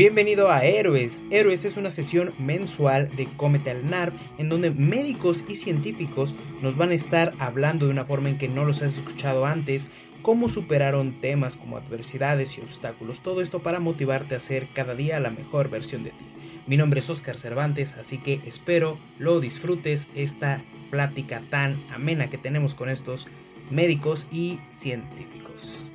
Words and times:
Bienvenido 0.00 0.50
a 0.50 0.64
Héroes. 0.64 1.24
Héroes 1.30 1.66
es 1.66 1.76
una 1.76 1.90
sesión 1.90 2.32
mensual 2.38 3.14
de 3.16 3.28
Cómete 3.36 3.70
al 3.70 3.84
NARP 3.90 4.14
en 4.38 4.48
donde 4.48 4.70
médicos 4.70 5.44
y 5.46 5.56
científicos 5.56 6.34
nos 6.62 6.78
van 6.78 6.88
a 6.88 6.94
estar 6.94 7.34
hablando 7.38 7.84
de 7.84 7.92
una 7.92 8.06
forma 8.06 8.30
en 8.30 8.38
que 8.38 8.48
no 8.48 8.64
los 8.64 8.80
has 8.80 8.96
escuchado 8.96 9.44
antes, 9.44 9.90
cómo 10.22 10.48
superaron 10.48 11.20
temas 11.20 11.56
como 11.56 11.76
adversidades 11.76 12.56
y 12.56 12.62
obstáculos. 12.62 13.20
Todo 13.20 13.42
esto 13.42 13.58
para 13.58 13.78
motivarte 13.78 14.34
a 14.34 14.40
ser 14.40 14.68
cada 14.72 14.94
día 14.94 15.20
la 15.20 15.28
mejor 15.28 15.68
versión 15.68 16.02
de 16.02 16.12
ti. 16.12 16.24
Mi 16.66 16.78
nombre 16.78 17.00
es 17.00 17.10
Oscar 17.10 17.36
Cervantes, 17.36 17.98
así 17.98 18.16
que 18.16 18.40
espero 18.46 18.96
lo 19.18 19.38
disfrutes 19.38 20.08
esta 20.14 20.62
plática 20.90 21.42
tan 21.50 21.78
amena 21.92 22.30
que 22.30 22.38
tenemos 22.38 22.74
con 22.74 22.88
estos 22.88 23.28
médicos 23.70 24.28
y 24.32 24.60
científicos. 24.70 25.89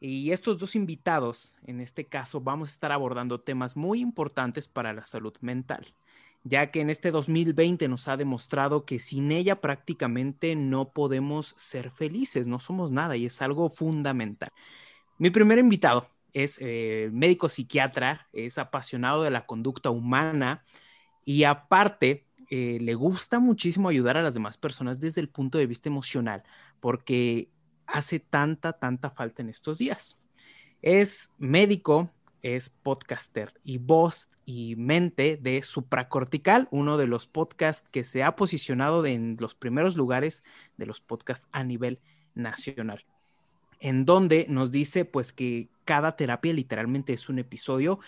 Y 0.00 0.32
estos 0.32 0.58
dos 0.58 0.74
invitados, 0.74 1.56
en 1.66 1.80
este 1.80 2.06
caso, 2.06 2.40
vamos 2.40 2.70
a 2.70 2.72
estar 2.72 2.90
abordando 2.90 3.40
temas 3.40 3.76
muy 3.76 4.00
importantes 4.00 4.66
para 4.66 4.94
la 4.94 5.04
salud 5.04 5.34
mental, 5.42 5.86
ya 6.42 6.70
que 6.70 6.80
en 6.80 6.88
este 6.88 7.10
2020 7.10 7.86
nos 7.86 8.08
ha 8.08 8.16
demostrado 8.16 8.86
que 8.86 8.98
sin 8.98 9.30
ella 9.30 9.60
prácticamente 9.60 10.56
no 10.56 10.92
podemos 10.92 11.54
ser 11.58 11.90
felices, 11.90 12.46
no 12.46 12.58
somos 12.58 12.90
nada 12.90 13.14
y 13.16 13.26
es 13.26 13.42
algo 13.42 13.68
fundamental. 13.68 14.48
Mi 15.18 15.28
primer 15.28 15.58
invitado 15.58 16.08
es 16.32 16.56
eh, 16.62 17.10
médico 17.12 17.50
psiquiatra, 17.50 18.26
es 18.32 18.56
apasionado 18.56 19.22
de 19.22 19.30
la 19.30 19.44
conducta 19.44 19.90
humana 19.90 20.64
y 21.26 21.44
aparte 21.44 22.24
eh, 22.48 22.78
le 22.80 22.94
gusta 22.94 23.38
muchísimo 23.38 23.90
ayudar 23.90 24.16
a 24.16 24.22
las 24.22 24.32
demás 24.32 24.56
personas 24.56 24.98
desde 24.98 25.20
el 25.20 25.28
punto 25.28 25.58
de 25.58 25.66
vista 25.66 25.90
emocional, 25.90 26.42
porque 26.80 27.50
hace 27.92 28.20
tanta, 28.20 28.72
tanta 28.72 29.10
falta 29.10 29.42
en 29.42 29.48
estos 29.48 29.78
días. 29.78 30.18
Es 30.82 31.32
médico, 31.38 32.10
es 32.42 32.70
podcaster 32.70 33.52
y 33.64 33.78
voz 33.78 34.30
y 34.46 34.76
mente 34.76 35.38
de 35.40 35.62
Supracortical, 35.62 36.68
uno 36.70 36.96
de 36.96 37.06
los 37.06 37.26
podcasts 37.26 37.86
que 37.90 38.04
se 38.04 38.22
ha 38.22 38.36
posicionado 38.36 39.04
en 39.06 39.36
los 39.38 39.54
primeros 39.54 39.96
lugares 39.96 40.44
de 40.76 40.86
los 40.86 41.00
podcasts 41.00 41.46
a 41.52 41.64
nivel 41.64 42.00
nacional, 42.34 43.04
en 43.78 44.06
donde 44.06 44.46
nos 44.48 44.70
dice 44.70 45.04
pues 45.04 45.32
que 45.32 45.68
cada 45.84 46.16
terapia 46.16 46.52
literalmente 46.52 47.12
es 47.12 47.28
un 47.28 47.38
episodio 47.38 48.00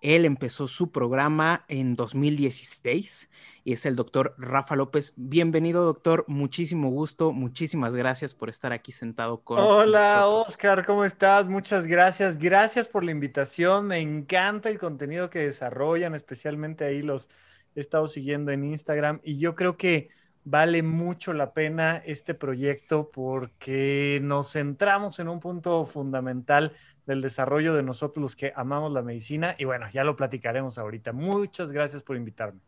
él 0.00 0.24
empezó 0.24 0.68
su 0.68 0.90
programa 0.90 1.64
en 1.68 1.96
2016 1.96 3.30
y 3.64 3.72
es 3.72 3.86
el 3.86 3.96
doctor 3.96 4.34
Rafa 4.38 4.76
López. 4.76 5.12
Bienvenido, 5.16 5.84
doctor. 5.84 6.24
Muchísimo 6.28 6.90
gusto. 6.90 7.32
Muchísimas 7.32 7.94
gracias 7.94 8.34
por 8.34 8.48
estar 8.48 8.72
aquí 8.72 8.92
sentado 8.92 9.42
con 9.42 9.58
Hola, 9.58 10.20
nosotros. 10.20 10.48
Oscar, 10.48 10.86
¿cómo 10.86 11.04
estás? 11.04 11.48
Muchas 11.48 11.86
gracias. 11.86 12.38
Gracias 12.38 12.88
por 12.88 13.04
la 13.04 13.10
invitación. 13.10 13.88
Me 13.88 13.98
encanta 13.98 14.68
el 14.68 14.78
contenido 14.78 15.30
que 15.30 15.40
desarrollan, 15.40 16.14
especialmente 16.14 16.84
ahí 16.84 17.02
los 17.02 17.28
he 17.74 17.80
estado 17.80 18.06
siguiendo 18.06 18.50
en 18.52 18.64
Instagram 18.64 19.20
y 19.22 19.38
yo 19.38 19.54
creo 19.54 19.76
que 19.76 20.10
vale 20.44 20.82
mucho 20.82 21.32
la 21.32 21.52
pena 21.52 22.02
este 22.06 22.34
proyecto 22.34 23.10
porque 23.12 24.18
nos 24.22 24.52
centramos 24.52 25.18
en 25.18 25.28
un 25.28 25.40
punto 25.40 25.84
fundamental 25.84 26.72
del 27.08 27.22
desarrollo 27.22 27.74
de 27.74 27.82
nosotros 27.82 28.20
los 28.22 28.36
que 28.36 28.52
amamos 28.54 28.92
la 28.92 29.00
medicina 29.00 29.54
y 29.58 29.64
bueno, 29.64 29.86
ya 29.90 30.04
lo 30.04 30.14
platicaremos 30.14 30.76
ahorita. 30.76 31.12
Muchas 31.12 31.72
gracias 31.72 32.02
por 32.02 32.16
invitarme. 32.16 32.60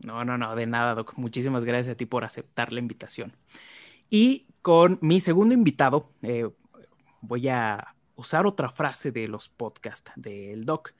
No, 0.00 0.22
no, 0.22 0.36
no, 0.36 0.54
de 0.54 0.66
nada, 0.66 0.94
Doc. 0.94 1.14
Muchísimas 1.16 1.64
gracias 1.64 1.94
a 1.94 1.96
ti 1.96 2.04
por 2.04 2.22
aceptar 2.22 2.74
la 2.74 2.80
invitación. 2.80 3.32
Y 4.10 4.48
con 4.60 4.98
mi 5.00 5.18
segundo 5.18 5.54
invitado, 5.54 6.12
eh, 6.20 6.46
voy 7.22 7.48
a 7.48 7.94
usar 8.16 8.46
otra 8.46 8.68
frase 8.68 9.12
de 9.12 9.28
los 9.28 9.48
podcasts 9.48 10.12
del 10.14 10.66
Doc. 10.66 10.92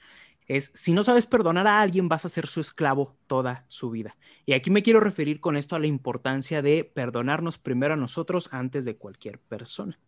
Es, 0.49 0.73
si 0.75 0.95
no 0.95 1.05
sabes 1.05 1.27
perdonar 1.27 1.67
a 1.67 1.83
alguien, 1.83 2.09
vas 2.09 2.25
a 2.25 2.31
ser 2.31 2.47
su 2.47 2.61
esclavo 2.61 3.15
toda 3.27 3.67
su 3.69 3.91
vida. 3.91 4.17
Y 4.47 4.55
aquí 4.55 4.71
me 4.71 4.83
quiero 4.83 5.01
referir 5.01 5.41
con 5.41 5.59
esto 5.59 5.77
a 5.77 5.81
la 5.81 5.87
importancia 5.87 6.63
de 6.63 6.84
perdonarnos 6.84 7.59
primero 7.59 7.93
a 7.93 7.99
nosotros 7.99 8.49
antes 8.53 8.87
de 8.87 8.97
cualquier 8.97 9.39
persona. 9.39 9.99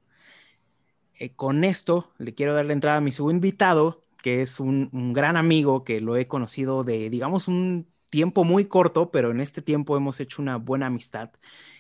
Eh, 1.19 1.35
con 1.35 1.65
esto 1.65 2.13
le 2.19 2.35
quiero 2.35 2.55
dar 2.55 2.67
la 2.67 2.73
entrada 2.73 2.99
a 2.99 3.01
mi 3.01 3.13
segundo 3.13 3.35
invitado, 3.37 4.03
que 4.23 4.43
es 4.43 4.61
un, 4.61 4.89
un 4.93 5.13
gran 5.13 5.37
amigo 5.37 5.85
que 5.85 6.01
lo 6.01 6.17
he 6.17 6.29
conocido 6.29 6.85
de, 6.85 7.11
digamos, 7.11 7.49
un 7.49 7.89
tiempo 8.11 8.45
muy 8.45 8.67
corto, 8.67 9.11
pero 9.11 9.31
en 9.31 9.41
este 9.41 9.63
tiempo 9.63 9.97
hemos 9.97 10.21
hecho 10.21 10.41
una 10.43 10.57
buena 10.57 10.87
amistad, 10.87 11.31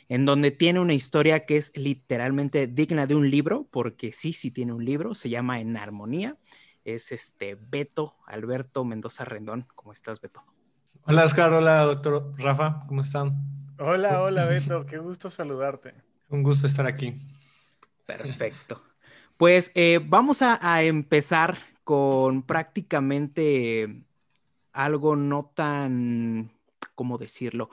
en 0.09 0.25
donde 0.25 0.50
tiene 0.50 0.81
una 0.81 0.94
historia 0.94 1.47
que 1.47 1.56
es 1.56 1.72
literalmente 1.76 2.66
digna 2.66 3.06
de 3.06 3.15
un 3.15 3.31
libro, 3.31 3.66
porque 3.71 4.12
sí, 4.12 4.32
sí 4.32 4.50
tiene 4.50 4.72
un 4.72 4.84
libro, 4.84 5.15
se 5.15 5.31
llama 5.31 5.60
En 5.60 5.76
Armonía, 5.76 6.37
es 6.84 7.12
este 7.12 7.56
Beto 7.60 8.16
Alberto 8.26 8.84
Mendoza 8.84 9.25
Rendón. 9.25 9.66
¿Cómo 9.75 9.93
estás, 9.93 10.20
Beto? 10.20 10.43
Hola, 11.06 11.25
Oscar. 11.25 11.53
Hola, 11.53 11.82
doctor 11.82 12.34
Rafa. 12.38 12.84
¿Cómo 12.87 13.00
están? 13.03 13.34
Hola, 13.78 14.23
hola, 14.23 14.44
Beto. 14.46 14.87
Qué 14.87 14.99
gusto 14.99 15.31
saludarte. 15.31 15.94
Un 16.31 16.43
gusto 16.43 16.67
estar 16.67 16.87
aquí. 16.87 17.14
Perfecto. 18.06 18.82
Pues 19.38 19.70
eh, 19.76 20.00
vamos 20.05 20.43
a, 20.43 20.82
empezar 20.82 21.58
con 21.85 22.43
prácticamente 22.43 24.02
algo 24.73 25.14
no 25.14 25.52
tan, 25.55 26.50
¿cómo 26.96 27.19
decirlo? 27.19 27.70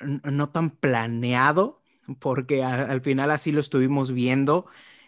No 0.00 0.50
tan 0.50 0.70
planeado, 0.70 1.80
porque 2.20 2.62
al 2.62 3.00
final 3.00 3.30
así 3.30 3.52
lo 3.52 3.60
estuvimos 3.60 4.12
viendo. 4.12 4.66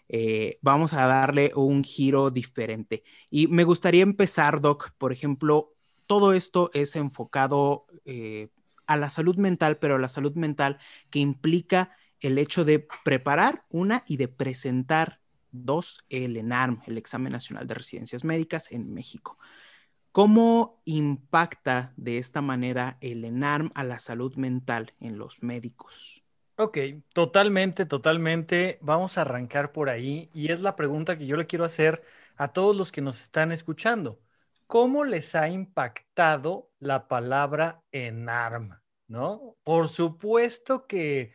Eh, 0.08 0.58
vamos 0.62 0.94
a 0.94 1.06
darle 1.06 1.52
un 1.55 1.85
giro 1.85 2.31
diferente. 2.31 3.05
Y 3.31 3.49
me 3.49 3.64
gustaría 3.64 4.03
empezar, 4.03 4.62
Doc, 4.62 4.93
por 4.96 5.12
ejemplo, 5.12 5.75
todo 6.06 6.32
esto 6.32 6.70
es 6.73 6.96
enfocado 6.96 7.87
eh, 8.06 8.49
a 8.87 8.96
la 8.96 9.11
salud 9.11 9.37
mental, 9.37 9.76
pero 9.79 9.99
la 9.99 10.08
salud 10.08 10.35
mental 10.35 10.79
que 11.11 11.19
implica 11.19 11.94
el 12.20 12.38
hecho 12.38 12.64
de 12.64 12.87
preparar 13.05 13.67
una 13.69 14.03
y 14.06 14.17
de 14.17 14.29
presentar 14.29 15.20
dos, 15.52 16.05
el 16.08 16.37
ENARM, 16.37 16.82
el 16.87 16.99
Examen 16.99 17.32
Nacional 17.32 17.67
de 17.67 17.75
Residencias 17.75 18.25
Médicas 18.25 18.70
en 18.73 18.93
México. 18.93 19.38
¿Cómo 20.12 20.81
impacta 20.85 21.93
de 21.97 22.19
esta 22.19 22.41
manera 22.41 22.99
el 23.00 23.25
ENARM 23.25 23.70
a 23.75 23.85
la 23.85 23.99
salud 24.00 24.35
mental 24.35 24.93
en 24.99 25.19
los 25.19 25.43
médicos? 25.43 26.25
Ok, 26.56 26.79
totalmente, 27.14 27.87
totalmente. 27.87 28.79
Vamos 28.82 29.17
a 29.17 29.23
arrancar 29.23 29.73
por 29.73 29.88
ahí 29.88 30.29
y 30.35 30.52
es 30.52 30.61
la 30.61 30.76
pregunta 30.76 31.17
que 31.17 31.26
yo 31.26 31.37
le 31.37 31.47
quiero 31.47 31.64
hacer 31.64 32.03
a 32.37 32.53
todos 32.53 32.76
los 32.76 32.93
que 32.93 33.00
nos 33.00 33.20
están 33.20 33.53
escuchando. 33.53 34.20
¿Cómo 34.67 35.05
les 35.05 35.35
ha 35.35 35.49
impactado 35.49 36.70
la 36.79 37.08
palabra 37.08 37.82
ENARM? 37.93 38.79
¿No? 39.06 39.56
Por 39.64 39.88
supuesto 39.88 40.87
que 40.87 41.32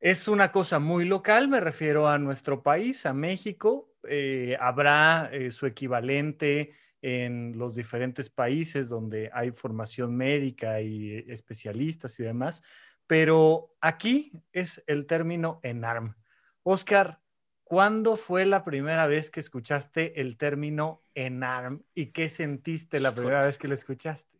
es 0.00 0.28
una 0.28 0.52
cosa 0.52 0.78
muy 0.78 1.04
local, 1.04 1.48
me 1.48 1.60
refiero 1.60 2.08
a 2.08 2.18
nuestro 2.18 2.62
país, 2.62 3.06
a 3.06 3.12
México. 3.12 3.94
Eh, 4.08 4.56
habrá 4.60 5.30
eh, 5.32 5.50
su 5.50 5.66
equivalente 5.66 6.74
en 7.02 7.56
los 7.56 7.74
diferentes 7.74 8.30
países 8.30 8.88
donde 8.88 9.30
hay 9.32 9.50
formación 9.50 10.16
médica 10.16 10.80
y 10.80 11.24
especialistas 11.28 12.18
y 12.20 12.24
demás, 12.24 12.62
pero 13.06 13.74
aquí 13.80 14.32
es 14.52 14.82
el 14.86 15.06
término 15.06 15.60
ENARM. 15.62 16.16
Oscar, 16.62 17.20
¿cuándo 17.64 18.16
fue 18.16 18.44
la 18.44 18.64
primera 18.64 19.06
vez 19.06 19.30
que 19.30 19.40
escuchaste 19.40 20.20
el 20.20 20.36
término 20.36 21.02
ENARM 21.14 21.84
y 21.94 22.06
qué 22.06 22.28
sentiste 22.28 23.00
la 23.00 23.14
primera 23.14 23.42
vez 23.42 23.58
que 23.58 23.68
lo 23.68 23.74
escuchaste? 23.74 24.35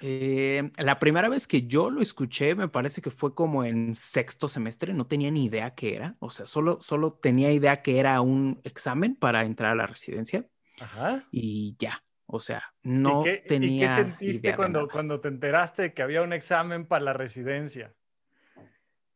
Eh, 0.00 0.70
la 0.76 0.98
primera 0.98 1.28
vez 1.28 1.48
que 1.48 1.66
yo 1.66 1.90
lo 1.90 2.00
escuché 2.00 2.54
me 2.54 2.68
parece 2.68 3.02
que 3.02 3.10
fue 3.10 3.34
como 3.34 3.64
en 3.64 3.94
sexto 3.94 4.46
semestre, 4.46 4.94
no 4.94 5.06
tenía 5.06 5.30
ni 5.30 5.46
idea 5.46 5.74
qué 5.74 5.96
era, 5.96 6.16
o 6.20 6.30
sea, 6.30 6.46
solo, 6.46 6.80
solo 6.80 7.14
tenía 7.14 7.50
idea 7.50 7.82
que 7.82 7.98
era 7.98 8.20
un 8.20 8.60
examen 8.62 9.16
para 9.16 9.44
entrar 9.44 9.72
a 9.72 9.74
la 9.74 9.86
residencia 9.86 10.46
Ajá. 10.80 11.26
y 11.32 11.76
ya, 11.78 12.04
o 12.26 12.38
sea, 12.38 12.62
no 12.82 13.24
tenía. 13.46 13.70
¿Y 13.70 13.80
qué 13.80 13.88
sentiste 13.88 14.56
cuando, 14.56 14.86
cuando 14.88 15.20
te 15.20 15.28
enteraste 15.28 15.82
de 15.82 15.94
que 15.94 16.02
había 16.02 16.22
un 16.22 16.32
examen 16.32 16.86
para 16.86 17.04
la 17.04 17.12
residencia? 17.12 17.92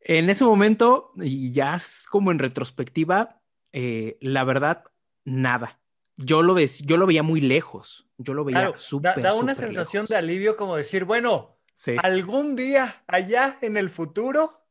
En 0.01 0.29
ese 0.29 0.43
momento, 0.43 1.11
y 1.15 1.51
ya 1.51 1.77
como 2.09 2.31
en 2.31 2.39
retrospectiva, 2.39 3.41
eh, 3.71 4.17
la 4.19 4.43
verdad, 4.43 4.83
nada 5.23 5.79
yo 6.17 6.41
lo, 6.43 6.57
yo 6.59 6.97
lo 6.97 7.05
veía 7.05 7.23
muy 7.23 7.41
lejos, 7.41 8.07
yo 8.17 8.33
lo 8.33 8.43
veía 8.43 8.73
súper. 8.75 9.15
Da, 9.15 9.21
da, 9.21 9.33
una 9.33 9.55
sensación 9.55 10.05
de 10.07 10.15
alivio 10.15 10.55
como 10.55 10.75
decir, 10.75 11.05
bueno, 11.05 11.57
algún 12.01 12.55
día 12.55 13.03
allá 13.07 13.57
en 13.61 13.77
el 13.77 13.89
futuro 13.89 14.61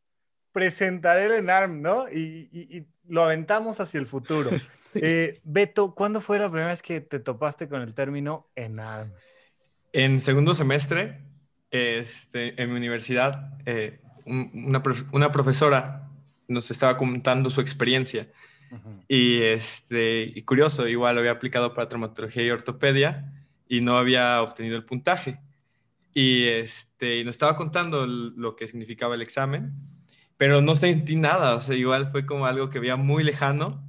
presentaré 0.53 1.27
el 1.27 1.33
ENARM, 1.33 1.81
¿no? 1.83 2.09
Y, 2.09 2.87
lo 3.09 3.25
aventamos 3.25 3.81
hacia 3.81 3.99
el 3.99 4.06
futuro. 4.06 4.50
Eh, 4.94 5.41
Beto, 5.43 5.94
¿cuándo 5.94 6.21
fue 6.21 6.39
la 6.39 6.50
primera 6.50 6.69
vez 6.69 6.83
que 6.83 7.00
te 7.00 7.19
topaste 7.19 7.67
con 7.67 7.81
el 7.81 7.94
término 7.94 8.50
ENARM? 8.55 9.11
En 9.94 10.21
segundo 10.21 10.55
semestre, 10.55 11.23
este, 11.71 12.61
en 12.62 12.71
mi 12.71 12.77
universidad, 12.77 13.56
eh, 13.65 14.03
una, 14.27 14.83
una 15.12 15.33
profesora 15.33 16.11
nos 16.47 16.71
estaba 16.71 16.99
contando 16.99 17.49
su 17.49 17.62
experiencia 17.62 18.29
y, 19.08 19.42
este, 19.42 20.22
y 20.34 20.42
curioso, 20.42 20.88
igual 20.88 21.14
lo 21.14 21.20
había 21.20 21.32
aplicado 21.32 21.74
para 21.74 21.88
traumatología 21.88 22.44
y 22.44 22.50
ortopedia 22.50 23.32
y 23.69 23.80
no 23.80 23.96
había 23.96 24.42
obtenido 24.42 24.76
el 24.76 24.84
puntaje. 24.84 25.40
Y, 26.14 26.44
este, 26.44 27.19
y 27.19 27.24
nos 27.24 27.34
estaba 27.34 27.56
contando 27.56 28.06
lo 28.06 28.54
que 28.54 28.69
significaba 28.69 29.14
el 29.14 29.22
examen, 29.22 29.72
pero 30.36 30.60
no 30.60 30.74
sentí 30.74 31.16
nada, 31.16 31.54
o 31.56 31.60
sea, 31.60 31.76
igual 31.76 32.10
fue 32.10 32.26
como 32.26 32.46
algo 32.46 32.69
que 32.69 32.80
veía 32.80 32.96
muy 32.96 33.24
lejano 33.24 33.82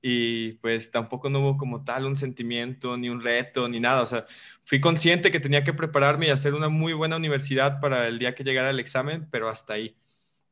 y 0.00 0.54
pues 0.54 0.90
tampoco 0.90 1.30
no 1.30 1.38
hubo 1.40 1.56
como 1.56 1.84
tal 1.84 2.06
un 2.06 2.16
sentimiento, 2.16 2.96
ni 2.96 3.08
un 3.08 3.20
reto, 3.22 3.68
ni 3.68 3.78
nada, 3.78 4.02
o 4.02 4.06
sea, 4.06 4.24
fui 4.64 4.80
consciente 4.80 5.30
que 5.30 5.38
tenía 5.38 5.62
que 5.62 5.72
prepararme 5.72 6.26
y 6.26 6.30
hacer 6.30 6.54
una 6.54 6.68
muy 6.68 6.92
buena 6.92 7.16
universidad 7.16 7.80
para 7.80 8.08
el 8.08 8.18
día 8.18 8.34
que 8.34 8.42
llegara 8.42 8.70
el 8.70 8.80
examen, 8.80 9.28
pero 9.30 9.48
hasta 9.48 9.74
ahí. 9.74 9.96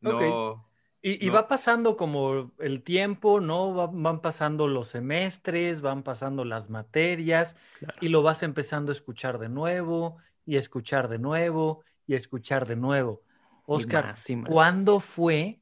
No, 0.01 0.65
y, 1.03 1.31
va 1.31 1.49
pasando 1.49 1.97
como 1.97 2.53
el 2.59 2.83
tiempo, 2.83 3.41
¿no? 3.41 3.89
van 3.89 4.21
pasando 4.21 4.69
los 4.69 4.89
semestres, 4.89 5.81
van 5.81 6.03
pasando 6.03 6.45
las 6.45 6.69
materias 6.69 7.57
y 8.03 8.09
lo 8.09 8.23
vas 8.23 8.43
empezando 8.43 8.93
a 8.93 8.95
escuchar 8.95 9.39
de 9.39 9.49
nuevo 9.49 10.19
y 10.45 10.57
escuchar 10.57 11.09
de 11.09 11.19
nuevo 11.19 11.85
y 12.07 12.15
escuchar 12.15 12.67
de 12.67 12.77
nuevo. 12.77 13.23
Oscar, 13.65 14.15
¿cuándo 14.47 15.01
fue 15.01 15.61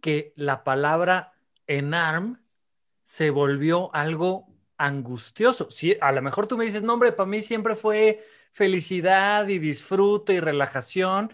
que 0.00 0.32
la 0.36 0.64
palabra 0.64 1.32
enarm 1.66 2.40
se 3.02 3.28
volvió 3.28 3.94
algo 3.94 4.46
angustioso? 4.78 5.70
Sí, 5.70 5.94
a 6.00 6.10
lo 6.12 6.22
mejor 6.22 6.46
tú 6.46 6.56
me 6.56 6.64
dices, 6.64 6.82
no, 6.82 6.94
hombre, 6.94 7.12
para 7.12 7.28
mí 7.28 7.42
siempre 7.42 7.74
fue 7.74 8.24
felicidad 8.50 9.46
y 9.48 9.58
disfrute 9.58 10.34
y 10.34 10.40
relajación, 10.40 11.32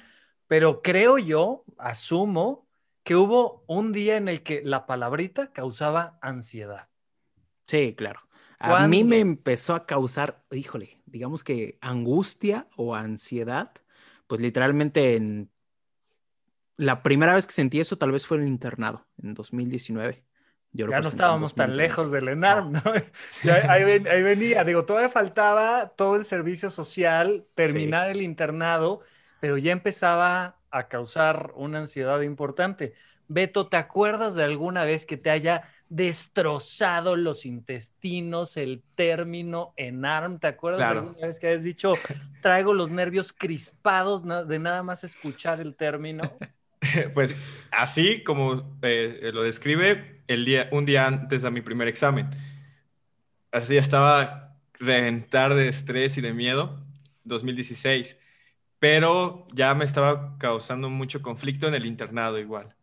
pero 0.49 0.83
creo 0.83 1.19
yo, 1.19 1.65
asumo, 1.79 2.66
que 3.07 3.15
hubo 3.15 3.63
un 3.69 3.93
día 3.93 4.17
en 4.17 4.27
el 4.27 4.43
que 4.43 4.63
la 4.65 4.85
palabrita 4.85 5.53
causaba 5.53 6.19
ansiedad. 6.21 6.89
Sí, 7.63 7.95
claro. 7.95 8.19
A 8.59 8.89
mí 8.89 9.05
me 9.05 9.21
empezó 9.21 9.77
a 9.77 9.87
causar, 9.87 10.43
híjole, 10.51 11.01
digamos 11.07 11.45
que 11.45 11.79
angustia 11.81 12.67
o 12.77 12.97
ansiedad, 12.97 13.71
pues 14.27 14.41
literalmente 14.41 15.15
en 15.15 15.53
la 16.79 17.05
primera 17.05 17.33
vez 17.33 17.47
que 17.47 17.53
sentí 17.53 17.79
eso 17.79 17.97
tal 17.97 18.11
vez 18.11 18.27
fue 18.27 18.39
en 18.39 18.43
el 18.43 18.49
internado, 18.49 19.07
en 19.23 19.35
2019. 19.35 20.25
ya 20.73 20.87
no 20.87 21.09
estábamos 21.09 21.55
tan 21.55 21.77
lejos 21.77 22.11
del 22.11 22.27
ENARM, 22.27 22.73
¿no? 22.73 22.83
ahí, 23.69 23.85
venía, 24.25 24.65
digo, 24.65 24.85
todavía 24.85 25.11
faltaba 25.11 25.91
todo 25.91 26.17
el 26.17 26.25
servicio 26.25 26.71
social, 26.71 27.47
terminar 27.55 28.11
el 28.11 28.21
internado, 28.21 29.03
pero 29.39 29.59
ya 29.59 29.71
empezaba 29.71 30.56
a 30.71 30.89
causar 30.89 31.53
una 31.57 31.81
ansiedad 31.81 32.21
importante. 32.23 32.95
Beto, 33.29 33.67
¿te 33.67 33.77
acuerdas 33.77 34.35
de 34.35 34.45
alguna 34.45 34.85
vez 34.85 35.05
que 35.05 35.17
te 35.17 35.31
haya 35.31 35.69
destrozado 35.89 37.17
los 37.17 37.45
intestinos, 37.45 38.57
el 38.57 38.83
término 38.95 39.73
en 39.77 40.05
ARM? 40.05 40.39
¿Te 40.39 40.47
acuerdas 40.47 40.81
de 40.93 40.99
alguna 40.99 41.27
vez 41.27 41.41
que 41.41 41.49
hayas 41.49 41.65
dicho, 41.65 41.95
traigo 42.41 42.73
los 42.73 42.91
nervios 42.91 43.33
crispados 43.33 44.25
de 44.25 44.59
nada 44.59 44.83
más 44.83 45.05
escuchar 45.05 45.61
el 45.61 45.75
término? 45.75 46.23
Pues 47.15 47.37
así 47.73 48.23
como 48.23 48.79
eh, 48.83 49.31
lo 49.35 49.43
describe 49.43 50.23
el 50.29 50.45
día, 50.45 50.69
un 50.71 50.87
día 50.87 51.07
antes 51.07 51.43
de 51.43 51.51
mi 51.51 51.61
primer 51.61 51.89
examen. 51.89 52.31
Así 53.51 53.77
estaba 53.77 54.57
reventar 54.75 55.55
de 55.55 55.69
estrés 55.69 56.17
y 56.17 56.21
de 56.21 56.33
miedo, 56.33 56.79
2016 57.25 58.17
pero 58.79 59.47
ya 59.53 59.75
me 59.75 59.85
estaba 59.85 60.37
causando 60.39 60.91
mucho 60.91 61.23
conflicto 61.23 61.67
en 61.69 61.75
el 61.75 61.87
internado 61.87 62.39
igual. 62.39 62.77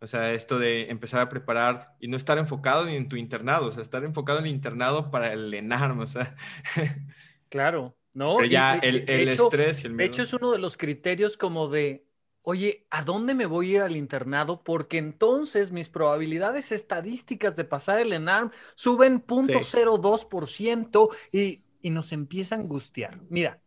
O 0.00 0.06
sea, 0.06 0.32
esto 0.32 0.58
de 0.58 0.90
empezar 0.90 1.20
a 1.20 1.28
preparar 1.28 1.94
y 2.00 2.08
no 2.08 2.16
estar 2.16 2.36
enfocado 2.38 2.86
ni 2.86 2.96
en 2.96 3.08
tu 3.08 3.14
internado, 3.16 3.68
o 3.68 3.72
sea, 3.72 3.82
estar 3.82 4.02
enfocado 4.02 4.40
en 4.40 4.46
el 4.46 4.50
internado 4.50 5.12
para 5.12 5.32
el 5.32 5.54
ENARM, 5.54 6.00
o 6.00 6.06
sea. 6.06 6.34
Claro, 7.48 7.96
¿no? 8.14 8.36
Pero 8.38 8.48
ya 8.48 8.76
el, 8.76 9.06
estrés 9.28 9.84
y 9.84 9.86
el 9.86 9.92
miedo. 9.92 9.98
De 9.98 10.06
hecho, 10.06 10.22
es 10.22 10.32
uno 10.32 10.52
de 10.52 10.58
los 10.58 10.78
criterios 10.78 11.36
como 11.36 11.68
de, 11.68 12.06
oye, 12.40 12.86
¿a 12.88 13.02
dónde 13.02 13.34
me 13.34 13.44
voy 13.44 13.72
a 13.72 13.76
ir 13.76 13.82
al 13.82 13.94
internado? 13.94 14.64
Porque 14.64 14.96
entonces 14.96 15.70
mis 15.70 15.90
probabilidades 15.90 16.72
estadísticas 16.72 17.54
de 17.56 17.64
pasar 17.64 18.00
el 18.00 18.14
ENARM 18.14 18.52
suben 18.74 19.22
0.02% 19.26 21.14
y, 21.30 21.62
y 21.82 21.90
nos 21.90 22.12
empieza 22.12 22.54
a 22.54 22.58
angustiar. 22.58 23.20
Mira, 23.28 23.60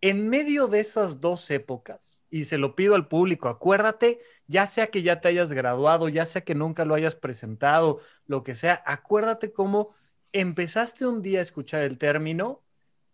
en 0.00 0.28
medio 0.28 0.68
de 0.68 0.80
esas 0.80 1.20
dos 1.20 1.50
épocas, 1.50 2.22
y 2.30 2.44
se 2.44 2.58
lo 2.58 2.76
pido 2.76 2.94
al 2.94 3.08
público, 3.08 3.48
acuérdate, 3.48 4.20
ya 4.46 4.66
sea 4.66 4.88
que 4.88 5.02
ya 5.02 5.20
te 5.20 5.28
hayas 5.28 5.52
graduado, 5.52 6.08
ya 6.08 6.24
sea 6.24 6.42
que 6.44 6.54
nunca 6.54 6.84
lo 6.84 6.94
hayas 6.94 7.14
presentado, 7.14 8.00
lo 8.26 8.42
que 8.44 8.54
sea, 8.54 8.82
acuérdate 8.86 9.52
cómo 9.52 9.94
empezaste 10.32 11.06
un 11.06 11.22
día 11.22 11.38
a 11.40 11.42
escuchar 11.42 11.82
el 11.82 11.98
término 11.98 12.62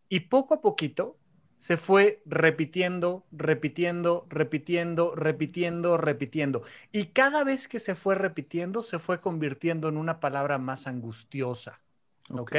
y 0.08 0.20
poco 0.20 0.54
a 0.54 0.60
poquito 0.60 1.18
se 1.56 1.76
fue 1.76 2.22
repitiendo, 2.26 3.24
repitiendo, 3.30 4.26
repitiendo, 4.28 5.14
repitiendo, 5.14 5.96
repitiendo. 5.96 6.62
Y 6.90 7.06
cada 7.12 7.44
vez 7.44 7.68
que 7.68 7.78
se 7.78 7.94
fue 7.94 8.16
repitiendo, 8.16 8.82
se 8.82 8.98
fue 8.98 9.20
convirtiendo 9.20 9.88
en 9.88 9.96
una 9.96 10.18
palabra 10.18 10.58
más 10.58 10.88
angustiosa. 10.88 11.80
¿Ok? 12.30 12.56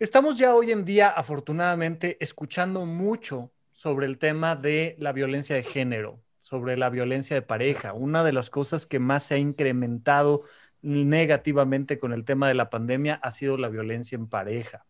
Estamos 0.00 0.38
ya 0.38 0.52
hoy 0.56 0.72
en 0.72 0.84
día, 0.84 1.08
afortunadamente, 1.08 2.16
escuchando 2.20 2.84
mucho 2.84 3.52
sobre 3.70 4.06
el 4.06 4.18
tema 4.18 4.56
de 4.56 4.96
la 4.98 5.12
violencia 5.12 5.54
de 5.54 5.62
género, 5.62 6.20
sobre 6.42 6.76
la 6.76 6.90
violencia 6.90 7.36
de 7.36 7.42
pareja. 7.42 7.92
Una 7.92 8.24
de 8.24 8.32
las 8.32 8.50
cosas 8.50 8.86
que 8.86 8.98
más 8.98 9.22
se 9.22 9.34
ha 9.34 9.38
incrementado 9.38 10.42
negativamente 10.82 12.00
con 12.00 12.12
el 12.12 12.24
tema 12.24 12.48
de 12.48 12.54
la 12.54 12.70
pandemia 12.70 13.20
ha 13.22 13.30
sido 13.30 13.56
la 13.56 13.68
violencia 13.68 14.16
en 14.16 14.26
pareja. 14.26 14.84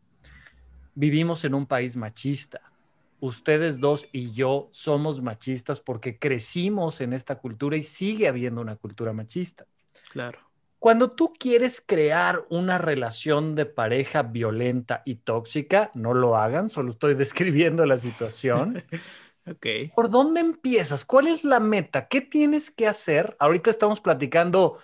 Vivimos 0.95 1.45
en 1.45 1.53
un 1.55 1.67
país 1.67 1.97
machista. 1.97 2.63
Ustedes 3.21 3.81
dos 3.81 4.09
y 4.11 4.33
yo 4.33 4.69
somos 4.73 5.21
machistas 5.21 5.81
porque 5.81 6.19
crecimos 6.19 7.03
en 7.03 7.13
esta 7.13 7.37
cultura 7.37 7.77
y 7.77 7.83
sigue 7.83 8.27
habiendo 8.27 8.63
una 8.63 8.77
cultura 8.77 9.13
machista. 9.13 9.67
Claro. 10.11 10.39
Cuando 10.85 11.13
tú 11.13 11.33
quieres 11.33 11.81
crear 11.81 12.45
una 12.51 12.77
relación 12.77 13.55
de 13.55 13.65
pareja 13.65 14.21
violenta 14.21 15.01
y 15.07 15.15
tóxica, 15.15 15.91
no 15.95 16.13
lo 16.13 16.37
hagan, 16.37 16.69
solo 16.69 16.91
estoy 16.91 17.15
describiendo 17.25 17.87
la 17.87 17.97
situación. 17.97 18.85
ok. 19.51 19.67
¿Por 19.97 20.11
dónde 20.11 20.41
empiezas? 20.41 21.07
¿Cuál 21.07 21.29
es 21.29 21.43
la 21.43 21.59
meta? 21.59 22.07
¿Qué 22.07 22.21
tienes 22.21 22.71
que 22.71 22.87
hacer? 22.87 23.35
Ahorita 23.39 23.71
estamos 23.71 24.03
platicando 24.03 24.77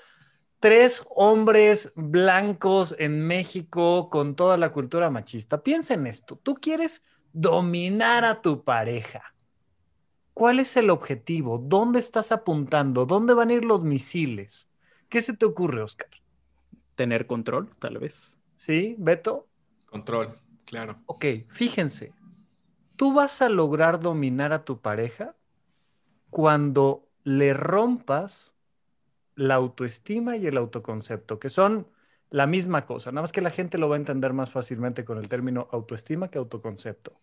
tres 0.59 1.07
hombres 1.15 1.93
blancos 1.97 2.97
en 2.99 3.21
México 3.27 4.09
con 4.09 4.37
toda 4.37 4.57
la 4.57 4.73
cultura 4.73 5.11
machista. 5.11 5.63
Piensa 5.63 5.93
en 5.93 6.07
esto. 6.07 6.41
Tú 6.43 6.55
quieres 6.55 7.05
dominar 7.35 8.25
a 8.25 8.41
tu 8.41 8.65
pareja. 8.65 9.35
¿Cuál 10.33 10.61
es 10.61 10.79
el 10.79 10.89
objetivo? 10.89 11.59
¿Dónde 11.63 11.99
estás 11.99 12.33
apuntando? 12.33 13.05
¿Dónde 13.05 13.35
van 13.35 13.51
a 13.51 13.53
ir 13.53 13.67
los 13.67 13.83
misiles? 13.83 14.70
¿Qué 15.11 15.21
se 15.21 15.37
te 15.37 15.45
ocurre, 15.45 15.83
Oscar? 15.83 16.09
Tener 16.95 17.27
control, 17.27 17.69
tal 17.81 17.99
vez. 17.99 18.39
¿Sí, 18.55 18.95
Beto? 18.97 19.49
Control, 19.87 20.33
claro. 20.65 21.03
Ok, 21.07 21.25
fíjense. 21.49 22.15
Tú 22.95 23.13
vas 23.13 23.43
a 23.43 23.49
lograr 23.49 23.99
dominar 23.99 24.53
a 24.53 24.65
tu 24.65 24.81
pareja 24.81 25.35
cuando 26.31 27.09
le 27.25 27.55
rompas 27.55 28.55
la 29.35 29.57
autoestima 29.57 30.37
y 30.37 30.47
el 30.47 30.57
autoconcepto, 30.57 31.41
que 31.41 31.51
son 31.51 31.89
la 32.31 32.47
misma 32.47 32.87
cosa, 32.87 33.11
nada 33.11 33.23
más 33.23 33.33
que 33.33 33.41
la 33.41 33.51
gente 33.51 33.79
lo 33.79 33.89
va 33.89 33.97
a 33.97 33.99
entender 33.99 34.33
más 34.33 34.53
fácilmente 34.53 35.05
con 35.05 35.19
el 35.19 35.29
término 35.29 35.69
autoestima 35.73 36.31
que 36.31 36.39
autoconcepto. 36.39 37.21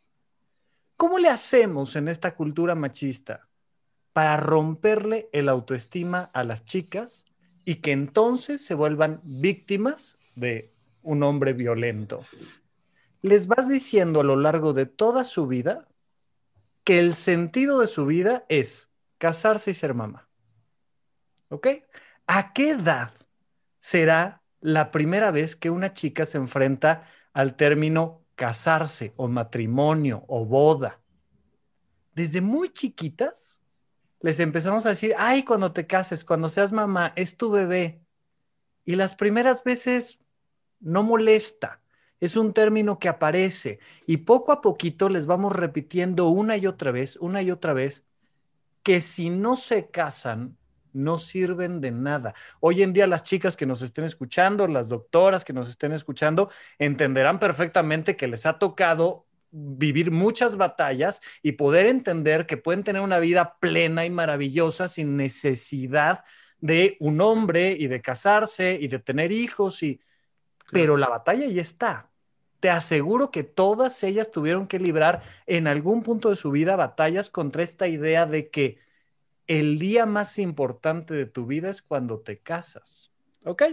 ¿Cómo 0.97 1.19
le 1.19 1.29
hacemos 1.29 1.95
en 1.95 2.09
esta 2.09 2.35
cultura 2.35 2.75
machista 2.75 3.47
para 4.11 4.35
romperle 4.35 5.29
el 5.31 5.47
autoestima 5.47 6.29
a 6.33 6.43
las 6.43 6.65
chicas 6.65 7.23
y 7.67 7.75
que 7.81 7.91
entonces 7.91 8.63
se 8.63 8.75
vuelvan 8.75 9.19
víctimas 9.25 10.17
de 10.37 10.71
un 11.03 11.21
hombre 11.21 11.51
violento. 11.51 12.23
Les 13.21 13.47
vas 13.47 13.67
diciendo 13.67 14.21
a 14.21 14.23
lo 14.23 14.37
largo 14.37 14.71
de 14.71 14.85
toda 14.85 15.25
su 15.25 15.47
vida 15.47 15.85
que 16.85 16.97
el 16.97 17.13
sentido 17.13 17.81
de 17.81 17.87
su 17.87 18.05
vida 18.05 18.45
es 18.47 18.89
casarse 19.17 19.71
y 19.71 19.73
ser 19.73 19.93
mamá. 19.93 20.29
¿Ok? 21.49 21.67
¿A 22.25 22.53
qué 22.53 22.69
edad 22.69 23.11
será 23.79 24.41
la 24.61 24.89
primera 24.89 25.31
vez 25.31 25.57
que 25.57 25.69
una 25.69 25.91
chica 25.91 26.25
se 26.25 26.37
enfrenta 26.37 27.09
al 27.33 27.57
término 27.57 28.21
casarse 28.35 29.11
o 29.17 29.27
matrimonio 29.27 30.23
o 30.29 30.45
boda? 30.45 31.01
Desde 32.15 32.39
muy 32.39 32.69
chiquitas 32.69 33.59
les 34.19 34.39
empezamos 34.39 34.85
a 34.85 34.89
decir, 34.89 35.13
ay, 35.17 35.43
cuando 35.43 35.73
te 35.73 35.87
cases, 35.87 36.23
cuando 36.23 36.49
seas 36.49 36.71
mamá, 36.71 37.13
es 37.15 37.37
tu 37.37 37.51
bebé. 37.51 38.01
Y 38.85 38.95
las 38.95 39.15
primeras 39.15 39.63
veces 39.63 40.19
no 40.79 41.03
molesta, 41.03 41.81
es 42.19 42.35
un 42.35 42.53
término 42.53 42.99
que 42.99 43.09
aparece 43.09 43.79
y 44.05 44.17
poco 44.17 44.51
a 44.51 44.61
poquito 44.61 45.09
les 45.09 45.27
vamos 45.27 45.55
repitiendo 45.55 46.29
una 46.29 46.57
y 46.57 46.65
otra 46.65 46.91
vez, 46.91 47.17
una 47.17 47.41
y 47.41 47.51
otra 47.51 47.73
vez, 47.73 48.07
que 48.81 49.01
si 49.01 49.29
no 49.29 49.55
se 49.55 49.89
casan, 49.89 50.57
no 50.93 51.19
sirven 51.19 51.79
de 51.79 51.91
nada. 51.91 52.33
Hoy 52.59 52.81
en 52.81 52.93
día 52.93 53.05
las 53.05 53.21
chicas 53.23 53.55
que 53.55 53.67
nos 53.67 53.81
estén 53.81 54.05
escuchando, 54.05 54.67
las 54.67 54.89
doctoras 54.89 55.45
que 55.45 55.53
nos 55.53 55.69
estén 55.69 55.91
escuchando, 55.91 56.49
entenderán 56.79 57.39
perfectamente 57.39 58.15
que 58.15 58.27
les 58.27 58.45
ha 58.47 58.57
tocado 58.57 59.26
vivir 59.51 60.11
muchas 60.11 60.57
batallas 60.57 61.21
y 61.41 61.53
poder 61.53 61.85
entender 61.85 62.45
que 62.45 62.57
pueden 62.57 62.83
tener 62.83 63.01
una 63.01 63.19
vida 63.19 63.57
plena 63.59 64.05
y 64.05 64.09
maravillosa 64.09 64.87
sin 64.87 65.15
necesidad 65.17 66.23
de 66.59 66.97
un 66.99 67.21
hombre 67.21 67.71
y 67.77 67.87
de 67.87 68.01
casarse 68.01 68.77
y 68.79 68.87
de 68.87 68.99
tener 68.99 69.31
hijos 69.31 69.83
y 69.83 70.01
pero 70.71 70.97
la 70.97 71.07
batalla 71.07 71.47
ya 71.47 71.61
está. 71.61 72.09
Te 72.59 72.69
aseguro 72.69 73.31
que 73.31 73.43
todas 73.43 74.03
ellas 74.03 74.31
tuvieron 74.31 74.67
que 74.67 74.79
librar 74.79 75.21
en 75.45 75.67
algún 75.67 76.03
punto 76.03 76.29
de 76.29 76.35
su 76.35 76.51
vida 76.51 76.75
batallas 76.75 77.29
contra 77.29 77.63
esta 77.63 77.87
idea 77.87 78.25
de 78.25 78.49
que 78.49 78.79
el 79.45 79.79
día 79.79 80.05
más 80.05 80.39
importante 80.39 81.13
de 81.13 81.25
tu 81.25 81.45
vida 81.45 81.69
es 81.69 81.81
cuando 81.81 82.19
te 82.19 82.39
casas. 82.39 83.11
¿Ok? 83.45 83.63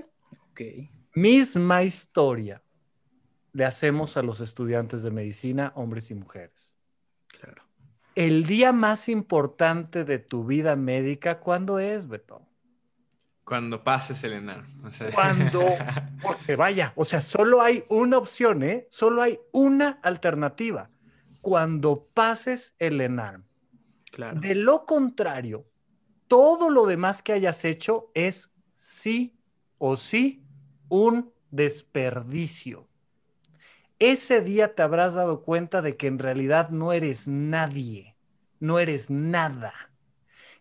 Ok. 0.50 0.60
Misma 1.14 1.82
historia 1.82 2.63
le 3.54 3.64
hacemos 3.64 4.16
a 4.16 4.22
los 4.22 4.40
estudiantes 4.40 5.02
de 5.02 5.12
medicina, 5.12 5.72
hombres 5.76 6.10
y 6.10 6.14
mujeres. 6.14 6.74
Claro. 7.28 7.62
El 8.16 8.46
día 8.46 8.72
más 8.72 9.08
importante 9.08 10.04
de 10.04 10.18
tu 10.18 10.44
vida 10.44 10.74
médica, 10.74 11.38
¿cuándo 11.38 11.78
es, 11.78 12.08
Beto? 12.08 12.42
Cuando 13.44 13.84
pases 13.84 14.24
el 14.24 14.32
ENAR. 14.32 14.64
Cuando, 15.14 15.62
porque 16.22 16.56
vaya, 16.56 16.92
o 16.96 17.04
sea, 17.04 17.22
solo 17.22 17.62
hay 17.62 17.84
una 17.88 18.18
opción, 18.18 18.64
¿eh? 18.64 18.88
Solo 18.90 19.22
hay 19.22 19.38
una 19.52 20.00
alternativa. 20.02 20.90
Cuando 21.40 22.06
pases 22.12 22.74
el 22.80 23.00
ENARM. 23.00 23.44
Claro. 24.10 24.40
De 24.40 24.56
lo 24.56 24.84
contrario, 24.84 25.64
todo 26.26 26.70
lo 26.70 26.86
demás 26.86 27.22
que 27.22 27.32
hayas 27.32 27.64
hecho 27.64 28.10
es 28.14 28.50
sí 28.74 29.36
o 29.78 29.96
sí 29.96 30.44
un 30.88 31.32
desperdicio 31.50 32.88
ese 34.10 34.40
día 34.40 34.74
te 34.74 34.82
habrás 34.82 35.14
dado 35.14 35.42
cuenta 35.42 35.82
de 35.82 35.96
que 35.96 36.06
en 36.06 36.18
realidad 36.18 36.70
no 36.70 36.92
eres 36.92 37.28
nadie, 37.28 38.16
no 38.60 38.78
eres 38.78 39.10
nada. 39.10 39.72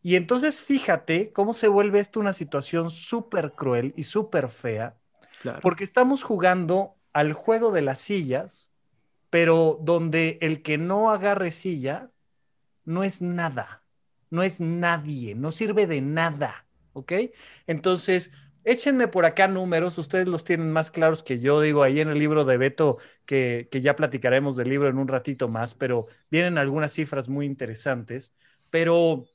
Y 0.02 0.16
entonces 0.16 0.62
fíjate 0.62 1.32
cómo 1.32 1.54
se 1.54 1.68
vuelve 1.68 2.00
esto 2.00 2.20
una 2.20 2.34
situación 2.34 2.90
súper 2.90 3.54
cruel 3.54 3.94
y 3.96 4.04
súper 4.04 4.50
fea, 4.50 4.98
porque 5.62 5.84
estamos 5.84 6.24
jugando 6.24 6.96
al 7.14 7.34
juego 7.34 7.72
de 7.72 7.82
las 7.82 8.00
sillas, 8.00 8.72
pero 9.30 9.80
donde 9.82 10.38
el 10.42 10.62
que 10.62 10.78
no 10.78 11.10
agarre 11.10 11.52
silla 11.52 12.12
no 12.86 13.04
es 13.04 13.22
nada, 13.22 13.84
no 14.30 14.44
es 14.44 14.60
nadie, 14.60 15.36
no 15.36 15.52
sirve 15.52 15.88
de 15.88 16.02
nada, 16.02 16.66
¿ok? 16.94 17.14
Entonces, 17.68 18.32
Échenme 18.66 19.08
por 19.08 19.26
acá 19.26 19.48
números, 19.48 19.98
ustedes 19.98 20.28
los 20.28 20.44
tienen 20.44 20.72
más 20.72 20.90
claros 20.90 21.22
que 21.22 21.40
yo, 21.40 21.60
digo, 21.60 21.84
ahí 21.84 22.00
en 22.00 22.10
el 22.10 22.20
libro 22.20 22.46
de 22.46 22.58
Beto, 22.58 22.98
que, 23.26 23.68
ya 23.72 23.96
platicaremos 23.96 24.56
del 24.56 24.70
libro 24.70 24.88
en 24.90 24.98
un 24.98 25.08
ratito 25.08 25.50
más, 25.50 25.76
pero 25.76 26.08
vienen 26.32 26.58
algunas 26.58 26.94
cifras 26.94 27.28
muy 27.28 27.46
interesantes, 27.46 28.34
pero 28.70 29.26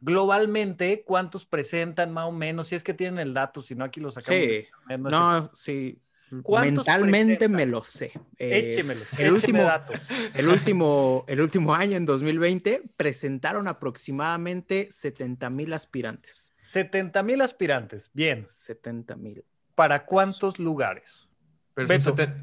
globalmente, 0.00 1.04
¿cuántos 1.06 1.46
presentan 1.46 2.12
más 2.12 2.26
o 2.26 2.32
menos? 2.32 2.68
Si 2.68 2.74
es 2.74 2.82
que 2.82 2.94
tienen 2.94 3.20
el 3.20 3.34
dato, 3.34 3.62
si 3.62 3.74
no, 3.74 3.84
aquí 3.84 4.00
los 4.00 4.14
sacamos. 4.14 4.44
Sí, 4.44 4.66
no, 4.98 5.50
sí. 5.54 6.00
Mentalmente 6.30 7.48
me 7.48 7.66
lo 7.66 7.84
sé. 7.84 8.10
Eh, 8.36 8.58
Échemelos, 8.58 9.16
el 9.18 9.32
último, 9.32 9.62
datos. 9.62 10.02
El 10.34 10.48
último, 10.48 11.24
el 11.28 11.40
último 11.40 11.72
año, 11.72 11.96
en 11.96 12.04
2020, 12.04 12.82
presentaron 12.96 13.68
aproximadamente 13.68 14.88
70 14.90 15.50
mil 15.50 15.72
aspirantes. 15.72 16.52
70 16.66 17.22
mil 17.22 17.40
aspirantes, 17.42 18.10
bien. 18.12 18.46
70 18.46 19.16
mil. 19.16 19.44
¿Para 19.74 20.04
cuántos 20.04 20.58
lugares? 20.58 21.28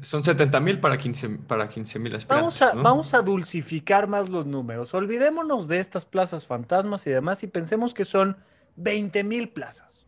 son, 0.02 0.22
70 0.22 0.60
mil 0.60 0.80
para 0.80 0.96
15 0.96 1.28
para 1.46 1.66
mil 1.66 2.14
aspirantes. 2.14 2.28
Vamos 2.28 2.62
a, 2.62 2.72
vamos 2.72 3.14
a 3.14 3.22
dulcificar 3.22 4.06
más 4.06 4.28
los 4.28 4.46
números. 4.46 4.94
Olvidémonos 4.94 5.68
de 5.68 5.80
estas 5.80 6.04
plazas 6.04 6.46
fantasmas 6.46 7.06
y 7.06 7.10
demás 7.10 7.42
y 7.42 7.48
pensemos 7.48 7.92
que 7.92 8.04
son 8.04 8.36
20 8.76 9.24
mil 9.24 9.48
plazas 9.50 10.03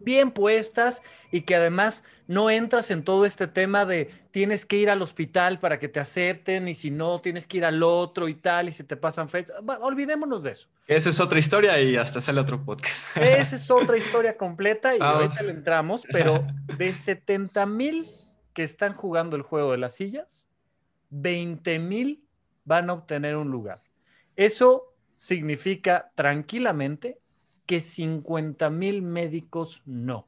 bien 0.00 0.30
puestas 0.30 1.02
y 1.30 1.42
que 1.42 1.54
además 1.54 2.04
no 2.26 2.50
entras 2.50 2.90
en 2.90 3.04
todo 3.04 3.24
este 3.24 3.46
tema 3.46 3.84
de 3.84 4.10
tienes 4.30 4.64
que 4.64 4.76
ir 4.76 4.90
al 4.90 5.02
hospital 5.02 5.58
para 5.58 5.78
que 5.78 5.88
te 5.88 6.00
acepten 6.00 6.68
y 6.68 6.74
si 6.74 6.90
no 6.90 7.20
tienes 7.20 7.46
que 7.46 7.58
ir 7.58 7.64
al 7.64 7.82
otro 7.82 8.28
y 8.28 8.34
tal 8.34 8.68
y 8.68 8.72
si 8.72 8.84
te 8.84 8.96
pasan 8.96 9.28
fechas. 9.28 9.56
olvidémonos 9.80 10.42
de 10.42 10.52
eso. 10.52 10.68
Eso 10.86 11.10
es 11.10 11.20
otra 11.20 11.38
historia 11.38 11.80
y 11.80 11.96
hasta 11.96 12.22
sale 12.22 12.40
otro 12.40 12.64
podcast. 12.64 13.16
Esa 13.16 13.56
es 13.56 13.70
otra 13.70 13.96
historia 13.96 14.36
completa 14.36 14.96
y 14.96 15.00
ahorita 15.00 15.42
le 15.42 15.50
entramos, 15.50 16.02
pero 16.10 16.46
de 16.78 16.92
70 16.92 17.66
mil 17.66 18.06
que 18.52 18.64
están 18.64 18.94
jugando 18.94 19.36
el 19.36 19.42
juego 19.42 19.72
de 19.72 19.78
las 19.78 19.94
sillas, 19.94 20.46
20 21.10 21.78
mil 21.78 22.24
van 22.64 22.90
a 22.90 22.94
obtener 22.94 23.36
un 23.36 23.50
lugar. 23.50 23.82
Eso 24.36 24.94
significa 25.16 26.10
tranquilamente 26.14 27.19
que 27.70 27.80
50 27.80 28.68
mil 28.70 29.00
médicos 29.00 29.84
no. 29.86 30.26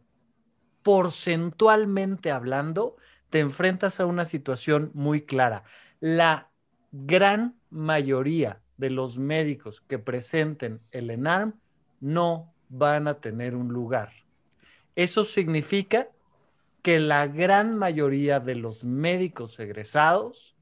Porcentualmente 0.84 2.30
hablando, 2.30 2.94
te 3.30 3.40
enfrentas 3.40 3.98
a 3.98 4.06
una 4.06 4.24
situación 4.24 4.92
muy 4.94 5.22
clara. 5.22 5.64
La 5.98 6.52
gran 6.92 7.56
mayoría 7.68 8.62
de 8.76 8.90
los 8.90 9.18
médicos 9.18 9.80
que 9.80 9.98
presenten 9.98 10.82
el 10.92 11.10
ENARM 11.10 11.54
no 11.98 12.54
van 12.68 13.08
a 13.08 13.14
tener 13.14 13.56
un 13.56 13.72
lugar. 13.72 14.12
Eso 14.94 15.24
significa 15.24 16.10
que 16.80 17.00
la 17.00 17.26
gran 17.26 17.76
mayoría 17.76 18.38
de 18.38 18.54
los 18.54 18.84
médicos 18.84 19.58
egresados 19.58 20.54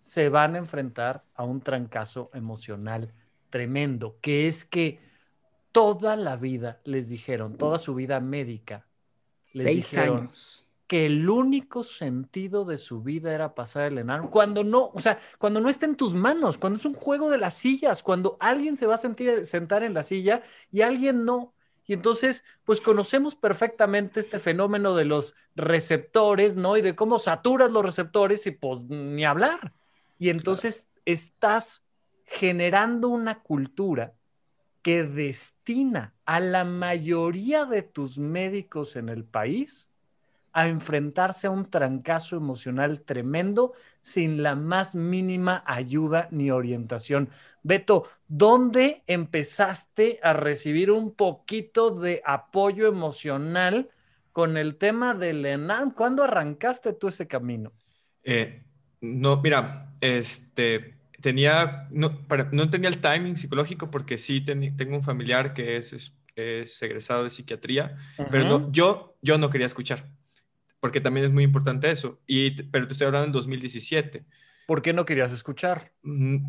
se 0.00 0.30
van 0.30 0.54
a 0.54 0.58
enfrentar 0.58 1.24
a 1.34 1.44
un 1.44 1.60
trancazo 1.60 2.30
emocional 2.32 3.12
tremendo, 3.50 4.16
que 4.22 4.48
es 4.48 4.64
que 4.64 5.11
toda 5.72 6.16
la 6.16 6.36
vida 6.36 6.80
les 6.84 7.08
dijeron, 7.08 7.56
toda 7.56 7.78
su 7.78 7.94
vida 7.94 8.20
médica, 8.20 8.86
les 9.52 9.64
Seis 9.64 9.90
dijeron 9.90 10.18
años. 10.18 10.68
que 10.86 11.06
el 11.06 11.28
único 11.30 11.84
sentido 11.84 12.64
de 12.64 12.78
su 12.78 13.02
vida 13.02 13.32
era 13.34 13.54
pasar 13.54 13.84
el 13.84 13.98
enano, 13.98 14.30
cuando 14.30 14.62
no, 14.64 14.90
o 14.94 15.00
sea, 15.00 15.18
cuando 15.38 15.60
no 15.60 15.68
está 15.70 15.86
en 15.86 15.96
tus 15.96 16.14
manos, 16.14 16.58
cuando 16.58 16.78
es 16.78 16.84
un 16.84 16.94
juego 16.94 17.30
de 17.30 17.38
las 17.38 17.54
sillas, 17.54 18.02
cuando 18.02 18.36
alguien 18.40 18.76
se 18.76 18.86
va 18.86 18.94
a 18.96 18.98
sentir, 18.98 19.44
sentar 19.46 19.82
en 19.82 19.94
la 19.94 20.02
silla 20.04 20.42
y 20.70 20.82
alguien 20.82 21.24
no. 21.24 21.54
Y 21.86 21.94
entonces, 21.94 22.44
pues 22.64 22.80
conocemos 22.80 23.34
perfectamente 23.36 24.20
este 24.20 24.38
fenómeno 24.38 24.94
de 24.94 25.04
los 25.04 25.34
receptores, 25.56 26.56
¿no? 26.56 26.76
Y 26.76 26.82
de 26.82 26.94
cómo 26.94 27.18
saturas 27.18 27.70
los 27.72 27.84
receptores 27.84 28.46
y 28.46 28.52
pues 28.52 28.82
ni 28.84 29.24
hablar. 29.24 29.74
Y 30.18 30.30
entonces 30.30 30.90
estás 31.04 31.84
generando 32.24 33.08
una 33.08 33.42
cultura 33.42 34.14
que 34.82 35.04
destina 35.04 36.14
a 36.26 36.40
la 36.40 36.64
mayoría 36.64 37.64
de 37.64 37.82
tus 37.82 38.18
médicos 38.18 38.96
en 38.96 39.08
el 39.08 39.24
país 39.24 39.92
a 40.52 40.68
enfrentarse 40.68 41.46
a 41.46 41.50
un 41.50 41.70
trancazo 41.70 42.36
emocional 42.36 43.00
tremendo 43.00 43.72
sin 44.02 44.42
la 44.42 44.54
más 44.54 44.94
mínima 44.94 45.64
ayuda 45.66 46.28
ni 46.30 46.50
orientación. 46.50 47.30
Beto, 47.62 48.08
¿dónde 48.28 49.02
empezaste 49.06 50.18
a 50.22 50.34
recibir 50.34 50.90
un 50.90 51.14
poquito 51.14 51.90
de 51.90 52.22
apoyo 52.24 52.86
emocional 52.86 53.88
con 54.32 54.56
el 54.56 54.76
tema 54.76 55.14
del 55.14 55.44
ENAM? 55.46 55.92
¿Cuándo 55.92 56.22
arrancaste 56.22 56.92
tú 56.92 57.08
ese 57.08 57.26
camino? 57.26 57.72
Eh, 58.22 58.62
no, 59.00 59.40
mira, 59.40 59.94
este, 60.00 60.98
tenía, 61.22 61.88
no, 61.90 62.26
para, 62.28 62.50
no 62.52 62.68
tenía 62.68 62.90
el 62.90 63.00
timing 63.00 63.38
psicológico 63.38 63.90
porque 63.90 64.18
sí 64.18 64.42
ten, 64.42 64.76
tengo 64.76 64.96
un 64.96 65.04
familiar 65.04 65.54
que 65.54 65.78
es, 65.78 65.94
es, 65.94 66.12
es 66.36 66.82
egresado 66.82 67.24
de 67.24 67.30
psiquiatría, 67.30 67.96
pero 68.30 68.44
no, 68.44 68.70
yo, 68.70 69.16
yo 69.22 69.38
no 69.38 69.48
quería 69.48 69.66
escuchar 69.66 70.10
porque 70.82 71.00
también 71.00 71.26
es 71.26 71.32
muy 71.32 71.44
importante 71.44 71.88
eso. 71.92 72.20
Y, 72.26 72.60
pero 72.64 72.88
te 72.88 72.94
estoy 72.94 73.06
hablando 73.06 73.26
en 73.26 73.32
2017. 73.32 74.24
¿Por 74.66 74.82
qué 74.82 74.92
no 74.92 75.04
querías 75.04 75.30
escuchar? 75.30 75.92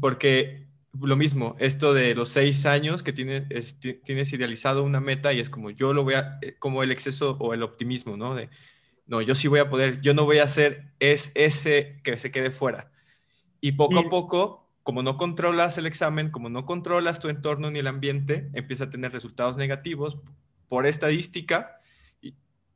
Porque 0.02 0.66
lo 1.00 1.16
mismo, 1.16 1.56
esto 1.60 1.94
de 1.94 2.16
los 2.16 2.30
seis 2.30 2.66
años 2.66 3.04
que 3.04 3.14
tienes, 3.14 3.44
es, 3.52 3.78
tienes 3.80 4.34
idealizado 4.34 4.82
una 4.82 5.00
meta 5.00 5.34
y 5.34 5.40
es 5.40 5.52
como 5.52 5.70
yo 5.70 5.94
lo 5.94 6.04
voy 6.04 6.16
a, 6.16 6.40
como 6.58 6.82
el 6.82 6.90
exceso 6.90 7.38
o 7.40 7.54
el 7.54 7.62
optimismo, 7.62 8.18
¿no? 8.18 8.34
De, 8.34 8.50
no, 9.06 9.22
yo 9.22 9.36
sí 9.36 9.48
voy 9.48 9.60
a 9.60 9.70
poder, 9.70 10.02
yo 10.02 10.16
no 10.16 10.26
voy 10.26 10.40
a 10.40 10.46
hacer 10.46 10.94
es, 11.00 11.32
ese 11.36 12.02
que 12.04 12.18
se 12.18 12.32
quede 12.32 12.50
fuera. 12.50 12.92
Y 13.62 13.74
poco 13.74 14.02
y... 14.02 14.06
a 14.08 14.10
poco, 14.10 14.63
como 14.84 15.02
no 15.02 15.18
controlas 15.18 15.78
el 15.78 15.86
examen, 15.86 16.30
como 16.30 16.50
no 16.50 16.66
controlas 16.66 17.20
tu 17.20 17.30
entorno 17.30 17.72
ni 17.72 17.80
el 17.80 17.88
ambiente, 17.88 18.50
empieza 18.54 18.86
a 18.86 18.90
tener 18.90 19.12
resultados 19.12 19.58
negativos 19.58 20.20
por 20.68 20.86
estadística 20.86 21.80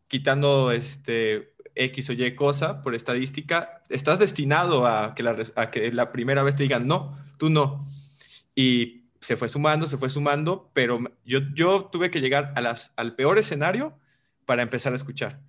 quitando 0.08 0.72
este 0.72 1.54
X 1.76 2.10
o 2.10 2.14
Y 2.14 2.36
cosa 2.36 2.82
por 2.82 2.96
estadística, 2.96 3.84
estás 3.90 4.20
destinado 4.20 4.88
a 4.88 5.14
que, 5.16 5.24
la, 5.24 6.12
primera 6.12 6.44
vez 6.44 6.56
te 6.56 6.64
digan 6.64 6.88
no, 6.88 7.18
tú 7.38 7.50
no. 7.50 7.80
Y 8.56 9.06
se 9.22 9.38
fue 9.38 9.50
sumando, 9.50 9.88
se 9.88 9.98
fue 9.98 10.10
sumando, 10.10 10.72
pero 10.74 11.00
yo, 11.26 11.86
tuve 11.86 12.10
que 12.10 12.22
llegar 12.22 12.54
al 12.96 13.16
peor 13.16 13.38
escenario 13.38 13.98
para 14.46 14.64
empezar 14.64 14.94
a 14.94 14.96
escuchar. 14.96 15.40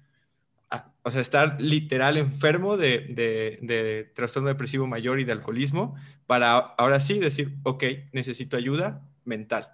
O 1.02 1.10
sea, 1.10 1.22
estar 1.22 1.60
literal 1.60 2.18
enfermo 2.18 2.76
de, 2.76 2.98
de, 3.08 3.58
de, 3.62 4.12
trastorno 4.14 4.48
depresivo 4.48 4.86
mayor 4.86 5.20
y 5.20 5.24
de 5.24 5.32
alcoholismo 5.32 5.96
para 6.26 6.56
ahora 6.56 7.00
sí 7.00 7.18
decir, 7.18 7.56
ok, 7.62 7.84
necesito 8.12 8.56
ayuda 8.56 9.08
mental. 9.24 9.72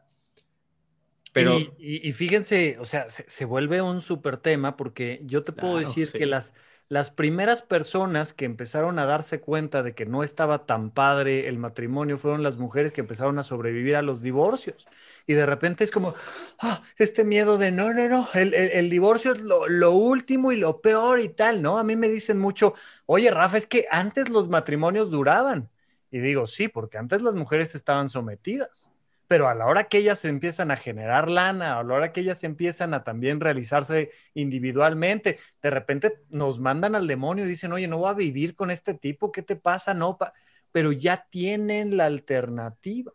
Pero... 1.32 1.58
Y, 1.58 1.72
y, 1.78 2.08
y, 2.08 2.12
fíjense, 2.12 2.76
o 2.78 2.84
sea, 2.84 3.10
se, 3.10 3.24
se, 3.28 3.44
vuelve 3.44 3.82
un 3.82 4.00
súper 4.00 4.36
tema 4.36 4.76
porque 4.76 5.20
yo 5.24 5.42
te 5.42 5.52
puedo 5.52 5.74
claro, 5.74 5.88
decir 5.88 6.06
sí. 6.06 6.16
que 6.16 6.26
las, 6.26 6.54
las 6.88 7.10
primeras 7.10 7.62
personas 7.62 8.34
que 8.34 8.44
empezaron 8.44 8.98
a 8.98 9.06
darse 9.06 9.40
cuenta 9.40 9.82
de 9.82 9.94
que 9.94 10.06
no 10.06 10.22
estaba 10.22 10.66
tan 10.66 10.90
padre 10.90 11.48
el 11.48 11.58
matrimonio 11.58 12.18
fueron 12.18 12.42
las 12.42 12.58
mujeres 12.58 12.92
que 12.92 13.00
empezaron 13.00 13.38
a 13.38 13.42
sobrevivir 13.42 13.96
a 13.96 14.02
los 14.02 14.22
divorcios. 14.22 14.86
Y 15.26 15.34
de 15.34 15.46
repente 15.46 15.84
es 15.84 15.90
como, 15.90 16.14
ah, 16.60 16.82
este 16.98 17.24
miedo 17.24 17.58
de 17.58 17.70
no, 17.70 17.92
no, 17.94 18.08
no, 18.08 18.28
el, 18.34 18.54
el, 18.54 18.70
el 18.72 18.90
divorcio 18.90 19.32
es 19.32 19.40
lo, 19.40 19.66
lo, 19.68 19.92
último 19.92 20.52
y 20.52 20.56
lo 20.56 20.80
peor 20.80 21.20
y 21.20 21.30
tal, 21.30 21.62
¿no? 21.62 21.78
A 21.78 21.84
mí 21.84 21.96
me 21.96 22.08
dicen 22.08 22.38
mucho, 22.38 22.74
oye, 23.06 23.30
Rafa, 23.30 23.56
es 23.56 23.66
que 23.66 23.86
antes 23.90 24.28
los 24.28 24.48
matrimonios 24.48 25.10
duraban. 25.10 25.70
Y 26.10 26.18
digo, 26.18 26.46
sí, 26.46 26.68
porque 26.68 26.98
antes 26.98 27.22
las 27.22 27.34
mujeres 27.34 27.74
estaban 27.74 28.08
sometidas 28.08 28.90
pero 29.26 29.48
a 29.48 29.54
la 29.54 29.66
hora 29.66 29.84
que 29.84 29.98
ellas 29.98 30.24
empiezan 30.24 30.70
a 30.70 30.76
generar 30.76 31.30
lana, 31.30 31.78
a 31.78 31.82
la 31.82 31.94
hora 31.94 32.12
que 32.12 32.20
ellas 32.20 32.44
empiezan 32.44 32.94
a 32.94 33.04
también 33.04 33.40
realizarse 33.40 34.10
individualmente, 34.34 35.38
de 35.62 35.70
repente 35.70 36.22
nos 36.28 36.60
mandan 36.60 36.94
al 36.94 37.06
demonio 37.06 37.44
y 37.44 37.48
dicen, 37.48 37.72
oye, 37.72 37.88
no 37.88 37.98
voy 37.98 38.10
a 38.10 38.14
vivir 38.14 38.54
con 38.54 38.70
este 38.70 38.94
tipo, 38.94 39.32
¿qué 39.32 39.42
te 39.42 39.56
pasa? 39.56 39.94
No, 39.94 40.18
pa 40.18 40.32
pero 40.72 40.90
ya 40.90 41.28
tienen 41.30 41.96
la 41.96 42.06
alternativa. 42.06 43.12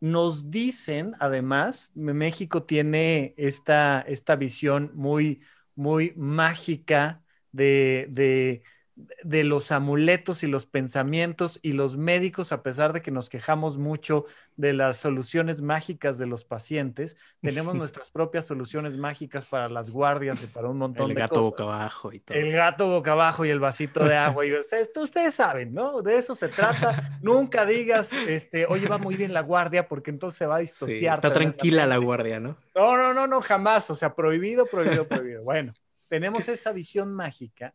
Nos 0.00 0.50
dicen, 0.50 1.14
además, 1.18 1.92
México 1.94 2.64
tiene 2.64 3.32
esta, 3.38 4.02
esta 4.02 4.36
visión 4.36 4.90
muy, 4.94 5.40
muy 5.74 6.12
mágica 6.14 7.22
de, 7.52 8.06
de 8.10 8.62
de 8.96 9.44
los 9.44 9.72
amuletos 9.72 10.42
y 10.42 10.46
los 10.46 10.64
pensamientos 10.64 11.58
y 11.62 11.72
los 11.72 11.98
médicos, 11.98 12.50
a 12.50 12.62
pesar 12.62 12.94
de 12.94 13.02
que 13.02 13.10
nos 13.10 13.28
quejamos 13.28 13.76
mucho 13.76 14.24
de 14.56 14.72
las 14.72 14.96
soluciones 14.96 15.60
mágicas 15.60 16.16
de 16.16 16.24
los 16.24 16.46
pacientes, 16.46 17.18
tenemos 17.42 17.74
nuestras 17.74 18.10
propias 18.10 18.46
soluciones 18.46 18.96
mágicas 18.96 19.44
para 19.44 19.68
las 19.68 19.90
guardias 19.90 20.42
y 20.42 20.46
para 20.46 20.68
un 20.68 20.78
montón 20.78 21.10
el 21.10 21.14
de 21.14 21.20
gato 21.20 21.34
cosas. 21.34 21.50
boca 21.50 21.62
abajo 21.64 22.12
y 22.12 22.20
todo. 22.20 22.38
El 22.38 22.52
gato 22.52 22.88
boca 22.88 23.12
abajo 23.12 23.44
y 23.44 23.50
el 23.50 23.60
vasito 23.60 24.02
de 24.02 24.16
agua. 24.16 24.46
Y 24.46 24.54
ustedes, 24.54 24.90
ustedes 24.96 25.34
saben, 25.34 25.74
¿no? 25.74 26.00
De 26.00 26.16
eso 26.16 26.34
se 26.34 26.48
trata. 26.48 27.18
Nunca 27.20 27.66
digas, 27.66 28.14
este, 28.14 28.64
oye, 28.64 28.88
va 28.88 28.96
muy 28.96 29.14
bien 29.14 29.34
la 29.34 29.42
guardia 29.42 29.88
porque 29.88 30.10
entonces 30.10 30.38
se 30.38 30.46
va 30.46 30.56
a 30.56 30.60
disociar. 30.60 30.98
Sí, 30.98 31.06
está 31.06 31.34
tranquila 31.34 31.86
la 31.86 31.98
guardia, 31.98 32.40
¿no? 32.40 32.56
No, 32.74 32.96
no, 32.96 33.12
no, 33.12 33.26
no, 33.26 33.42
jamás. 33.42 33.90
O 33.90 33.94
sea, 33.94 34.14
prohibido, 34.14 34.64
prohibido, 34.64 35.06
prohibido. 35.06 35.42
Bueno, 35.42 35.74
tenemos 36.08 36.48
esa 36.48 36.72
visión 36.72 37.12
mágica 37.12 37.74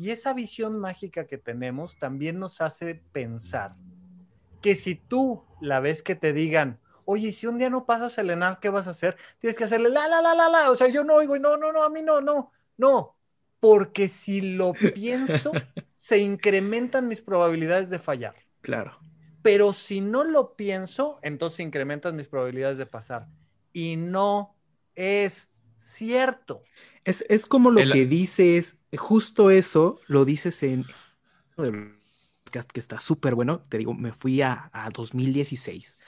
y 0.00 0.12
esa 0.12 0.32
visión 0.32 0.78
mágica 0.78 1.26
que 1.26 1.36
tenemos 1.36 1.98
también 1.98 2.38
nos 2.38 2.62
hace 2.62 2.94
pensar 3.12 3.76
que 4.62 4.74
si 4.74 4.94
tú 4.94 5.44
la 5.60 5.78
ves 5.80 6.02
que 6.02 6.14
te 6.14 6.32
digan, 6.32 6.80
oye, 7.04 7.32
si 7.32 7.46
un 7.46 7.58
día 7.58 7.68
no 7.68 7.84
pasas 7.84 8.16
el 8.16 8.30
ENAR, 8.30 8.60
¿qué 8.60 8.70
vas 8.70 8.86
a 8.86 8.90
hacer? 8.90 9.18
Tienes 9.40 9.58
que 9.58 9.64
hacerle 9.64 9.90
la, 9.90 10.08
la, 10.08 10.22
la, 10.22 10.34
la, 10.34 10.48
la. 10.48 10.70
O 10.70 10.74
sea, 10.74 10.88
yo 10.88 11.04
no 11.04 11.16
oigo, 11.16 11.38
no, 11.38 11.58
no, 11.58 11.70
no, 11.70 11.82
a 11.82 11.90
mí 11.90 12.00
no, 12.00 12.22
no, 12.22 12.50
no. 12.78 13.14
Porque 13.60 14.08
si 14.08 14.40
lo 14.40 14.72
pienso, 14.94 15.52
se 15.94 16.16
incrementan 16.16 17.06
mis 17.06 17.20
probabilidades 17.20 17.90
de 17.90 17.98
fallar. 17.98 18.36
Claro. 18.62 18.98
Pero 19.42 19.74
si 19.74 20.00
no 20.00 20.24
lo 20.24 20.56
pienso, 20.56 21.18
entonces 21.20 21.60
incrementan 21.60 22.16
mis 22.16 22.26
probabilidades 22.26 22.78
de 22.78 22.86
pasar. 22.86 23.26
Y 23.74 23.96
no 23.96 24.56
es 24.94 25.50
cierto. 25.76 26.62
Es, 27.04 27.24
es 27.28 27.46
como 27.46 27.70
lo 27.70 27.80
el... 27.80 27.92
que 27.92 28.06
dices, 28.06 28.78
justo 28.96 29.50
eso 29.50 30.00
lo 30.06 30.24
dices 30.24 30.62
en 30.62 30.84
el 31.58 31.94
podcast 32.44 32.70
que 32.70 32.80
está 32.80 32.98
súper 32.98 33.34
bueno. 33.34 33.60
Te 33.68 33.78
digo, 33.78 33.94
me 33.94 34.12
fui 34.12 34.42
a, 34.42 34.70
a 34.72 34.90
2016. 34.90 35.98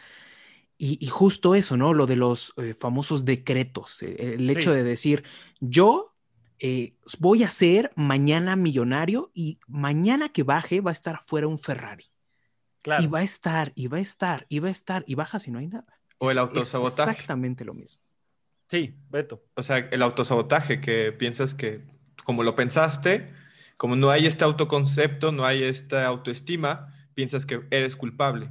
Y, 0.78 0.98
y, 1.00 1.08
justo 1.08 1.54
eso, 1.54 1.76
¿no? 1.76 1.94
Lo 1.94 2.06
de 2.06 2.16
los 2.16 2.54
eh, 2.56 2.74
famosos 2.78 3.24
decretos. 3.24 4.02
Eh, 4.02 4.34
el 4.34 4.50
hecho 4.50 4.72
sí. 4.72 4.76
de 4.76 4.82
decir, 4.82 5.22
yo 5.60 6.12
eh, 6.58 6.96
voy 7.20 7.44
a 7.44 7.50
ser 7.50 7.92
mañana 7.94 8.56
millonario 8.56 9.30
y 9.32 9.60
mañana 9.68 10.28
que 10.28 10.42
baje 10.42 10.80
va 10.80 10.90
a 10.90 10.92
estar 10.92 11.16
afuera 11.16 11.46
un 11.46 11.58
Ferrari. 11.58 12.06
Claro. 12.82 13.04
Y 13.04 13.06
va 13.06 13.20
a 13.20 13.22
estar, 13.22 13.72
y 13.76 13.86
va 13.86 13.98
a 13.98 14.00
estar, 14.00 14.46
y 14.48 14.58
va 14.58 14.68
a 14.68 14.72
estar, 14.72 15.04
y 15.06 15.14
bajas 15.14 15.46
y 15.46 15.52
no 15.52 15.60
hay 15.60 15.68
nada. 15.68 16.00
O 16.18 16.30
el 16.32 16.38
autosabotaje. 16.38 17.10
Es 17.10 17.16
exactamente 17.18 17.64
lo 17.64 17.74
mismo. 17.74 18.02
Sí, 18.72 18.96
Beto. 19.10 19.44
O 19.54 19.62
sea, 19.62 19.76
el 19.76 20.00
autosabotaje, 20.00 20.80
que 20.80 21.12
piensas 21.12 21.52
que 21.52 21.82
como 22.24 22.42
lo 22.42 22.56
pensaste, 22.56 23.26
como 23.76 23.96
no 23.96 24.08
hay 24.08 24.24
este 24.24 24.44
autoconcepto, 24.44 25.30
no 25.30 25.44
hay 25.44 25.62
esta 25.62 26.06
autoestima, 26.06 26.90
piensas 27.12 27.44
que 27.44 27.66
eres 27.70 27.96
culpable. 27.96 28.48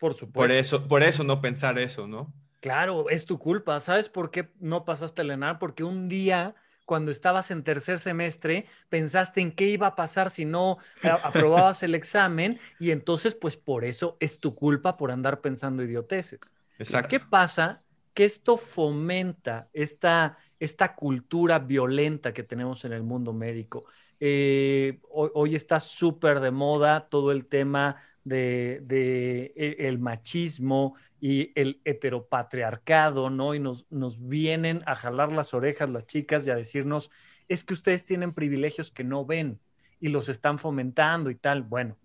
Por 0.00 0.14
supuesto. 0.14 0.32
Por 0.32 0.50
eso, 0.50 0.88
por 0.88 1.04
eso 1.04 1.22
no 1.22 1.40
pensar 1.40 1.78
eso, 1.78 2.08
¿no? 2.08 2.34
Claro, 2.60 3.08
es 3.08 3.24
tu 3.24 3.38
culpa. 3.38 3.78
¿Sabes 3.78 4.08
por 4.08 4.32
qué 4.32 4.50
no 4.58 4.84
pasaste 4.84 5.22
el 5.22 5.30
ENAR? 5.30 5.60
Porque 5.60 5.84
un 5.84 6.08
día, 6.08 6.56
cuando 6.84 7.12
estabas 7.12 7.52
en 7.52 7.62
tercer 7.62 8.00
semestre, 8.00 8.66
pensaste 8.88 9.42
en 9.42 9.52
qué 9.52 9.68
iba 9.68 9.86
a 9.86 9.94
pasar 9.94 10.28
si 10.28 10.44
no 10.44 10.78
aprobabas 11.22 11.84
el 11.84 11.94
examen 12.02 12.58
y 12.80 12.90
entonces, 12.90 13.36
pues 13.36 13.56
por 13.56 13.84
eso 13.84 14.16
es 14.18 14.40
tu 14.40 14.56
culpa 14.56 14.96
por 14.96 15.12
andar 15.12 15.40
pensando 15.40 15.84
idioteces. 15.84 16.52
Exacto. 16.80 17.10
¿Qué 17.10 17.20
pasa 17.20 17.84
que 18.16 18.24
esto 18.24 18.56
fomenta 18.56 19.68
esta, 19.74 20.38
esta 20.58 20.94
cultura 20.94 21.58
violenta 21.58 22.32
que 22.32 22.42
tenemos 22.42 22.86
en 22.86 22.94
el 22.94 23.02
mundo 23.02 23.34
médico. 23.34 23.84
Eh, 24.20 25.00
hoy, 25.10 25.54
está 25.54 25.80
súper 25.80 26.40
de 26.40 26.50
moda 26.50 27.10
todo 27.10 27.30
el 27.30 27.44
tema 27.44 27.96
de, 28.24 28.80
de, 28.84 29.52
e, 29.54 29.86
el 29.86 29.98
machismo 29.98 30.94
y 31.20 31.52
el 31.60 31.82
heteropatriarcado, 31.84 33.28
¿no? 33.28 33.54
Y 33.54 33.60
nos, 33.60 33.86
nos 33.90 34.26
vienen 34.26 34.82
a 34.86 34.94
jalar 34.94 35.30
las 35.30 35.52
orejas 35.52 35.90
las 35.90 36.06
chicas 36.06 36.46
y 36.46 36.50
a 36.50 36.56
decirnos, 36.56 37.10
es 37.48 37.64
que 37.64 37.74
ustedes 37.74 38.06
tienen 38.06 38.32
privilegios 38.32 38.90
que 38.90 39.04
no 39.04 39.26
ven 39.26 39.60
y 40.00 40.08
los 40.08 40.30
están 40.30 40.58
fomentando 40.58 41.28
y 41.28 41.34
tal. 41.34 41.64
Bueno, 41.64 41.98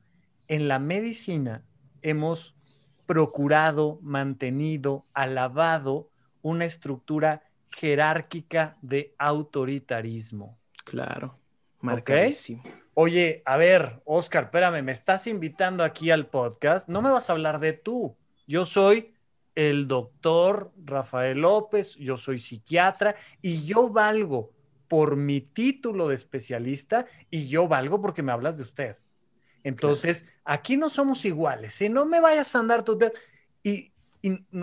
en 0.49 0.67
la 0.67 0.77
medicina 0.77 1.63
hemos 2.01 2.57
procurado, 3.11 3.99
mantenido, 4.01 5.05
alabado 5.13 6.09
una 6.41 6.63
estructura 6.63 7.43
jerárquica 7.69 8.75
de 8.81 9.13
autoritarismo. 9.17 10.57
Claro, 10.85 11.37
marcadísimo. 11.81 12.63
Oye, 12.93 13.43
a 13.45 13.57
ver, 13.57 14.01
Oscar, 14.05 14.45
espérame, 14.45 14.81
me 14.81 14.93
estás 14.93 15.27
invitando 15.27 15.83
aquí 15.83 16.09
al 16.09 16.27
podcast. 16.27 16.87
No 16.87 17.01
me 17.01 17.11
vas 17.11 17.29
a 17.29 17.33
hablar 17.33 17.59
de 17.59 17.73
tú. 17.73 18.15
Yo 18.47 18.63
soy 18.63 19.13
el 19.55 19.89
doctor 19.89 20.71
Rafael 20.81 21.39
López, 21.39 21.97
yo 21.97 22.15
soy 22.15 22.37
psiquiatra 22.37 23.17
y 23.41 23.65
yo 23.65 23.89
valgo 23.89 24.53
por 24.87 25.17
mi 25.17 25.41
título 25.41 26.07
de 26.07 26.15
especialista 26.15 27.07
y 27.29 27.49
yo 27.49 27.67
valgo 27.67 28.01
porque 28.01 28.23
me 28.23 28.31
hablas 28.31 28.55
de 28.55 28.63
usted. 28.63 28.95
Entonces, 29.63 30.25
aquí 30.43 30.77
no 30.77 30.89
somos 30.89 31.25
iguales. 31.25 31.73
Si 31.73 31.89
no 31.89 32.05
me 32.05 32.19
vayas 32.19 32.55
a 32.55 32.59
andar 32.59 32.83
tú. 32.83 32.97
Y, 33.63 33.91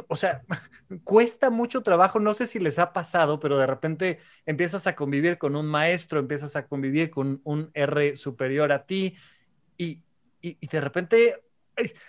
o 0.08 0.16
sea, 0.16 0.42
cuesta 1.04 1.50
mucho 1.50 1.82
trabajo. 1.82 2.20
No 2.20 2.34
sé 2.34 2.46
si 2.46 2.58
les 2.58 2.78
ha 2.78 2.92
pasado, 2.92 3.40
pero 3.40 3.58
de 3.58 3.66
repente 3.66 4.18
empiezas 4.46 4.86
a 4.86 4.96
convivir 4.96 5.38
con 5.38 5.56
un 5.56 5.66
maestro, 5.66 6.20
empiezas 6.20 6.56
a 6.56 6.66
convivir 6.66 7.10
con 7.10 7.40
un 7.44 7.70
R 7.74 8.16
superior 8.16 8.72
a 8.72 8.86
ti 8.86 9.16
y, 9.76 10.02
y 10.40 10.66
de 10.66 10.80
repente 10.80 11.42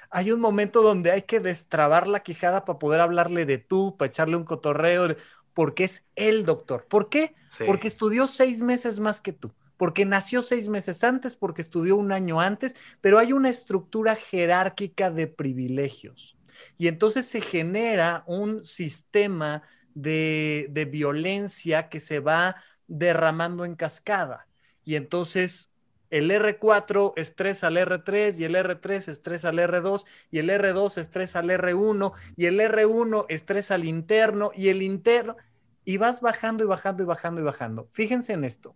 hay 0.09 0.31
un 0.31 0.39
momento 0.39 0.81
donde 0.81 1.11
hay 1.11 1.23
que 1.23 1.39
destrabar 1.39 2.07
la 2.07 2.23
quijada 2.23 2.65
para 2.65 2.79
poder 2.79 3.01
hablarle 3.01 3.45
de 3.45 3.57
tú, 3.57 3.95
para 3.97 4.07
echarle 4.07 4.35
un 4.35 4.43
cotorreo, 4.43 5.15
porque 5.53 5.83
es 5.83 6.05
el 6.15 6.45
doctor. 6.45 6.85
¿Por 6.87 7.09
qué? 7.09 7.35
Porque 7.65 7.87
estudió 7.87 8.27
seis 8.27 8.61
meses 8.61 8.99
más 8.99 9.21
que 9.21 9.33
tú, 9.33 9.53
porque 9.79 10.03
nació 10.03 10.41
seis 10.41 10.67
meses 10.67 11.05
antes, 11.05 11.37
porque 11.37 11.61
estudió 11.61 11.95
un 11.95 12.11
año 12.11 12.41
antes, 12.41 12.75
pero 12.99 13.17
hay 13.17 13.31
una 13.31 13.49
estructura 13.49 14.17
jerárquica 14.17 15.09
de 15.09 15.27
privilegios. 15.27 16.37
Y 16.77 16.89
entonces 16.89 17.27
se 17.27 17.39
genera 17.39 18.25
un 18.27 18.65
sistema 18.65 19.63
de, 19.95 20.67
de 20.71 20.83
violencia 20.83 21.87
que 21.87 22.01
se 22.01 22.19
va 22.19 22.57
derramando 22.87 23.63
en 23.63 23.75
cascada. 23.75 24.49
Y 24.83 24.95
entonces 24.95 25.71
el 26.09 26.29
R4 26.29 27.13
estresa 27.15 27.67
al 27.67 27.77
R3 27.77 28.37
y 28.37 28.43
el 28.43 28.55
R3 28.55 29.07
estresa 29.07 29.47
al 29.47 29.59
R2 29.59 30.05
y 30.29 30.39
el 30.39 30.49
R2 30.49 30.97
estresa 30.97 31.39
al 31.39 31.51
R1 31.51 32.11
y 32.35 32.47
el 32.47 32.59
R1 32.59 33.27
estresa 33.29 33.75
al 33.75 33.85
interno 33.85 34.51
y 34.53 34.67
el 34.67 34.81
interno 34.81 35.37
y 35.85 35.95
vas 35.95 36.19
bajando 36.19 36.65
y 36.65 36.67
bajando 36.67 37.03
y 37.03 37.05
bajando 37.05 37.39
y 37.39 37.43
bajando. 37.45 37.87
Fíjense 37.93 38.33
en 38.33 38.43
esto. 38.43 38.75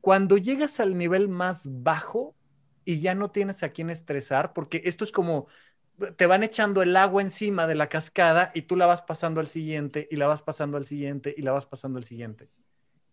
Cuando 0.00 0.36
llegas 0.36 0.80
al 0.80 0.96
nivel 0.96 1.28
más 1.28 1.68
bajo 1.70 2.34
y 2.84 3.00
ya 3.00 3.14
no 3.14 3.30
tienes 3.30 3.62
a 3.62 3.70
quién 3.70 3.90
estresar, 3.90 4.52
porque 4.52 4.82
esto 4.84 5.04
es 5.04 5.12
como 5.12 5.46
te 6.16 6.26
van 6.26 6.42
echando 6.42 6.80
el 6.80 6.96
agua 6.96 7.20
encima 7.20 7.66
de 7.66 7.74
la 7.74 7.88
cascada 7.88 8.52
y 8.54 8.62
tú 8.62 8.76
la 8.76 8.86
vas 8.86 9.02
pasando 9.02 9.40
al 9.40 9.46
siguiente 9.46 10.08
y 10.10 10.16
la 10.16 10.26
vas 10.26 10.40
pasando 10.40 10.78
al 10.78 10.86
siguiente 10.86 11.34
y 11.36 11.42
la 11.42 11.52
vas 11.52 11.66
pasando 11.66 11.98
al 11.98 12.04
siguiente. 12.04 12.48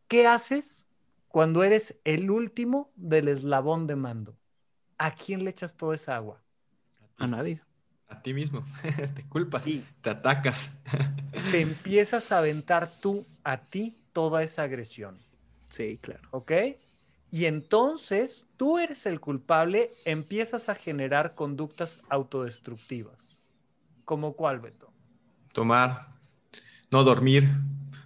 ¿Qué 0.08 0.26
haces? 0.26 0.88
cuando 1.28 1.64
eres 1.64 2.00
el 2.04 2.32
último 2.32 2.92
del 2.96 3.28
eslabón 3.28 3.88
de 3.88 3.96
mando? 3.96 4.38
¿A 4.98 5.14
quién 5.14 5.44
le 5.44 5.52
echas 5.52 5.78
toda 5.78 5.96
esa 5.96 6.16
agua? 6.16 6.42
A 7.18 7.28
nadie. 7.28 7.62
A 8.08 8.22
ti 8.22 8.34
mismo. 8.34 8.66
te 9.16 9.24
culpas. 9.30 9.64
Te 10.02 10.10
atacas. 10.10 10.72
te 11.52 11.62
empiezas 11.62 12.32
a 12.32 12.40
aventar 12.40 12.90
tú 13.02 13.26
a 13.44 13.58
ti 13.58 13.96
toda 14.14 14.44
esa 14.44 14.64
agresión. 14.64 15.20
Sí, 15.70 15.98
claro. 16.02 16.28
¿Ok? 16.32 16.52
Y 17.30 17.46
entonces 17.46 18.48
tú 18.58 18.80
eres 18.80 19.06
el 19.06 19.20
culpable, 19.20 19.92
empiezas 20.06 20.70
a 20.70 20.76
generar 20.76 21.36
conductas 21.36 22.02
autodestructivas. 22.10 23.40
¿Como 24.06 24.34
cuál, 24.34 24.60
Beto? 24.60 24.94
Tomar, 25.52 26.08
no 26.90 27.04
dormir, 27.04 27.50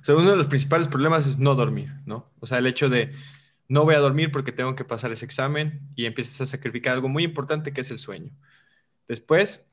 o 0.02 0.06
sea, 0.06 0.16
uno 0.16 0.32
de 0.32 0.38
los 0.38 0.48
principales 0.48 0.88
problemas 0.88 1.28
es 1.28 1.38
no 1.38 1.54
dormir, 1.54 1.94
¿no? 2.06 2.32
O 2.40 2.48
sea, 2.48 2.58
el 2.58 2.66
hecho 2.66 2.90
de 2.90 3.14
no 3.68 3.86
voy 3.86 3.96
a 3.96 4.00
dormir 4.00 4.32
porque 4.32 4.52
tengo 4.52 4.76
que 4.76 4.84
pasar 4.84 5.12
ese 5.12 5.26
examen 5.26 5.82
y 5.96 6.06
empiezas 6.06 6.42
a 6.42 6.46
sacrificar 6.48 6.94
algo 6.94 7.08
muy 7.08 7.24
importante 7.24 7.72
que 7.72 7.82
es 7.82 7.92
el 7.92 8.00
sueño. 8.00 8.32
Después 9.08 9.66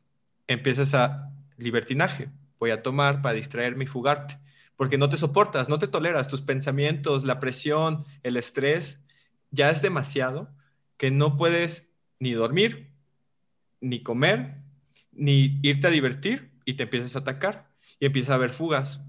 empiezas 0.47 0.93
a 0.95 1.33
libertinaje. 1.57 2.31
Voy 2.59 2.71
a 2.71 2.83
tomar 2.83 3.23
para 3.23 3.35
distraerme 3.35 3.85
y 3.85 3.87
fugarte, 3.87 4.39
porque 4.79 4.97
no 4.97 5.11
te 5.11 5.19
soportas, 5.19 5.69
no 5.69 5.79
te 5.79 5.89
toleras 5.89 6.29
tus 6.29 6.41
pensamientos, 6.41 7.25
la 7.25 7.41
presión, 7.41 8.05
el 8.23 8.39
estrés, 8.39 9.01
ya 9.51 9.71
es 9.71 9.83
demasiado 9.83 10.49
que 10.97 11.11
no 11.11 11.37
puedes 11.37 11.93
ni 12.19 12.33
dormir, 12.33 12.93
ni 13.81 14.03
comer, 14.03 14.55
ni 15.13 15.59
irte 15.63 15.89
a 15.89 15.91
divertir 15.91 16.53
y 16.65 16.75
te 16.75 16.85
empiezas 16.85 17.17
a 17.17 17.19
atacar 17.19 17.69
y 17.99 18.07
empieza 18.07 18.33
a 18.33 18.37
haber 18.37 18.51
fugas, 18.51 19.03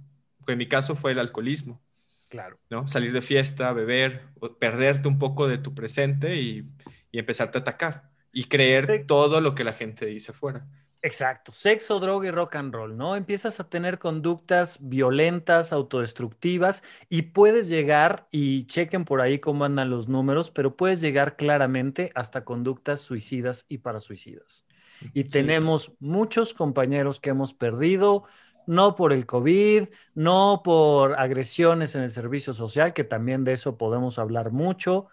en 0.47 0.57
mi 0.57 0.67
caso 0.67 0.95
fue 0.95 1.11
el 1.11 1.19
alcoholismo. 1.19 1.81
Claro. 2.29 2.59
¿no? 2.69 2.87
Salir 2.87 3.11
de 3.11 3.21
fiesta, 3.21 3.71
beber, 3.73 4.23
perderte 4.59 5.07
un 5.07 5.17
poco 5.17 5.47
de 5.47 5.57
tu 5.57 5.73
presente 5.73 6.41
y, 6.41 6.67
empezarte 7.11 7.57
a 7.57 7.61
atacar 7.61 8.11
y 8.31 8.45
creer 8.45 9.05
todo 9.07 9.41
lo 9.41 9.55
que 9.55 9.63
la 9.63 9.73
gente 9.73 10.05
dice 10.05 10.31
fuera. 10.31 10.67
Exacto, 11.01 11.53
sexo, 11.53 11.97
droga 12.01 12.27
y 12.27 12.31
rock 12.31 12.55
and 12.55 12.73
roll, 12.73 12.97
¿no? 12.97 13.15
Empiezas 13.15 13.61
a 13.61 13.69
tener 13.69 13.99
conductas 13.99 14.77
violentas, 14.81 15.71
autodestructivas 15.71 16.83
y 17.07 17.21
puedes 17.21 17.69
llegar, 17.69 18.27
y 18.31 18.65
chequen 18.65 19.05
por 19.05 19.21
ahí 19.21 19.39
cómo 19.39 19.63
andan 19.63 19.89
los 19.89 20.09
números, 20.09 20.51
pero 20.51 20.75
puedes 20.75 20.99
llegar 20.99 21.37
claramente 21.37 22.11
hasta 22.15 22.43
conductas 22.43 22.99
suicidas 22.99 23.65
y 23.69 23.77
para 23.77 24.01
suicidas. 24.01 24.65
Y 25.13 25.25
tenemos 25.25 25.93
muchos 25.99 26.53
compañeros 26.53 27.21
que 27.21 27.29
hemos 27.29 27.53
perdido 27.53 28.25
no 28.65 28.95
por 28.95 29.13
el 29.13 29.25
COVID, 29.25 29.87
no 30.15 30.61
por 30.65 31.17
agresiones 31.17 31.95
en 31.95 32.01
el 32.03 32.11
servicio 32.11 32.53
social, 32.53 32.93
que 32.93 33.05
también 33.05 33.45
de 33.45 33.53
eso 33.53 33.77
podemos 33.77 34.19
hablar 34.19 34.51
mucho, 34.51 35.07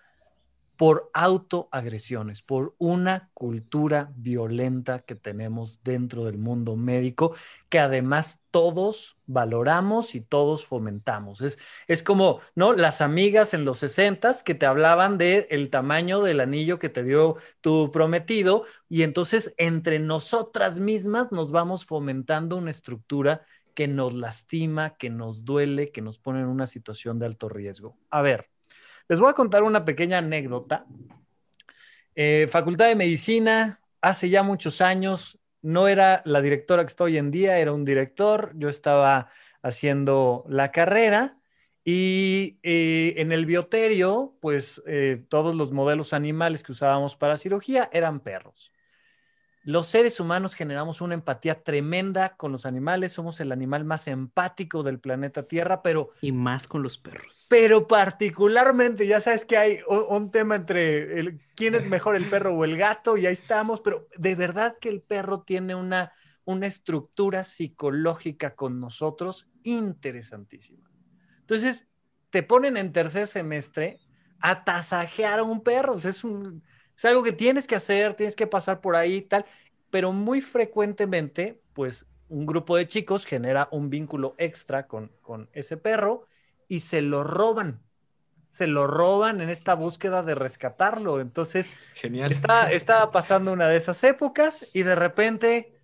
por 0.76 1.10
autoagresiones, 1.14 2.42
por 2.42 2.74
una 2.78 3.30
cultura 3.34 4.12
violenta 4.16 4.98
que 4.98 5.14
tenemos 5.14 5.82
dentro 5.82 6.24
del 6.24 6.38
mundo 6.38 6.76
médico, 6.76 7.34
que 7.68 7.78
además 7.78 8.42
todos 8.50 9.16
valoramos 9.26 10.14
y 10.14 10.20
todos 10.20 10.64
fomentamos. 10.66 11.40
Es, 11.40 11.58
es 11.88 12.02
como, 12.02 12.40
¿no? 12.54 12.72
Las 12.72 13.00
amigas 13.00 13.54
en 13.54 13.64
los 13.64 13.78
60 13.78 14.16
que 14.44 14.54
te 14.54 14.66
hablaban 14.66 15.18
del 15.18 15.46
el 15.50 15.70
tamaño 15.70 16.22
del 16.22 16.40
anillo 16.40 16.78
que 16.78 16.88
te 16.88 17.02
dio 17.02 17.36
tu 17.60 17.90
prometido 17.92 18.64
y 18.88 19.02
entonces 19.02 19.54
entre 19.58 19.98
nosotras 19.98 20.80
mismas 20.80 21.32
nos 21.32 21.50
vamos 21.50 21.84
fomentando 21.84 22.56
una 22.56 22.70
estructura 22.70 23.42
que 23.74 23.88
nos 23.88 24.14
lastima, 24.14 24.96
que 24.96 25.10
nos 25.10 25.44
duele, 25.44 25.92
que 25.92 26.00
nos 26.00 26.18
pone 26.18 26.40
en 26.40 26.46
una 26.46 26.66
situación 26.66 27.18
de 27.18 27.26
alto 27.26 27.50
riesgo. 27.50 27.98
A 28.08 28.22
ver, 28.22 28.48
les 29.08 29.20
voy 29.20 29.30
a 29.30 29.34
contar 29.34 29.62
una 29.62 29.84
pequeña 29.84 30.18
anécdota. 30.18 30.86
Eh, 32.14 32.46
Facultad 32.50 32.88
de 32.88 32.96
Medicina, 32.96 33.80
hace 34.00 34.30
ya 34.30 34.42
muchos 34.42 34.80
años, 34.80 35.38
no 35.62 35.88
era 35.88 36.22
la 36.24 36.40
directora 36.40 36.82
que 36.82 36.88
estoy 36.88 37.12
hoy 37.12 37.18
en 37.18 37.30
día, 37.30 37.58
era 37.58 37.72
un 37.72 37.84
director, 37.84 38.52
yo 38.54 38.68
estaba 38.68 39.30
haciendo 39.62 40.44
la 40.48 40.70
carrera 40.70 41.38
y 41.84 42.58
eh, 42.62 43.14
en 43.18 43.32
el 43.32 43.46
bioterio, 43.46 44.36
pues 44.40 44.82
eh, 44.86 45.24
todos 45.28 45.54
los 45.54 45.72
modelos 45.72 46.12
animales 46.12 46.62
que 46.62 46.72
usábamos 46.72 47.16
para 47.16 47.36
cirugía 47.36 47.88
eran 47.92 48.20
perros. 48.20 48.72
Los 49.66 49.88
seres 49.88 50.20
humanos 50.20 50.54
generamos 50.54 51.00
una 51.00 51.14
empatía 51.14 51.64
tremenda 51.64 52.36
con 52.36 52.52
los 52.52 52.66
animales, 52.66 53.12
somos 53.12 53.40
el 53.40 53.50
animal 53.50 53.84
más 53.84 54.06
empático 54.06 54.84
del 54.84 55.00
planeta 55.00 55.42
Tierra, 55.48 55.82
pero... 55.82 56.10
Y 56.20 56.30
más 56.30 56.68
con 56.68 56.84
los 56.84 56.98
perros. 56.98 57.48
Pero 57.50 57.88
particularmente, 57.88 59.08
ya 59.08 59.20
sabes 59.20 59.44
que 59.44 59.56
hay 59.56 59.80
un, 59.88 60.30
tema 60.30 60.54
entre 60.54 61.18
el, 61.18 61.40
quién 61.56 61.74
es 61.74 61.88
mejor, 61.88 62.14
el 62.14 62.26
perro 62.26 62.54
o 62.54 62.64
el 62.64 62.76
gato, 62.76 63.16
y 63.16 63.26
ahí 63.26 63.32
estamos, 63.32 63.80
pero 63.80 64.06
de 64.16 64.36
verdad 64.36 64.76
que 64.80 64.88
el 64.88 65.02
perro 65.02 65.42
tiene 65.42 65.74
una, 65.74 66.12
una 66.44 66.68
estructura 66.68 67.42
psicológica 67.42 68.54
con 68.54 68.78
nosotros 68.78 69.48
interesantísima. 69.64 70.88
Entonces, 71.40 71.88
te 72.30 72.44
ponen 72.44 72.76
en 72.76 72.92
tercer 72.92 73.26
semestre 73.26 73.98
a 74.38 74.62
tasajear 74.62 75.40
a 75.40 75.42
un 75.42 75.60
perro, 75.64 75.96
es 75.96 76.22
un 76.22 76.62
es 76.96 77.04
algo 77.04 77.22
que 77.22 77.32
tienes 77.32 77.66
que 77.66 77.76
hacer, 77.76 78.14
tienes 78.14 78.36
que 78.36 78.46
pasar 78.46 78.80
por 78.80 78.96
ahí 78.96 79.16
y 79.16 79.22
tal, 79.22 79.44
pero 79.90 80.12
muy 80.12 80.40
frecuentemente, 80.40 81.60
pues 81.74 82.06
un 82.28 82.46
grupo 82.46 82.76
de 82.76 82.88
chicos 82.88 83.24
genera 83.24 83.68
un 83.70 83.90
vínculo 83.90 84.34
extra 84.38 84.86
con, 84.86 85.12
con 85.20 85.48
ese 85.52 85.76
perro 85.76 86.26
y 86.68 86.80
se 86.80 87.02
lo 87.02 87.22
roban. 87.22 87.80
Se 88.50 88.66
lo 88.66 88.86
roban 88.86 89.42
en 89.42 89.50
esta 89.50 89.74
búsqueda 89.74 90.22
de 90.22 90.34
rescatarlo. 90.34 91.20
Entonces, 91.20 91.68
Genial. 91.94 92.32
Está, 92.32 92.72
estaba 92.72 93.12
pasando 93.12 93.52
una 93.52 93.68
de 93.68 93.76
esas 93.76 94.02
épocas 94.02 94.66
y 94.72 94.82
de 94.82 94.94
repente 94.94 95.78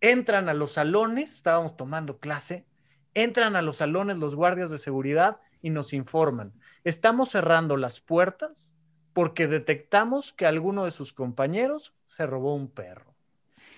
entran 0.00 0.48
a 0.48 0.54
los 0.54 0.72
salones, 0.72 1.34
estábamos 1.34 1.76
tomando 1.76 2.18
clase, 2.18 2.66
entran 3.12 3.56
a 3.56 3.62
los 3.62 3.76
salones 3.76 4.16
los 4.16 4.34
guardias 4.34 4.70
de 4.70 4.78
seguridad 4.78 5.40
y 5.60 5.70
nos 5.70 5.92
informan, 5.92 6.52
estamos 6.84 7.30
cerrando 7.30 7.78
las 7.78 8.00
puertas 8.00 8.73
porque 9.14 9.46
detectamos 9.46 10.32
que 10.32 10.44
alguno 10.44 10.84
de 10.84 10.90
sus 10.90 11.12
compañeros 11.12 11.94
se 12.04 12.26
robó 12.26 12.54
un 12.54 12.68
perro 12.68 13.14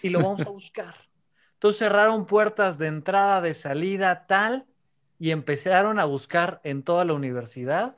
y 0.02 0.08
lo 0.08 0.20
vamos 0.20 0.40
a 0.40 0.50
buscar. 0.50 0.96
Entonces 1.52 1.78
cerraron 1.78 2.26
puertas 2.26 2.78
de 2.78 2.88
entrada, 2.88 3.40
de 3.40 3.54
salida, 3.54 4.26
tal, 4.26 4.66
y 5.18 5.30
empezaron 5.30 5.98
a 5.98 6.04
buscar 6.04 6.60
en 6.64 6.82
toda 6.82 7.04
la 7.04 7.12
universidad. 7.12 7.96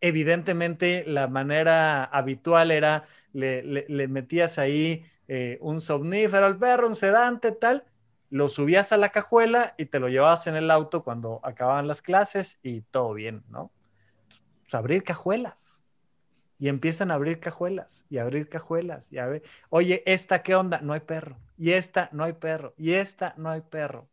Evidentemente, 0.00 1.04
la 1.06 1.26
manera 1.26 2.04
habitual 2.04 2.70
era, 2.70 3.06
le, 3.32 4.08
metías 4.08 4.58
ahí 4.58 5.04
eh, 5.28 5.58
un 5.60 5.80
somnífero 5.80 6.46
al 6.46 6.58
perro, 6.58 6.88
un 6.88 6.96
sedante, 6.96 7.52
tal, 7.52 7.84
lo 8.28 8.48
subías 8.48 8.92
a 8.92 8.96
la 8.98 9.10
cajuela 9.10 9.74
y 9.78 9.86
te 9.86 10.00
lo 10.00 10.08
llevabas 10.08 10.46
en 10.46 10.56
el 10.56 10.70
auto 10.70 11.02
cuando 11.02 11.40
acababan 11.42 11.88
las 11.88 12.02
clases 12.02 12.58
y 12.62 12.82
todo 12.82 13.14
bien, 13.14 13.42
¿no? 13.48 13.70
Pues 14.62 14.74
abrir 14.74 15.02
cajuelas 15.02 15.83
y 16.58 16.68
empiezan 16.68 17.10
a 17.10 17.14
abrir 17.14 17.40
cajuelas 17.40 18.04
y 18.08 18.18
abrir 18.18 18.48
cajuelas 18.48 19.12
y 19.12 19.18
a 19.18 19.26
ver, 19.26 19.42
oye, 19.70 20.02
esta 20.06 20.42
qué 20.42 20.54
onda, 20.54 20.80
no 20.80 20.92
hay 20.92 21.00
perro, 21.00 21.38
y 21.56 21.72
esta 21.72 22.08
no 22.12 22.24
hay 22.24 22.34
perro, 22.34 22.74
y 22.76 22.92
esta 22.92 23.34
no 23.36 23.50
hay 23.50 23.60
perro. 23.62 24.08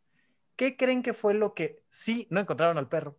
¿Qué 0.56 0.78
creen 0.78 1.02
que 1.02 1.14
fue 1.14 1.34
lo 1.34 1.54
que 1.54 1.82
sí 1.90 2.28
no 2.30 2.40
encontraron 2.40 2.78
al 2.78 2.88
perro? 2.88 3.18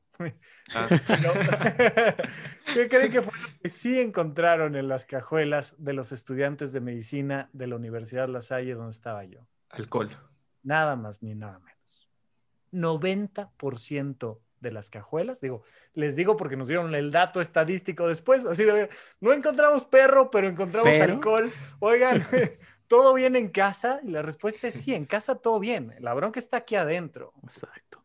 Ah. 0.74 0.88
¿Qué 2.74 2.88
creen 2.88 3.10
que 3.10 3.22
fue 3.22 3.32
lo 3.36 3.48
que 3.60 3.68
sí 3.68 3.98
encontraron 3.98 4.76
en 4.76 4.88
las 4.88 5.06
cajuelas 5.06 5.74
de 5.78 5.92
los 5.92 6.12
estudiantes 6.12 6.72
de 6.72 6.80
medicina 6.80 7.50
de 7.52 7.66
la 7.66 7.76
Universidad 7.76 8.28
La 8.28 8.42
Salle 8.42 8.74
donde 8.74 8.90
estaba 8.90 9.24
yo? 9.24 9.40
Alcohol. 9.70 10.10
Nada 10.62 10.94
más 10.94 11.22
ni 11.22 11.34
nada 11.34 11.58
menos. 11.58 11.72
90% 12.72 14.38
de 14.62 14.72
las 14.72 14.88
cajuelas. 14.88 15.40
Digo, 15.40 15.62
les 15.92 16.16
digo 16.16 16.36
porque 16.36 16.56
nos 16.56 16.68
dieron 16.68 16.94
el 16.94 17.10
dato 17.10 17.40
estadístico 17.40 18.08
después, 18.08 18.46
así 18.46 18.64
de, 18.64 18.88
no 19.20 19.32
encontramos 19.32 19.84
perro, 19.84 20.30
pero 20.30 20.48
encontramos 20.48 20.98
alcohol. 20.98 21.52
Oigan, 21.80 22.24
¿todo 22.86 23.12
bien 23.12 23.36
en 23.36 23.48
casa? 23.48 24.00
Y 24.02 24.10
la 24.10 24.22
respuesta 24.22 24.68
es 24.68 24.76
sí, 24.76 24.94
en 24.94 25.04
casa 25.04 25.34
todo 25.34 25.58
bien. 25.58 25.94
La 25.98 26.14
bronca 26.14 26.40
está 26.40 26.58
aquí 26.58 26.76
adentro. 26.76 27.34
Exacto. 27.42 28.02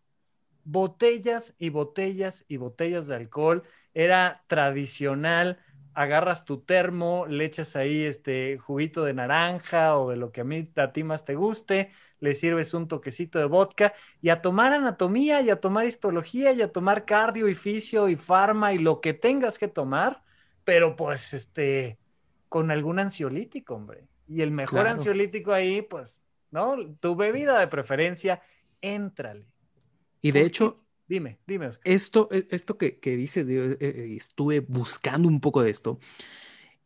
Botellas 0.63 1.55
y 1.57 1.69
botellas 1.69 2.43
y 2.49 2.57
botellas 2.57 3.07
de 3.07 3.15
alcohol. 3.15 3.63
Era 3.93 4.43
tradicional 4.47 5.59
agarras 5.97 6.45
tu 6.45 6.61
termo, 6.61 7.25
le 7.27 7.43
echas 7.43 7.75
ahí 7.75 8.03
este 8.03 8.59
juguito 8.59 9.03
de 9.03 9.15
naranja 9.15 9.97
o 9.97 10.11
de 10.11 10.15
lo 10.15 10.31
que 10.31 10.41
a 10.41 10.43
mí 10.43 10.71
a 10.75 10.91
ti 10.91 11.03
más 11.03 11.25
te 11.25 11.33
guste, 11.33 11.91
le 12.19 12.35
sirves 12.35 12.73
un 12.73 12.87
toquecito 12.87 13.39
de 13.39 13.45
vodka 13.45 13.93
y 14.21 14.29
a 14.29 14.41
tomar 14.41 14.73
anatomía 14.73 15.41
y 15.41 15.49
a 15.49 15.59
tomar 15.59 15.85
histología 15.85 16.51
y 16.51 16.61
a 16.61 16.71
tomar 16.71 17.05
cardio 17.05 17.47
y 17.47 17.53
fisio 17.53 18.09
y 18.09 18.15
farma 18.15 18.73
y 18.73 18.77
lo 18.77 19.01
que 19.01 19.13
tengas 19.13 19.57
que 19.57 19.67
tomar, 19.67 20.23
pero 20.63 20.95
pues 20.95 21.33
este 21.33 21.97
con 22.49 22.71
algún 22.71 22.99
ansiolítico, 22.99 23.75
hombre. 23.75 24.07
Y 24.27 24.41
el 24.41 24.51
mejor 24.51 24.87
ansiolítico 24.87 25.53
ahí, 25.53 25.81
pues, 25.81 26.23
¿no? 26.51 26.75
Tu 26.99 27.15
bebida 27.15 27.59
de 27.59 27.67
preferencia, 27.67 28.41
éntrale. 28.81 29.45
Y 30.21 30.31
de 30.31 30.41
hecho, 30.41 30.83
Dime, 31.07 31.39
dime. 31.47 31.69
Esto, 31.85 32.27
e, 32.31 32.47
esto 32.51 32.77
que, 32.77 32.99
dices, 33.01 33.47
eh, 33.49 33.77
eh, 33.79 34.15
estuve 34.17 34.59
buscando 34.59 35.27
un 35.27 35.39
poco 35.39 35.63
de 35.63 35.69
esto 35.69 35.99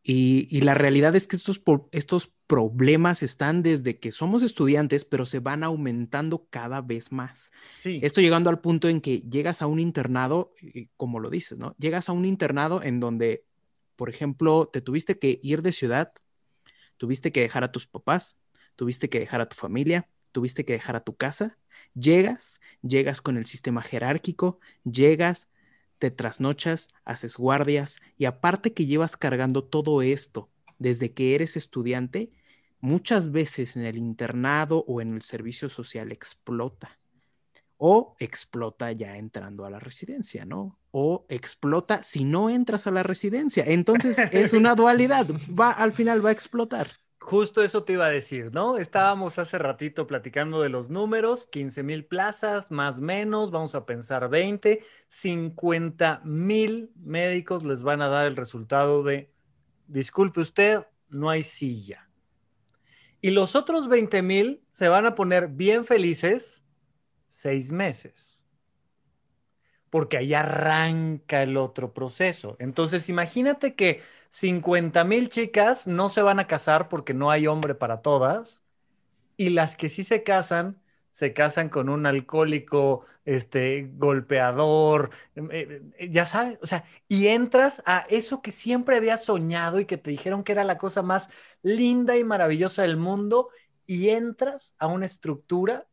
y, 0.03 0.61
la 0.61 0.73
realidad 0.73 1.15
es 1.15 1.27
que 1.27 1.35
estos, 1.35 1.61
estos 1.91 2.31
problemas 2.47 3.21
están 3.21 3.61
desde 3.61 3.99
que 3.99 4.11
somos 4.11 4.41
estudiantes, 4.41 5.05
pero 5.05 5.25
se 5.25 5.39
van 5.39 5.63
aumentando 5.63 6.47
cada 6.49 6.81
vez 6.81 7.11
más. 7.11 7.51
Esto 7.83 8.19
llegando 8.19 8.49
al 8.49 8.61
punto 8.61 8.89
en 8.89 8.99
que 8.99 9.19
llegas 9.19 9.61
a 9.61 9.67
un 9.67 9.79
internado, 9.79 10.53
como 10.97 11.19
lo 11.19 11.29
dices, 11.29 11.59
¿no? 11.59 11.75
Llegas 11.77 12.09
a 12.09 12.13
un 12.13 12.25
internado 12.25 12.81
en 12.81 12.99
donde, 12.99 13.45
por 13.95 14.09
ejemplo, 14.09 14.69
te 14.73 14.81
tuviste 14.81 15.19
que 15.19 15.39
ir 15.43 15.61
de 15.61 15.71
ciudad, 15.71 16.13
tuviste 16.97 17.31
que 17.31 17.41
dejar 17.41 17.63
a 17.63 17.71
tus 17.71 17.85
papás, 17.85 18.37
tuviste 18.75 19.07
que 19.09 19.19
dejar 19.19 19.41
a 19.41 19.45
tu 19.45 19.55
familia, 19.55 20.09
tuviste 20.31 20.65
que 20.65 20.73
dejar 20.73 20.95
a 20.95 21.03
tu 21.03 21.15
casa 21.15 21.59
Llegas, 21.93 22.61
llegas 22.81 23.21
con 23.21 23.37
el 23.37 23.45
sistema 23.45 23.81
jerárquico, 23.81 24.59
llegas, 24.83 25.49
te 26.01 26.09
trasnochas, 26.09 26.89
haces 27.05 27.37
guardias 27.37 28.01
y 28.17 28.25
aparte 28.25 28.73
que 28.73 28.87
llevas 28.87 29.15
cargando 29.15 29.63
todo 29.63 30.01
esto 30.01 30.49
desde 30.79 31.13
que 31.13 31.35
eres 31.35 31.55
estudiante, 31.55 32.31
muchas 32.79 33.31
veces 33.31 33.77
en 33.77 33.85
el 33.85 33.97
internado 33.97 34.83
o 34.87 34.99
en 34.99 35.13
el 35.13 35.21
servicio 35.21 35.69
social 35.69 36.11
explota. 36.11 36.97
O 37.77 38.15
explota 38.19 38.91
ya 38.91 39.17
entrando 39.17 39.63
a 39.65 39.69
la 39.69 39.79
residencia, 39.79 40.43
¿no? 40.43 40.79
O 40.89 41.25
explota 41.29 42.01
si 42.01 42.23
no 42.25 42.49
entras 42.49 42.87
a 42.87 42.91
la 42.91 43.03
residencia. 43.03 43.63
Entonces 43.65 44.17
es 44.31 44.53
una 44.53 44.73
dualidad. 44.73 45.27
Va, 45.57 45.71
al 45.71 45.91
final 45.91 46.25
va 46.25 46.29
a 46.29 46.33
explotar. 46.33 47.00
Justo 47.21 47.62
eso 47.62 47.84
te 47.84 47.93
iba 47.93 48.07
a 48.07 48.10
decir, 48.10 48.51
¿no? 48.51 48.79
Estábamos 48.79 49.38
hace 49.38 49.60
ratito 49.60 50.07
platicando 50.07 50.60
de 50.60 50.69
los 50.69 50.89
números, 50.89 51.45
15 51.45 51.84
mil 51.84 52.03
plazas, 52.03 52.71
más 52.71 52.99
menos, 52.99 53.51
vamos 53.51 53.75
a 53.75 53.86
pensar 53.86 54.27
20, 54.27 54.84
50 55.07 56.21
mil 56.25 56.91
médicos 56.95 57.63
les 57.63 57.84
van 57.84 58.01
a 58.01 58.07
dar 58.07 58.25
el 58.25 58.36
resultado 58.36 59.03
de, 59.03 59.31
disculpe 59.86 60.41
usted, 60.41 60.88
no 61.10 61.29
hay 61.29 61.43
silla. 61.43 62.10
Y 63.21 63.29
los 63.29 63.55
otros 63.55 63.88
20 63.88 64.23
mil 64.23 64.63
se 64.71 64.89
van 64.89 65.05
a 65.05 65.13
poner 65.13 65.47
bien 65.47 65.86
felices 65.86 66.63
seis 67.29 67.71
meses, 67.71 68.40
porque 69.91 70.17
ahí 70.17 70.34
arranca 70.34 71.43
el 71.43 71.58
otro 71.58 71.93
proceso. 71.93 72.56
Entonces, 72.60 73.10
imagínate 73.10 73.75
que 73.75 74.01
50 74.30 75.04
mil 75.06 75.30
chicas 75.30 75.88
no 75.88 76.10
se 76.10 76.23
van 76.23 76.39
a 76.39 76.47
casar 76.47 76.89
porque 76.89 77.13
no 77.13 77.32
hay 77.32 77.47
hombre 77.47 77.75
para 77.75 78.01
todas. 78.01 78.63
Y 79.38 79.49
las 79.49 79.75
que 79.75 79.89
sí 79.89 80.04
se 80.04 80.23
casan, 80.23 80.82
se 81.12 81.34
casan 81.34 81.69
con 81.69 81.89
un 81.89 82.06
alcohólico, 82.06 83.06
este, 83.25 83.89
golpeador, 83.95 85.12
em, 85.36 85.49
eh, 85.51 85.82
eh, 85.97 86.10
ya 86.10 86.25
sabes, 86.25 86.60
o 86.62 86.67
sea, 86.67 86.86
y 87.08 87.27
entras 87.27 87.82
a 87.86 88.06
eso 88.10 88.41
que 88.41 88.51
siempre 88.51 88.97
habías 88.97 89.25
soñado 89.25 89.80
y 89.80 89.86
que 89.86 89.97
te 89.97 90.12
dijeron 90.12 90.43
que 90.43 90.54
era 90.54 90.63
la 90.63 90.77
cosa 90.77 91.01
más 91.01 91.30
linda 91.63 92.17
y 92.17 92.23
maravillosa 92.23 92.84
del 92.84 92.97
mundo, 92.97 93.49
y 93.86 94.10
entras 94.10 94.73
a 94.77 94.88
una 94.88 95.06
estructura 95.06 95.88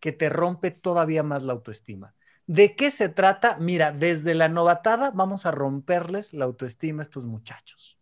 que 0.00 0.12
te 0.12 0.28
rompe 0.28 0.70
todavía 0.70 1.22
más 1.22 1.42
la 1.42 1.52
autoestima. 1.54 2.14
¿De 2.50 2.74
qué 2.74 2.90
se 2.90 3.08
trata? 3.08 3.58
Mira, 3.60 3.92
desde 3.92 4.34
la 4.34 4.48
novatada 4.48 5.12
vamos 5.12 5.46
a 5.46 5.52
romperles 5.52 6.32
la 6.32 6.46
autoestima 6.46 7.00
a 7.00 7.04
estos 7.04 7.24
muchachos. 7.24 7.96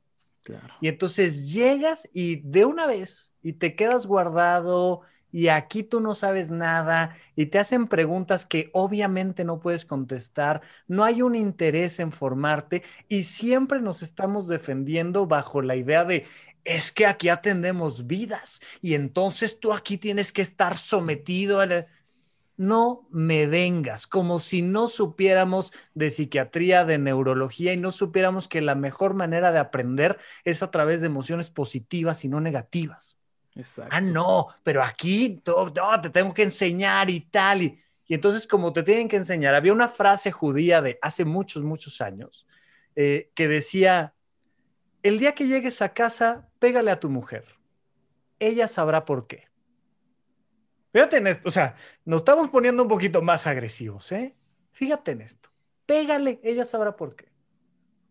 Y 0.81 0.89
entonces 0.89 1.53
llegas 1.53 2.09
y 2.15 2.37
de 2.37 2.65
una 2.65 2.87
vez 2.87 3.35
y 3.43 3.53
te 3.53 3.77
quedas 3.77 4.07
guardado 4.07 5.03
y 5.31 5.49
aquí 5.49 5.83
tú 5.83 6.01
no 6.01 6.15
sabes 6.15 6.51
nada 6.51 7.15
y 7.37 7.45
te 7.45 7.59
hacen 7.59 7.89
preguntas 7.89 8.47
que 8.47 8.71
obviamente 8.73 9.45
no 9.45 9.61
puedes 9.61 9.85
contestar, 9.85 10.63
no 10.87 11.05
hay 11.05 11.21
un 11.21 11.35
interés 11.35 12.01
en 12.01 12.11
formarte 12.11 12.83
y 13.07 13.25
siempre 13.25 13.83
nos 13.83 14.01
estamos 14.03 14.49
defendiendo 14.49 15.27
bajo 15.27 15.61
la 15.61 15.77
idea 15.77 16.05
de 16.05 16.25
es 16.65 16.91
que 16.91 17.05
aquí 17.05 17.29
atendemos 17.29 18.07
vidas 18.07 18.63
y 18.81 18.95
entonces 18.95 19.61
tú 19.61 19.75
aquí 19.75 19.99
tienes 19.99 20.33
que 20.33 20.41
estar 20.41 20.79
sometido 20.79 21.61
a 21.61 21.87
no 22.59 23.07
me 23.11 23.47
vengas, 23.47 24.07
como 24.07 24.41
si 24.41 24.63
no 24.63 24.89
supiéramos 24.89 25.73
de 25.95 26.11
psiquiatría, 26.11 26.85
de 26.85 26.99
neurología 26.99 27.73
y 27.73 27.77
no 27.77 27.93
supiéramos 27.93 28.49
que 28.49 28.61
la 28.61 28.75
mejor 28.75 29.15
manera 29.15 29.53
de 29.53 29.61
aprender 29.61 30.19
es 30.45 30.63
a 30.63 30.71
través 30.71 31.01
de 31.01 31.07
emociones 31.07 31.51
positivas 31.51 32.25
y 32.25 32.29
no 32.29 32.41
negativas. 32.41 33.21
Exacto. 33.55 33.95
Ah, 33.95 34.01
no, 34.01 34.49
pero 34.65 34.83
aquí 34.83 35.41
te 35.45 36.11
tengo 36.11 36.35
que 36.35 36.43
enseñar 36.43 37.09
y 37.11 37.21
tal. 37.21 37.63
Y, 37.63 37.81
entonces, 38.09 38.47
como 38.47 38.73
te 38.73 38.83
tienen 38.83 39.09
que 39.09 39.17
enseñar, 39.17 39.55
había 39.55 39.73
una 39.73 39.89
frase 39.89 40.33
judía 40.33 40.83
de 40.83 40.99
hace 41.01 41.25
muchos, 41.25 41.63
muchos 41.63 42.01
años 42.01 42.45
eh, 42.97 43.31
que 43.35 43.47
decía, 43.47 44.15
el 45.05 45.21
día 45.21 45.33
que 45.33 45.47
llegues 45.47 45.81
a 45.81 45.95
casa, 45.95 46.49
pégale 46.59 46.91
a 46.91 46.99
tu 46.99 47.09
mujer. 47.09 47.45
Ella 48.41 48.67
sabrá 48.67 49.05
por 49.05 49.29
qué. 49.29 49.48
Fíjate 50.93 51.19
en 51.19 51.27
esto, 51.27 51.49
o 51.49 51.51
sea, 51.51 51.77
nos 52.05 52.21
estamos 52.21 52.51
poniendo 52.51 52.83
un 52.83 52.89
poquito 52.89 53.21
más 53.23 53.47
agresivos, 53.47 54.11
¿eh? 54.13 54.35
Fíjate 54.73 55.13
en 55.13 55.21
esto. 55.21 55.51
Pégale, 55.87 56.41
ella 56.43 56.65
sabrá 56.65 56.97
por 56.97 57.15
qué. 57.15 57.31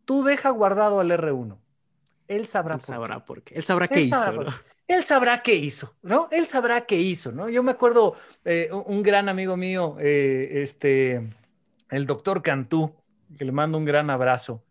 Tú 0.05 0.23
deja 0.23 0.49
guardado 0.49 0.99
al 0.99 1.11
R1. 1.11 1.57
Él 2.27 2.45
sabrá, 2.45 2.75
Él 2.75 2.79
por, 2.79 2.87
sabrá 2.87 3.15
qué. 3.15 3.23
por 3.25 3.43
qué. 3.43 3.55
Él 3.55 3.63
sabrá 3.63 3.87
qué 3.87 4.01
hizo. 4.01 4.31
¿no? 4.31 4.45
Él 4.87 5.03
sabrá 5.03 5.41
qué 5.41 5.55
hizo, 5.55 5.95
¿no? 6.01 6.27
Él 6.31 6.45
sabrá 6.45 6.85
qué 6.85 6.95
hizo, 6.97 7.31
¿no? 7.31 7.49
Yo 7.49 7.61
me 7.61 7.71
acuerdo 7.71 8.15
eh, 8.45 8.69
un 8.71 9.03
gran 9.03 9.27
amigo 9.27 9.57
mío, 9.57 9.97
eh, 9.99 10.61
este, 10.61 11.29
el 11.89 12.05
doctor 12.05 12.41
Cantú, 12.41 12.93
que 13.37 13.43
le 13.43 13.51
mando 13.51 13.77
un 13.77 13.85
gran 13.85 14.09
abrazo. 14.09 14.63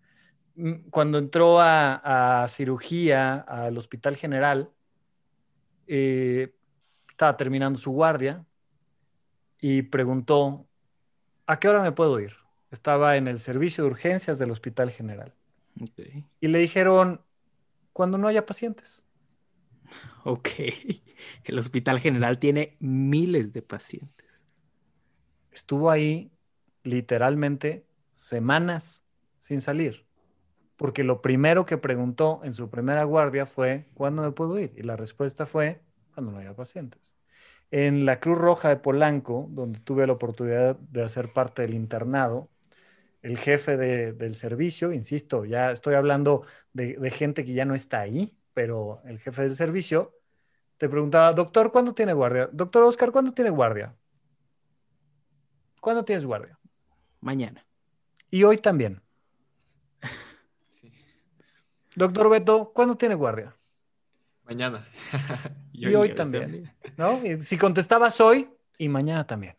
Mm, 0.54 0.88
cuando 0.90 1.18
entró 1.18 1.60
a, 1.60 2.42
a 2.42 2.48
cirugía 2.48 3.34
al 3.34 3.76
Hospital 3.76 4.16
General, 4.16 4.70
eh, 5.86 6.55
estaba 7.16 7.38
terminando 7.38 7.78
su 7.78 7.92
guardia 7.92 8.44
y 9.58 9.80
preguntó, 9.80 10.66
¿a 11.46 11.58
qué 11.58 11.66
hora 11.66 11.80
me 11.80 11.90
puedo 11.90 12.20
ir? 12.20 12.34
Estaba 12.70 13.16
en 13.16 13.26
el 13.26 13.38
servicio 13.38 13.84
de 13.84 13.90
urgencias 13.90 14.38
del 14.38 14.50
Hospital 14.50 14.90
General. 14.90 15.34
Y 16.40 16.48
le 16.48 16.58
dijeron, 16.58 17.22
cuando 17.94 18.18
no 18.18 18.28
haya 18.28 18.44
pacientes. 18.44 19.02
Ok. 20.24 20.48
El 21.44 21.58
Hospital 21.58 22.00
General 22.00 22.38
tiene 22.38 22.76
miles 22.80 23.54
de 23.54 23.62
pacientes. 23.62 24.44
Estuvo 25.50 25.88
ahí 25.88 26.30
literalmente 26.82 27.86
semanas 28.12 29.06
sin 29.40 29.62
salir. 29.62 30.04
Porque 30.76 31.02
lo 31.02 31.22
primero 31.22 31.64
que 31.64 31.78
preguntó 31.78 32.42
en 32.44 32.52
su 32.52 32.68
primera 32.68 33.04
guardia 33.04 33.46
fue, 33.46 33.88
¿cuándo 33.94 34.20
me 34.20 34.32
puedo 34.32 34.58
ir? 34.58 34.74
Y 34.76 34.82
la 34.82 34.96
respuesta 34.96 35.46
fue, 35.46 35.80
cuando 36.16 36.32
no 36.32 36.38
haya 36.38 36.54
pacientes. 36.54 37.14
En 37.70 38.06
la 38.06 38.20
Cruz 38.20 38.38
Roja 38.38 38.70
de 38.70 38.76
Polanco, 38.76 39.48
donde 39.50 39.80
tuve 39.80 40.06
la 40.06 40.14
oportunidad 40.14 40.76
de 40.76 41.04
hacer 41.04 41.30
parte 41.30 41.60
del 41.60 41.74
internado, 41.74 42.48
el 43.20 43.36
jefe 43.36 43.76
del 43.76 44.34
servicio, 44.34 44.92
insisto, 44.92 45.44
ya 45.44 45.72
estoy 45.72 45.94
hablando 45.94 46.44
de, 46.72 47.10
gente 47.10 47.44
que 47.44 47.52
ya 47.52 47.66
no 47.66 47.74
está 47.74 48.00
ahí, 48.00 48.34
pero 48.54 49.02
el 49.04 49.18
jefe 49.18 49.42
del 49.42 49.54
servicio 49.54 50.14
te 50.78 50.88
preguntaba, 50.88 51.32
doctor, 51.32 51.70
¿cuándo 51.70 51.92
tiene 51.92 52.14
guardia? 52.14 52.48
Doctor 52.52 52.84
Oscar, 52.84 53.12
¿cuándo 53.12 53.32
tiene 53.32 53.50
guardia? 53.50 53.94
¿Cuándo 55.80 56.04
tienes 56.04 56.24
guardia? 56.24 56.58
Mañana. 57.20 57.66
Y 58.30 58.44
hoy 58.44 58.58
también. 58.58 59.02
Doctor 61.94 62.30
Beto, 62.30 62.72
¿cuándo 62.72 62.96
tiene 62.96 63.16
guardia? 63.16 63.55
Mañana. 64.46 64.86
y, 65.72 65.92
hoy, 65.94 66.14
también. 66.14 66.72
¿No? 66.96 67.20
si 67.40 67.58
contestabas 67.58 68.20
hoy 68.20 68.48
y 68.78 68.88
mañana 68.88 69.26
también. 69.26 69.56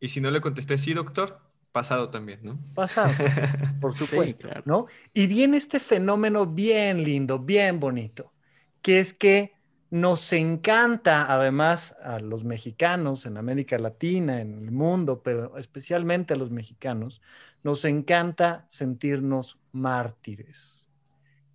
Y 0.00 0.08
si 0.08 0.20
no 0.20 0.30
le 0.30 0.40
contesté 0.40 0.76
sí, 0.76 0.92
doctor, 0.92 1.40
pasado 1.72 2.10
también, 2.10 2.40
¿no? 2.42 2.58
Pasado, 2.74 3.12
por 3.80 3.94
supuesto, 3.94 4.48
¿no? 4.64 4.86
Y 5.14 5.26
viene 5.26 5.56
este 5.56 5.78
fenómeno 5.78 6.46
bien 6.46 7.04
lindo, 7.04 7.38
bien 7.38 7.78
bonito, 7.78 8.32
que 8.82 8.98
es 8.98 9.14
que 9.14 9.54
nos 9.88 10.32
encanta, 10.32 11.32
además, 11.32 11.94
a 12.02 12.18
los 12.18 12.44
mexicanos 12.44 13.24
en 13.24 13.36
América 13.36 13.78
Latina, 13.78 14.40
en 14.40 14.54
el 14.54 14.72
mundo, 14.72 15.22
pero 15.22 15.56
especialmente 15.58 16.34
a 16.34 16.36
los 16.36 16.50
mexicanos, 16.50 17.22
nos 17.62 17.84
encanta 17.84 18.66
sentirnos 18.68 19.60
mártires. 19.72 20.90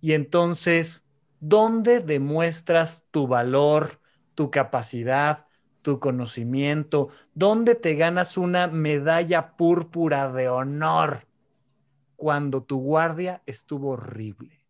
Y 0.00 0.14
entonces, 0.14 1.04
¿dónde 1.42 1.98
demuestras 2.00 3.04
tu 3.10 3.26
valor, 3.26 4.00
tu 4.34 4.50
capacidad, 4.50 5.44
tu 5.82 5.98
conocimiento, 5.98 7.08
dónde 7.34 7.74
te 7.74 7.96
ganas 7.96 8.38
una 8.38 8.68
medalla 8.68 9.56
púrpura 9.56 10.32
de 10.32 10.48
honor 10.48 11.26
cuando 12.16 12.62
tu 12.62 12.78
guardia 12.78 13.42
estuvo 13.46 13.90
horrible. 13.90 14.64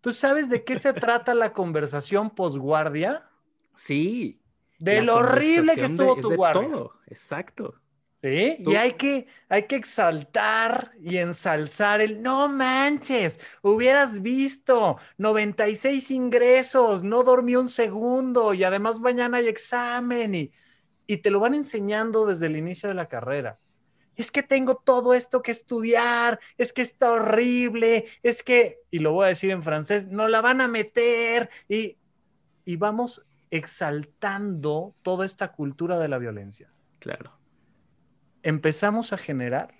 ¿Tú 0.00 0.10
sabes 0.10 0.50
de 0.50 0.64
qué 0.64 0.76
se 0.76 0.92
trata 0.92 1.32
la 1.32 1.52
conversación 1.52 2.30
posguardia? 2.30 3.30
Sí. 3.76 4.42
De 4.80 5.00
lo 5.02 5.16
horrible 5.16 5.74
que 5.74 5.84
estuvo 5.84 6.16
tu 6.16 6.34
guardia. 6.34 6.68
Todo. 6.68 6.92
Exacto. 7.06 7.74
Y 8.34 8.74
hay 8.74 8.92
que, 8.92 9.26
hay 9.48 9.66
que 9.66 9.76
exaltar 9.76 10.92
y 11.00 11.18
ensalzar 11.18 12.00
el, 12.00 12.22
no 12.22 12.48
manches, 12.48 13.40
hubieras 13.62 14.22
visto 14.22 14.98
96 15.18 16.10
ingresos, 16.10 17.02
no 17.02 17.22
dormí 17.22 17.56
un 17.56 17.68
segundo 17.68 18.54
y 18.54 18.64
además 18.64 19.00
mañana 19.00 19.38
hay 19.38 19.48
examen 19.48 20.34
y, 20.34 20.52
y 21.06 21.18
te 21.18 21.30
lo 21.30 21.40
van 21.40 21.54
enseñando 21.54 22.26
desde 22.26 22.46
el 22.46 22.56
inicio 22.56 22.88
de 22.88 22.94
la 22.94 23.08
carrera. 23.08 23.58
Es 24.16 24.30
que 24.30 24.42
tengo 24.42 24.76
todo 24.76 25.12
esto 25.12 25.42
que 25.42 25.52
estudiar, 25.52 26.40
es 26.56 26.72
que 26.72 26.82
está 26.82 27.12
horrible, 27.12 28.06
es 28.22 28.42
que, 28.42 28.78
y 28.90 28.98
lo 28.98 29.12
voy 29.12 29.26
a 29.26 29.28
decir 29.28 29.50
en 29.50 29.62
francés, 29.62 30.06
no 30.08 30.26
la 30.26 30.40
van 30.40 30.60
a 30.62 30.68
meter 30.68 31.50
y, 31.68 31.98
y 32.64 32.76
vamos 32.76 33.24
exaltando 33.50 34.94
toda 35.02 35.26
esta 35.26 35.52
cultura 35.52 35.98
de 35.98 36.08
la 36.08 36.18
violencia. 36.18 36.72
Claro 36.98 37.35
empezamos 38.46 39.12
a 39.12 39.18
generar 39.18 39.74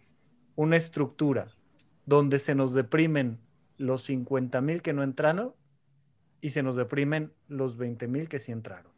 una 0.57 0.77
estructura 0.77 1.47
donde 2.05 2.41
se 2.41 2.57
nos 2.57 2.75
deprimen 2.75 3.39
los 3.77 4.03
50 4.03 4.61
mil 4.61 4.83
que 4.83 4.93
no 4.93 5.05
entraron 5.05 5.55
y 6.41 6.51
se 6.51 6.65
nos 6.65 6.75
deprimen 6.75 7.33
los 7.47 7.77
20 7.77 8.09
mil 8.09 8.29
que 8.29 8.41
sí 8.41 8.51
entraron. 8.51 8.91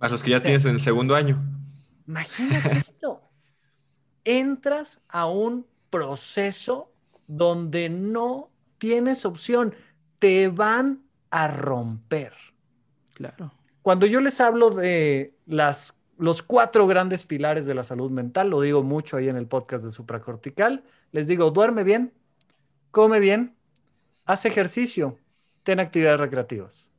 A 0.00 0.08
los 0.08 0.24
que 0.24 0.32
ya 0.32 0.42
tienes 0.42 0.64
en 0.64 0.72
el 0.72 0.80
segundo 0.80 1.14
año. 1.14 1.40
Imagínate 2.08 2.72
esto. 2.78 3.22
Entras 4.24 5.00
a 5.06 5.26
un 5.26 5.64
proceso 5.88 6.92
donde 7.28 7.90
no 7.90 8.50
tienes 8.78 9.24
opción. 9.24 9.72
Te 10.18 10.48
van 10.48 11.04
a 11.30 11.46
romper. 11.46 12.32
Claro. 13.14 13.52
Cuando 13.82 14.06
yo 14.06 14.20
les 14.20 14.40
hablo 14.40 14.70
de 14.70 15.36
las 15.46 15.96
los 16.18 16.42
cuatro 16.42 16.86
grandes 16.86 17.24
pilares 17.24 17.66
de 17.66 17.74
la 17.74 17.82
salud 17.82 18.10
mental, 18.10 18.50
lo 18.50 18.60
digo 18.60 18.82
mucho 18.82 19.16
ahí 19.16 19.28
en 19.28 19.36
el 19.36 19.46
podcast 19.46 19.84
de 19.84 19.90
supracortical, 19.90 20.84
les 21.12 21.26
digo, 21.26 21.50
duerme 21.50 21.84
bien, 21.84 22.12
come 22.90 23.20
bien, 23.20 23.54
haz 24.24 24.44
ejercicio, 24.44 25.18
ten 25.62 25.80
actividades 25.80 26.20
recreativas. 26.20 26.90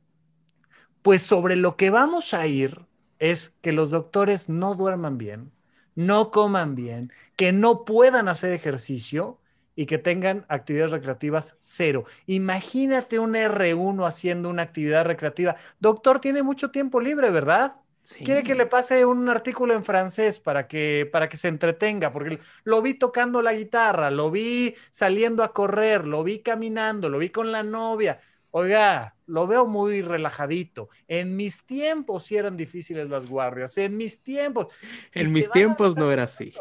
Pues 1.02 1.22
sobre 1.22 1.56
lo 1.56 1.76
que 1.76 1.90
vamos 1.90 2.34
a 2.34 2.46
ir 2.46 2.86
es 3.18 3.50
que 3.60 3.72
los 3.72 3.90
doctores 3.90 4.48
no 4.48 4.74
duerman 4.74 5.18
bien, 5.18 5.52
no 5.94 6.30
coman 6.30 6.74
bien, 6.74 7.12
que 7.36 7.52
no 7.52 7.84
puedan 7.84 8.28
hacer 8.28 8.52
ejercicio 8.52 9.40
y 9.74 9.86
que 9.86 9.98
tengan 9.98 10.44
actividades 10.48 10.90
recreativas 10.90 11.56
cero. 11.60 12.04
Imagínate 12.26 13.18
un 13.18 13.34
R1 13.34 14.06
haciendo 14.06 14.48
una 14.50 14.62
actividad 14.62 15.04
recreativa. 15.04 15.56
Doctor, 15.80 16.18
tiene 16.18 16.42
mucho 16.42 16.70
tiempo 16.70 17.00
libre, 17.00 17.30
¿verdad? 17.30 17.76
Quiere 18.24 18.44
que 18.44 18.54
le 18.54 18.66
pase 18.66 19.04
un 19.04 19.28
artículo 19.28 19.74
en 19.74 19.82
francés 19.82 20.38
para 20.38 20.68
que, 20.68 21.08
para 21.10 21.28
que 21.28 21.36
se 21.36 21.48
entretenga, 21.48 22.12
porque 22.12 22.38
lo 22.62 22.80
vi 22.80 22.94
tocando 22.94 23.42
la 23.42 23.52
guitarra, 23.52 24.10
lo 24.10 24.30
vi 24.30 24.74
saliendo 24.90 25.42
a 25.42 25.52
correr, 25.52 26.06
lo 26.06 26.22
vi 26.22 26.38
caminando, 26.38 27.08
lo 27.08 27.18
vi 27.18 27.30
con 27.30 27.50
la 27.50 27.64
novia. 27.64 28.20
Oiga, 28.52 29.16
lo 29.26 29.46
veo 29.46 29.66
muy 29.66 30.02
relajadito. 30.02 30.88
En 31.08 31.36
mis 31.36 31.64
tiempos 31.64 32.24
sí 32.24 32.36
eran 32.36 32.56
difíciles 32.56 33.10
las 33.10 33.28
guardias, 33.28 33.76
en 33.76 33.96
mis 33.96 34.22
tiempos. 34.22 34.68
En 35.12 35.32
mis 35.32 35.50
tiempos 35.50 35.96
no 35.96 36.10
era 36.12 36.22
así. 36.24 36.54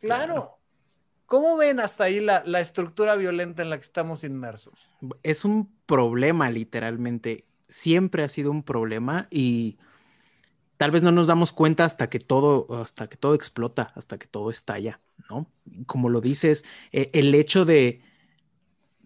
Claro. 0.00 0.58
¿Cómo 1.26 1.56
ven 1.56 1.80
hasta 1.80 2.04
ahí 2.04 2.20
la, 2.20 2.42
la 2.46 2.60
estructura 2.60 3.16
violenta 3.16 3.62
en 3.62 3.70
la 3.70 3.78
que 3.78 3.82
estamos 3.82 4.22
inmersos? 4.22 4.88
Es 5.22 5.44
un 5.44 5.74
problema, 5.86 6.50
literalmente. 6.50 7.46
Siempre 7.68 8.22
ha 8.22 8.28
sido 8.28 8.50
un 8.50 8.62
problema 8.62 9.28
y 9.30 9.78
tal 10.82 10.90
vez 10.90 11.04
no 11.04 11.12
nos 11.12 11.28
damos 11.28 11.52
cuenta 11.52 11.84
hasta 11.84 12.10
que 12.10 12.18
todo, 12.18 12.66
hasta 12.82 13.08
que 13.08 13.16
todo 13.16 13.36
explota, 13.36 13.92
hasta 13.94 14.18
que 14.18 14.26
todo 14.26 14.50
estalla, 14.50 15.00
¿no? 15.30 15.48
Como 15.86 16.08
lo 16.08 16.20
dices, 16.20 16.64
e, 16.90 17.08
el 17.12 17.32
hecho 17.36 17.64
de, 17.64 18.02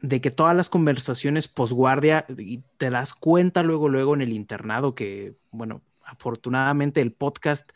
de 0.01 0.23
que 0.23 0.31
todas 0.31 0.57
las 0.57 0.71
conversaciones 0.71 1.49
posguardia, 1.49 2.25
y 2.39 2.63
te 2.79 2.89
das 2.89 3.13
cuenta 3.13 3.63
luego, 3.63 3.91
luego 3.91 4.15
en 4.15 4.23
el 4.23 4.33
internado 4.33 4.95
que, 4.95 5.37
bueno, 5.51 5.83
afortunadamente 6.03 7.03
el 7.03 7.13
podcast 7.13 7.71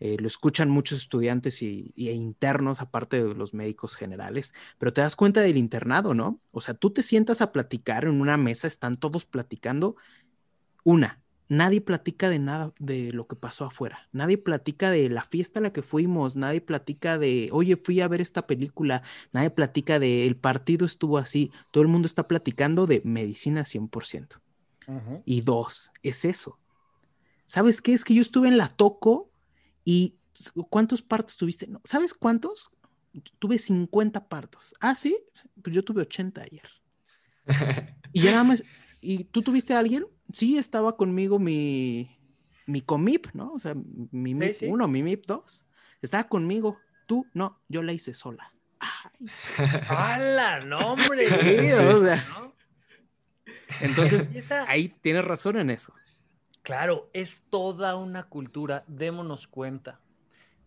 eh, 0.00 0.16
lo 0.18 0.28
escuchan 0.28 0.70
muchos 0.70 1.00
estudiantes 1.00 1.60
y, 1.60 1.92
e 1.94 2.12
internos, 2.12 2.80
aparte 2.80 3.22
de 3.22 3.34
los 3.34 3.52
médicos 3.52 3.96
generales, 3.96 4.54
pero 4.78 4.94
te 4.94 5.02
das 5.02 5.14
cuenta 5.14 5.42
del 5.42 5.58
internado, 5.58 6.14
¿no? 6.14 6.40
O 6.52 6.62
sea, 6.62 6.72
tú 6.72 6.90
te 6.90 7.02
sientas 7.02 7.42
a 7.42 7.52
platicar 7.52 8.06
en 8.06 8.18
una 8.18 8.38
mesa, 8.38 8.66
están 8.66 8.96
todos 8.96 9.26
platicando, 9.26 9.96
una, 10.84 11.21
nadie 11.52 11.82
platica 11.82 12.30
de 12.30 12.38
nada 12.38 12.72
de 12.78 13.12
lo 13.12 13.26
que 13.26 13.36
pasó 13.36 13.66
afuera. 13.66 14.08
Nadie 14.10 14.38
platica 14.38 14.90
de 14.90 15.10
la 15.10 15.22
fiesta 15.22 15.60
a 15.60 15.62
la 15.62 15.72
que 15.72 15.82
fuimos, 15.82 16.34
nadie 16.34 16.62
platica 16.62 17.18
de, 17.18 17.50
oye, 17.52 17.76
fui 17.76 18.00
a 18.00 18.08
ver 18.08 18.22
esta 18.22 18.46
película, 18.46 19.02
nadie 19.32 19.50
platica 19.50 19.98
de 19.98 20.26
el 20.26 20.36
partido 20.36 20.86
estuvo 20.86 21.18
así. 21.18 21.50
Todo 21.70 21.82
el 21.82 21.88
mundo 21.88 22.06
está 22.06 22.26
platicando 22.26 22.86
de 22.86 23.02
medicina 23.04 23.62
100%. 23.62 24.40
Y 25.24 25.42
dos, 25.42 25.92
es 26.02 26.24
eso. 26.24 26.58
¿Sabes 27.46 27.80
qué? 27.80 27.92
Es 27.92 28.04
que 28.04 28.14
yo 28.14 28.22
estuve 28.22 28.48
en 28.48 28.56
la 28.56 28.68
Toco 28.68 29.30
y 29.84 30.16
¿cuántos 30.70 31.02
partos 31.02 31.36
tuviste? 31.36 31.68
¿Sabes 31.84 32.14
cuántos? 32.14 32.70
Tuve 33.38 33.58
50 33.58 34.26
partos. 34.28 34.74
Ah, 34.80 34.94
sí, 34.94 35.16
pues 35.62 35.74
yo 35.74 35.84
tuve 35.84 36.02
80 36.02 36.42
ayer. 36.42 36.68
y 38.12 38.22
ya 38.22 38.32
nada 38.32 38.44
más, 38.44 38.64
¿y 39.02 39.24
tú 39.24 39.42
tuviste 39.42 39.74
a 39.74 39.78
alguien? 39.78 40.06
Sí 40.32 40.58
estaba 40.58 40.96
conmigo 40.96 41.38
mi, 41.38 42.18
mi 42.66 42.80
comip, 42.80 43.26
¿no? 43.34 43.52
O 43.52 43.58
sea, 43.58 43.74
mi 43.74 44.34
MIP 44.34 44.68
1, 44.68 44.88
mi 44.88 45.02
MIP 45.02 45.26
2. 45.26 45.66
Estaba 46.02 46.24
conmigo. 46.24 46.78
Tú, 47.06 47.26
no, 47.34 47.60
yo 47.68 47.82
la 47.82 47.92
hice 47.92 48.14
sola. 48.14 48.52
Ay. 48.78 49.26
¡Hala, 49.88 50.60
no, 50.60 50.92
hombre! 50.92 51.28
Sí, 51.28 51.72
o 51.72 52.00
sea, 52.00 52.52
Entonces, 53.80 54.30
ahí 54.66 54.88
tienes 54.88 55.24
razón 55.24 55.56
en 55.56 55.70
eso. 55.70 55.92
Claro, 56.62 57.10
es 57.12 57.42
toda 57.50 57.96
una 57.96 58.24
cultura, 58.24 58.84
démonos 58.86 59.48
cuenta. 59.48 60.00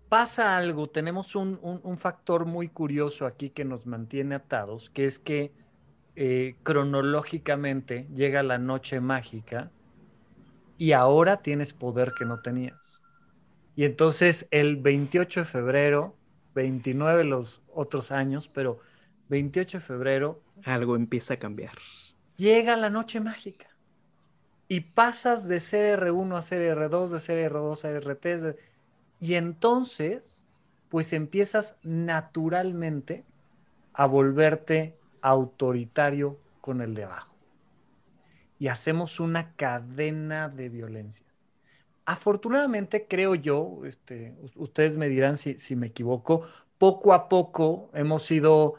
Pasa 0.09 0.57
algo, 0.57 0.89
tenemos 0.89 1.36
un, 1.36 1.97
factor 1.97 2.45
muy 2.45 2.68
curioso 2.68 3.26
aquí 3.26 3.49
que 3.49 3.66
nos 3.66 3.88
mantiene 3.88 4.36
atados, 4.36 4.89
que 4.89 5.05
es 5.05 5.20
que 5.20 5.53
eh, 6.16 6.55
cronológicamente 6.63 8.07
llega 8.13 8.41
la 8.41 8.57
noche 8.57 8.99
mágica 8.99 9.70
y 10.78 10.93
ahora 10.93 11.41
tienes 11.41 11.74
poder 11.74 12.13
que 12.18 12.26
no 12.26 12.41
tenías. 12.41 13.01
Y 13.76 13.84
entonces 13.84 14.47
el 14.51 14.78
28 14.78 15.41
de 15.41 15.45
febrero, 15.45 16.16
29 16.53 17.26
los 17.26 17.61
otros 17.74 18.11
años, 18.11 18.47
pero 18.47 18.80
28 19.30 19.80
de 19.80 19.84
febrero... 19.84 20.41
Algo 20.63 20.95
empieza 20.95 21.34
a 21.34 21.38
cambiar. 21.38 21.74
Llega 22.38 22.78
la 22.78 22.89
noche 22.89 23.20
mágica 23.20 23.68
y 24.68 24.80
pasas 24.80 25.47
de 25.47 25.59
ser 25.59 25.99
R1 25.99 26.38
a 26.38 26.41
ser 26.41 26.78
R2, 26.78 27.09
de 27.09 27.20
ser 27.20 27.51
R2 27.51 27.86
a 27.86 27.99
RT, 27.99 28.57
y 29.20 29.36
entonces, 29.36 30.43
pues 30.89 31.13
empiezas 31.13 31.78
naturalmente 31.84 33.24
a 33.93 34.05
volverte 34.05 34.95
autoritario 35.26 36.38
con 36.61 36.82
el 36.82 36.93
de 36.93 37.05
abajo. 37.05 37.36
Y 38.59 38.67
hacemos 38.67 39.19
una 39.19 39.55
cadena 39.55 40.49
de 40.49 40.69
violencia. 40.69 41.26
Afortunadamente, 42.05 43.07
creo 43.07 43.34
yo, 43.34 43.82
este, 43.86 44.36
ustedes 44.55 44.97
me 44.97 45.09
dirán 45.09 45.38
si, 45.38 45.57
si 45.57 45.76
me 45.76 45.88
equivoco, 45.88 46.45
poco 46.78 47.13
a 47.13 47.28
poco 47.28 47.89
hemos 47.93 48.30
ido 48.30 48.76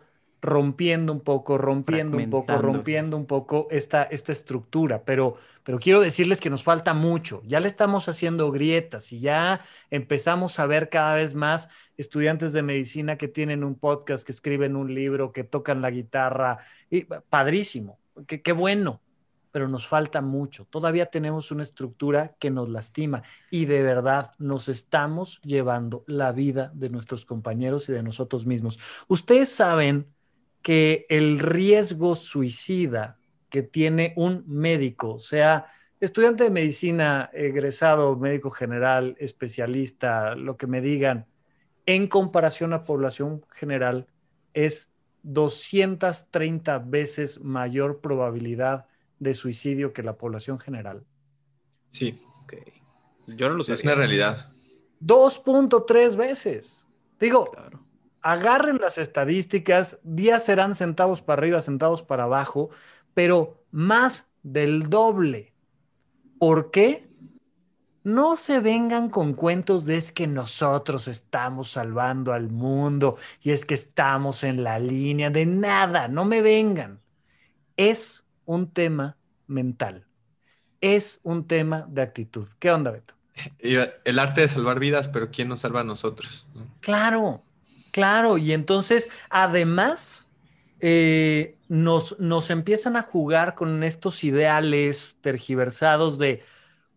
rompiendo 0.47 1.13
un 1.13 1.21
poco, 1.21 1.59
rompiendo 1.59 2.17
un 2.17 2.31
poco, 2.31 2.57
rompiendo 2.57 3.17
un 3.17 3.27
poco 3.27 3.69
esta, 3.71 4.05
esta 4.05 4.33
estructura, 4.33 5.05
pero, 5.05 5.37
pero 5.63 5.79
quiero 5.79 6.01
decirles 6.01 6.41
que 6.41 6.49
nos 6.49 6.63
falta 6.63 6.95
mucho. 6.95 7.43
Ya 7.45 7.61
le 7.61 7.69
estamos 7.69 8.09
haciendo 8.09 8.51
grietas 8.51 9.13
y 9.13 9.21
ya 9.21 9.61
empezamos 9.91 10.59
a 10.59 10.67
ver 10.67 10.89
cada 10.89 11.15
vez 11.17 11.35
más 11.35 11.69
estudiantes 11.99 12.53
de 12.53 12.63
medicina 12.63 13.19
que 13.19 13.29
tienen 13.29 13.65
un 13.65 13.75
podcast, 13.75 14.25
que 14.25 14.33
escriben 14.33 14.77
un 14.77 14.95
libro, 14.95 15.33
que 15.33 15.45
tocan 15.45 15.83
la 15.83 15.91
guitarra. 15.91 16.59
Y, 16.89 17.03
padrísimo, 17.03 17.99
qué, 18.27 18.41
qué 18.41 18.53
bueno, 18.53 19.03
pero 19.57 19.69
nos 19.69 19.87
falta 19.87 20.21
mucho. 20.21 20.67
Todavía 20.67 21.07
tenemos 21.07 21.51
una 21.51 21.63
estructura 21.63 22.37
que 22.39 22.51
nos 22.51 22.69
lastima 22.69 23.23
y 23.51 23.65
de 23.65 23.83
verdad 23.83 24.33
nos 24.39 24.69
estamos 24.69 25.41
llevando 25.41 26.05
la 26.07 26.31
vida 26.33 26.71
de 26.75 26.91
nuestros 26.91 27.25
compañeros 27.25 27.89
y 27.89 27.93
de 27.93 28.03
nosotros 28.03 28.45
mismos. 28.45 28.79
Ustedes 29.09 29.49
saben 29.49 30.15
que 30.67 31.07
el 31.11 31.39
riesgo 31.39 32.17
suicida 32.17 33.21
que 33.49 33.63
tiene 33.63 34.15
un 34.17 34.43
médico, 34.49 35.21
sea 35.21 35.67
estudiante 36.01 36.43
de 36.43 36.51
medicina, 36.51 37.31
egresado, 37.33 38.17
médico 38.17 38.51
general, 38.51 39.17
especialista, 39.21 40.35
lo 40.35 40.57
que 40.57 40.67
me 40.67 40.81
digan, 40.81 41.27
en 41.87 42.09
comparación 42.09 42.73
a 42.73 42.83
población 42.85 43.45
general, 43.53 44.09
es 44.55 44.93
230 45.23 46.81
veces 46.81 47.41
mayor 47.45 48.01
probabilidad 48.01 48.87
de 49.21 49.35
suicidio 49.35 49.93
que 49.93 50.03
la 50.03 50.19
población 50.19 50.59
general. 50.59 51.05
Sí. 51.91 52.21
Yo 53.29 53.49
no 53.49 53.55
lo 53.55 53.63
sé. 53.63 53.75
Es 53.75 53.85
una 53.85 53.95
realidad. 53.95 54.53
2.3 55.01 56.17
veces. 56.17 56.89
Digo, 57.21 57.45
claro 57.45 57.86
agarren 58.27 58.79
las 58.79 58.99
estadísticas, 58.99 60.01
días 60.03 60.45
serán 60.45 60.75
centavos 60.75 61.23
para 61.23 61.39
arriba, 61.41 61.61
centavos 61.61 62.03
para 62.03 62.25
abajo, 62.25 62.71
pero 63.15 63.63
más 63.71 64.29
del 64.43 64.91
doble. 64.91 65.53
¿Por 66.41 66.73
qué? 66.73 67.09
No 68.03 68.37
se 68.37 68.59
vengan 68.59 69.11
con 69.11 69.35
cuentos 69.35 69.85
de 69.85 69.97
es 69.97 70.11
que 70.11 70.27
nosotros 70.27 71.07
estamos 71.07 71.71
salvando 71.71 72.33
al 72.33 72.51
mundo 72.51 73.17
y 73.43 73.53
es 73.53 73.65
que 73.65 73.75
estamos 73.75 74.43
en 74.43 74.65
la 74.65 74.81
línea 74.81 75.31
de 75.31 75.47
nada, 75.47 76.09
no 76.09 76.25
me 76.25 76.43
vengan. 76.43 77.01
Es 77.77 78.25
un 78.45 78.73
tema 78.73 79.17
mental, 79.47 80.05
es 80.81 81.21
un 81.23 81.47
tema 81.47 81.87
de 81.89 82.03
actitud. 82.03 82.49
¿Qué 82.59 82.73
onda, 82.73 82.91
Beto? 82.91 83.15
El 83.61 84.19
arte 84.19 84.41
de 84.41 84.49
salvar 84.49 84.81
vidas, 84.81 85.07
pero 85.07 85.31
¿quién 85.31 85.47
nos 85.49 85.61
salva 85.61 85.83
a 85.83 85.85
nosotros? 85.85 86.45
Claro, 86.81 87.43
Claro, 87.97 88.37
y 88.37 88.53
entonces 88.53 89.09
además 89.31 90.31
eh, 90.81 91.57
nos, 91.67 92.21
nos 92.21 92.51
empiezan 92.51 92.95
a 92.95 93.03
jugar 93.03 93.55
con 93.55 93.83
estos 93.83 94.23
ideales 94.23 95.17
tergiversados 95.23 96.19
de, 96.19 96.43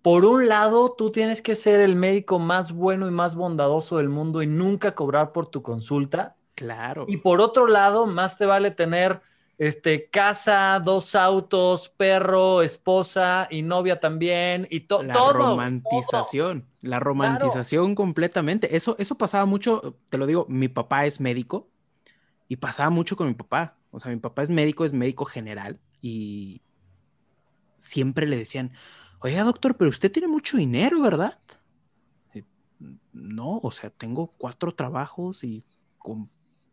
por 0.02 0.26
un 0.26 0.50
lado, 0.50 0.94
tú 0.98 1.10
tienes 1.10 1.42
que 1.42 1.56
ser 1.56 1.80
el 1.80 1.96
médico 1.96 2.38
más 2.38 2.74
bueno 2.74 3.08
y 3.08 3.12
más 3.12 3.36
bondadoso 3.36 3.96
del 3.96 4.10
mundo 4.10 4.44
y 4.44 4.48
nunca 4.48 4.94
cobrar 4.94 5.32
por 5.32 5.48
tu 5.48 5.62
consulta. 5.64 6.36
Claro. 6.54 7.06
Y 7.08 7.16
por 7.16 7.40
otro 7.40 7.68
lado, 7.68 8.06
más 8.06 8.38
te 8.38 8.46
vale 8.46 8.70
tener 8.70 9.22
este, 9.60 10.10
casa, 10.10 10.82
dos 10.84 11.16
autos, 11.16 11.90
perro, 11.90 12.62
esposa 12.62 13.46
y 13.52 13.62
novia 13.62 14.00
también 14.00 14.66
y 14.72 14.80
todo. 14.80 15.04
La 15.04 15.14
romantización, 15.14 16.66
la 16.82 17.02
romantización 17.02 17.94
completamente. 17.94 18.78
Eso, 18.78 18.96
eso 19.00 19.18
pasaba 19.18 19.46
mucho, 19.46 19.98
te 20.10 20.18
lo 20.18 20.26
digo, 20.26 20.46
mi 20.48 20.70
papá 20.70 21.06
es 21.06 21.20
médico 21.20 21.70
y 22.48 22.56
pasaba 22.56 22.90
mucho 22.90 23.18
con 23.18 23.28
mi 23.28 23.34
papá. 23.34 23.76
O 23.92 24.00
sea, 24.00 24.12
mi 24.12 24.18
papá 24.18 24.44
es 24.44 24.50
médico, 24.50 24.86
es 24.86 24.94
médico 24.94 25.26
general 25.26 25.78
y 26.02 26.62
siempre 27.76 28.28
le 28.28 28.38
decían, 28.38 28.72
oiga 29.20 29.44
doctor, 29.44 29.76
pero 29.76 29.90
usted 29.90 30.10
tiene 30.10 30.30
mucho 30.30 30.58
dinero, 30.58 31.02
¿verdad? 31.02 31.38
no, 33.12 33.60
o 33.62 33.72
sea, 33.72 33.90
tengo 33.90 34.28
cuatro 34.38 34.74
trabajos 34.74 35.44
y 35.44 35.66
con 35.98 36.30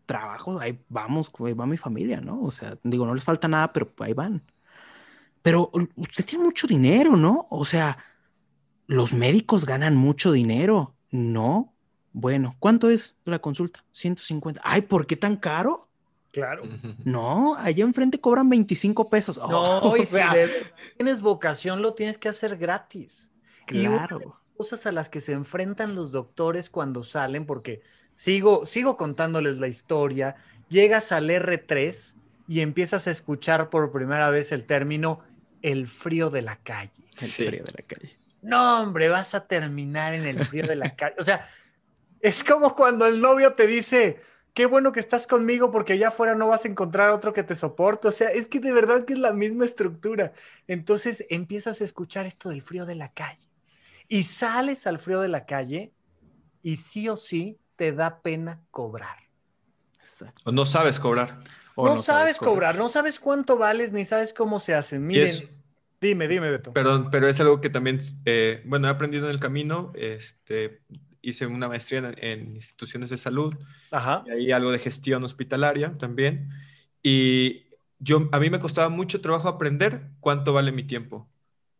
trabajo, 0.06 0.58
ahí 0.58 0.80
vamos, 0.88 1.30
ahí 1.44 1.52
va 1.52 1.66
mi 1.66 1.76
familia, 1.76 2.20
¿no? 2.20 2.42
O 2.42 2.50
sea, 2.50 2.78
digo, 2.82 3.04
no 3.04 3.14
les 3.14 3.24
falta 3.24 3.48
nada, 3.48 3.72
pero 3.72 3.92
ahí 3.98 4.12
van. 4.12 4.42
Pero 5.42 5.70
usted 5.96 6.24
tiene 6.24 6.44
mucho 6.44 6.66
dinero, 6.66 7.16
¿no? 7.16 7.46
O 7.50 7.64
sea, 7.64 7.98
los 8.86 9.12
médicos 9.12 9.66
ganan 9.66 9.96
mucho 9.96 10.32
dinero, 10.32 10.94
¿no? 11.10 11.74
Bueno, 12.12 12.56
¿cuánto 12.58 12.88
es 12.88 13.16
la 13.24 13.40
consulta? 13.40 13.84
150. 13.90 14.60
Ay, 14.64 14.82
¿por 14.82 15.06
qué 15.06 15.16
tan 15.16 15.36
caro? 15.36 15.90
Claro. 16.32 16.64
No, 17.04 17.56
allá 17.56 17.84
enfrente 17.84 18.20
cobran 18.20 18.48
25 18.48 19.08
pesos. 19.08 19.38
No, 19.38 19.78
o 19.82 19.96
si 19.96 20.16
tienes 20.96 21.20
vocación, 21.20 21.82
lo 21.82 21.94
tienes 21.94 22.18
que 22.18 22.28
hacer 22.28 22.56
gratis. 22.56 23.30
Claro. 23.66 24.20
Y 24.20 24.56
cosas 24.56 24.86
a 24.86 24.92
las 24.92 25.08
que 25.08 25.20
se 25.20 25.32
enfrentan 25.32 25.94
los 25.94 26.12
doctores 26.12 26.70
cuando 26.70 27.04
salen, 27.04 27.46
porque 27.46 27.82
Sigo, 28.16 28.64
sigo 28.64 28.96
contándoles 28.96 29.58
la 29.58 29.68
historia. 29.68 30.36
Llegas 30.70 31.12
al 31.12 31.28
R3 31.28 32.14
y 32.48 32.60
empiezas 32.60 33.06
a 33.06 33.10
escuchar 33.10 33.68
por 33.68 33.92
primera 33.92 34.30
vez 34.30 34.52
el 34.52 34.64
término 34.64 35.20
el 35.60 35.86
frío 35.86 36.30
de 36.30 36.40
la 36.40 36.56
calle. 36.56 36.90
El 37.20 37.28
frío 37.28 37.62
de 37.62 37.72
la 37.72 37.84
calle. 37.86 38.16
No, 38.40 38.80
hombre, 38.80 39.10
vas 39.10 39.34
a 39.34 39.46
terminar 39.46 40.14
en 40.14 40.24
el 40.24 40.46
frío 40.46 40.66
de 40.66 40.76
la 40.76 40.96
calle. 40.96 41.14
O 41.18 41.22
sea, 41.22 41.46
es 42.20 42.42
como 42.42 42.74
cuando 42.74 43.04
el 43.04 43.20
novio 43.20 43.52
te 43.52 43.66
dice, 43.66 44.18
qué 44.54 44.64
bueno 44.64 44.92
que 44.92 45.00
estás 45.00 45.26
conmigo 45.26 45.70
porque 45.70 45.92
allá 45.92 46.08
afuera 46.08 46.34
no 46.34 46.48
vas 46.48 46.64
a 46.64 46.68
encontrar 46.68 47.10
otro 47.10 47.34
que 47.34 47.42
te 47.42 47.54
soporte. 47.54 48.08
O 48.08 48.12
sea, 48.12 48.30
es 48.30 48.48
que 48.48 48.60
de 48.60 48.72
verdad 48.72 49.04
que 49.04 49.12
es 49.12 49.18
la 49.18 49.34
misma 49.34 49.66
estructura. 49.66 50.32
Entonces 50.66 51.26
empiezas 51.28 51.82
a 51.82 51.84
escuchar 51.84 52.24
esto 52.24 52.48
del 52.48 52.62
frío 52.62 52.86
de 52.86 52.94
la 52.94 53.12
calle 53.12 53.46
y 54.08 54.22
sales 54.22 54.86
al 54.86 54.98
frío 55.00 55.20
de 55.20 55.28
la 55.28 55.44
calle 55.44 55.92
y 56.62 56.76
sí 56.76 57.10
o 57.10 57.18
sí 57.18 57.58
te 57.76 57.92
da 57.92 58.20
pena 58.22 58.60
cobrar. 58.70 59.26
O 60.44 60.52
no 60.52 60.64
sabes 60.66 60.98
cobrar. 60.98 61.38
no, 61.76 62.02
sabes, 62.02 62.38
cobrar. 62.38 62.76
no 62.76 62.88
sabes 62.88 63.18
cuánto 63.18 63.58
vales 63.58 63.92
ni 63.92 64.04
sabes 64.04 64.32
cómo 64.32 64.58
se 64.58 64.74
hacen. 64.74 65.06
Miren, 65.06 65.30
dime, 66.00 66.28
dime, 66.28 66.50
Beto. 66.50 66.72
Perdón, 66.72 67.08
pero 67.10 67.28
es 67.28 67.40
algo 67.40 67.60
que 67.60 67.70
también, 67.70 68.00
eh, 68.24 68.62
bueno, 68.66 68.88
he 68.88 68.90
aprendido 68.90 69.26
en 69.26 69.32
el 69.32 69.40
camino. 69.40 69.92
Este, 69.94 70.80
hice 71.22 71.46
una 71.46 71.68
maestría 71.68 72.14
en, 72.16 72.54
instituciones 72.56 73.10
de 73.10 73.16
salud. 73.16 73.54
Ajá. 73.90 74.24
Y 74.26 74.30
ahí 74.30 74.52
algo 74.52 74.72
de 74.72 74.78
gestión 74.78 75.24
hospitalaria 75.24 75.92
también. 75.94 76.50
Y 77.02 77.66
yo, 77.98 78.28
a 78.32 78.38
mí 78.38 78.50
me 78.50 78.60
costaba 78.60 78.88
mucho 78.88 79.20
trabajo 79.20 79.48
aprender 79.48 80.02
cuánto 80.20 80.52
vale 80.52 80.72
mi 80.72 80.84
tiempo. 80.84 81.28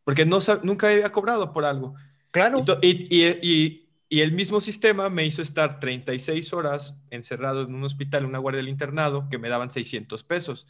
Porque 0.04 0.24
no, 0.26 0.38
nunca 0.62 0.88
había 0.88 1.10
cobrado 1.12 1.52
por 1.52 1.64
algo. 1.64 1.94
Claro. 2.32 2.64
y, 2.82 3.06
y 3.08 3.26
y 3.42 3.85
el 4.10 4.32
mismo 4.32 4.60
sistema 4.60 5.08
me 5.10 5.24
hizo 5.26 5.42
estar 5.42 5.80
36 5.80 6.52
horas 6.52 7.02
encerrado 7.10 7.62
en 7.62 7.74
un 7.74 7.84
hospital, 7.84 8.22
en 8.22 8.30
una 8.30 8.38
guardia 8.38 8.58
del 8.58 8.68
internado, 8.68 9.28
que 9.28 9.38
me 9.38 9.48
daban 9.48 9.70
600 9.70 10.22
pesos. 10.22 10.66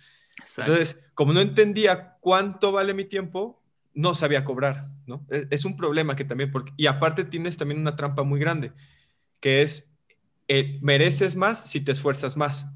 Entonces, 0.58 1.06
como 1.14 1.32
no 1.32 1.40
entendía 1.40 2.16
cuánto 2.20 2.72
vale 2.72 2.94
mi 2.94 3.04
tiempo, 3.04 3.62
no 3.94 4.14
sabía 4.14 4.44
cobrar, 4.44 4.88
¿no? 5.06 5.26
E, 5.30 5.46
es, 5.50 5.64
un 5.64 5.76
problema 5.76 6.16
que 6.16 6.24
también, 6.24 6.50
porque, 6.50 6.72
y 6.76 6.86
aparte 6.86 7.24
tienes 7.24 7.56
también 7.56 7.80
una 7.80 7.96
trampa 7.96 8.22
muy 8.22 8.38
grande, 8.38 8.72
que 9.40 9.62
es, 9.62 9.90
eh, 10.48 10.78
mereces 10.82 11.34
más 11.34 11.68
si 11.68 11.80
te 11.80 11.92
esfuerzas 11.92 12.36
más. 12.36 12.66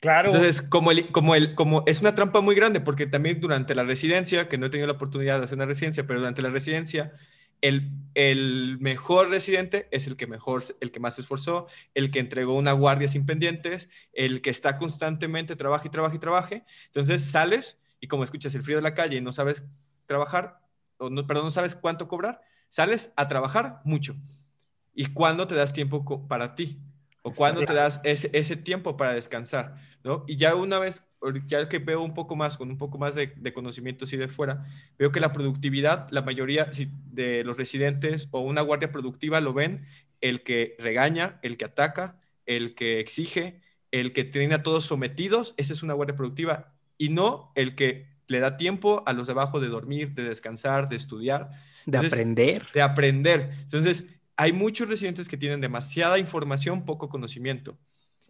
Claro. 0.00 0.30
Entonces, 0.30 0.62
como, 0.62 0.90
el, 0.90 1.10
como, 1.10 1.34
el, 1.34 1.54
como 1.54 1.82
es 1.86 2.00
una 2.00 2.14
trampa 2.14 2.40
muy 2.40 2.54
grande, 2.54 2.80
porque 2.80 3.06
también 3.06 3.40
durante 3.40 3.74
la 3.74 3.84
residencia, 3.84 4.48
que 4.48 4.58
no 4.58 4.66
he 4.66 4.70
tenido 4.70 4.86
la 4.86 4.92
oportunidad 4.94 5.38
de 5.38 5.44
hacer 5.44 5.56
una 5.56 5.66
residencia, 5.66 6.06
pero 6.06 6.20
durante 6.20 6.42
la 6.42 6.50
residencia, 6.50 7.12
el, 7.60 7.90
el, 8.14 8.78
mejor 8.80 9.28
residente 9.28 9.88
es 9.90 10.06
el 10.06 10.16
que 10.16 10.26
mejor, 10.26 10.62
el 10.80 10.90
que 10.90 11.00
más 11.00 11.16
se 11.16 11.22
esforzó, 11.22 11.66
el 11.94 12.10
que 12.10 12.18
entregó 12.18 12.54
una 12.54 12.72
guardia 12.72 13.08
sin 13.08 13.26
pendientes, 13.26 13.88
el 14.12 14.42
que 14.42 14.50
está 14.50 14.78
constantemente 14.78 15.56
trabaja 15.56 15.86
y 15.86 15.90
trabaja 15.90 16.16
y 16.16 16.18
trabaje. 16.18 16.64
Entonces 16.86 17.24
sales 17.24 17.78
y 18.00 18.08
como 18.08 18.24
escuchas 18.24 18.54
el 18.54 18.62
frío 18.62 18.76
de 18.76 18.82
la 18.82 18.94
calle 18.94 19.16
y 19.16 19.20
no 19.20 19.32
sabes 19.32 19.64
trabajar, 20.06 20.60
o 20.98 21.10
no, 21.10 21.26
perdón, 21.26 21.46
no 21.46 21.50
sabes 21.50 21.74
cuánto 21.74 22.08
cobrar, 22.08 22.40
sales 22.68 23.12
a 23.16 23.28
trabajar 23.28 23.80
mucho. 23.84 24.16
¿Y 24.94 25.06
cuándo 25.06 25.46
te 25.46 25.54
das 25.54 25.72
tiempo 25.72 26.26
para 26.28 26.54
ti? 26.54 26.80
¿O 27.22 27.32
cuándo 27.32 27.64
te 27.64 27.74
das 27.74 28.00
ese, 28.04 28.30
ese, 28.32 28.56
tiempo 28.56 28.96
para 28.96 29.12
descansar? 29.12 29.76
¿no? 30.02 30.24
Y 30.26 30.36
ya 30.36 30.54
una 30.54 30.78
vez, 30.78 31.07
ya 31.46 31.68
que 31.68 31.78
veo 31.78 32.02
un 32.02 32.14
poco 32.14 32.36
más, 32.36 32.56
con 32.56 32.70
un 32.70 32.78
poco 32.78 32.98
más 32.98 33.14
de, 33.14 33.32
de 33.36 33.52
conocimientos 33.52 34.12
y 34.12 34.16
de 34.16 34.28
fuera, 34.28 34.66
veo 34.98 35.10
que 35.12 35.20
la 35.20 35.32
productividad, 35.32 36.08
la 36.10 36.22
mayoría 36.22 36.70
de 37.12 37.44
los 37.44 37.56
residentes 37.56 38.28
o 38.30 38.40
una 38.40 38.62
guardia 38.62 38.92
productiva 38.92 39.40
lo 39.40 39.52
ven 39.52 39.86
el 40.20 40.42
que 40.42 40.76
regaña, 40.78 41.38
el 41.42 41.56
que 41.56 41.64
ataca, 41.64 42.20
el 42.46 42.74
que 42.74 43.00
exige, 43.00 43.60
el 43.90 44.12
que 44.12 44.24
tiene 44.24 44.54
a 44.54 44.62
todos 44.62 44.84
sometidos, 44.84 45.54
esa 45.56 45.72
es 45.72 45.82
una 45.82 45.94
guardia 45.94 46.16
productiva, 46.16 46.74
y 46.96 47.08
no 47.08 47.52
el 47.54 47.74
que 47.74 48.06
le 48.26 48.40
da 48.40 48.56
tiempo 48.56 49.02
a 49.06 49.12
los 49.12 49.26
de 49.26 49.32
abajo 49.32 49.60
de 49.60 49.68
dormir, 49.68 50.14
de 50.14 50.24
descansar, 50.24 50.88
de 50.88 50.96
estudiar. 50.96 51.50
De 51.86 51.98
aprender. 51.98 52.66
De 52.74 52.82
aprender. 52.82 53.50
Entonces, 53.62 54.06
hay 54.36 54.52
muchos 54.52 54.88
residentes 54.88 55.28
que 55.28 55.36
tienen 55.36 55.60
demasiada 55.60 56.18
información, 56.18 56.84
poco 56.84 57.08
conocimiento. 57.08 57.78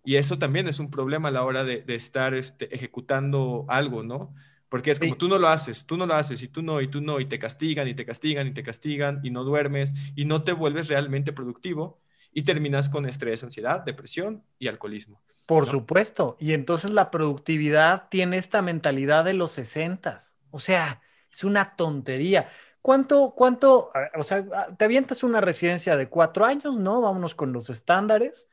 Y 0.05 0.16
eso 0.16 0.38
también 0.38 0.68
es 0.68 0.78
un 0.78 0.90
problema 0.90 1.28
a 1.28 1.32
la 1.32 1.44
hora 1.44 1.64
de, 1.64 1.84
estar 1.88 2.34
este, 2.34 2.74
ejecutando 2.74 3.66
algo, 3.68 4.03
¿no? 4.03 4.34
Porque 4.68 4.90
es 4.90 4.99
como 4.99 5.16
tú 5.16 5.28
no 5.28 5.38
lo 5.38 5.49
haces, 5.49 5.86
tú 5.86 5.96
no 5.96 6.07
lo 6.07 6.14
haces, 6.14 6.42
y 6.42 6.49
tú 6.49 6.62
no, 6.62 6.80
y 6.80 6.88
tú 6.88 7.01
no, 7.01 7.20
y 7.20 7.26
te 7.26 7.38
castigan, 7.38 7.88
y 7.88 7.94
te 7.94 8.05
castigan, 8.05 8.46
y 8.46 8.53
te 8.53 8.62
castigan, 8.62 9.20
y 9.22 9.30
no 9.30 9.44
duermes, 9.44 9.94
y 10.14 10.26
no 10.26 10.44
te 10.44 10.53
vuelves 10.53 10.88
realmente 10.88 11.32
productivo, 11.32 12.01
y 12.32 12.42
terminas 12.42 12.88
con 12.88 13.07
estrés, 13.07 13.42
ansiedad, 13.42 13.80
depresión 13.80 14.42
y 14.59 14.68
alcoholismo. 14.68 15.22
Por 15.46 15.66
supuesto. 15.66 16.36
Y 16.38 16.53
entonces 16.53 16.90
la 16.90 17.11
productividad 17.11 18.09
tiene 18.11 18.36
esta 18.36 18.61
mentalidad 18.61 19.24
de 19.24 19.32
los 19.32 19.53
sesentas. 19.53 20.36
O 20.51 20.61
sea, 20.61 21.01
es 21.32 21.42
una 21.44 21.74
tontería. 21.74 22.49
¿Cuánto, 22.82 23.32
cuánto, 23.34 23.90
o 24.14 24.22
sea, 24.22 24.44
te 24.76 24.84
avientas 24.84 25.22
una 25.22 25.40
residencia 25.40 25.96
de 25.96 26.09
cuatro 26.09 26.44
años, 26.44 26.78
¿no? 26.78 27.01
Vámonos 27.01 27.34
con 27.34 27.53
los 27.53 27.70
estándares. 27.70 28.49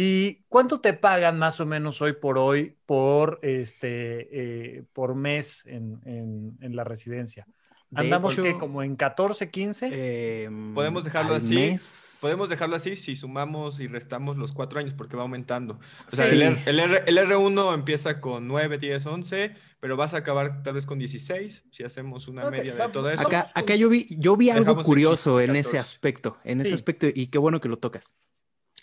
¿Y 0.00 0.44
cuánto 0.48 0.80
te 0.80 0.92
pagan 0.92 1.40
más 1.40 1.58
o 1.58 1.66
menos 1.66 2.00
hoy 2.02 2.12
por 2.12 2.38
hoy 2.38 2.76
por, 2.86 3.40
este, 3.42 4.28
eh, 4.30 4.84
por 4.92 5.16
mes 5.16 5.66
en, 5.66 5.98
en, 6.04 6.76
la 6.76 6.84
residencia? 6.84 7.48
Andamos 7.92 8.36
que 8.36 8.56
como 8.56 8.84
en 8.84 8.94
14, 8.94 9.50
15. 9.50 10.44
Em, 10.44 10.72
podemos 10.72 11.02
dejarlo 11.02 11.34
así. 11.34 11.74
Podemos 12.20 12.48
dejarlo 12.48 12.76
así 12.76 12.94
si 12.94 13.16
sumamos 13.16 13.80
y 13.80 13.88
restamos 13.88 14.36
los 14.36 14.52
cuatro 14.52 14.78
años 14.78 14.94
porque 14.94 15.16
va 15.16 15.22
aumentando. 15.22 15.80
O 16.12 16.14
sea, 16.14 16.28
el, 16.28 17.18
R, 17.18 17.36
1 17.36 17.74
empieza 17.74 18.20
con 18.20 18.46
9, 18.46 18.78
10, 18.78 19.04
11, 19.04 19.54
pero 19.80 19.96
vas 19.96 20.14
a 20.14 20.18
acabar 20.18 20.62
tal 20.62 20.74
vez 20.74 20.86
con 20.86 21.00
16 21.00 21.64
si 21.72 21.82
hacemos 21.82 22.28
una 22.28 22.48
media 22.48 22.72
de 22.72 22.88
todo 22.90 23.10
eso. 23.10 23.26
Acá, 23.26 23.48
acá 23.52 23.74
yo 23.74 23.88
vi, 23.88 24.06
yo 24.10 24.36
vi 24.36 24.50
algo 24.50 24.80
curioso 24.84 25.40
en 25.40 25.56
ese 25.56 25.76
aspecto, 25.76 26.36
en 26.44 26.60
ese 26.60 26.74
aspecto, 26.74 27.08
y 27.12 27.26
qué 27.26 27.38
bueno 27.38 27.60
que 27.60 27.68
lo 27.68 27.78
tocas. 27.78 28.14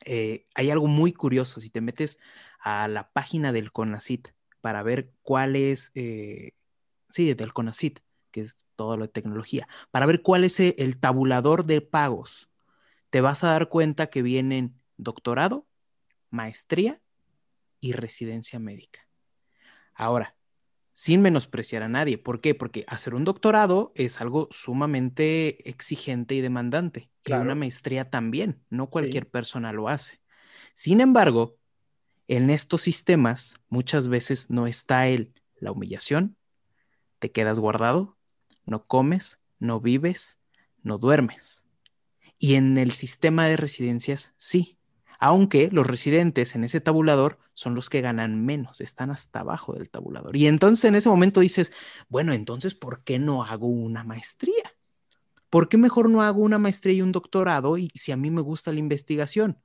Eh, 0.06 0.46
hay 0.56 0.70
algo 0.70 0.88
muy 0.88 1.14
curioso. 1.14 1.60
Si 1.60 1.70
te 1.70 1.82
metes 1.82 2.20
a 2.60 2.88
la 2.88 3.12
página 3.12 3.52
del 3.52 3.72
CONACIT 3.72 4.30
para 4.62 4.84
ver 4.84 5.12
cuál 5.22 5.56
es, 5.56 5.92
eh, 5.96 6.54
sí, 7.10 7.34
del 7.34 7.54
CONACIT, 7.54 8.00
que 8.32 8.42
es 8.42 8.60
todo 8.76 8.98
lo 8.98 9.06
de 9.06 9.12
tecnología, 9.12 9.68
para 9.92 10.06
ver 10.06 10.22
cuál 10.22 10.44
es 10.44 10.60
e, 10.60 10.76
el 10.78 11.00
tabulador 11.00 11.66
de 11.66 11.82
pagos, 11.82 12.50
te 13.10 13.22
vas 13.22 13.44
a 13.44 13.50
dar 13.50 13.70
cuenta 13.70 14.08
que 14.08 14.22
vienen 14.22 14.80
doctorado, 14.98 15.68
maestría 16.30 17.02
y 17.80 17.94
residencia 17.94 18.60
médica. 18.60 19.08
Ahora, 19.94 20.35
sin 20.96 21.22
menospreciar 21.22 21.84
a 21.84 21.90
nadie. 21.90 22.18
¿Por 22.18 22.40
qué? 22.40 22.56
Porque 22.56 22.86
hacer 22.88 23.16
un 23.16 23.26
doctorado 23.26 23.92
es 23.96 24.22
algo 24.22 24.48
sumamente 24.50 25.70
exigente 25.70 26.36
y 26.36 26.42
demandante. 26.42 27.10
Y 27.26 27.34
una 27.34 27.54
maestría 27.54 28.10
también. 28.10 28.62
No 28.70 28.90
cualquier 28.90 29.30
persona 29.30 29.74
lo 29.74 29.90
hace. 29.90 30.22
Sin 30.74 31.02
embargo, 31.02 31.58
en 32.30 32.50
estos 32.50 32.82
sistemas 32.82 33.56
muchas 33.68 34.08
veces 34.08 34.50
no 34.50 34.68
está 34.68 35.08
el, 35.08 35.34
la 35.58 35.74
humillación, 35.74 36.38
te 37.20 37.30
quedas 37.30 37.60
guardado, 37.60 38.18
no 38.66 38.86
comes, 38.86 39.42
no 39.60 39.82
vives, 39.82 40.40
no 40.82 40.98
duermes. 40.98 41.66
Y 42.38 42.56
en 42.56 42.78
el 42.78 42.94
sistema 42.94 43.48
de 43.48 43.58
residencias 43.58 44.34
sí, 44.38 44.80
aunque 45.20 45.70
los 45.72 45.88
residentes 45.88 46.56
en 46.56 46.64
ese 46.64 46.82
tabulador 46.82 47.40
son 47.54 47.76
los 47.76 47.90
que 47.90 48.02
ganan 48.02 48.46
menos, 48.46 48.82
están 48.82 49.12
hasta 49.12 49.40
abajo 49.40 49.74
del 49.74 49.90
tabulador. 49.90 50.36
Y 50.36 50.48
entonces 50.48 50.86
en 50.86 50.96
ese 50.96 51.10
momento 51.10 51.40
dices, 51.40 51.72
bueno, 52.10 52.34
entonces, 52.34 52.76
¿por 52.76 53.04
qué 53.04 53.20
no 53.20 53.44
hago 53.44 53.68
una 53.68 54.04
maestría? 54.04 54.76
¿Por 55.50 55.70
qué 55.70 55.78
mejor 55.78 56.10
no 56.10 56.22
hago 56.22 56.42
una 56.42 56.58
maestría 56.58 56.96
y 56.96 57.02
un 57.02 57.12
doctorado 57.12 57.78
y 57.78 57.90
si 57.96 58.12
a 58.12 58.18
mí 58.18 58.30
me 58.30 58.42
gusta 58.42 58.74
la 58.74 58.80
investigación? 58.80 59.58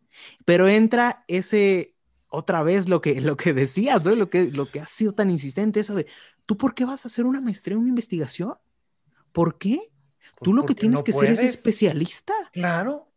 Pero 0.45 0.69
entra 0.69 1.25
ese, 1.27 1.97
otra 2.29 2.63
vez 2.63 2.89
lo 2.89 3.01
que, 3.01 3.21
lo 3.21 3.37
que 3.37 3.53
decías, 3.53 4.05
¿no? 4.05 4.15
lo, 4.15 4.31
que, 4.31 4.51
lo 4.51 4.71
que 4.71 4.81
ha 4.81 4.87
sido 4.87 5.13
tan 5.15 5.31
insistente, 5.31 5.81
eso 5.81 5.95
de, 5.95 6.07
¿tú 6.47 6.57
por 6.57 6.75
qué 6.75 6.85
vas 6.85 7.05
a 7.05 7.09
hacer 7.09 7.25
una 7.25 7.41
maestría 7.41 7.75
en 7.75 7.81
una 7.81 7.91
investigación? 7.91 8.55
¿Por 9.33 9.59
qué? 9.59 9.91
Pues 10.39 10.45
Tú 10.45 10.55
lo 10.55 10.65
que 10.65 10.75
tienes 10.75 11.03
que 11.03 11.13
ser 11.13 11.31
es 11.31 11.41
especialista. 11.41 12.35
Claro. 12.53 13.10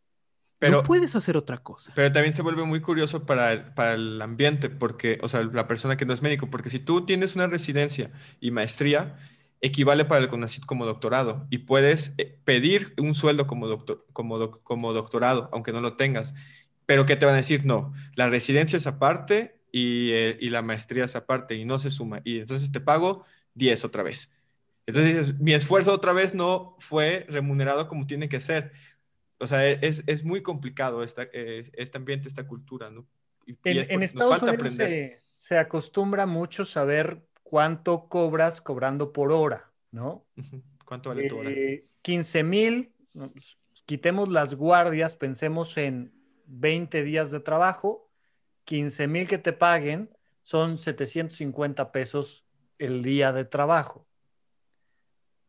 Pero, 0.63 0.77
no 0.77 0.83
puedes 0.83 1.13
hacer 1.15 1.35
otra 1.35 1.57
cosa. 1.57 1.91
Pero 1.93 2.09
también 2.11 2.31
se 2.31 2.41
vuelve 2.41 2.63
muy 2.63 2.79
curioso 2.79 3.25
para 3.25 3.51
el, 3.51 3.63
para 3.73 3.95
el 3.95 4.21
ambiente, 4.21 4.69
porque, 4.69 5.19
o 5.21 5.27
sea, 5.27 5.43
la 5.43 5.67
persona 5.67 5.97
que 5.97 6.05
no 6.05 6.13
es 6.13 6.21
médico, 6.21 6.49
porque 6.49 6.69
si 6.69 6.79
tú 6.79 7.05
tienes 7.05 7.35
una 7.35 7.47
residencia 7.47 8.11
y 8.39 8.51
maestría, 8.51 9.17
equivale 9.59 10.05
para 10.05 10.21
el 10.21 10.29
CONACYT 10.29 10.65
como 10.65 10.85
doctorado 10.85 11.47
y 11.49 11.59
puedes 11.59 12.15
eh, 12.17 12.37
pedir 12.45 12.93
un 12.97 13.13
sueldo 13.13 13.45
como, 13.45 13.67
doctor, 13.67 14.05
como, 14.13 14.51
como 14.63 14.93
doctorado, 14.93 15.49
aunque 15.51 15.73
no 15.73 15.81
lo 15.81 15.97
tengas. 15.97 16.33
Pero 16.85 17.05
¿qué 17.05 17.17
te 17.17 17.25
van 17.25 17.35
a 17.35 17.37
decir? 17.37 17.65
No, 17.65 17.93
la 18.15 18.29
residencia 18.29 18.77
es 18.77 18.87
aparte 18.87 19.59
y, 19.69 20.11
eh, 20.11 20.37
y 20.39 20.49
la 20.49 20.61
maestría 20.61 21.05
es 21.05 21.15
aparte 21.17 21.55
y 21.55 21.65
no 21.65 21.77
se 21.77 21.91
suma. 21.91 22.21
Y 22.23 22.39
entonces 22.39 22.71
te 22.71 22.79
pago 22.79 23.25
10 23.53 23.83
otra 23.83 24.03
vez. 24.03 24.31
Entonces 24.85 25.39
mi 25.39 25.53
esfuerzo 25.53 25.93
otra 25.93 26.13
vez 26.13 26.33
no 26.35 26.77
fue 26.79 27.25
remunerado 27.29 27.87
como 27.89 28.07
tiene 28.07 28.29
que 28.29 28.39
ser. 28.39 28.71
O 29.43 29.47
sea, 29.47 29.67
es, 29.67 30.03
es 30.07 30.23
muy 30.23 30.41
complicado 30.41 31.03
esta, 31.03 31.23
eh, 31.33 31.69
este 31.73 31.97
ambiente, 31.97 32.29
esta 32.29 32.47
cultura, 32.47 32.89
¿no? 32.89 33.05
en, 33.65 34.01
Estados 34.01 34.41
Unidos 34.41 34.71
se, 34.71 35.19
se, 35.37 35.57
acostumbra 35.57 36.25
mucho 36.25 36.63
saber 36.63 37.27
cuánto 37.43 38.07
cobras 38.07 38.61
cobrando 38.61 39.11
por 39.11 39.33
hora, 39.33 39.69
¿no? 39.91 40.25
¿Cuánto 40.85 41.09
vale 41.09 41.27
tu 41.27 41.39
hora? 41.39 41.51
15 42.03 42.39
eh, 42.39 42.43
mil, 42.43 42.93
pues, 43.11 43.59
quitemos 43.85 44.29
las 44.29 44.55
guardias, 44.55 45.17
pensemos 45.17 45.77
en 45.77 46.13
20 46.45 47.03
días 47.03 47.29
de 47.31 47.41
trabajo, 47.41 48.09
15 48.63 49.07
mil 49.07 49.27
que 49.27 49.39
te 49.39 49.51
paguen 49.51 50.09
son 50.43 50.77
750 50.77 51.91
pesos 51.91 52.45
el 52.79 53.03
día 53.03 53.33
de 53.33 53.43
trabajo. 53.43 54.07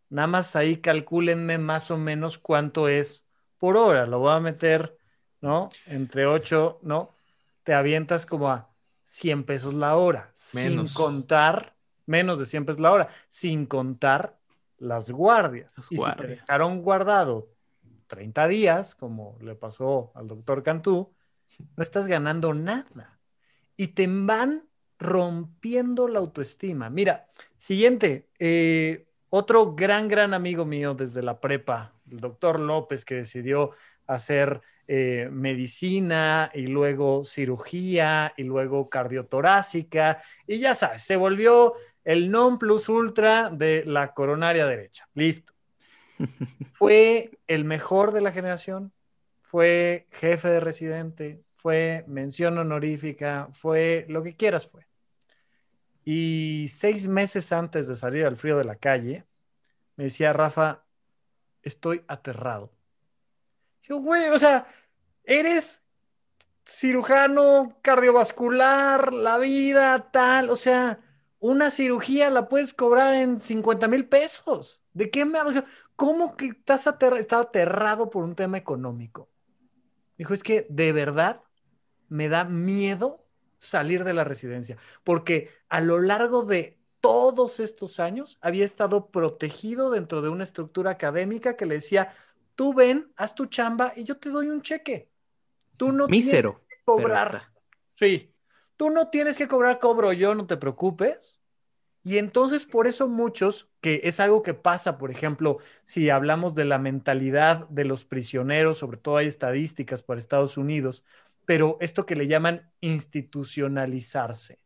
Nada 0.09 0.27
más 0.27 0.57
ahí 0.57 0.79
calcúlenme 0.79 1.59
más 1.59 1.93
o 1.93 1.97
menos 1.97 2.39
cuánto 2.39 2.89
es 2.89 3.24
por 3.65 3.79
hora. 3.79 4.05
Lo 4.05 4.19
voy 4.19 4.35
a 4.35 4.41
meter, 4.41 4.99
¿no? 5.41 5.71
Entre 5.87 6.27
8, 6.27 6.81
¿no? 6.83 7.15
Te 7.63 7.73
avientas 7.73 8.27
como 8.27 8.51
a 8.51 8.69
100 9.05 9.45
pesos 9.45 9.73
la 9.73 9.97
hora, 9.97 10.31
sin 10.35 10.87
contar, 10.89 11.75
menos 12.05 12.39
de 12.39 12.45
100 12.45 12.67
pesos 12.67 12.81
la 12.83 12.93
hora, 12.93 13.09
sin 13.31 13.65
contar 13.65 14.39
las 14.77 15.11
guardias. 15.11 15.79
y 15.91 15.97
si 15.97 16.13
te 16.19 16.27
dejaron 16.27 16.83
guardado 16.83 17.49
30 18.09 18.49
días, 18.49 18.95
como 18.95 19.39
le 19.41 19.55
pasó 19.55 20.13
al 20.15 20.27
doctor 20.27 20.63
Cantú, 20.63 21.15
no 21.75 21.83
estás 21.83 22.07
ganando 22.07 22.53
nada. 22.53 23.19
Y 23.79 23.89
te 23.89 24.07
van 24.07 24.65
rompiendo 24.99 26.07
la 26.07 26.19
autoestima. 26.19 26.91
Mira, 26.91 27.31
siguiente, 27.57 28.29
eh, 28.39 29.07
otro 29.31 29.75
gran, 29.75 30.09
gran 30.09 30.35
amigo 30.35 30.67
mío 30.67 30.93
desde 30.93 31.23
la 31.23 31.41
prepa, 31.41 31.94
el 32.11 32.21
doctor 32.21 32.61
López, 32.61 33.05
que 33.05 33.17
decidió 33.17 33.73
hacer 34.07 34.61
eh, 34.87 35.29
medicina 35.33 36.51
y 36.53 36.67
luego 36.67 37.25
cirugía 37.25 38.35
y 38.37 38.43
luego 38.43 38.91
cardiotorácica 38.91 40.23
y 40.47 40.59
ya 40.59 40.75
sabes, 40.75 41.03
se 41.03 41.17
volvió 41.17 41.75
el 42.05 42.31
non 42.31 42.59
plus 42.59 42.91
ultra 42.91 43.49
de 43.49 43.85
la 43.87 44.13
coronaria 44.13 44.67
derecha. 44.67 45.09
Listo. 45.15 45.55
Fue 46.73 47.31
el 47.47 47.65
mejor 47.65 48.13
de 48.13 48.21
la 48.21 48.31
generación, 48.31 48.93
fue 49.41 50.07
jefe 50.11 50.49
de 50.49 50.61
residente, 50.61 51.43
fue 51.57 52.05
mención 52.07 52.59
honorífica, 52.59 53.49
fue 53.53 54.05
lo 54.09 54.23
que 54.23 54.37
quieras 54.37 54.67
fue. 54.67 54.87
Y 56.05 56.67
seis 56.73 57.09
meses 57.09 57.53
antes 57.53 57.89
de 57.89 57.97
salir 57.97 58.27
al 58.27 58.37
frío 58.37 58.59
de 58.59 58.65
la 58.65 58.77
calle, 58.77 59.25
me 59.97 60.05
decía 60.05 60.33
Rafa, 60.33 60.84
estoy 61.65 62.05
aterrado. 62.09 62.73
Yo, 63.83 63.99
güey, 63.99 64.29
o 64.31 64.39
sea, 64.39 64.67
eres 65.25 65.83
cirujano 66.67 67.79
cardiovascular, 67.83 69.13
la 69.13 69.39
vida, 69.39 70.11
tal, 70.11 70.51
o 70.51 70.57
sea, 70.57 71.01
una 71.39 71.71
cirugía 71.71 72.31
la 72.31 72.49
puedes 72.49 72.73
cobrar 72.73 73.15
en 73.15 73.39
50 73.39 73.87
mil 73.89 74.09
pesos. 74.09 74.81
¿De 74.95 75.11
qué 75.11 75.25
me 75.25 75.39
hablas? 75.39 75.65
¿Cómo 75.97 76.37
que 76.37 76.47
estás 76.47 76.87
estaba 76.87 77.43
aterrado 77.43 78.09
por 78.09 78.25
un 78.25 78.35
tema 78.35 78.57
económico? 78.57 79.29
Dijo, 80.17 80.33
es 80.33 80.43
que 80.43 80.67
de 80.71 80.93
verdad 80.93 81.43
me 82.09 82.29
da 82.29 82.45
miedo 82.45 83.27
salir 83.59 84.05
de 84.05 84.15
la 84.15 84.25
residencia, 84.25 84.79
porque 85.03 85.51
a 85.69 85.81
lo 85.81 86.01
largo 86.01 86.45
de 86.45 86.79
todos 87.05 87.61
estos 87.61 88.01
años 88.01 88.39
había 88.41 88.65
estado 88.65 89.09
protegido 89.09 89.91
dentro 89.91 90.23
de 90.23 90.31
una 90.31 90.43
estructura 90.43 90.93
académica 90.93 91.55
que 91.55 91.67
le 91.67 91.75
decía, 91.75 92.15
tú 92.55 92.73
ven, 92.73 93.13
haz 93.17 93.35
tu 93.35 93.45
chamba 93.45 93.93
y 93.95 94.05
yo 94.05 94.17
te 94.17 94.31
doy 94.31 94.49
un 94.49 94.63
cheque. 94.63 95.11
Tú 95.77 95.93
no 95.93 96.09
Mísero, 96.09 96.53
tienes 96.53 96.69
que 96.71 96.85
cobrar. 96.87 97.53
Sí, 97.93 98.33
tú 98.79 98.89
no 98.89 99.09
tienes 99.09 99.37
que 99.37 99.47
cobrar, 99.47 99.81
cobro 99.81 100.15
yo, 100.15 100.35
no 100.35 100.47
te 100.47 100.57
preocupes. 100.57 101.43
Y 102.05 102.17
entonces 102.17 102.65
por 102.65 102.87
eso 102.87 103.07
muchos, 103.07 103.69
que 103.83 104.01
es 104.05 104.19
algo 104.19 104.43
que 104.43 104.55
pasa, 104.55 104.97
por 104.97 105.11
ejemplo, 105.11 105.59
si 105.85 106.09
hablamos 106.09 106.55
de 106.55 106.65
la 106.65 106.79
mentalidad 106.79 107.69
de 107.69 107.85
los 107.85 108.07
prisioneros, 108.07 108.79
sobre 108.79 108.97
todo 108.97 109.19
hay 109.19 109.27
estadísticas 109.27 110.03
para 110.03 110.21
Estados 110.21 110.57
Unidos, 110.57 111.05
pero 111.45 111.77
esto 111.81 112.07
que 112.07 112.17
le 112.17 112.29
llaman 112.29 112.71
institucionalizarse. 112.81 114.64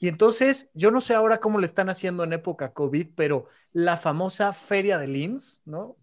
Y 0.00 0.08
entonces, 0.08 0.70
yo 0.74 0.90
no 0.90 1.02
sé 1.02 1.14
ahora 1.14 1.40
cómo 1.40 1.60
le 1.60 1.66
están 1.66 1.90
haciendo 1.90 2.24
en 2.24 2.32
época 2.32 2.72
COVID, 2.72 3.10
pero 3.14 3.46
la 3.72 3.98
famosa 3.98 4.52
feria 4.54 4.98
del 4.98 5.14
IMSS, 5.14 5.62
¿no? 5.66 5.96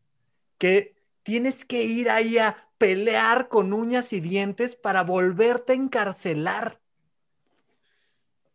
Que 0.59 0.95
tienes 1.23 1.65
que 1.65 1.83
ir 1.83 2.09
ahí 2.11 2.37
a 2.37 2.69
pelear 2.77 3.49
con 3.49 3.73
uñas 3.73 4.13
y 4.13 4.21
dientes 4.21 4.75
para 4.75 5.03
volverte 5.03 5.73
a 5.73 5.75
encarcelar. 5.77 6.79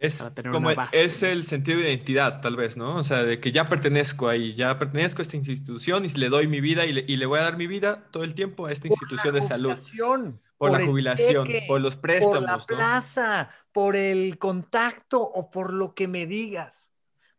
Es 0.02 0.32
como 0.50 0.70
es 0.70 1.22
el 1.22 1.44
sentido 1.44 1.78
de 1.78 1.90
identidad, 1.90 2.40
tal 2.40 2.56
vez, 2.56 2.76
¿no? 2.76 2.96
O 2.96 3.02
sea, 3.04 3.22
de 3.22 3.38
que 3.40 3.52
ya 3.52 3.66
pertenezco 3.66 4.28
ahí, 4.28 4.54
ya 4.54 4.76
pertenezco 4.78 5.20
a 5.20 5.22
esta 5.22 5.36
institución 5.36 6.04
y 6.04 6.08
le 6.08 6.28
doy 6.28 6.48
mi 6.48 6.60
vida 6.60 6.84
y 6.86 6.92
le, 6.92 7.26
voy 7.26 7.38
a 7.38 7.44
dar 7.44 7.56
mi 7.56 7.68
vida 7.68 8.08
todo 8.10 8.24
el 8.24 8.34
tiempo 8.34 8.66
a 8.66 8.72
esta 8.72 8.88
institución 8.88 9.34
de 9.34 9.42
salud. 9.42 9.74
Por, 10.58 10.72
la 10.72 10.84
jubilación, 10.84 11.48
por 11.68 11.80
los 11.80 11.96
préstamos. 11.96 12.34
Por 12.36 12.42
la 12.42 12.58
plaza, 12.58 13.50
por 13.70 13.96
el 13.96 14.38
contacto 14.38 15.22
o 15.22 15.50
por 15.50 15.72
lo 15.72 15.94
que 15.94 16.08
me 16.08 16.26
digas 16.26 16.91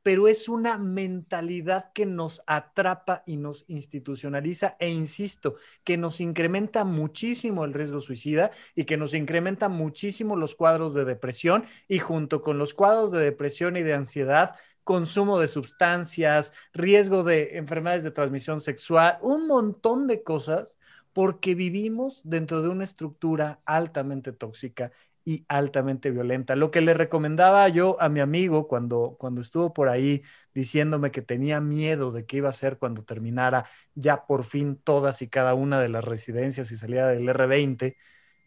pero 0.04 0.28
es 0.28 0.49
una 0.49 0.78
mentalidad 0.78 1.91
que 1.93 2.06
nos 2.06 2.43
atrapa 2.45 3.24
y 3.26 3.38
nos 3.38 3.64
institucionaliza 3.68 4.76
e 4.80 4.89
insisto, 4.89 5.56
que 5.84 5.97
nos 5.97 6.20
incrementa 6.22 6.84
muchísimo 6.84 7.64
el 7.66 7.74
riesgo 7.74 8.01
suicida 8.01 8.51
y 8.76 8.84
que 8.84 8.97
nos 8.97 9.14
incrementa 9.14 9.70
muchísimo 9.70 10.36
los 10.36 10.56
cuadros 10.56 10.93
de 10.93 11.06
depresión 11.06 11.66
y 11.88 11.99
junto 11.99 12.41
con 12.41 12.58
los 12.58 12.74
cuadros 12.74 13.12
de 13.12 13.22
depresión 13.22 13.78
y 13.78 13.84
de 13.84 13.93
ansiedad, 13.93 14.56
consumo 14.84 15.39
de 15.39 15.47
sustancias, 15.47 16.51
riesgo 16.74 17.24
de 17.24 17.58
enfermedades 17.58 18.04
de 18.04 18.12
transmisión 18.12 18.60
sexual, 18.60 19.18
un 19.22 19.47
montón 19.47 20.08
de 20.08 20.24
cosas 20.24 20.78
porque 21.14 21.56
vivimos 21.56 22.22
dentro 22.26 22.62
de 22.62 22.70
una 22.70 22.84
estructura 22.84 23.62
altamente 23.66 24.34
tóxica 24.34 24.91
y 25.26 25.46
altamente 25.48 26.12
violenta. 26.12 26.56
Lo 26.56 26.70
que 26.72 26.82
le 26.82 26.94
recomendaba 26.94 27.68
yo 27.70 28.02
a 28.02 28.10
mi 28.10 28.20
amigo 28.20 28.68
cuando, 28.68 29.16
cuando 29.18 29.42
estuvo 29.42 29.74
por 29.74 29.90
ahí 29.90 30.24
diciéndome 30.54 31.12
que 31.12 31.22
tenía 31.22 31.62
miedo 31.62 32.12
de 32.12 32.26
qué 32.26 32.38
iba 32.38 32.50
a 32.50 32.52
hacer 32.52 32.78
cuando 32.78 33.04
terminara 33.04 33.66
ya 33.96 34.26
por 34.26 34.44
fin 34.44 34.76
todas 34.76 35.22
y 35.22 35.30
cada 35.30 35.54
una 35.54 35.80
de 35.80 35.90
las 35.90 36.04
residencias 36.04 36.72
y 36.72 36.78
salía 36.78 37.08
del 37.08 37.28
R20, 37.28 37.96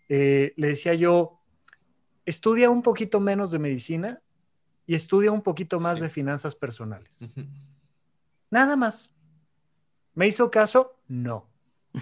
eh, 0.09 0.53
le 0.57 0.69
decía 0.69 0.95
yo, 0.95 1.41
estudia 2.27 2.69
un 2.69 2.83
poquito 2.83 3.21
menos 3.21 3.51
de 3.51 3.59
medicina 3.59 4.21
y 4.87 4.95
estudia 4.95 5.33
un 5.33 5.43
poquito 5.43 5.81
más 5.81 5.99
de 6.01 6.09
finanzas 6.09 6.55
personales. 6.55 7.27
Nada 8.51 8.77
más. 8.77 9.13
¿Me 10.15 10.27
hizo 10.27 10.51
caso? 10.51 10.99
No. 11.09 11.49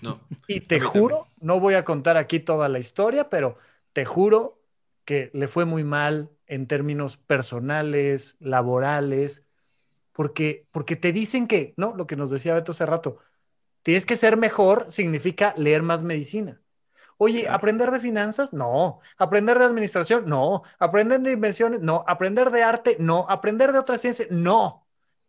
No. 0.00 0.18
Y 0.48 0.60
te 0.60 0.80
juro, 0.80 1.26
no 1.42 1.60
voy 1.60 1.74
a 1.74 1.84
contar 1.84 2.16
aquí 2.16 2.40
toda 2.40 2.70
la 2.70 2.78
historia, 2.78 3.28
pero 3.28 3.58
te 3.94 4.04
juro 4.04 4.60
que 5.06 5.30
le 5.34 5.48
fue 5.48 5.64
muy 5.64 5.84
mal 5.84 6.30
en 6.46 6.66
términos 6.66 7.16
personales, 7.16 8.36
laborales, 8.40 9.46
porque, 10.12 10.66
porque 10.72 10.96
te 10.96 11.12
dicen 11.12 11.48
que, 11.48 11.74
¿no? 11.78 11.94
Lo 11.96 12.06
que 12.06 12.16
nos 12.16 12.30
decía 12.30 12.54
Beto 12.54 12.72
hace 12.72 12.86
rato, 12.86 13.18
tienes 13.82 14.06
que 14.06 14.16
ser 14.16 14.36
mejor 14.36 14.86
significa 14.90 15.54
leer 15.56 15.82
más 15.82 16.02
medicina. 16.02 16.60
Oye, 17.18 17.48
¿aprender 17.48 17.90
de 17.90 18.00
finanzas? 18.00 18.52
No. 18.52 19.00
¿Aprender 19.18 19.58
de 19.58 19.66
administración? 19.66 20.24
No. 20.26 20.62
¿Aprender 20.78 21.20
de 21.20 21.32
invenciones? 21.32 21.80
No. 21.80 22.04
¿Aprender 22.08 22.50
de 22.50 22.62
arte? 22.64 22.96
No. 23.00 23.26
¿Aprender 23.28 23.72
de 23.72 23.78
otra 23.78 23.98
ciencia? 23.98 24.26
No. 24.30 24.83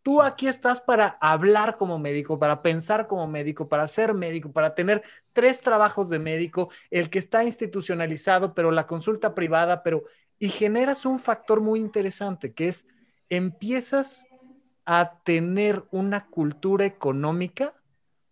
Tú 0.05 0.21
aquí 0.21 0.47
estás 0.47 0.81
para 0.81 1.17
hablar 1.19 1.77
como 1.77 1.97
médico, 1.97 2.37
para 2.37 2.61
pensar 2.61 3.07
como 3.07 3.25
médico, 3.25 3.67
para 3.67 3.87
ser 3.87 4.13
médico, 4.13 4.51
para 4.51 4.75
tener 4.75 5.01
tres 5.33 5.61
trabajos 5.61 6.11
de 6.11 6.19
médico, 6.19 6.69
el 6.91 7.09
que 7.09 7.17
está 7.17 7.43
institucionalizado, 7.43 8.53
pero 8.53 8.69
la 8.69 8.85
consulta 8.85 9.33
privada, 9.33 9.81
pero... 9.81 10.03
Y 10.37 10.49
generas 10.49 11.07
un 11.07 11.17
factor 11.17 11.59
muy 11.59 11.79
interesante, 11.79 12.53
que 12.53 12.67
es, 12.67 12.85
empiezas 13.29 14.27
a 14.85 15.21
tener 15.23 15.85
una 15.89 16.27
cultura 16.27 16.85
económica 16.85 17.73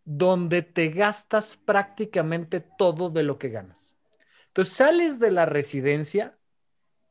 donde 0.05 0.61
te 0.61 0.89
gastas 0.89 1.57
prácticamente 1.57 2.59
todo 2.59 3.09
de 3.09 3.24
lo 3.24 3.39
que 3.39 3.49
ganas. 3.49 3.97
Entonces 4.49 4.76
sales 4.76 5.17
de 5.17 5.32
la 5.32 5.47
residencia, 5.47 6.38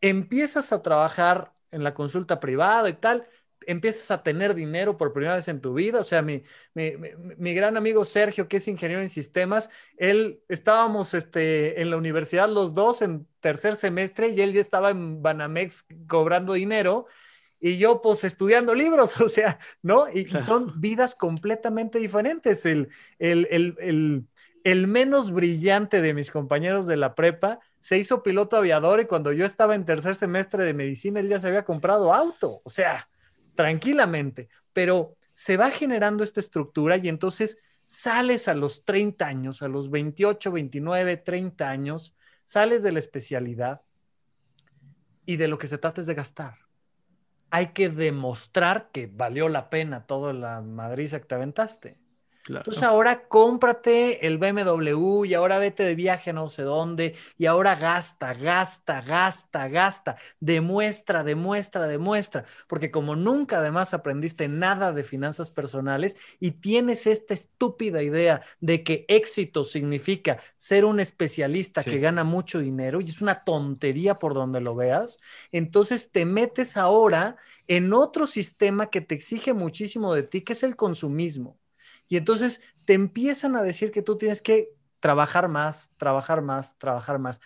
empiezas 0.00 0.72
a 0.72 0.82
trabajar 0.82 1.52
en 1.72 1.82
la 1.82 1.94
consulta 1.94 2.38
privada 2.38 2.88
y 2.88 2.92
tal, 2.92 3.26
empiezas 3.66 4.10
a 4.10 4.22
tener 4.22 4.54
dinero 4.54 4.96
por 4.96 5.12
primera 5.12 5.36
vez 5.36 5.48
en 5.48 5.60
tu 5.60 5.74
vida. 5.74 6.00
O 6.00 6.04
sea, 6.04 6.22
mi, 6.22 6.42
mi, 6.74 7.54
gran 7.54 7.76
amigo 7.76 8.04
Sergio, 8.04 8.48
que 8.48 8.58
es 8.58 8.68
ingeniero 8.68 9.02
en 9.02 9.08
sistemas, 9.08 9.70
él 9.96 10.40
estábamos 10.48 11.14
este, 11.14 11.80
en 11.80 11.90
la 11.90 11.96
universidad 11.96 12.48
los 12.48 12.74
dos 12.74 13.02
en 13.02 13.26
tercer 13.40 13.76
semestre 13.76 14.28
y 14.28 14.40
él 14.40 14.52
ya 14.52 14.60
estaba 14.60 14.90
en 14.90 15.22
Banamex 15.22 15.86
cobrando 16.06 16.54
dinero 16.54 17.06
y 17.62 17.78
yo 17.78 18.00
pues 18.00 18.24
estudiando 18.24 18.74
libros, 18.74 19.18
o 19.20 19.28
sea, 19.28 19.58
¿no? 19.82 20.08
Y, 20.12 20.24
son 20.24 20.80
vidas 20.80 21.14
completamente 21.14 22.00
diferentes. 22.00 22.66
El, 22.66 22.88
el, 23.20 23.46
el, 23.50 24.26
el, 24.64 24.86
menos 24.88 25.30
brillante 25.30 26.00
de 26.02 26.12
mis 26.12 26.32
compañeros 26.32 26.88
de 26.88 26.96
la 26.96 27.14
prepa 27.14 27.60
se 27.78 27.98
hizo 27.98 28.24
piloto 28.24 28.56
aviador 28.56 29.00
y 29.00 29.06
cuando 29.06 29.32
yo 29.32 29.46
estaba 29.46 29.76
en 29.76 29.84
tercer 29.84 30.16
semestre 30.16 30.64
de 30.64 30.74
medicina, 30.74 31.20
él 31.20 31.28
ya 31.28 31.38
se 31.38 31.46
había 31.46 31.64
comprado 31.64 32.12
auto. 32.12 32.60
O 32.64 32.68
sea, 32.68 33.08
tranquilamente, 33.54 34.48
pero 34.72 35.16
se 35.34 35.56
va 35.56 35.70
generando 35.70 36.24
esta 36.24 36.40
estructura 36.40 36.96
y 36.96 37.08
entonces 37.08 37.58
sales 37.86 38.48
a 38.48 38.54
los 38.54 38.84
30 38.84 39.26
años, 39.26 39.62
a 39.62 39.68
los 39.68 39.90
28, 39.90 40.52
29, 40.52 41.16
30 41.18 41.68
años, 41.68 42.14
sales 42.44 42.82
de 42.82 42.92
la 42.92 42.98
especialidad 42.98 43.82
y 45.26 45.36
de 45.36 45.48
lo 45.48 45.58
que 45.58 45.68
se 45.68 45.78
trata 45.78 46.00
es 46.00 46.06
de 46.06 46.14
gastar. 46.14 46.58
Hay 47.50 47.68
que 47.68 47.90
demostrar 47.90 48.90
que 48.92 49.06
valió 49.12 49.48
la 49.48 49.68
pena 49.68 50.06
toda 50.06 50.32
la 50.32 50.62
madriza 50.62 51.20
que 51.20 51.26
te 51.26 51.34
aventaste. 51.34 51.98
Entonces 52.62 52.84
ahora 52.84 53.26
cómprate 53.26 54.24
el 54.24 54.38
BMW 54.38 55.24
y 55.24 55.34
ahora 55.34 55.58
vete 55.58 55.82
de 55.82 55.96
viaje 55.96 56.30
a 56.30 56.32
no 56.32 56.48
sé 56.48 56.62
dónde 56.62 57.16
y 57.36 57.46
ahora 57.46 57.74
gasta, 57.74 58.34
gasta, 58.34 59.00
gasta, 59.00 59.66
gasta, 59.68 60.16
demuestra, 60.38 61.24
demuestra, 61.24 61.88
demuestra, 61.88 62.44
porque 62.68 62.92
como 62.92 63.16
nunca 63.16 63.58
además 63.58 63.94
aprendiste 63.94 64.46
nada 64.46 64.92
de 64.92 65.02
finanzas 65.02 65.50
personales 65.50 66.16
y 66.38 66.52
tienes 66.52 67.08
esta 67.08 67.34
estúpida 67.34 68.00
idea 68.02 68.42
de 68.60 68.84
que 68.84 69.04
éxito 69.08 69.64
significa 69.64 70.38
ser 70.56 70.84
un 70.84 71.00
especialista 71.00 71.84
que 71.84 71.98
gana 71.98 72.22
mucho 72.22 72.60
dinero 72.60 73.00
y 73.00 73.08
es 73.08 73.20
una 73.22 73.42
tontería 73.44 74.18
por 74.20 74.34
donde 74.34 74.60
lo 74.60 74.76
veas, 74.76 75.18
entonces 75.50 76.12
te 76.12 76.24
metes 76.26 76.76
ahora 76.76 77.36
en 77.66 77.92
otro 77.92 78.26
sistema 78.26 78.88
que 78.90 79.00
te 79.00 79.14
exige 79.14 79.52
muchísimo 79.52 80.14
de 80.14 80.22
ti, 80.24 80.42
que 80.42 80.52
es 80.52 80.62
el 80.62 80.76
consumismo. 80.76 81.58
Y 82.12 82.18
entonces 82.18 82.60
te 82.84 82.92
empiezan 82.92 83.56
a 83.56 83.62
decir 83.62 83.90
que 83.90 84.02
tú 84.02 84.18
tienes 84.18 84.42
que 84.42 84.74
trabajar 85.00 85.48
más, 85.48 85.92
trabajar 85.96 86.42
más, 86.42 86.76
trabajar 86.76 87.18
más. 87.18 87.40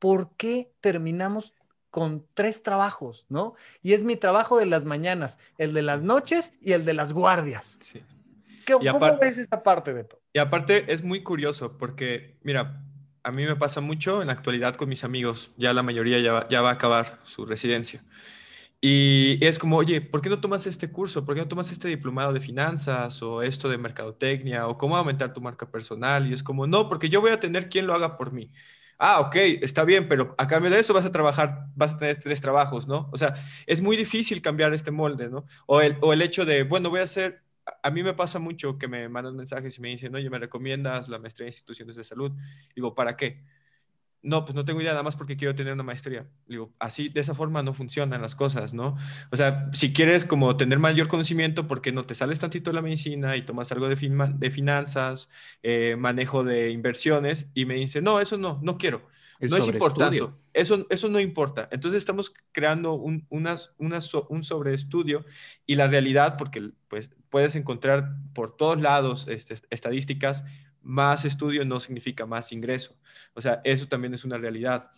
¿Por 0.00 0.34
qué 0.36 0.72
terminamos 0.80 1.54
con 1.92 2.26
tres 2.34 2.64
trabajos, 2.64 3.26
no? 3.28 3.54
Y 3.80 3.92
es 3.92 4.02
mi 4.02 4.16
trabajo 4.16 4.58
de 4.58 4.66
las 4.66 4.84
mañanas, 4.84 5.38
el 5.56 5.72
de 5.72 5.82
las 5.82 6.02
noches 6.02 6.52
y 6.60 6.72
el 6.72 6.84
de 6.84 6.94
las 6.94 7.12
guardias. 7.12 7.78
Sí. 7.80 8.02
¿Cómo 8.66 9.18
ves 9.20 9.38
esta 9.38 9.62
parte, 9.62 9.92
Beto? 9.92 10.20
Y 10.32 10.40
aparte 10.40 10.92
es 10.92 11.04
muy 11.04 11.22
curioso 11.22 11.78
porque, 11.78 12.38
mira, 12.42 12.82
a 13.22 13.30
mí 13.30 13.46
me 13.46 13.54
pasa 13.54 13.80
mucho 13.80 14.20
en 14.20 14.26
la 14.26 14.32
actualidad 14.32 14.74
con 14.74 14.88
mis 14.88 15.04
amigos, 15.04 15.52
ya 15.56 15.72
la 15.72 15.84
mayoría 15.84 16.18
ya 16.18 16.32
va, 16.32 16.48
ya 16.48 16.60
va 16.60 16.70
a 16.70 16.72
acabar 16.72 17.20
su 17.22 17.46
residencia. 17.46 18.02
Y 18.80 19.44
es 19.44 19.58
como, 19.58 19.76
oye, 19.76 20.00
¿por 20.00 20.20
qué 20.20 20.28
no 20.28 20.40
tomas 20.40 20.66
este 20.68 20.90
curso? 20.92 21.24
¿Por 21.24 21.34
qué 21.34 21.40
no 21.40 21.48
tomas 21.48 21.72
este 21.72 21.88
diplomado 21.88 22.32
de 22.32 22.40
finanzas 22.40 23.20
o 23.22 23.42
esto 23.42 23.68
de 23.68 23.76
mercadotecnia 23.78 24.68
o 24.68 24.78
cómo 24.78 24.96
aumentar 24.96 25.32
tu 25.32 25.40
marca 25.40 25.68
personal? 25.70 26.28
Y 26.30 26.34
es 26.34 26.42
como, 26.44 26.66
no, 26.68 26.88
porque 26.88 27.08
yo 27.08 27.20
voy 27.20 27.32
a 27.32 27.40
tener 27.40 27.68
quien 27.68 27.86
lo 27.88 27.94
haga 27.94 28.16
por 28.16 28.32
mí. 28.32 28.52
Ah, 28.98 29.20
ok, 29.20 29.34
está 29.62 29.84
bien, 29.84 30.08
pero 30.08 30.34
a 30.38 30.46
cambio 30.46 30.70
de 30.70 30.78
eso 30.80 30.92
vas 30.94 31.04
a 31.04 31.12
trabajar, 31.12 31.66
vas 31.76 31.94
a 31.94 31.98
tener 31.98 32.18
tres 32.20 32.40
trabajos, 32.40 32.86
¿no? 32.88 33.08
O 33.12 33.16
sea, 33.18 33.34
es 33.66 33.80
muy 33.80 33.96
difícil 33.96 34.42
cambiar 34.42 34.72
este 34.74 34.90
molde, 34.92 35.28
¿no? 35.28 35.44
O 35.66 35.80
el, 35.80 35.96
o 36.00 36.12
el 36.12 36.22
hecho 36.22 36.44
de, 36.44 36.62
bueno, 36.64 36.90
voy 36.90 37.00
a 37.00 37.04
hacer, 37.04 37.42
a 37.82 37.90
mí 37.90 38.02
me 38.02 38.14
pasa 38.14 38.38
mucho 38.38 38.78
que 38.78 38.88
me 38.88 39.08
mandan 39.08 39.36
mensajes 39.36 39.76
y 39.78 39.80
me 39.80 39.88
dicen, 39.88 40.14
oye, 40.14 40.30
¿me 40.30 40.38
recomiendas 40.38 41.08
la 41.08 41.18
maestría 41.18 41.46
en 41.46 41.50
instituciones 41.50 41.96
de 41.96 42.04
salud? 42.04 42.32
Digo, 42.74 42.94
¿para 42.94 43.16
qué? 43.16 43.44
No, 44.20 44.44
pues 44.44 44.56
no 44.56 44.64
tengo 44.64 44.80
idea, 44.80 44.92
nada 44.92 45.04
más 45.04 45.16
porque 45.16 45.36
quiero 45.36 45.54
tener 45.54 45.72
una 45.72 45.84
maestría. 45.84 46.26
Digo, 46.46 46.74
así, 46.80 47.08
de 47.08 47.20
esa 47.20 47.34
forma 47.34 47.62
no 47.62 47.72
funcionan 47.72 48.20
las 48.20 48.34
cosas, 48.34 48.74
¿no? 48.74 48.96
O 49.30 49.36
sea, 49.36 49.70
si 49.72 49.92
quieres 49.92 50.24
como 50.24 50.56
tener 50.56 50.80
mayor 50.80 51.06
conocimiento, 51.06 51.68
porque 51.68 51.92
no 51.92 52.04
te 52.04 52.16
sales 52.16 52.40
tantito 52.40 52.70
de 52.70 52.74
la 52.74 52.82
medicina 52.82 53.36
y 53.36 53.42
tomas 53.42 53.70
algo 53.70 53.88
de, 53.88 53.94
de 53.94 54.50
finanzas, 54.50 55.30
eh, 55.62 55.94
manejo 55.96 56.42
de 56.42 56.70
inversiones, 56.70 57.48
y 57.54 57.64
me 57.64 57.74
dice, 57.74 58.02
no, 58.02 58.20
eso 58.20 58.36
no, 58.38 58.58
no 58.60 58.76
quiero. 58.76 59.08
no 59.40 59.56
es 59.56 59.68
importante. 59.68 60.20
Eso, 60.52 60.86
eso 60.90 61.08
no 61.08 61.20
importa. 61.20 61.68
Entonces 61.70 61.98
estamos 61.98 62.34
creando 62.50 62.94
un, 62.94 63.24
un 63.30 64.44
sobreestudio 64.44 65.24
y 65.64 65.76
la 65.76 65.86
realidad, 65.86 66.36
porque 66.36 66.72
pues 66.88 67.10
puedes 67.30 67.54
encontrar 67.54 68.16
por 68.34 68.56
todos 68.56 68.80
lados 68.80 69.28
este, 69.28 69.54
estadísticas, 69.70 70.44
más 70.88 71.26
estudio 71.26 71.64
no 71.66 71.80
significa 71.80 72.24
más 72.24 72.50
ingreso. 72.50 72.96
O 73.34 73.42
sea, 73.42 73.60
eso 73.62 73.86
también 73.86 74.14
es 74.14 74.24
una 74.24 74.38
realidad. 74.38 74.90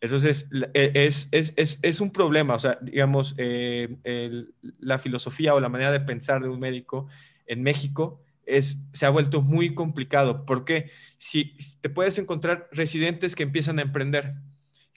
Entonces, 0.00 0.48
e, 0.74 0.90
es, 0.94 1.28
es, 1.30 1.54
es, 1.56 1.78
es 1.80 2.00
un 2.00 2.10
problema, 2.10 2.54
o 2.54 2.58
sea, 2.58 2.78
digamos, 2.82 3.34
eh, 3.38 4.44
la 4.80 4.98
filosofía 4.98 5.54
o 5.54 5.60
la 5.60 5.68
manera 5.68 5.92
de 5.92 6.00
pensar 6.00 6.42
de 6.42 6.48
un 6.48 6.58
médico 6.58 7.06
en 7.46 7.62
México 7.62 8.20
es, 8.46 8.78
se 8.92 9.06
ha 9.06 9.10
vuelto 9.10 9.40
muy 9.40 9.74
complicado, 9.74 10.44
porque 10.44 10.90
si 11.18 11.56
te 11.80 11.88
puedes 11.88 12.18
encontrar 12.18 12.68
residentes 12.72 13.36
que 13.36 13.44
empiezan 13.44 13.78
a 13.78 13.82
emprender, 13.82 14.34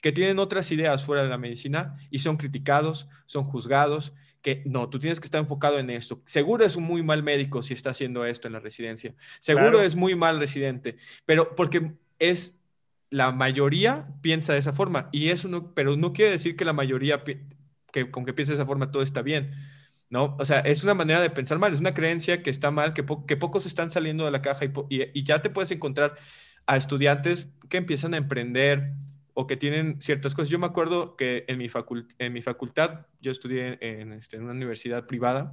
que 0.00 0.10
tienen 0.10 0.40
otras 0.40 0.72
ideas 0.72 1.04
fuera 1.04 1.22
de 1.22 1.28
la 1.28 1.38
medicina 1.38 1.96
y 2.10 2.18
son 2.18 2.36
criticados, 2.36 3.08
son 3.26 3.44
juzgados, 3.44 4.12
que 4.42 4.62
no, 4.66 4.90
tú 4.90 4.98
tienes 4.98 5.20
que 5.20 5.26
estar 5.26 5.40
enfocado 5.40 5.78
en 5.78 5.88
esto. 5.90 6.20
Seguro 6.26 6.64
es 6.64 6.76
un 6.76 6.84
muy 6.84 7.02
mal 7.02 7.22
médico 7.22 7.62
si 7.62 7.74
está 7.74 7.90
haciendo 7.90 8.24
esto 8.24 8.48
en 8.48 8.54
la 8.54 8.60
residencia. 8.60 9.14
Seguro 9.40 9.80
es 9.80 9.94
muy 9.94 10.14
mal 10.14 10.38
residente, 10.38 10.96
pero 11.24 11.54
porque 11.54 11.92
es 12.18 12.58
la 13.08 13.30
mayoría 13.30 14.08
piensa 14.20 14.52
de 14.52 14.58
esa 14.58 14.72
forma 14.72 15.08
y 15.12 15.28
eso 15.28 15.48
no, 15.48 15.74
pero 15.74 15.96
no 15.96 16.12
quiere 16.12 16.32
decir 16.32 16.56
que 16.56 16.64
la 16.64 16.72
mayoría 16.72 17.22
que 17.92 18.10
con 18.10 18.24
que 18.24 18.32
piense 18.32 18.52
de 18.52 18.56
esa 18.56 18.66
forma 18.66 18.90
todo 18.90 19.02
está 19.02 19.22
bien. 19.22 19.54
¿no? 20.12 20.36
O 20.38 20.44
sea, 20.44 20.60
es 20.60 20.84
una 20.84 20.92
manera 20.92 21.22
de 21.22 21.30
pensar 21.30 21.58
mal, 21.58 21.72
es 21.72 21.80
una 21.80 21.94
creencia 21.94 22.42
que 22.42 22.50
está 22.50 22.70
mal, 22.70 22.92
que, 22.92 23.02
que 23.26 23.36
pocos 23.38 23.64
están 23.64 23.90
saliendo 23.90 24.26
de 24.26 24.30
la 24.30 24.42
caja 24.42 24.66
y, 24.66 24.72
y, 24.90 25.24
ya 25.24 25.40
te 25.40 25.48
puedes 25.48 25.70
encontrar 25.70 26.18
a 26.66 26.76
estudiantes 26.76 27.48
que 27.70 27.78
empiezan 27.78 28.12
a 28.12 28.18
emprender, 28.18 28.92
o 29.34 29.46
que 29.46 29.56
tienen 29.56 30.00
ciertas 30.00 30.34
cosas. 30.34 30.48
Yo 30.48 30.58
me 30.58 30.66
acuerdo 30.66 31.16
que 31.16 31.44
en 31.48 31.58
mi, 31.58 31.68
en 32.18 32.32
mi 32.32 32.42
facultad, 32.42 33.06
yo 33.20 33.32
estudié 33.32 33.78
en, 33.80 34.12
este, 34.12 34.36
en 34.36 34.44
una 34.44 34.52
universidad 34.52 35.06
privada, 35.06 35.52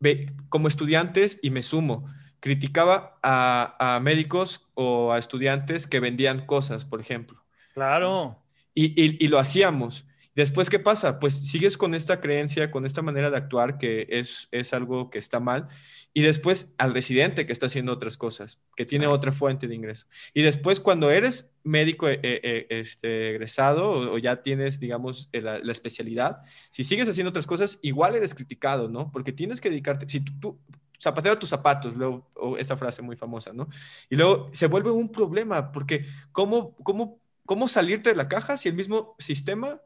ve, 0.00 0.32
como 0.48 0.68
estudiantes, 0.68 1.38
y 1.42 1.50
me 1.50 1.62
sumo, 1.62 2.06
criticaba 2.40 3.18
a, 3.22 3.76
a, 3.96 4.00
médicos 4.00 4.68
o 4.74 5.12
a 5.12 5.18
estudiantes 5.18 5.86
que 5.86 6.00
vendían 6.00 6.46
cosas, 6.46 6.84
por 6.84 7.00
ejemplo. 7.00 7.42
Claro. 7.74 8.42
Y, 8.74 8.86
y, 9.00 9.24
y 9.24 9.28
lo 9.28 9.38
hacíamos. 9.38 10.06
Después, 10.34 10.70
¿qué 10.70 10.78
pasa? 10.78 11.18
Pues 11.20 11.46
sigues 11.48 11.76
con 11.76 11.94
esta 11.94 12.20
creencia, 12.20 12.70
con 12.70 12.86
esta 12.86 13.02
manera 13.02 13.30
de 13.30 13.36
actuar 13.36 13.76
que 13.76 14.06
es, 14.08 14.48
es 14.50 14.72
algo 14.72 15.10
que 15.10 15.18
está 15.18 15.40
mal. 15.40 15.68
Y 16.14 16.22
después 16.22 16.74
al 16.78 16.94
residente 16.94 17.46
que 17.46 17.52
está 17.52 17.66
haciendo 17.66 17.92
otras 17.92 18.16
cosas, 18.16 18.58
que 18.74 18.86
tiene 18.86 19.06
otra 19.06 19.32
fuente 19.32 19.68
de 19.68 19.74
ingreso. 19.74 20.06
Y 20.32 20.42
después 20.42 20.80
cuando 20.80 21.10
eres 21.10 21.52
médico 21.64 22.08
eh, 22.08 22.18
eh, 22.22 22.66
este, 22.70 23.30
egresado 23.30 23.90
o, 23.90 24.18
ya 24.18 24.42
tienes, 24.42 24.80
digamos, 24.80 25.28
eh, 25.32 25.42
la, 25.42 25.72
especialidad, 25.72 26.42
si 26.70 26.82
sigues 26.82 27.08
haciendo 27.08 27.30
otras 27.30 27.46
cosas, 27.46 27.78
igual 27.82 28.14
eres 28.14 28.34
criticado, 28.34 28.88
¿no? 28.88 29.10
Porque 29.12 29.32
tienes 29.32 29.60
que 29.60 29.68
dedicarte, 29.68 30.08
si 30.08 30.20
tú, 30.20 30.32
tú 30.40 30.58
zapatero 31.00 31.34
a 31.34 31.38
tus 31.38 31.50
zapatos, 31.50 31.94
luego, 31.94 32.30
o 32.34 32.56
esa 32.56 32.76
frase 32.76 33.02
muy 33.02 33.16
famosa, 33.16 33.52
¿no? 33.52 33.68
Y 34.08 34.16
luego 34.16 34.48
se 34.52 34.66
vuelve 34.66 34.90
un 34.90 35.10
problema, 35.10 35.72
porque 35.72 36.06
¿cómo, 36.30 36.74
cómo, 36.76 37.20
cómo 37.44 37.68
salirte 37.68 38.10
de 38.10 38.16
la 38.16 38.28
caja 38.28 38.56
si 38.56 38.68
el 38.68 38.74
mismo 38.74 39.14
sistema 39.18 39.80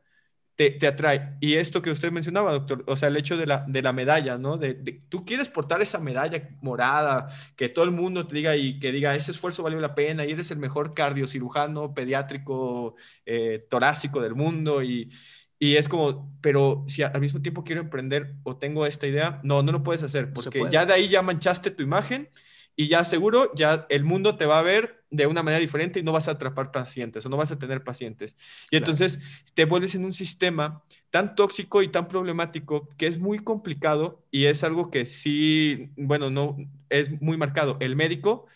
te, 0.57 0.87
atrae. 0.87 1.37
Y 1.41 1.55
esto 1.55 1.83
que 1.83 1.91
usted 1.91 2.11
mencionaba, 2.11 2.53
doctor, 2.53 2.83
o 2.87 2.97
sea, 2.97 3.09
el 3.09 3.17
hecho 3.17 3.37
de 3.37 3.47
la, 3.47 3.65
de 3.69 3.83
la 3.83 3.93
medalla, 3.93 4.39
¿no? 4.39 4.57
De, 4.57 4.75
tú 5.11 5.25
quieres 5.25 5.51
portar 5.51 5.83
esa 5.83 6.01
medalla 6.01 6.49
morada, 6.63 7.29
que 7.57 7.69
todo 7.69 7.85
el 7.85 7.91
mundo 7.91 8.27
te 8.27 8.37
diga 8.37 8.57
y 8.57 8.79
que 8.79 8.91
diga, 8.91 9.15
ese 9.15 9.33
esfuerzo 9.33 9.63
valió 9.63 9.79
la 9.81 9.95
pena 9.95 10.25
y 10.25 10.33
eres 10.33 10.51
el 10.51 10.59
mejor 10.59 10.95
cardiocirujano 10.95 11.93
pediátrico 11.93 12.97
eh, 13.27 13.67
torácico 13.69 14.23
del 14.23 14.35
mundo 14.35 14.83
y, 14.83 15.11
y 15.59 15.77
es 15.77 15.89
como, 15.89 16.35
pero 16.41 16.85
si 16.89 17.03
al 17.03 17.21
mismo 17.21 17.43
tiempo 17.43 17.63
quiero 17.63 17.83
emprender 17.83 18.35
o 18.43 18.57
tengo 18.57 18.87
esta 18.87 19.07
idea, 19.07 19.41
no, 19.43 19.63
no 19.63 19.73
lo 19.73 19.83
puedes 19.83 20.03
hacer 20.03 20.33
porque 20.33 20.63
ya 20.71 20.87
de 20.87 20.95
ahí 20.95 21.09
ya 21.09 21.21
manchaste 21.21 21.71
tu 21.71 21.83
imagen 21.83 22.31
y 22.77 22.89
ya 22.89 23.05
seguro 23.05 23.53
ya 23.55 23.87
el 23.89 24.05
mundo 24.05 24.37
te 24.37 24.45
va 24.45 24.59
a 24.59 24.63
ver 24.63 25.03
de 25.11 25.27
una 25.27 25.43
manera 25.43 25.61
diferente 25.61 25.99
y 25.99 26.03
no 26.03 26.13
vas 26.13 26.29
a 26.29 26.33
atrapar 26.33 26.71
pacientes 26.71 27.25
o 27.25 27.29
no 27.31 27.39
vas 27.39 27.51
a 27.51 27.59
tener 27.59 27.83
pacientes. 27.83 28.37
Y 28.71 28.77
entonces 28.77 29.19
te 29.55 29.65
vuelves 29.65 29.95
en 29.95 30.05
un 30.05 30.13
sistema 30.13 30.83
tan 31.11 31.35
tóxico 31.35 31.83
y 31.83 31.89
tan 31.89 32.07
problemático 32.07 32.89
que 32.99 33.07
es 33.07 33.19
muy 33.19 33.39
complicado 33.39 34.23
y 34.31 34.47
es 34.47 34.63
algo 34.63 34.91
que 34.91 35.07
sí, 35.07 35.91
bueno, 35.97 36.29
no 36.29 36.57
es 36.91 37.21
muy 37.23 37.39
marcado. 37.39 37.79
El 37.81 37.97
médico 37.97 38.47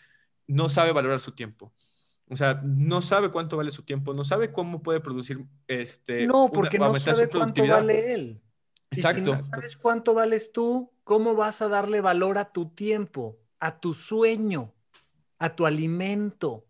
no 0.47 0.69
sabe 0.69 0.91
valorar 0.91 1.19
su 1.19 1.31
tiempo. 1.31 1.73
O 2.29 2.37
sea, 2.37 2.61
no 2.63 3.01
sabe 3.01 3.29
cuánto 3.29 3.57
vale 3.57 3.71
su 3.71 3.83
tiempo, 3.83 4.13
no 4.13 4.23
sabe 4.23 4.51
cómo 4.51 4.81
puede 4.81 5.01
producir 5.01 5.43
este. 5.67 6.27
No, 6.27 6.49
porque 6.53 6.77
no 6.77 6.95
sabe 6.95 7.27
cuánto 7.27 7.65
vale 7.65 8.13
él. 8.13 8.41
Exacto. 8.91 9.19
Y 9.19 9.21
si 9.21 9.31
no 9.31 9.39
sabes 9.43 9.77
cuánto 9.77 10.13
vales 10.13 10.51
tú, 10.51 10.91
¿cómo 11.03 11.35
vas 11.35 11.61
a 11.61 11.67
darle 11.67 12.01
valor 12.01 12.37
a 12.37 12.51
tu 12.51 12.69
tiempo? 12.69 13.40
A 13.61 13.79
tu 13.79 13.93
sueño, 13.93 14.73
a 15.39 15.55
tu 15.55 15.65
alimento. 15.65 16.65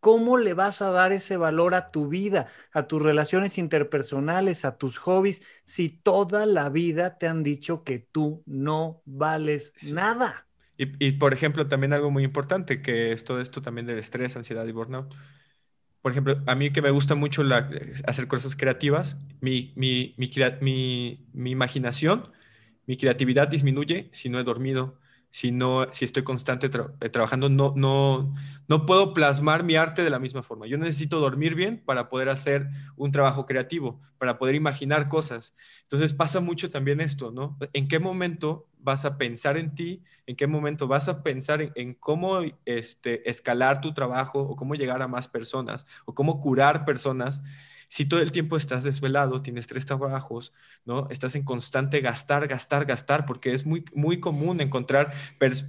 ¿Cómo 0.00 0.36
le 0.36 0.52
vas 0.54 0.82
a 0.82 0.90
dar 0.90 1.12
ese 1.12 1.36
valor 1.36 1.76
a 1.76 1.92
tu 1.92 2.08
vida, 2.08 2.48
a 2.72 2.88
tus 2.88 3.00
relaciones 3.00 3.56
interpersonales, 3.56 4.64
a 4.64 4.76
tus 4.76 4.98
hobbies, 4.98 5.42
si 5.64 5.90
toda 5.90 6.44
la 6.44 6.70
vida 6.70 7.18
te 7.18 7.28
han 7.28 7.44
dicho 7.44 7.84
que 7.84 8.00
tú 8.00 8.42
no 8.44 9.00
vales 9.04 9.74
nada? 9.92 10.48
Y, 10.76 11.12
por 11.12 11.32
ejemplo, 11.32 11.68
también 11.68 11.92
algo 11.92 12.10
muy 12.10 12.24
importante, 12.24 12.82
que 12.82 13.12
es 13.12 13.22
todo 13.22 13.40
esto 13.40 13.62
también 13.62 13.86
del 13.86 13.98
estrés, 13.98 14.36
ansiedad 14.36 14.66
y 14.66 14.72
burnout. 14.72 15.14
Por 16.00 16.10
ejemplo, 16.10 16.42
a 16.46 16.54
mí 16.56 16.70
que 16.72 16.82
me 16.82 16.90
gusta 16.90 17.14
mucho 17.14 17.44
hacer 18.08 18.26
cosas 18.26 18.56
creativas, 18.56 19.16
mi, 19.40 19.72
mi, 19.76 20.16
mi 20.18 21.50
imaginación, 21.52 22.32
mi 22.86 22.96
creatividad 22.96 23.46
disminuye 23.46 24.10
si 24.12 24.28
no 24.28 24.40
he 24.40 24.44
dormido, 24.44 24.98
si 25.32 25.50
no, 25.50 25.86
si 25.92 26.04
estoy 26.04 26.24
constante 26.24 26.70
eh, 27.00 27.08
trabajando, 27.08 27.48
no, 27.48 27.72
no, 27.74 28.34
no 28.68 28.84
puedo 28.84 29.14
plasmar 29.14 29.64
mi 29.64 29.76
arte 29.76 30.04
de 30.04 30.10
la 30.10 30.18
misma 30.18 30.42
forma. 30.42 30.66
Yo 30.66 30.76
necesito 30.76 31.20
dormir 31.20 31.54
bien 31.54 31.82
para 31.82 32.10
poder 32.10 32.28
hacer 32.28 32.68
un 32.96 33.10
trabajo 33.12 33.46
creativo, 33.46 33.98
para 34.18 34.38
poder 34.38 34.54
imaginar 34.54 35.08
cosas. 35.08 35.56
Entonces 35.84 36.12
pasa 36.12 36.40
mucho 36.40 36.68
también 36.68 37.00
esto, 37.00 37.30
¿no? 37.30 37.56
¿En 37.72 37.88
qué 37.88 37.98
momento 37.98 38.68
vas 38.78 39.06
a 39.06 39.16
pensar 39.16 39.56
en 39.56 39.74
ti? 39.74 40.02
¿En 40.26 40.36
qué 40.36 40.46
momento 40.46 40.86
vas 40.86 41.08
a 41.08 41.22
pensar 41.22 41.62
en, 41.62 41.72
en 41.76 41.94
cómo 41.94 42.40
este, 42.66 43.28
escalar 43.28 43.80
tu 43.80 43.94
trabajo 43.94 44.38
o 44.38 44.54
cómo 44.54 44.74
llegar 44.74 45.00
a 45.00 45.08
más 45.08 45.28
personas 45.28 45.86
o 46.04 46.14
cómo 46.14 46.40
curar 46.40 46.84
personas? 46.84 47.40
Si 47.92 48.06
todo 48.06 48.20
el 48.20 48.32
tiempo 48.32 48.56
estás 48.56 48.84
desvelado, 48.84 49.42
tienes 49.42 49.66
tres 49.66 49.84
trabajos, 49.84 50.54
¿no? 50.86 51.08
Estás 51.10 51.34
en 51.34 51.44
constante 51.44 52.00
gastar, 52.00 52.48
gastar, 52.48 52.86
gastar, 52.86 53.26
porque 53.26 53.52
es 53.52 53.66
muy, 53.66 53.84
muy 53.92 54.18
común 54.18 54.62
encontrar 54.62 55.12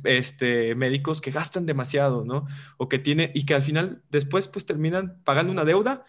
este, 0.05 0.73
médicos 0.73 1.19
que 1.19 1.31
gastan 1.31 1.65
demasiado, 1.65 2.23
¿no? 2.23 2.47
O 2.77 2.87
que 2.87 2.97
tienen, 2.97 3.31
y 3.33 3.45
que 3.45 3.55
al 3.55 3.61
final 3.61 4.03
después 4.09 4.47
pues 4.47 4.65
terminan 4.65 5.21
pagando 5.25 5.51
una 5.51 5.65
deuda, 5.65 6.05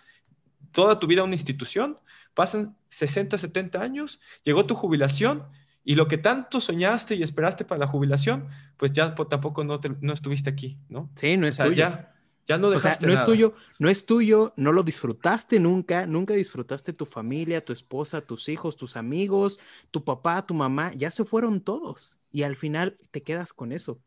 toda 0.70 1.00
tu 1.00 1.08
vida 1.08 1.22
a 1.22 1.24
una 1.24 1.34
institución, 1.34 1.98
pasan 2.32 2.76
60, 2.90 3.36
70 3.36 3.82
años, 3.82 4.20
llegó 4.44 4.66
tu 4.66 4.76
jubilación 4.76 5.48
y 5.82 5.96
lo 5.96 6.06
que 6.06 6.16
tanto 6.16 6.60
soñaste 6.60 7.16
y 7.16 7.24
esperaste 7.24 7.64
para 7.64 7.80
la 7.80 7.86
jubilación, 7.88 8.46
pues 8.76 8.92
ya 8.92 9.16
tampoco 9.16 9.64
no, 9.64 9.80
no 10.00 10.12
estuviste 10.12 10.48
aquí, 10.48 10.78
¿no? 10.88 11.10
Sí, 11.16 11.36
no 11.36 11.48
es 11.48 11.58
o 11.58 11.72
Ya, 11.72 12.13
ya 12.46 12.58
no 12.58 12.70
dejaste 12.70 13.06
o 13.06 13.08
sea, 13.08 13.08
no 13.08 13.14
es 13.14 13.24
tuyo, 13.24 13.54
no 13.78 13.88
es 13.88 14.06
tuyo, 14.06 14.52
no 14.56 14.72
lo 14.72 14.82
disfrutaste 14.82 15.60
nunca, 15.60 16.06
nunca 16.06 16.34
disfrutaste 16.34 16.92
tu 16.92 17.06
familia, 17.06 17.64
tu 17.64 17.72
esposa, 17.72 18.20
tus 18.20 18.48
hijos, 18.48 18.76
tus 18.76 18.96
amigos, 18.96 19.58
tu 19.90 20.04
papá, 20.04 20.46
tu 20.46 20.54
mamá, 20.54 20.92
ya 20.94 21.10
se 21.10 21.24
fueron 21.24 21.60
todos 21.60 22.20
y 22.30 22.42
al 22.42 22.56
final 22.56 22.98
te 23.10 23.22
quedas 23.22 23.52
con 23.52 23.72
eso. 23.72 24.00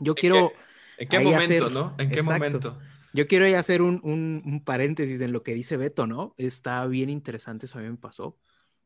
Yo 0.00 0.14
quiero... 0.14 0.52
¿En 0.96 1.08
qué 1.08 1.18
momento, 1.18 1.70
no? 1.70 1.94
¿En 1.98 2.10
qué 2.10 2.22
momento? 2.22 2.78
Yo 3.12 3.26
quiero 3.28 3.46
ya 3.46 3.58
hacer 3.60 3.82
un, 3.82 4.00
un, 4.04 4.62
paréntesis 4.64 5.20
en 5.20 5.32
lo 5.32 5.42
que 5.42 5.54
dice 5.54 5.76
Beto, 5.76 6.06
¿no? 6.06 6.34
Está 6.36 6.84
bien 6.86 7.10
interesante, 7.10 7.66
eso 7.66 7.78
a 7.78 7.82
mí 7.82 7.88
me 7.88 7.96
pasó. 7.96 8.36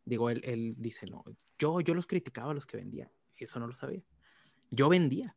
Digo, 0.04 0.28
él, 0.28 0.42
él 0.44 0.74
dice, 0.78 1.06
no, 1.06 1.24
yo, 1.58 1.80
yo 1.80 1.94
los 1.94 2.06
criticaba 2.06 2.50
a 2.50 2.54
los 2.54 2.66
que 2.66 2.76
vendían. 2.76 3.10
Eso 3.36 3.58
no 3.58 3.66
lo 3.66 3.74
sabía. 3.74 4.02
Yo 4.70 4.88
vendía. 4.88 5.34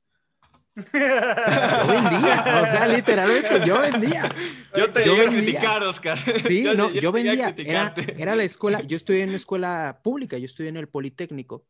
Yo 0.75 1.87
vendía, 1.87 2.61
o 2.63 2.65
sea, 2.71 2.87
literalmente 2.95 3.65
yo 3.65 3.81
vendía. 3.81 4.29
Yo 4.75 4.91
te 4.91 5.05
Yo 5.05 5.13
iba 5.15 5.23
a 5.23 5.29
vendía. 5.29 5.43
criticar, 5.59 5.83
Oscar. 5.83 6.17
Sí, 6.47 6.63
Yo- 6.63 6.73
no, 6.75 6.89
yo 6.91 7.01
yo 7.01 7.11
vendía. 7.11 7.53
Era, 7.57 7.93
era 8.17 8.35
la 8.35 8.43
escuela, 8.43 8.81
yo 8.81 8.95
estudié 8.95 9.23
en 9.23 9.29
una 9.29 9.37
escuela 9.37 9.99
pública, 10.03 10.37
yo 10.37 10.45
estudié 10.45 10.69
en 10.69 10.77
el 10.77 10.87
Politécnico 10.87 11.65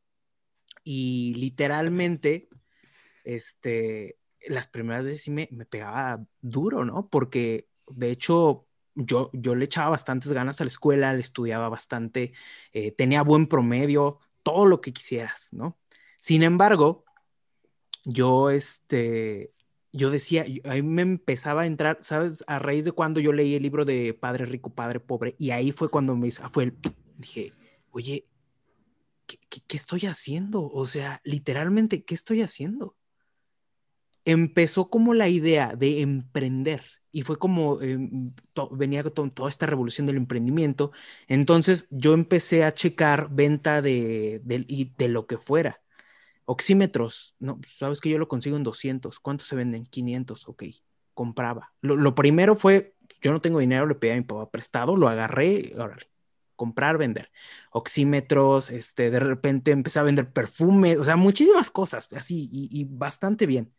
y 0.84 1.34
literalmente, 1.36 2.50
este, 3.24 4.18
las 4.48 4.68
primeras 4.68 5.04
veces 5.06 5.24
sí 5.24 5.32
me, 5.32 5.48
me 5.52 5.66
pegaba 5.66 6.24
duro, 6.42 6.86
¿no? 6.86 7.08
Porque 7.10 7.68
de 7.88 8.12
hecho 8.12 8.68
yo, 8.96 9.30
yo 9.34 9.56
le 9.56 9.66
echaba 9.66 9.90
bastantes 9.92 10.32
ganas 10.34 10.62
a 10.62 10.64
la 10.64 10.70
escuela, 10.70 11.14
le 11.14 11.22
estudiaba 11.22 11.70
bastante, 11.70 12.34
eh, 12.74 12.92
tenía 12.92 13.22
buen 13.24 13.48
promedio, 13.48 14.20
todo 14.44 14.66
lo 14.66 14.82
que 14.82 14.94
quisieras, 14.94 15.50
¿no? 15.54 15.78
Sin 16.20 16.44
embargo, 16.44 17.06
yo, 18.06 18.50
este, 18.50 19.54
yo 19.92 20.10
decía, 20.12 20.46
ahí 20.66 20.82
me 20.82 21.02
empezaba 21.04 21.62
a 21.64 21.66
entrar, 21.66 22.00
¿sabes? 22.02 22.44
A 22.48 22.60
raíz 22.60 22.86
de 22.86 22.92
cuando 22.92 23.20
yo 23.20 23.34
leí 23.34 23.56
el 23.56 23.64
libro 23.64 23.86
de 23.86 24.14
Padre 24.14 24.46
Rico, 24.46 24.74
Padre 24.74 25.00
Pobre, 25.00 25.36
y 25.40 25.52
ahí 25.52 25.72
fue 25.72 25.90
cuando 25.90 26.16
me 26.16 26.32
fue 26.32 26.66
el, 26.66 26.78
dije, 27.18 27.54
oye, 27.92 28.28
¿qué, 29.28 29.38
qué, 29.50 29.62
qué 29.68 29.78
estoy 29.78 30.02
haciendo? 30.06 30.64
O 30.70 30.86
sea, 30.86 31.22
literalmente, 31.24 32.04
¿qué 32.04 32.14
estoy 32.16 32.42
haciendo? 32.42 32.96
Empezó 34.26 34.90
como 34.90 35.14
la 35.16 35.30
idea 35.30 35.74
de 35.76 36.02
emprender 36.02 36.84
y 37.12 37.24
fue 37.24 37.40
como 37.40 37.82
eh, 37.82 37.98
to- 38.54 38.70
venía 38.70 39.04
to- 39.04 39.32
toda 39.32 39.50
esta 39.50 39.66
revolución 39.66 40.06
del 40.08 40.18
emprendimiento. 40.18 40.92
Entonces 41.28 41.88
yo 41.90 42.14
empecé 42.14 42.64
a 42.64 42.74
checar 42.74 43.30
venta 43.32 43.82
de, 43.82 44.40
de- 44.44 44.66
y 44.68 44.94
de 44.98 45.08
lo 45.10 45.26
que 45.28 45.38
fuera. 45.38 45.82
Oxímetros, 46.46 47.36
no, 47.40 47.60
sabes 47.68 48.02
que 48.02 48.10
yo 48.10 48.18
lo 48.18 48.28
consigo 48.28 48.58
en 48.58 48.64
200. 48.64 49.20
¿Cuántos 49.20 49.48
se 49.48 49.56
venden? 49.56 49.86
500, 49.86 50.48
ok. 50.48 50.64
Compraba. 51.14 51.74
Lo, 51.82 51.96
lo 51.96 52.16
primero 52.16 52.56
fue, 52.56 52.96
yo 53.22 53.32
no 53.32 53.42
tengo 53.42 53.60
dinero, 53.60 53.86
le 53.86 53.96
pedí 53.96 54.12
a 54.12 54.16
mi 54.16 54.22
papá 54.22 54.50
prestado, 54.50 54.96
lo 54.96 55.08
agarré, 55.08 55.74
órale, 55.78 56.10
comprar, 56.56 56.98
vender. 56.98 57.32
Oxímetros, 57.72 58.70
este, 58.70 59.10
de 59.12 59.20
repente 59.20 59.72
empecé 59.72 60.00
a 60.00 60.04
vender 60.04 60.32
perfumes, 60.32 60.98
o 60.98 61.04
sea, 61.04 61.16
muchísimas 61.16 61.70
cosas, 61.70 62.08
así, 62.14 62.50
y, 62.52 62.70
y 62.72 62.86
bastante 62.86 63.46
bien. 63.46 63.74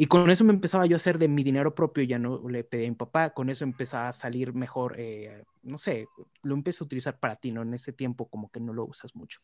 Y 0.00 0.06
con 0.06 0.30
eso 0.30 0.44
me 0.44 0.52
empezaba 0.52 0.86
yo 0.86 0.94
a 0.94 0.98
hacer 0.98 1.18
de 1.18 1.26
mi 1.26 1.42
dinero 1.42 1.74
propio, 1.74 2.04
ya 2.04 2.20
no 2.20 2.48
le 2.48 2.62
pedí 2.62 2.86
a 2.86 2.88
mi 2.88 2.94
papá, 2.94 3.30
con 3.30 3.50
eso 3.50 3.64
empezaba 3.64 4.06
a 4.06 4.12
salir 4.12 4.54
mejor, 4.54 4.94
eh, 4.96 5.42
no 5.64 5.76
sé, 5.76 6.06
lo 6.44 6.54
empecé 6.54 6.84
a 6.84 6.86
utilizar 6.86 7.18
para 7.18 7.34
ti, 7.34 7.50
¿no? 7.50 7.62
En 7.62 7.74
ese 7.74 7.92
tiempo 7.92 8.28
como 8.28 8.48
que 8.48 8.60
no 8.60 8.72
lo 8.72 8.84
usas 8.84 9.16
mucho. 9.16 9.40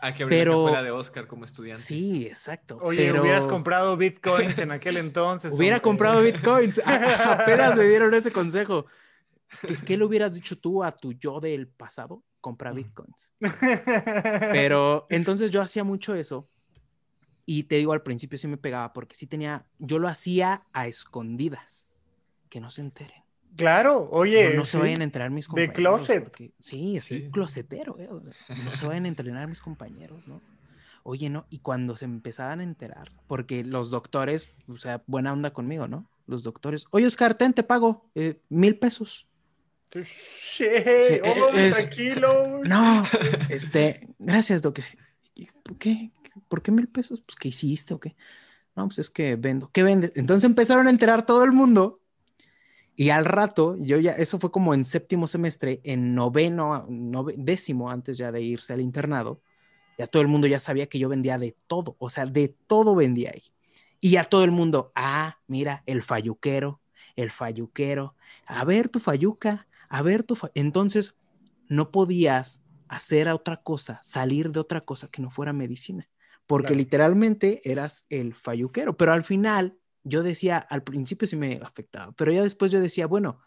Hay 0.00 0.14
que 0.14 0.22
abrir 0.22 0.38
pero- 0.40 0.52
la 0.52 0.58
escuela 0.58 0.82
de 0.82 0.90
Oscar 0.90 1.26
como 1.26 1.44
estudiante. 1.44 1.82
Sí, 1.82 2.26
exacto. 2.26 2.78
Oye, 2.82 3.06
pero 3.10 3.22
hubieras 3.22 3.46
comprado 3.46 3.96
bitcoins 3.96 4.58
en 4.58 4.70
aquel 4.70 4.96
entonces. 4.96 5.52
Hubiera 5.54 5.76
hombre. 5.76 5.82
comprado 5.82 6.22
bitcoins. 6.22 6.80
Apenas 6.84 7.76
me 7.76 7.84
dieron 7.84 8.14
ese 8.14 8.30
consejo. 8.30 8.86
¿Qué, 9.66 9.76
qué 9.76 9.96
le 9.96 10.04
hubieras 10.04 10.34
dicho 10.34 10.58
tú 10.58 10.84
a 10.84 10.92
tu 10.96 11.12
yo 11.14 11.40
del 11.40 11.68
pasado? 11.68 12.22
Compra 12.40 12.72
bitcoins. 12.72 13.32
Pero 14.52 15.06
entonces 15.10 15.50
yo 15.50 15.62
hacía 15.62 15.84
mucho 15.84 16.14
eso. 16.14 16.48
Y 17.46 17.64
te 17.64 17.76
digo, 17.76 17.92
al 17.92 18.02
principio 18.02 18.38
sí 18.38 18.46
me 18.46 18.58
pegaba 18.58 18.92
porque 18.92 19.16
sí 19.16 19.26
tenía, 19.26 19.64
yo 19.78 19.98
lo 19.98 20.06
hacía 20.08 20.64
a 20.72 20.86
escondidas. 20.86 21.90
Que 22.50 22.60
no 22.60 22.70
se 22.70 22.82
enteren. 22.82 23.22
Claro, 23.58 24.08
oye. 24.10 24.50
no, 24.50 24.56
no 24.60 24.64
se 24.64 24.72
sí. 24.72 24.78
vayan 24.78 25.02
a 25.02 25.04
enterar 25.04 25.30
mis 25.30 25.44
de 25.44 25.48
compañeros. 25.48 25.74
closet. 25.76 26.22
porque- 26.24 26.52
sí, 26.58 26.96
así, 26.96 27.18
Sí. 27.24 27.30
closetero. 27.30 27.96
eh, 27.98 28.08
No 28.64 28.72
se 28.72 28.86
vayan 28.86 29.04
a 29.04 29.08
entrenar 29.08 29.46
mis 29.48 29.60
compañeros, 29.60 30.26
¿no? 30.26 30.40
Oye, 31.02 31.28
no, 31.28 31.46
y 31.50 31.58
cuando 31.58 31.96
se 31.96 32.04
empezaban 32.06 32.60
a 32.60 32.62
enterar, 32.62 33.12
porque 33.26 33.64
los 33.64 33.90
doctores, 33.90 34.54
o 34.68 34.76
sea, 34.78 35.02
buena 35.06 35.32
onda 35.32 35.52
conmigo, 35.52 35.88
¿no? 35.88 36.08
Los 36.26 36.42
doctores, 36.42 36.84
oye, 36.90 37.06
Oscar, 37.06 37.34
ten, 37.34 37.52
te 37.52 37.62
pago 37.62 38.10
eh, 38.14 38.40
mil 38.48 38.78
pesos. 38.78 39.26
Sí, 40.02 40.64
eh, 40.64 41.22
oh, 41.24 41.56
es- 41.56 41.76
tranquilo. 41.76 42.60
No, 42.64 43.04
este, 43.48 44.06
gracias, 44.18 44.60
Doc. 44.62 44.80
¿Y 45.34 45.46
¿Por 45.46 45.78
qué? 45.78 46.12
¿Por 46.48 46.62
qué 46.62 46.70
mil 46.70 46.88
pesos? 46.88 47.22
Pues, 47.22 47.36
¿qué 47.36 47.48
hiciste 47.48 47.94
o 47.94 48.00
qué? 48.00 48.14
No, 48.76 48.86
pues 48.86 48.98
es 49.00 49.10
que 49.10 49.36
vendo. 49.36 49.70
¿Qué 49.72 49.82
vende? 49.82 50.12
Entonces 50.14 50.44
empezaron 50.44 50.86
a 50.86 50.90
enterar 50.90 51.24
todo 51.26 51.42
el 51.44 51.52
mundo. 51.52 52.00
Y 52.98 53.10
al 53.10 53.24
rato, 53.26 53.76
yo 53.80 53.98
ya, 53.98 54.12
eso 54.12 54.40
fue 54.40 54.50
como 54.52 54.74
en 54.74 54.84
séptimo 54.84 55.28
semestre, 55.28 55.80
en 55.84 56.14
noveno, 56.16 56.86
nove- 56.88 57.36
décimo, 57.38 57.90
antes 57.92 58.18
ya 58.18 58.32
de 58.32 58.42
irse 58.42 58.72
al 58.74 58.80
internado, 58.82 59.42
ya 59.98 60.06
todo 60.08 60.22
el 60.22 60.28
mundo 60.28 60.46
ya 60.48 60.60
sabía 60.60 60.88
que 60.88 60.98
yo 60.98 61.08
vendía 61.08 61.38
de 61.38 61.56
todo, 61.68 61.96
o 62.00 62.10
sea, 62.10 62.26
de 62.26 62.56
todo 62.68 62.94
vendía 62.96 63.32
ahí. 63.34 63.42
Y 64.00 64.10
ya 64.12 64.24
todo 64.24 64.44
el 64.44 64.52
mundo, 64.52 64.92
ah, 64.96 65.38
mira, 65.48 65.82
el 65.86 66.02
falluquero, 66.02 66.82
el 67.16 67.30
falluquero, 67.30 68.16
a 68.46 68.64
ver 68.64 68.88
tu 68.88 69.00
falluca, 69.00 69.68
a 69.88 70.02
ver 70.02 70.24
tu 70.24 70.36
fa-". 70.36 70.50
Entonces, 70.54 71.16
no 71.68 71.90
podías 71.92 72.64
hacer 72.88 73.28
a 73.28 73.34
otra 73.36 73.58
cosa, 73.62 74.00
salir 74.02 74.50
de 74.52 74.60
otra 74.60 74.82
cosa 74.82 75.08
que 75.08 75.22
no 75.22 75.30
fuera 75.30 75.52
medicina, 75.52 76.08
porque 76.46 76.74
Claro. 76.74 76.76
literalmente 76.76 77.60
eras 77.70 78.06
el 78.08 78.34
falluquero, 78.34 78.96
pero 78.96 79.12
al 79.12 79.24
final 79.24 79.77
yo 80.08 80.22
decía, 80.22 80.58
al 80.58 80.82
principio 80.82 81.28
sí 81.28 81.36
me 81.36 81.60
afectaba, 81.62 82.12
pero 82.12 82.32
ya 82.32 82.42
después 82.42 82.72
yo 82.72 82.80
decía, 82.80 83.06
bueno, 83.06 83.40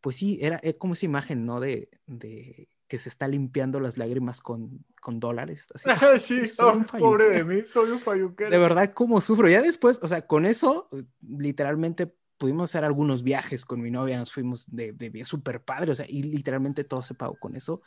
pues 0.00 0.16
sí, 0.16 0.38
era, 0.40 0.56
es 0.58 0.76
como 0.76 0.92
esa 0.94 1.06
imagen, 1.06 1.46
¿no? 1.46 1.60
De, 1.60 1.88
de 2.06 2.68
que 2.88 2.98
se 2.98 3.08
está 3.08 3.26
limpiando 3.26 3.80
las 3.80 3.98
lágrimas 3.98 4.40
con, 4.40 4.84
con 5.00 5.18
dólares. 5.18 5.66
Así, 5.74 5.88
sí, 6.42 6.48
soy 6.48 6.80
oh, 6.80 6.98
pobre 6.98 7.28
de 7.30 7.44
mí, 7.44 7.62
soy 7.66 7.90
un 7.90 7.98
falluquero. 7.98 8.50
De 8.50 8.58
verdad, 8.58 8.92
cómo 8.92 9.20
sufro. 9.20 9.48
Ya 9.48 9.62
después, 9.62 9.98
o 10.02 10.08
sea, 10.08 10.26
con 10.26 10.46
eso, 10.46 10.88
eh, 10.92 11.02
literalmente 11.26 12.14
pudimos 12.38 12.70
hacer 12.70 12.84
algunos 12.84 13.22
viajes 13.22 13.64
con 13.64 13.80
mi 13.80 13.90
novia, 13.90 14.18
nos 14.18 14.30
fuimos 14.30 14.66
de, 14.70 14.92
de 14.92 15.24
súper 15.24 15.64
padre, 15.64 15.90
o 15.92 15.94
sea, 15.96 16.06
y 16.08 16.22
literalmente 16.22 16.84
todo 16.84 17.02
se 17.02 17.14
pagó 17.14 17.36
con 17.40 17.56
eso. 17.56 17.82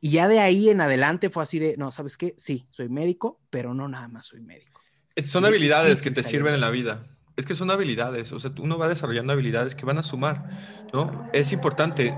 Y 0.00 0.10
ya 0.12 0.26
de 0.28 0.40
ahí 0.40 0.70
en 0.70 0.80
adelante 0.80 1.30
fue 1.30 1.42
así 1.42 1.58
de, 1.58 1.76
no, 1.76 1.92
¿sabes 1.92 2.16
qué? 2.16 2.34
Sí, 2.38 2.66
soy 2.70 2.88
médico, 2.88 3.38
pero 3.50 3.74
no 3.74 3.86
nada 3.88 4.08
más 4.08 4.26
soy 4.26 4.40
médico. 4.40 4.80
Es- 5.14 5.26
Son 5.26 5.42
Y 5.42 5.46
es 5.46 5.50
habilidades 5.50 6.00
que 6.00 6.10
te 6.10 6.22
sirven 6.22 6.54
en 6.54 6.60
la 6.60 6.70
vida. 6.70 7.02
Es 7.40 7.46
que 7.46 7.54
son 7.54 7.70
habilidades, 7.70 8.30
o 8.32 8.38
sea, 8.38 8.52
uno 8.60 8.76
va 8.78 8.86
desarrollando 8.88 9.32
habilidades 9.32 9.74
que 9.74 9.86
van 9.86 9.96
a 9.98 10.02
sumar, 10.02 10.48
¿no? 10.92 11.28
Es 11.32 11.52
importante. 11.52 12.14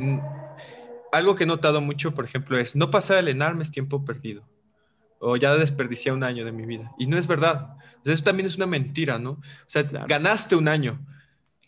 Algo 1.13 1.35
que 1.37 1.45
he 1.45 1.47
notado 1.47 1.81
mucho, 1.81 2.13
por 2.13 2.25
ejemplo, 2.25 2.59
es 2.59 2.75
no 2.75 2.91
pasar 2.91 3.19
el 3.19 3.29
enarme 3.29 3.63
es 3.63 3.71
tiempo 3.71 4.05
perdido. 4.05 4.43
O 5.21 5.37
ya 5.37 5.57
desperdicié 5.57 6.11
un 6.11 6.25
año 6.25 6.45
de 6.45 6.51
mi 6.51 6.67
vida. 6.67 6.91
Y 6.99 7.07
no 7.07 7.17
es 7.17 7.29
verdad. 7.29 7.77
O 8.01 8.05
sea, 8.05 8.15
eso 8.15 8.25
también 8.25 8.47
es 8.47 8.57
una 8.57 8.67
mentira, 8.67 9.19
¿no? 9.21 9.31
O 9.33 9.41
sea, 9.69 9.87
Claro. 9.87 10.07
ganaste 10.09 10.57
un 10.57 10.67
año. 10.67 10.99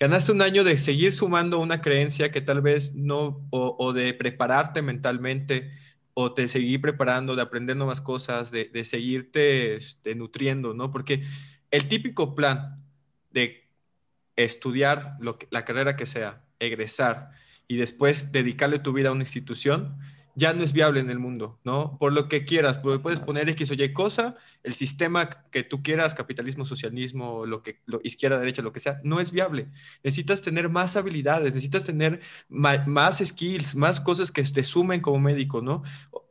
Ganaste 0.00 0.32
un 0.32 0.42
año 0.42 0.64
de 0.64 0.76
seguir 0.78 1.12
sumando 1.12 1.60
una 1.60 1.80
creencia 1.80 2.32
que 2.32 2.40
tal 2.40 2.60
vez 2.62 2.94
no, 2.96 3.46
o, 3.50 3.76
o 3.78 3.92
de 3.92 4.12
prepararte 4.14 4.82
mentalmente, 4.82 5.70
o 6.14 6.30
de 6.30 6.48
seguir 6.48 6.80
preparando, 6.80 7.36
de 7.36 7.42
aprender 7.42 7.76
nuevas 7.76 8.00
cosas, 8.00 8.50
de, 8.50 8.70
de 8.72 8.84
seguirte 8.84 9.76
este, 9.76 10.16
nutriendo, 10.16 10.74
¿no? 10.74 10.90
Porque 10.90 11.22
el 11.70 11.86
típico 11.88 12.34
plan 12.34 12.83
de 13.34 13.68
estudiar 14.36 15.16
lo 15.20 15.38
que- 15.38 15.48
la 15.50 15.64
carrera 15.64 15.96
que 15.96 16.06
sea, 16.06 16.42
egresar 16.58 17.30
y 17.68 17.76
después 17.76 18.32
dedicarle 18.32 18.78
tu 18.78 18.92
vida 18.92 19.10
a 19.10 19.12
una 19.12 19.22
institución, 19.24 19.98
ya 20.36 20.52
no 20.52 20.64
es 20.64 20.72
viable 20.72 20.98
en 20.98 21.10
el 21.10 21.20
mundo, 21.20 21.60
¿no? 21.62 21.96
Por 22.00 22.12
lo 22.12 22.26
que 22.28 22.44
quieras, 22.44 22.82
pu- 22.82 23.00
puedes 23.00 23.20
poner 23.20 23.48
X 23.50 23.70
o 23.70 23.74
Y 23.74 23.92
cosa, 23.92 24.34
el 24.64 24.74
sistema 24.74 25.30
que 25.52 25.62
tú 25.62 25.80
quieras, 25.80 26.12
capitalismo, 26.14 26.66
socialismo, 26.66 27.46
lo 27.46 27.62
que, 27.62 27.78
izquierda, 28.02 28.40
derecha, 28.40 28.60
lo 28.60 28.72
que 28.72 28.80
sea, 28.80 28.98
no 29.04 29.20
es 29.20 29.30
viable. 29.30 29.68
Necesitas 30.02 30.42
tener 30.42 30.68
más 30.68 30.96
habilidades, 30.96 31.54
necesitas 31.54 31.84
tener 31.84 32.20
más 32.48 33.18
skills, 33.18 33.76
más 33.76 34.00
cosas 34.00 34.32
que 34.32 34.42
te 34.42 34.64
sumen 34.64 35.00
como 35.00 35.20
médico, 35.20 35.62
¿no? 35.62 35.84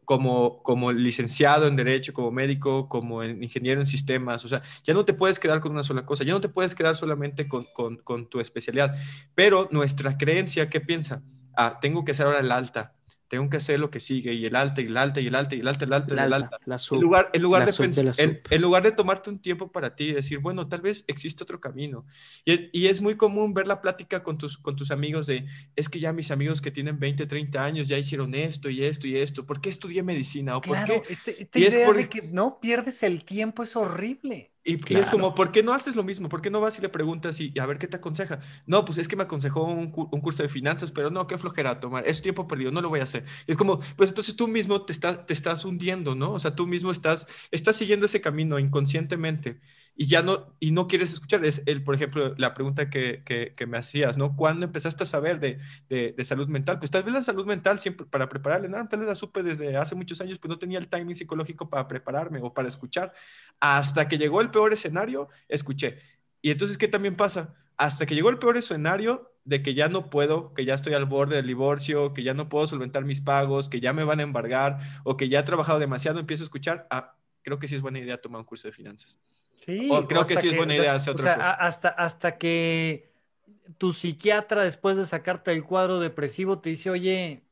Como, 0.05 0.61
como 0.63 0.91
licenciado 0.91 1.67
en 1.67 1.75
derecho, 1.75 2.13
como 2.13 2.31
médico, 2.31 2.89
como 2.89 3.23
en- 3.23 3.41
ingeniero 3.41 3.81
en 3.81 3.87
sistemas, 3.87 4.43
o 4.45 4.49
sea, 4.49 4.61
ya 4.83 4.93
no 4.93 5.05
te 5.05 5.13
puedes 5.13 5.39
quedar 5.39 5.59
con 5.59 5.71
una 5.71 5.83
sola 5.83 6.05
cosa, 6.05 6.23
ya 6.23 6.33
no 6.33 6.41
te 6.41 6.49
puedes 6.49 6.75
quedar 6.75 6.95
solamente 6.95 7.47
con, 7.47 7.65
con, 8.03 8.27
tu 8.27 8.39
especialidad. 8.39 8.95
Pero 9.35 9.67
nuestra 9.71 10.17
creencia, 10.17 10.69
¿qué 10.69 10.81
piensa? 10.81 11.21
Ah, 11.55 11.79
tengo 11.81 12.03
que 12.03 12.11
hacer 12.11 12.25
ahora 12.25 12.39
el 12.39 12.51
alta, 12.51 12.93
tengo 13.27 13.49
que 13.49 13.57
hacer 13.57 13.79
lo 13.79 13.89
que 13.89 13.99
sigue, 13.99 14.33
y 14.33 14.45
el 14.45 14.55
alta, 14.55 14.81
y 14.81 14.85
el 14.85 14.97
alta, 14.97 15.21
y 15.21 15.27
el 15.27 15.35
alta, 15.35 15.55
y 15.55 15.59
el 15.59 15.67
alta, 15.67 15.85
el 15.85 15.93
alta, 15.93 16.13
el 16.13 16.19
alta, 16.19 16.49
la 16.65 16.77
En 16.91 16.99
lugar, 17.01 17.29
en, 17.33 17.41
lugar 17.41 17.61
la 17.61 17.65
de 17.65 18.03
la 18.03 18.13
en, 18.17 18.41
en 18.49 18.61
lugar 18.61 18.83
de 18.83 18.91
tomarte 18.91 19.29
un 19.29 19.39
tiempo 19.41 19.71
para 19.71 19.95
ti 19.95 20.05
y 20.09 20.13
decir, 20.13 20.39
bueno, 20.39 20.67
tal 20.67 20.81
vez 20.81 21.03
existe 21.07 21.43
otro 21.43 21.59
camino. 21.59 22.05
Y, 22.45 22.69
y 22.77 22.87
es 22.87 23.01
muy 23.01 23.15
común 23.17 23.53
ver 23.53 23.67
la 23.67 23.81
plática 23.81 24.23
con 24.23 24.37
tus, 24.37 24.57
con 24.57 24.75
tus 24.75 24.91
amigos 24.91 25.27
de, 25.27 25.45
es 25.75 25.89
que 25.89 25.99
ya 25.99 26.13
mis 26.13 26.31
amigos 26.31 26.61
que 26.61 26.71
tienen 26.71 26.99
20, 26.99 27.25
30 27.25 27.63
años 27.65 27.87
ya 27.87 27.97
hicieron 27.97 28.35
esto 28.35 28.69
y 28.69 28.83
esto 28.83 29.07
y 29.07 29.17
esto. 29.17 29.45
¿Por 29.45 29.61
qué 29.61 29.69
estudié 29.69 30.03
medicina? 30.03 30.57
¿O 30.57 30.61
por 30.61 30.77
Claro, 30.77 30.83
qué? 30.83 31.03
este- 31.09 31.41
esta 31.43 31.59
Y 31.59 31.63
es 31.65 31.75
idea 31.75 31.85
por- 31.85 31.97
de 31.97 32.09
que 32.09 32.21
no 32.23 32.59
pierdes 32.59 33.03
el 33.03 33.23
tiempo 33.25 33.63
es 33.63 33.75
horrible. 33.75 34.52
Y, 34.65 34.77
es 34.95 35.07
como, 35.09 35.35
¿por 35.35 35.51
qué 35.51 35.61
no 35.61 35.73
haces 35.73 35.95
lo 35.95 36.03
mismo? 36.03 36.29
¿Por 36.29 36.41
qué 36.41 36.49
no 36.49 36.61
vas 36.61 36.77
y 36.77 36.81
le 36.81 36.87
preguntas 36.87 37.39
y, 37.41 37.53
a 37.59 37.65
ver 37.65 37.77
qué 37.77 37.87
te 37.87 37.97
aconseja? 37.97 38.39
No, 38.65 38.85
pues 38.85 38.97
es 38.97 39.09
que 39.09 39.17
me 39.17 39.23
aconsejó 39.23 39.63
un, 39.65 39.89
curso 39.89 40.41
de 40.41 40.47
finanzas, 40.49 40.89
pero 40.91 41.09
no, 41.09 41.27
qué 41.27 41.37
flojera 41.37 41.81
tomar. 41.81 42.07
Es 42.07 42.21
tiempo 42.21 42.47
perdido, 42.47 42.71
no 42.71 42.81
lo 42.81 42.87
voy 42.87 43.01
a 43.01 43.03
hacer. 43.03 43.25
es 43.45 43.57
como, 43.57 43.79
pues 43.97 44.11
entonces 44.11 44.37
tú 44.37 44.47
mismo 44.47 44.83
te, 44.85 44.93
está, 44.93 45.25
te 45.25 45.33
estás 45.33 45.65
hundiendo, 45.65 46.15
¿no? 46.15 46.33
O 46.33 46.39
sea, 46.39 46.55
tú 46.55 46.65
mismo 46.65 46.91
estás, 46.91 47.27
estás 47.51 47.75
siguiendo 47.75 48.05
ese 48.05 48.21
camino 48.21 48.57
inconscientemente 48.57 49.59
y 49.95 50.07
ya 50.07 50.23
no, 50.23 50.55
y 50.59 50.71
no 50.71 50.87
quieres 50.87 51.13
escuchar. 51.13 51.45
Es, 51.45 51.61
el, 51.65 51.83
por 51.83 51.95
ejemplo, 51.95 52.33
la 52.37 52.53
pregunta 52.53 52.89
que, 52.89 53.23
que, 53.23 53.65
me 53.67 53.77
hacías, 53.77 54.17
¿no? 54.17 54.35
¿Cuándo 54.35 54.65
empezaste 54.65 55.03
a 55.03 55.05
saber 55.05 55.39
de, 55.39 55.59
de, 55.89 56.25
salud 56.25 56.49
mental? 56.49 56.79
Pues 56.79 56.91
tal 56.91 57.03
vez 57.03 57.13
la 57.13 57.21
salud 57.21 57.45
mental 57.45 57.79
siempre, 57.79 58.05
para 58.07 58.29
prepararle, 58.29 58.69
¿no? 58.69 58.87
tal 58.87 58.99
vez 58.99 59.09
la 59.09 59.15
supe 59.15 59.43
desde 59.43 59.77
hace 59.77 59.95
muchos 59.95 60.19
años, 60.21 60.39
pues 60.39 60.49
no 60.49 60.57
tenía 60.57 60.79
el 60.79 60.87
timing 60.87 61.15
psicológico 61.15 61.69
para 61.69 61.87
prepararme 61.87 62.39
o 62.41 62.53
para 62.53 62.67
escuchar. 62.67 63.13
Hasta 63.59 64.07
que 64.07 64.17
llegó 64.17 64.41
el 64.41 64.51
peor 64.51 64.73
escenario, 64.73 65.29
escuché. 65.47 65.99
Y 66.41 66.51
entonces, 66.51 66.77
¿qué 66.77 66.87
también 66.87 67.15
pasa? 67.15 67.55
Hasta 67.77 68.05
que 68.05 68.15
llegó 68.15 68.29
el 68.29 68.39
peor 68.39 68.57
escenario 68.57 69.31
de 69.45 69.61
que 69.61 69.73
ya 69.73 69.89
no 69.89 70.09
puedo, 70.09 70.53
que 70.53 70.65
ya 70.65 70.73
estoy 70.73 70.93
al 70.93 71.05
borde 71.05 71.35
del 71.35 71.47
divorcio, 71.47 72.13
que 72.13 72.23
ya 72.23 72.33
no 72.33 72.49
puedo 72.49 72.67
solventar 72.67 73.05
mis 73.05 73.21
pagos, 73.21 73.69
que 73.69 73.79
ya 73.79 73.93
me 73.93 74.03
van 74.03 74.19
a 74.19 74.23
embargar 74.23 74.79
o 75.03 75.17
que 75.17 75.29
ya 75.29 75.39
he 75.39 75.43
trabajado 75.43 75.79
demasiado, 75.79 76.19
empiezo 76.19 76.43
a 76.43 76.45
escuchar, 76.45 76.87
ah, 76.89 77.15
creo 77.41 77.59
que 77.59 77.67
sí 77.67 77.75
es 77.75 77.81
buena 77.81 77.99
idea 77.99 78.21
tomar 78.21 78.39
un 78.39 78.45
curso 78.45 78.67
de 78.67 78.73
finanzas. 78.73 79.19
Sí, 79.65 79.89
creo 80.07 80.25
que 80.25 80.37
sí 80.37 80.49
es 80.49 80.57
buena 80.57 80.75
idea 80.75 80.95
hacer 80.95 81.13
otra 81.13 81.35
cosa. 81.35 81.51
Hasta, 81.51 81.89
hasta 81.89 82.37
que 82.37 83.11
tu 83.77 83.93
psiquiatra, 83.93 84.63
después 84.63 84.97
de 84.97 85.05
sacarte 85.05 85.51
el 85.51 85.63
cuadro 85.63 85.99
depresivo, 85.99 86.59
te 86.59 86.69
dice, 86.69 86.89
oye, 86.89 87.43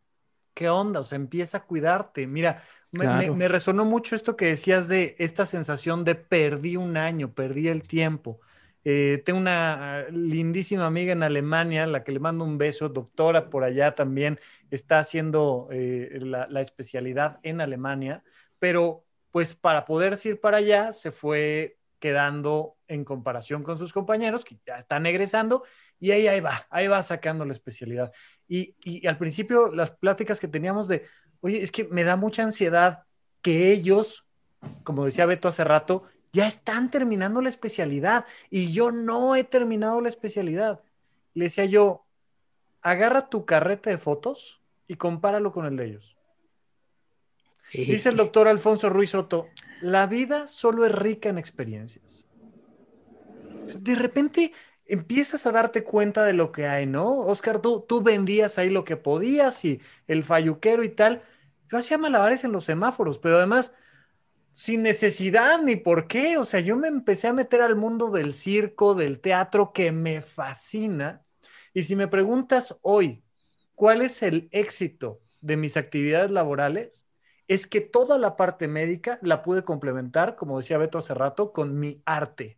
¿qué 0.53 0.69
onda? 0.69 0.99
O 0.99 1.03
sea, 1.03 1.15
empieza 1.15 1.59
a 1.59 1.63
cuidarte. 1.65 2.27
Mira, 2.27 2.61
me, 2.91 3.47
resonó 3.47 3.85
mucho 3.85 4.15
esto 4.15 4.35
que 4.35 4.45
decías 4.45 4.87
de 4.87 5.15
esta 5.19 5.45
sensación 5.45 6.03
de 6.03 6.15
perdí 6.15 6.75
un 6.75 6.97
año, 6.97 7.33
perdí 7.33 7.67
el 7.67 7.87
tiempo. 7.87 8.39
Eh, 8.83 9.21
tengo 9.25 9.39
una 9.39 10.05
lindísima 10.09 10.87
amiga 10.87 11.13
en 11.13 11.23
Alemania, 11.23 11.85
la 11.85 12.03
que 12.03 12.11
le 12.11 12.19
mando 12.19 12.43
un 12.43 12.57
beso, 12.57 12.89
doctora 12.89 13.49
por 13.49 13.63
allá 13.63 13.95
también, 13.95 14.39
está 14.71 14.99
haciendo 14.99 15.69
eh, 15.71 16.17
la, 16.21 16.47
la, 16.47 16.61
especialidad 16.61 17.39
en 17.43 17.61
Alemania, 17.61 18.23
pero 18.57 19.05
pues 19.29 19.55
para 19.55 19.85
poder 19.85 20.17
ir 20.23 20.41
para 20.41 20.57
allá 20.57 20.91
se 20.91 21.11
fue 21.11 21.77
quedando 22.01 22.77
en 22.87 23.05
comparación 23.05 23.61
con 23.63 23.77
sus 23.77 23.93
compañeros 23.93 24.43
que 24.43 24.57
ya 24.65 24.77
están 24.77 25.05
egresando 25.05 25.63
y 25.99 26.11
ahí, 26.11 26.27
ahí 26.27 26.41
va, 26.41 26.67
ahí 26.71 26.87
va 26.87 27.01
sacando 27.03 27.45
la 27.45 27.53
especialidad. 27.53 28.11
Y, 28.47 28.75
y, 28.83 29.07
al 29.07 29.17
principio 29.17 29.67
las 29.67 29.91
pláticas 29.91 30.39
que 30.39 30.47
teníamos 30.47 30.87
de, 30.87 31.05
oye, 31.41 31.61
es 31.61 31.71
que 31.71 31.85
me 31.85 32.03
da 32.03 32.15
mucha 32.17 32.41
ansiedad 32.41 33.03
que 33.43 33.71
ellos, 33.71 34.25
como 34.83 35.05
decía 35.05 35.27
Beto 35.27 35.47
hace 35.47 35.63
rato, 35.63 36.03
ya 36.33 36.47
están 36.47 36.89
terminando 36.89 37.39
la 37.41 37.49
especialidad 37.49 38.25
y 38.49 38.73
yo 38.73 38.91
no 38.91 39.35
he 39.35 39.43
terminado 39.43 40.01
la 40.01 40.09
especialidad. 40.09 40.81
Le 41.35 41.45
decía 41.45 41.65
yo, 41.65 42.07
agarra 42.81 43.29
tu 43.29 43.45
carrete 43.45 43.91
de 43.91 43.99
fotos 43.99 44.59
y 44.87 44.95
compáralo 44.95 45.51
con 45.51 45.67
el 45.67 45.77
de 45.77 45.85
ellos. 45.85 46.17
Dice 47.73 48.09
el 48.09 48.17
doctor 48.17 48.47
Alfonso 48.47 48.89
Ruiz 48.89 49.11
Soto, 49.11 49.47
la 49.81 50.07
vida 50.07 50.47
solo 50.47 50.85
es 50.85 50.91
rica 50.91 51.29
en 51.29 51.37
experiencias. 51.37 52.27
De 53.79 53.95
repente 53.95 54.51
empiezas 54.85 55.45
a 55.45 55.51
darte 55.51 55.83
cuenta 55.83 56.23
de 56.25 56.33
lo 56.33 56.51
que 56.51 56.67
hay, 56.67 56.85
¿no? 56.85 57.19
Oscar, 57.19 57.61
tú, 57.61 57.85
tú 57.87 58.01
vendías 58.01 58.57
ahí 58.57 58.69
lo 58.69 58.83
que 58.83 58.97
podías 58.97 59.63
y 59.63 59.81
el 60.07 60.23
falluquero 60.23 60.83
y 60.83 60.89
tal. 60.89 61.23
Yo 61.71 61.77
hacía 61.77 61.97
malabares 61.97 62.43
en 62.43 62.51
los 62.51 62.65
semáforos, 62.65 63.19
pero 63.19 63.37
además 63.37 63.73
sin 64.53 64.83
necesidad 64.83 65.61
ni 65.61 65.75
por 65.77 66.07
qué. 66.07 66.37
O 66.37 66.45
sea, 66.45 66.59
yo 66.59 66.75
me 66.75 66.87
empecé 66.87 67.27
a 67.27 67.33
meter 67.33 67.61
al 67.61 67.75
mundo 67.75 68.11
del 68.11 68.33
circo, 68.33 68.95
del 68.95 69.19
teatro, 69.21 69.71
que 69.73 69.91
me 69.91 70.21
fascina. 70.21 71.23
Y 71.73 71.83
si 71.83 71.95
me 71.95 72.07
preguntas 72.07 72.77
hoy, 72.81 73.23
¿cuál 73.75 74.01
es 74.01 74.21
el 74.23 74.49
éxito 74.51 75.21
de 75.39 75.57
mis 75.57 75.77
actividades 75.77 76.31
laborales? 76.31 77.07
Es 77.53 77.67
que 77.67 77.81
toda 77.81 78.17
la 78.17 78.37
parte 78.37 78.69
médica 78.69 79.19
la 79.21 79.41
pude 79.41 79.63
complementar, 79.65 80.37
como 80.37 80.57
decía 80.57 80.77
Beto 80.77 80.99
hace 80.99 81.13
rato, 81.13 81.51
con 81.51 81.77
mi 81.77 82.01
arte. 82.05 82.57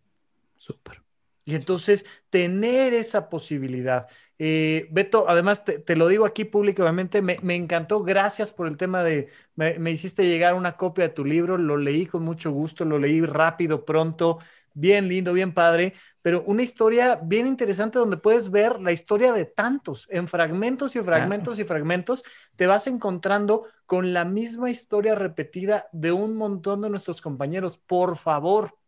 Súper. 0.56 1.02
Y 1.46 1.56
entonces, 1.56 2.06
tener 2.30 2.94
esa 2.94 3.28
posibilidad. 3.28 4.08
Eh, 4.38 4.88
Beto, 4.92 5.26
además, 5.28 5.64
te, 5.66 5.96
lo 5.96 6.08
digo 6.08 6.28
aquí 6.28 6.46
públicamente, 6.46 7.24
me, 7.24 7.56
encantó, 7.56 8.04
gracias 8.04 8.54
por 8.54 8.68
el 8.68 8.78
tema 8.78 9.04
de, 9.04 9.30
me, 9.56 9.80
me, 9.80 9.90
hiciste 9.90 10.28
llegar 10.28 10.54
una 10.54 10.78
copia 10.78 11.08
de 11.08 11.14
tu 11.14 11.26
libro, 11.26 11.58
lo 11.58 11.76
leí 11.78 12.06
con 12.06 12.22
mucho 12.22 12.52
gusto, 12.52 12.86
lo 12.86 13.00
leí 13.00 13.20
rápido, 13.22 13.86
pronto, 13.86 14.38
bien 14.76 15.08
lindo, 15.08 15.34
bien 15.34 15.56
padre, 15.56 15.94
pero 16.24 16.42
una 16.48 16.64
historia 16.64 17.20
bien 17.22 17.46
interesante 17.46 18.00
donde 18.00 18.16
puedes 18.16 18.50
ver 18.50 18.80
la 18.80 18.94
historia 18.94 19.34
de 19.34 19.46
tantos, 19.46 20.08
en 20.10 20.30
fragmentos 20.30 20.96
y 20.96 21.02
fragmentos 21.02 21.60
y 21.60 21.66
fragmentos, 21.66 22.24
te 22.56 22.66
vas 22.66 22.88
encontrando 22.88 23.68
con 23.86 24.14
la 24.14 24.24
misma 24.24 24.72
historia 24.72 25.16
repetida 25.16 25.90
de 25.92 26.14
un 26.14 26.38
montón 26.38 26.82
de 26.82 26.90
nuestros 26.90 27.22
compañeros. 27.22 27.78
Por 27.78 28.16
favor, 28.16 28.80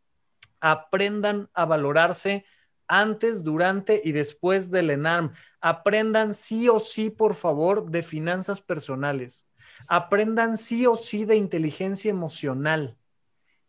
aprendan 0.62 1.50
a 1.54 1.66
valorarse 1.66 2.46
antes, 2.88 3.44
durante 3.44 4.02
y 4.02 4.14
después 4.14 4.72
del 4.72 4.90
ENARM. 4.90 5.34
Aprendan 5.60 6.34
sí 6.34 6.70
o 6.70 6.80
sí, 6.80 7.10
por 7.10 7.36
favor, 7.36 7.92
de 7.92 8.02
finanzas 8.02 8.62
personales. 8.62 9.50
Aprendan 9.90 10.58
sí 10.58 10.86
o 10.86 10.96
sí 10.96 11.26
de 11.26 11.36
inteligencia 11.36 12.12
emocional 12.12 12.98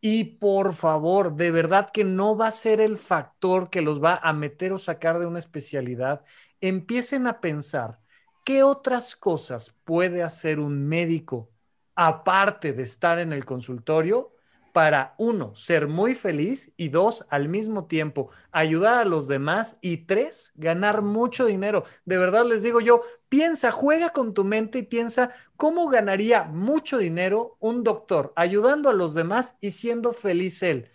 y 0.00 0.24
por 0.24 0.74
favor, 0.74 1.34
de 1.36 1.50
verdad 1.50 1.90
que 1.92 2.04
no 2.04 2.36
va 2.36 2.48
a 2.48 2.52
ser 2.52 2.80
el 2.80 2.98
factor 2.98 3.70
que 3.70 3.82
los 3.82 4.02
va 4.02 4.16
a 4.22 4.32
meter 4.32 4.72
o 4.72 4.78
sacar 4.78 5.18
de 5.18 5.26
una 5.26 5.38
especialidad. 5.38 6.24
Empiecen 6.60 7.26
a 7.26 7.40
pensar 7.40 7.98
qué 8.44 8.62
otras 8.62 9.16
cosas 9.16 9.74
puede 9.84 10.22
hacer 10.22 10.60
un 10.60 10.86
médico 10.86 11.50
aparte 11.96 12.72
de 12.72 12.82
estar 12.82 13.18
en 13.18 13.32
el 13.32 13.44
consultorio 13.44 14.35
para, 14.76 15.14
uno, 15.16 15.56
ser 15.56 15.88
muy 15.88 16.14
feliz 16.14 16.70
y 16.76 16.90
dos, 16.90 17.24
al 17.30 17.48
mismo 17.48 17.86
tiempo, 17.86 18.28
ayudar 18.52 18.96
a 18.96 19.06
los 19.06 19.26
demás 19.26 19.78
y 19.80 20.04
tres, 20.04 20.52
ganar 20.54 21.00
mucho 21.00 21.46
dinero. 21.46 21.84
De 22.04 22.18
verdad 22.18 22.44
les 22.44 22.62
digo 22.62 22.82
yo, 22.82 23.00
piensa, 23.30 23.72
juega 23.72 24.10
con 24.10 24.34
tu 24.34 24.44
mente 24.44 24.80
y 24.80 24.82
piensa 24.82 25.30
cómo 25.56 25.88
ganaría 25.88 26.44
mucho 26.44 26.98
dinero 26.98 27.56
un 27.58 27.84
doctor 27.84 28.34
ayudando 28.36 28.90
a 28.90 28.92
los 28.92 29.14
demás 29.14 29.56
y 29.62 29.70
siendo 29.70 30.12
feliz 30.12 30.62
él, 30.62 30.90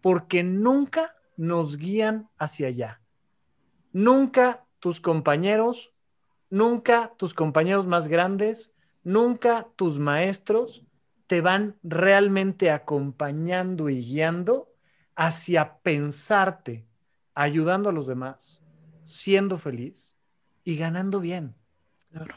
porque 0.00 0.42
nunca 0.42 1.14
nos 1.36 1.76
guían 1.76 2.30
hacia 2.38 2.68
allá. 2.68 3.02
Nunca 3.92 4.64
tus 4.78 4.98
compañeros, 4.98 5.92
nunca 6.48 7.12
tus 7.18 7.34
compañeros 7.34 7.86
más 7.86 8.08
grandes, 8.08 8.72
nunca 9.04 9.68
tus 9.76 9.98
maestros 9.98 10.85
te 11.26 11.40
van 11.40 11.76
realmente 11.82 12.70
acompañando 12.70 13.88
y 13.88 14.00
guiando 14.00 14.72
hacia 15.14 15.78
pensarte, 15.78 16.86
ayudando 17.34 17.88
a 17.88 17.92
los 17.92 18.06
demás, 18.06 18.62
siendo 19.04 19.58
feliz 19.58 20.16
y 20.62 20.76
ganando 20.76 21.20
bien. 21.20 21.54
Claro. 22.10 22.34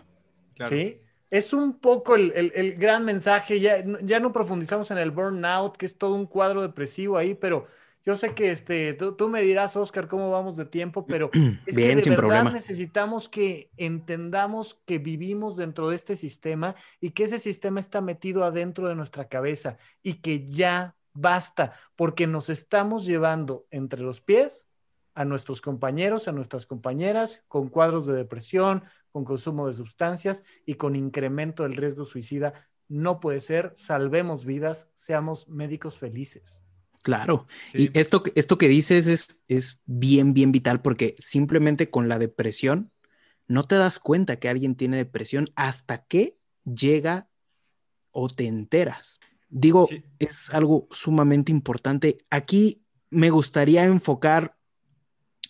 ¿Sí? 0.70 1.02
Es 1.30 1.54
un 1.54 1.80
poco 1.80 2.16
el, 2.16 2.76
gran 2.78 3.06
mensaje, 3.06 3.60
ya, 3.60 3.84
ya 4.02 4.20
no 4.20 4.34
profundizamos 4.34 4.90
en 4.90 4.98
el 4.98 5.12
burnout, 5.12 5.78
que 5.78 5.86
es 5.86 5.98
todo 5.98 6.16
un 6.16 6.26
cuadro 6.26 6.62
depresivo 6.64 7.18
ahí, 7.18 7.36
pero 7.36 7.68
yo 8.10 8.16
sé 8.16 8.34
que 8.34 8.50
este, 8.50 8.96
tú, 8.96 9.30
me 9.30 9.44
dirás, 9.44 9.78
Oscar, 9.78 10.08
cómo 10.08 10.32
vamos 10.32 10.58
de 10.58 10.66
tiempo, 10.66 11.06
pero 11.06 11.30
es 11.68 11.76
que 11.76 11.96
de 11.96 12.10
verdad 12.10 12.52
necesitamos 12.52 13.30
que 13.30 13.70
entendamos 13.78 14.82
que 14.88 14.98
vivimos 14.98 15.58
dentro 15.58 15.90
de 15.90 15.96
este 15.96 16.16
sistema 16.16 16.74
y 17.00 17.12
que 17.12 17.26
ese 17.26 17.38
sistema 17.38 17.80
está 17.80 18.02
metido 18.02 18.44
adentro 18.44 18.88
de 18.88 18.96
nuestra 18.96 19.28
cabeza 19.28 19.78
y 20.02 20.22
que 20.22 20.44
ya 20.44 20.96
basta, 21.14 21.74
porque 21.96 22.26
nos 22.26 22.50
estamos 22.50 23.06
llevando 23.06 23.68
entre 23.70 24.02
los 24.02 24.22
pies 24.22 24.68
a 25.14 25.24
nuestros 25.24 25.62
compañeros, 25.62 26.28
a 26.28 26.32
nuestras 26.32 26.66
compañeras, 26.66 27.44
con 27.48 27.70
cuadros 27.70 28.08
de 28.08 28.16
depresión, 28.16 28.86
con 29.12 29.24
consumo 29.24 29.68
de 29.68 29.76
sustancias 29.76 30.44
y 30.66 30.74
con 30.76 30.96
incremento 30.96 31.62
del 31.62 31.76
riesgo 31.76 32.06
suicida. 32.06 32.68
No 32.88 33.20
puede 33.20 33.40
ser, 33.40 33.72
salvemos 33.76 34.46
vidas, 34.46 34.90
seamos 34.96 35.48
médicos 35.48 36.00
felices. 36.00 36.64
Claro, 37.02 37.48
y 37.74 37.98
esto, 37.98 38.24
esto 38.36 38.58
que 38.58 38.68
dices 38.68 39.08
es, 39.08 39.42
es 39.48 39.82
bien, 39.86 40.34
bien 40.34 40.52
vital 40.52 40.82
porque 40.82 41.16
simplemente 41.18 41.90
con 41.90 42.10
la 42.10 42.20
depresión 42.20 42.92
no 43.48 43.64
te 43.64 43.76
das 43.76 44.00
cuenta 44.00 44.38
que 44.38 44.50
alguien 44.50 44.76
tiene 44.76 44.98
depresión 44.98 45.50
hasta 45.56 46.06
que 46.06 46.38
llega 46.66 47.30
o 48.12 48.30
te 48.30 48.48
enteras. 48.48 49.20
Digo, 49.50 49.88
es 50.20 50.50
algo 50.52 50.88
sumamente 50.92 51.52
importante. 51.52 52.20
Aquí 52.30 52.84
me 53.10 53.30
gustaría 53.30 53.86
enfocar 53.86 54.58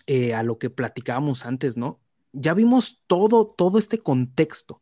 eh, 0.06 0.34
a 0.34 0.44
lo 0.44 0.58
que 0.60 0.70
platicábamos 0.70 1.46
antes, 1.46 1.76
¿no? 1.78 2.00
Ya 2.32 2.54
vimos 2.54 3.04
todo, 3.08 3.48
todo 3.48 3.80
este 3.80 3.98
contexto 3.98 4.82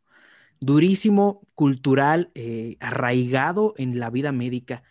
durísimo, 0.60 1.46
cultural, 1.54 2.30
eh, 2.34 2.76
arraigado 2.80 3.74
en 3.76 3.98
la 3.98 4.10
vida 4.10 4.32
médica 4.32 4.82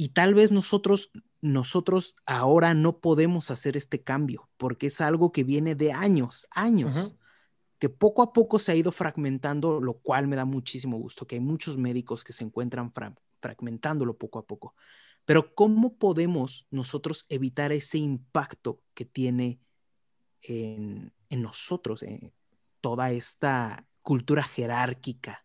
y 0.00 0.10
tal 0.10 0.32
vez 0.32 0.52
nosotros 0.52 1.10
nosotros 1.40 2.16
ahora 2.24 2.72
no 2.72 2.98
podemos 2.98 3.50
hacer 3.50 3.76
este 3.76 4.02
cambio 4.02 4.48
porque 4.56 4.86
es 4.86 5.00
algo 5.00 5.32
que 5.32 5.44
viene 5.44 5.74
de 5.74 5.92
años, 5.92 6.48
años, 6.50 7.14
que 7.78 7.88
poco 7.88 8.22
a 8.22 8.32
poco 8.32 8.58
se 8.58 8.72
ha 8.72 8.76
ido 8.76 8.92
fragmentando, 8.92 9.80
lo 9.80 9.94
cual 9.98 10.26
me 10.26 10.36
da 10.36 10.44
muchísimo 10.44 10.98
gusto, 10.98 11.26
que 11.26 11.36
hay 11.36 11.40
muchos 11.40 11.76
médicos 11.76 12.24
que 12.24 12.32
se 12.32 12.44
encuentran 12.44 12.92
fragmentándolo 13.40 14.16
poco 14.16 14.38
a 14.38 14.46
poco. 14.46 14.74
Pero 15.24 15.54
¿cómo 15.54 15.96
podemos 15.96 16.66
nosotros 16.70 17.26
evitar 17.28 17.70
ese 17.72 17.98
impacto 17.98 18.80
que 18.94 19.04
tiene 19.04 19.60
en, 20.42 21.12
nosotros, 21.30 22.02
en 22.02 22.32
toda 22.80 23.10
esta 23.10 23.86
cultura 24.02 24.42
jerárquica 24.42 25.44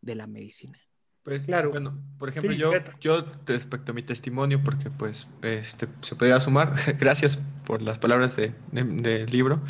de 0.00 0.14
la 0.14 0.26
medicina? 0.26 0.78
Pues 1.22 1.46
claro. 1.46 1.70
Bueno, 1.70 2.02
por 2.18 2.28
ejemplo, 2.28 2.52
yo, 2.52 2.72
yo 3.00 3.24
respecto 3.46 3.92
a 3.92 3.94
mi 3.94 4.02
testimonio, 4.02 4.62
porque 4.64 4.90
pues 4.90 5.28
este, 5.42 5.86
se 6.00 6.16
podría 6.16 6.40
sumar, 6.40 6.74
gracias 6.98 7.38
por 7.64 7.80
las 7.80 7.98
palabras 7.98 8.34
del 8.36 8.54
de, 8.72 9.26
libro, 9.26 9.62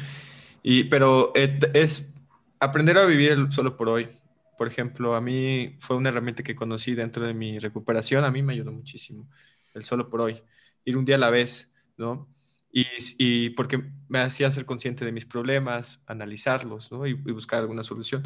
y, 0.63 0.85
pero 0.85 1.33
es 1.35 2.15
aprender 2.59 2.97
a 2.97 3.05
vivir 3.05 3.49
solo 3.51 3.77
por 3.77 3.89
hoy. 3.91 4.09
Por 4.57 4.67
ejemplo, 4.69 5.15
a 5.15 5.21
mí 5.21 5.77
fue 5.81 5.97
una 5.97 6.09
herramienta 6.09 6.43
que 6.43 6.55
conocí 6.55 6.95
dentro 6.95 7.27
de 7.27 7.35
mi 7.35 7.59
recuperación, 7.59 8.25
a 8.25 8.31
mí 8.31 8.43
me 8.43 8.55
ayudó 8.55 8.73
muchísimo, 8.73 9.29
el 9.75 9.85
solo 9.85 10.09
por 10.09 10.23
hoy, 10.23 10.43
ir 10.85 10.97
un 10.97 11.05
día 11.05 11.17
a 11.17 11.19
la 11.19 11.31
vez, 11.31 11.73
¿no? 11.99 12.29
Y, 12.73 12.87
y 13.19 13.51
porque 13.51 13.93
me 14.09 14.21
hacía 14.21 14.51
ser 14.51 14.65
consciente 14.65 15.05
de 15.05 15.13
mis 15.13 15.27
problemas, 15.27 16.03
analizarlos, 16.07 16.91
¿no? 16.91 17.07
Y, 17.07 17.11
y 17.11 17.33
buscar 17.33 17.61
alguna 17.61 17.83
solución 17.83 18.23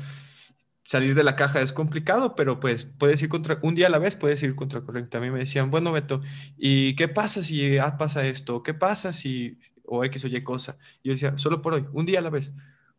salir 0.86 1.14
de 1.14 1.24
la 1.24 1.36
caja 1.36 1.60
es 1.60 1.72
complicado, 1.72 2.34
pero 2.36 2.60
pues 2.60 2.84
puedes 2.84 3.20
ir 3.20 3.28
contra, 3.28 3.58
un 3.62 3.74
día 3.74 3.88
a 3.88 3.90
la 3.90 3.98
vez 3.98 4.16
puedes 4.16 4.42
ir 4.42 4.54
contra 4.54 4.80
corriente. 4.82 5.16
A 5.16 5.20
mí 5.20 5.30
me 5.30 5.40
decían, 5.40 5.70
bueno, 5.70 5.92
Beto, 5.92 6.20
¿y 6.56 6.94
qué 6.96 7.08
pasa 7.08 7.42
si 7.42 7.76
ah, 7.78 7.96
pasa 7.98 8.24
esto? 8.26 8.62
¿Qué 8.62 8.72
pasa 8.72 9.12
si, 9.12 9.58
o 9.84 10.04
X 10.04 10.24
o 10.24 10.28
Y 10.28 10.42
cosa? 10.42 10.78
Y 11.02 11.08
yo 11.08 11.14
decía, 11.14 11.38
solo 11.38 11.60
por 11.60 11.74
hoy, 11.74 11.86
un 11.92 12.06
día 12.06 12.20
a 12.20 12.22
la 12.22 12.30
vez. 12.30 12.52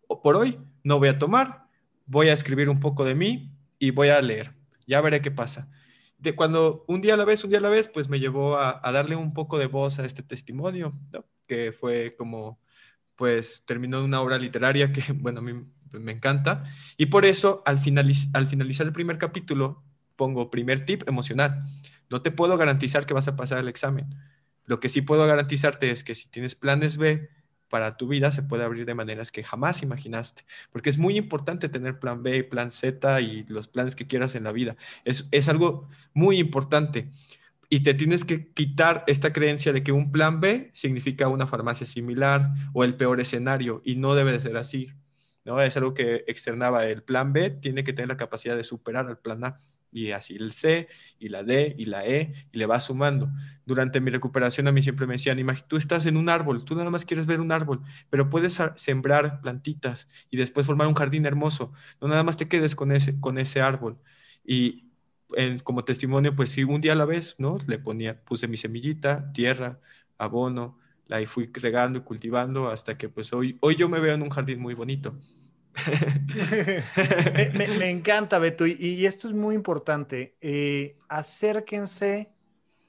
O 0.07 0.21
por 0.21 0.35
hoy 0.35 0.59
no 0.83 0.99
voy 0.99 1.09
a 1.09 1.17
tomar, 1.17 1.65
voy 2.05 2.29
a 2.29 2.33
escribir 2.33 2.69
un 2.69 2.79
poco 2.79 3.05
de 3.05 3.15
mí 3.15 3.51
y 3.79 3.91
voy 3.91 4.09
a 4.09 4.21
leer. 4.21 4.53
Ya 4.85 5.01
veré 5.01 5.21
qué 5.21 5.31
pasa. 5.31 5.69
De 6.17 6.35
cuando 6.35 6.83
un 6.87 7.01
día 7.01 7.13
a 7.13 7.17
la 7.17 7.25
vez, 7.25 7.43
un 7.43 7.49
día 7.51 7.59
a 7.59 7.61
la 7.61 7.69
vez, 7.69 7.87
pues 7.87 8.09
me 8.09 8.19
llevó 8.19 8.57
a, 8.57 8.81
darle 8.91 9.15
un 9.15 9.33
poco 9.33 9.57
de 9.57 9.67
voz 9.67 9.99
a 9.99 10.05
este 10.05 10.23
testimonio, 10.23 10.93
que 11.47 11.71
fue 11.71 12.15
como, 12.17 12.59
pues 13.15 13.63
terminó 13.65 14.03
una 14.03 14.21
obra 14.21 14.37
literaria 14.37 14.91
que, 14.91 15.01
bueno, 15.13 15.39
a 15.39 15.43
mí 15.43 15.53
me 15.91 16.11
encanta. 16.11 16.63
Y 16.97 17.07
por 17.07 17.25
eso, 17.25 17.63
al, 17.65 17.79
al 18.33 18.47
finalizar 18.47 18.87
el 18.87 18.93
primer 18.93 19.17
capítulo, 19.17 19.83
pongo 20.15 20.51
primer 20.51 20.85
tip 20.85 21.07
emocional. 21.07 21.61
No 22.09 22.21
te 22.21 22.31
puedo 22.31 22.57
garantizar 22.57 23.05
que 23.05 23.13
vas 23.13 23.27
a 23.27 23.35
pasar 23.35 23.59
el 23.59 23.67
examen. 23.67 24.07
Lo 24.65 24.79
que 24.79 24.89
sí 24.89 25.01
puedo 25.01 25.25
garantizarte 25.25 25.91
es 25.91 26.03
que 26.03 26.15
si 26.15 26.29
tienes 26.29 26.55
planes 26.55 26.97
B 26.97 27.29
para 27.69 27.97
tu 27.97 28.07
vida, 28.07 28.31
se 28.31 28.43
puede 28.43 28.63
abrir 28.63 28.85
de 28.85 28.95
maneras 28.95 29.31
que 29.31 29.43
jamás 29.43 29.81
imaginaste. 29.83 30.43
Porque 30.71 30.89
es 30.89 30.97
muy 30.97 31.17
importante 31.17 31.69
tener 31.69 31.99
plan 31.99 32.23
B, 32.23 32.43
plan 32.43 32.71
Z 32.71 33.21
y 33.21 33.43
los 33.47 33.67
planes 33.67 33.95
que 33.95 34.07
quieras 34.07 34.35
en 34.35 34.43
la 34.43 34.51
vida. 34.51 34.75
Es, 35.05 35.27
es 35.31 35.47
algo 35.49 35.89
muy 36.13 36.39
importante. 36.39 37.09
Y 37.69 37.81
te 37.81 37.93
tienes 37.93 38.23
que 38.23 38.51
quitar 38.53 39.03
esta 39.07 39.33
creencia 39.33 39.73
de 39.73 39.83
que 39.83 39.91
un 39.91 40.11
plan 40.11 40.39
B 40.39 40.69
significa 40.73 41.27
una 41.27 41.47
farmacia 41.47 41.85
similar 41.85 42.53
o 42.73 42.83
el 42.85 42.95
peor 42.95 43.19
escenario. 43.19 43.81
Y 43.83 43.95
no 43.95 44.15
debe 44.15 44.31
de 44.31 44.39
ser 44.39 44.57
así. 44.57 44.91
¿No? 45.47 45.61
Es 45.61 45.77
algo 45.77 45.93
que 45.93 46.23
externaba. 46.27 46.85
El 46.85 47.01
plan 47.03 47.33
B 47.33 47.49
tiene 47.49 47.83
que 47.83 47.93
tener 47.93 48.09
la 48.09 48.17
capacidad 48.17 48.55
de 48.55 48.63
superar 48.63 49.07
al 49.07 49.17
plan 49.17 49.43
A 49.45 49.55
y 49.91 50.11
así 50.11 50.35
el 50.35 50.51
C 50.51 50.89
y 51.17 51.29
la 51.29 51.43
D 51.43 51.73
y 51.77 51.85
la 51.85 52.05
E 52.05 52.33
y 52.51 52.57
le 52.57 52.65
va 52.65 52.79
sumando. 52.81 53.29
Durante 53.65 54.01
mi 54.01 54.11
recuperación 54.11 54.67
a 54.67 54.71
mí 54.71 54.81
siempre 54.81 55.07
me 55.07 55.13
decían, 55.13 55.39
tú 55.67 55.77
estás 55.77 56.05
en 56.05 56.17
un 56.17 56.29
árbol, 56.29 56.65
tú 56.65 56.75
nada 56.75 56.89
más 56.89 57.05
quieres 57.05 57.25
ver 57.25 57.39
un 57.39 57.51
árbol, 57.51 57.81
pero 58.09 58.29
puedes 58.29 58.61
sembrar 58.75 59.41
plantitas 59.41 60.09
y 60.29 60.37
después 60.37 60.65
formar 60.67 60.87
un 60.87 60.93
jardín 60.93 61.25
hermoso. 61.25 61.73
No 62.01 62.07
nada 62.09 62.23
más 62.23 62.37
te 62.37 62.47
quedes 62.47 62.75
con 62.75 62.91
ese, 62.91 63.19
con 63.19 63.37
ese 63.37 63.61
árbol. 63.61 63.97
Y 64.45 64.87
como 65.63 65.83
testimonio, 65.83 66.35
pues 66.35 66.51
sí, 66.51 66.63
un 66.63 66.81
día 66.81 66.93
a 66.93 66.95
la 66.95 67.05
vez, 67.05 67.35
¿no? 67.37 67.57
Le 67.67 67.79
ponía, 67.79 68.21
puse 68.23 68.47
mi 68.47 68.57
semillita, 68.57 69.31
tierra, 69.33 69.79
abono, 70.17 70.79
la 71.07 71.25
fui 71.25 71.49
regando 71.53 71.99
y 71.99 72.01
cultivando 72.01 72.69
hasta 72.69 72.97
que 72.97 73.09
pues 73.09 73.33
hoy, 73.33 73.57
hoy 73.61 73.75
yo 73.75 73.89
me 73.89 73.99
veo 73.99 74.13
en 74.13 74.21
un 74.21 74.29
jardín 74.29 74.59
muy 74.59 74.73
bonito. 74.73 75.15
me, 77.53 77.89
encanta, 77.89 78.39
Beto, 78.39 78.65
y, 78.65 79.05
esto 79.05 79.27
es 79.27 79.33
muy 79.33 79.55
importante. 79.55 80.35
Eh, 80.41 80.97
acérquense 81.07 82.31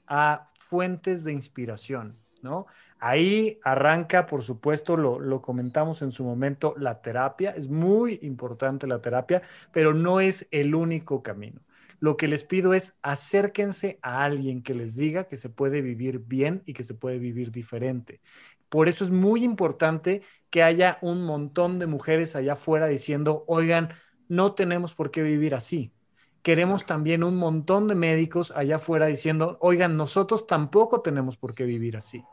a 0.07 0.47
fuentes 0.59 1.23
de 1.23 1.33
inspiración, 1.33 2.17
¿no? 2.41 2.65
Ahí 2.99 3.59
arranca, 3.63 4.25
por 4.25 4.43
supuesto, 4.43 4.97
lo, 4.97 5.19
lo, 5.19 5.41
comentamos 5.41 6.01
en 6.01 6.11
su 6.11 6.23
momento, 6.23 6.73
la 6.77 7.01
terapia. 7.01 7.51
Es 7.51 7.69
muy 7.69 8.19
importante 8.23 8.87
la 8.87 9.01
terapia, 9.01 9.41
pero 9.71 9.93
no 9.93 10.19
es 10.19 10.47
el 10.51 10.73
único 10.73 11.21
camino. 11.21 11.61
Lo 11.99 12.17
que 12.17 12.27
les 12.27 12.43
pido 12.43 12.73
es 12.73 12.97
acérquense 13.01 13.99
a 14.01 14.23
alguien 14.23 14.63
que 14.63 14.73
les 14.73 14.95
diga 14.95 15.27
que 15.27 15.37
se 15.37 15.49
puede 15.49 15.81
vivir 15.81 16.19
bien 16.19 16.63
y 16.65 16.73
que 16.73 16.83
se 16.83 16.93
puede 16.93 17.19
vivir 17.19 17.51
diferente. 17.51 18.21
Por 18.69 18.87
eso 18.87 19.03
es 19.03 19.09
muy 19.11 19.43
importante 19.43 20.21
que 20.49 20.63
haya 20.63 20.97
un 21.01 21.23
montón 21.23 21.79
de 21.79 21.87
mujeres 21.87 22.35
allá 22.35 22.53
afuera 22.53 22.87
diciendo, 22.87 23.43
oigan, 23.47 23.89
no 24.27 24.53
tenemos 24.53 24.93
por 24.93 25.11
qué 25.11 25.23
vivir 25.23 25.55
así. 25.55 25.91
Queremos 26.41 26.85
también 26.85 27.23
un 27.23 27.35
montón 27.35 27.87
de 27.87 27.95
médicos 27.95 28.51
allá 28.55 28.77
afuera 28.77 29.07
diciendo, 29.07 29.57
oigan, 29.59 29.97
nosotros 29.97 30.47
tampoco 30.47 31.01
tenemos 31.01 31.35
por 31.35 31.53
qué 31.53 31.65
vivir 31.65 31.97
así. 31.97 32.23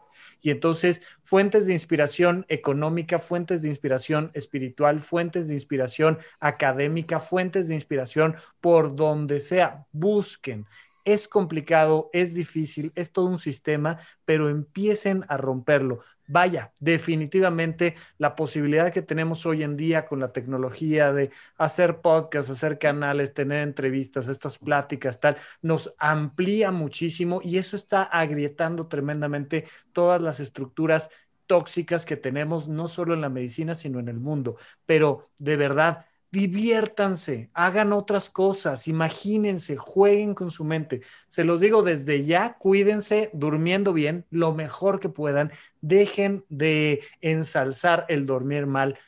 Y 0.46 0.50
entonces, 0.52 1.02
fuentes 1.24 1.66
de 1.66 1.72
inspiración 1.72 2.46
económica, 2.48 3.18
fuentes 3.18 3.62
de 3.62 3.68
inspiración 3.68 4.30
espiritual, 4.32 5.00
fuentes 5.00 5.48
de 5.48 5.54
inspiración 5.54 6.20
académica, 6.38 7.18
fuentes 7.18 7.66
de 7.66 7.74
inspiración 7.74 8.36
por 8.60 8.94
donde 8.94 9.40
sea, 9.40 9.86
busquen. 9.90 10.64
Es 11.06 11.28
complicado, 11.28 12.10
es 12.12 12.34
difícil, 12.34 12.92
es 12.96 13.12
todo 13.12 13.26
un 13.26 13.38
sistema, 13.38 13.98
pero 14.24 14.50
empiecen 14.50 15.24
a 15.28 15.36
romperlo. 15.36 16.00
Vaya, 16.26 16.72
definitivamente 16.80 17.94
la 18.18 18.34
posibilidad 18.34 18.92
que 18.92 19.02
tenemos 19.02 19.46
hoy 19.46 19.62
en 19.62 19.76
día 19.76 20.06
con 20.06 20.18
la 20.18 20.32
tecnología 20.32 21.12
de 21.12 21.30
hacer 21.56 22.00
podcasts, 22.00 22.50
hacer 22.50 22.78
canales, 22.80 23.32
tener 23.34 23.62
entrevistas, 23.62 24.26
estas 24.26 24.58
pláticas, 24.58 25.20
tal, 25.20 25.36
nos 25.62 25.94
amplía 25.98 26.72
muchísimo 26.72 27.40
y 27.42 27.58
eso 27.58 27.76
está 27.76 28.02
agrietando 28.02 28.88
tremendamente 28.88 29.64
todas 29.92 30.20
las 30.20 30.40
estructuras 30.40 31.10
tóxicas 31.46 32.04
que 32.04 32.16
tenemos, 32.16 32.68
no 32.68 32.88
solo 32.88 33.14
en 33.14 33.20
la 33.20 33.28
medicina, 33.28 33.74
sino 33.74 34.00
en 34.00 34.08
el 34.08 34.18
mundo. 34.18 34.56
Pero 34.86 35.30
de 35.38 35.56
verdad, 35.56 36.06
diviértanse, 36.36 37.48
hagan 37.54 37.94
otras 37.94 38.28
cosas, 38.28 38.88
imagínense, 38.88 39.78
jueguen 39.78 40.34
con 40.34 40.50
su 40.50 40.64
mente. 40.64 41.00
Se 41.28 41.44
los 41.44 41.62
digo 41.62 41.82
desde 41.82 42.26
ya, 42.26 42.58
cuídense 42.58 43.30
durmiendo 43.32 43.94
bien, 43.94 44.26
lo 44.28 44.52
mejor 44.52 45.00
que 45.00 45.08
puedan, 45.08 45.50
dejen 45.80 46.44
de 46.50 47.02
ensalzar 47.22 48.04
el 48.10 48.26
dormir 48.26 48.66
mal. 48.66 48.98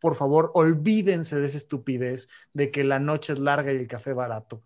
Por 0.00 0.16
favor, 0.16 0.50
olvídense 0.54 1.38
de 1.38 1.46
esa 1.46 1.58
estupidez 1.58 2.28
de 2.52 2.72
que 2.72 2.82
la 2.82 2.98
noche 2.98 3.32
es 3.34 3.38
larga 3.38 3.72
y 3.72 3.76
el 3.76 3.86
café 3.86 4.12
barato. 4.12 4.60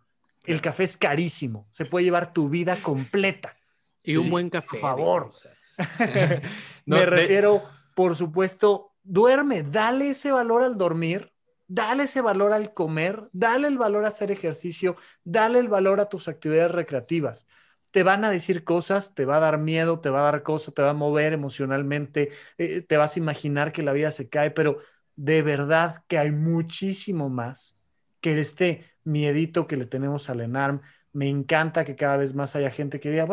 El 0.45 0.63
café 0.63 0.85
es 0.85 0.97
carísimo, 0.97 1.67
se 1.69 1.85
puede 1.85 2.07
llevar 2.07 2.33
tu 2.33 2.49
vida 2.49 2.77
completa. 2.77 3.59
Y 4.03 4.17
un 4.17 4.31
buen 4.31 4.49
café. 4.49 4.69
Por 4.69 4.81
favor. 4.81 5.31
Me 6.87 7.05
refiero, 7.05 7.63
por 7.95 8.17
supuesto, 8.17 8.93
duerme, 9.03 9.65
dale 9.65 10.11
ese 10.11 10.33
valor 10.33 10.63
al 10.63 10.79
dormir 10.79 11.36
Dale 11.69 12.05
ese 12.05 12.21
valor 12.21 12.53
al 12.53 12.73
comer, 12.75 13.29
dale 13.33 13.67
el 13.69 13.79
valor 13.79 14.05
a 14.05 14.09
hacer 14.09 14.31
ejercicio, 14.31 14.97
dale 15.25 15.59
el 15.59 15.69
valor 15.69 16.01
a 16.01 16.09
tus 16.09 16.29
actividades 16.29 16.71
recreativas. 16.73 17.47
Te 17.91 18.03
van 18.05 18.25
a 18.25 18.31
decir 18.31 18.63
cosas, 18.63 19.15
te 19.15 19.25
va 19.25 19.39
a 19.39 19.41
dar 19.41 19.59
miedo, 19.59 20.01
te 20.01 20.11
va 20.11 20.21
a 20.21 20.33
dar 20.33 20.43
cosas, 20.43 20.75
te 20.75 20.83
va 20.83 20.91
a 20.91 20.95
mover 20.95 21.33
emocionalmente, 21.33 22.31
eh, 22.59 22.83
te 22.83 22.97
vas 22.97 23.17
a 23.17 23.19
imaginar 23.19 23.73
que 23.73 23.83
la 23.83 23.93
vida 23.93 24.11
se 24.13 24.29
cae, 24.29 24.51
pero 24.53 24.79
de 25.17 25.43
verdad 25.43 26.05
que 26.07 26.19
hay 26.19 26.31
muchísimo 26.31 27.29
más 27.31 27.77
que 28.21 28.39
este 28.41 28.85
miedito 29.05 29.67
que 29.67 29.77
le 29.77 29.87
tenemos 29.87 30.31
al 30.31 30.41
ENARM. 30.43 30.83
Me 31.13 31.29
encanta 31.29 31.85
que 31.85 31.97
cada 31.97 32.17
vez 32.17 32.35
más 32.35 32.55
haya 32.57 32.71
gente 32.71 33.01
que 33.01 33.11
diga, 33.11 33.27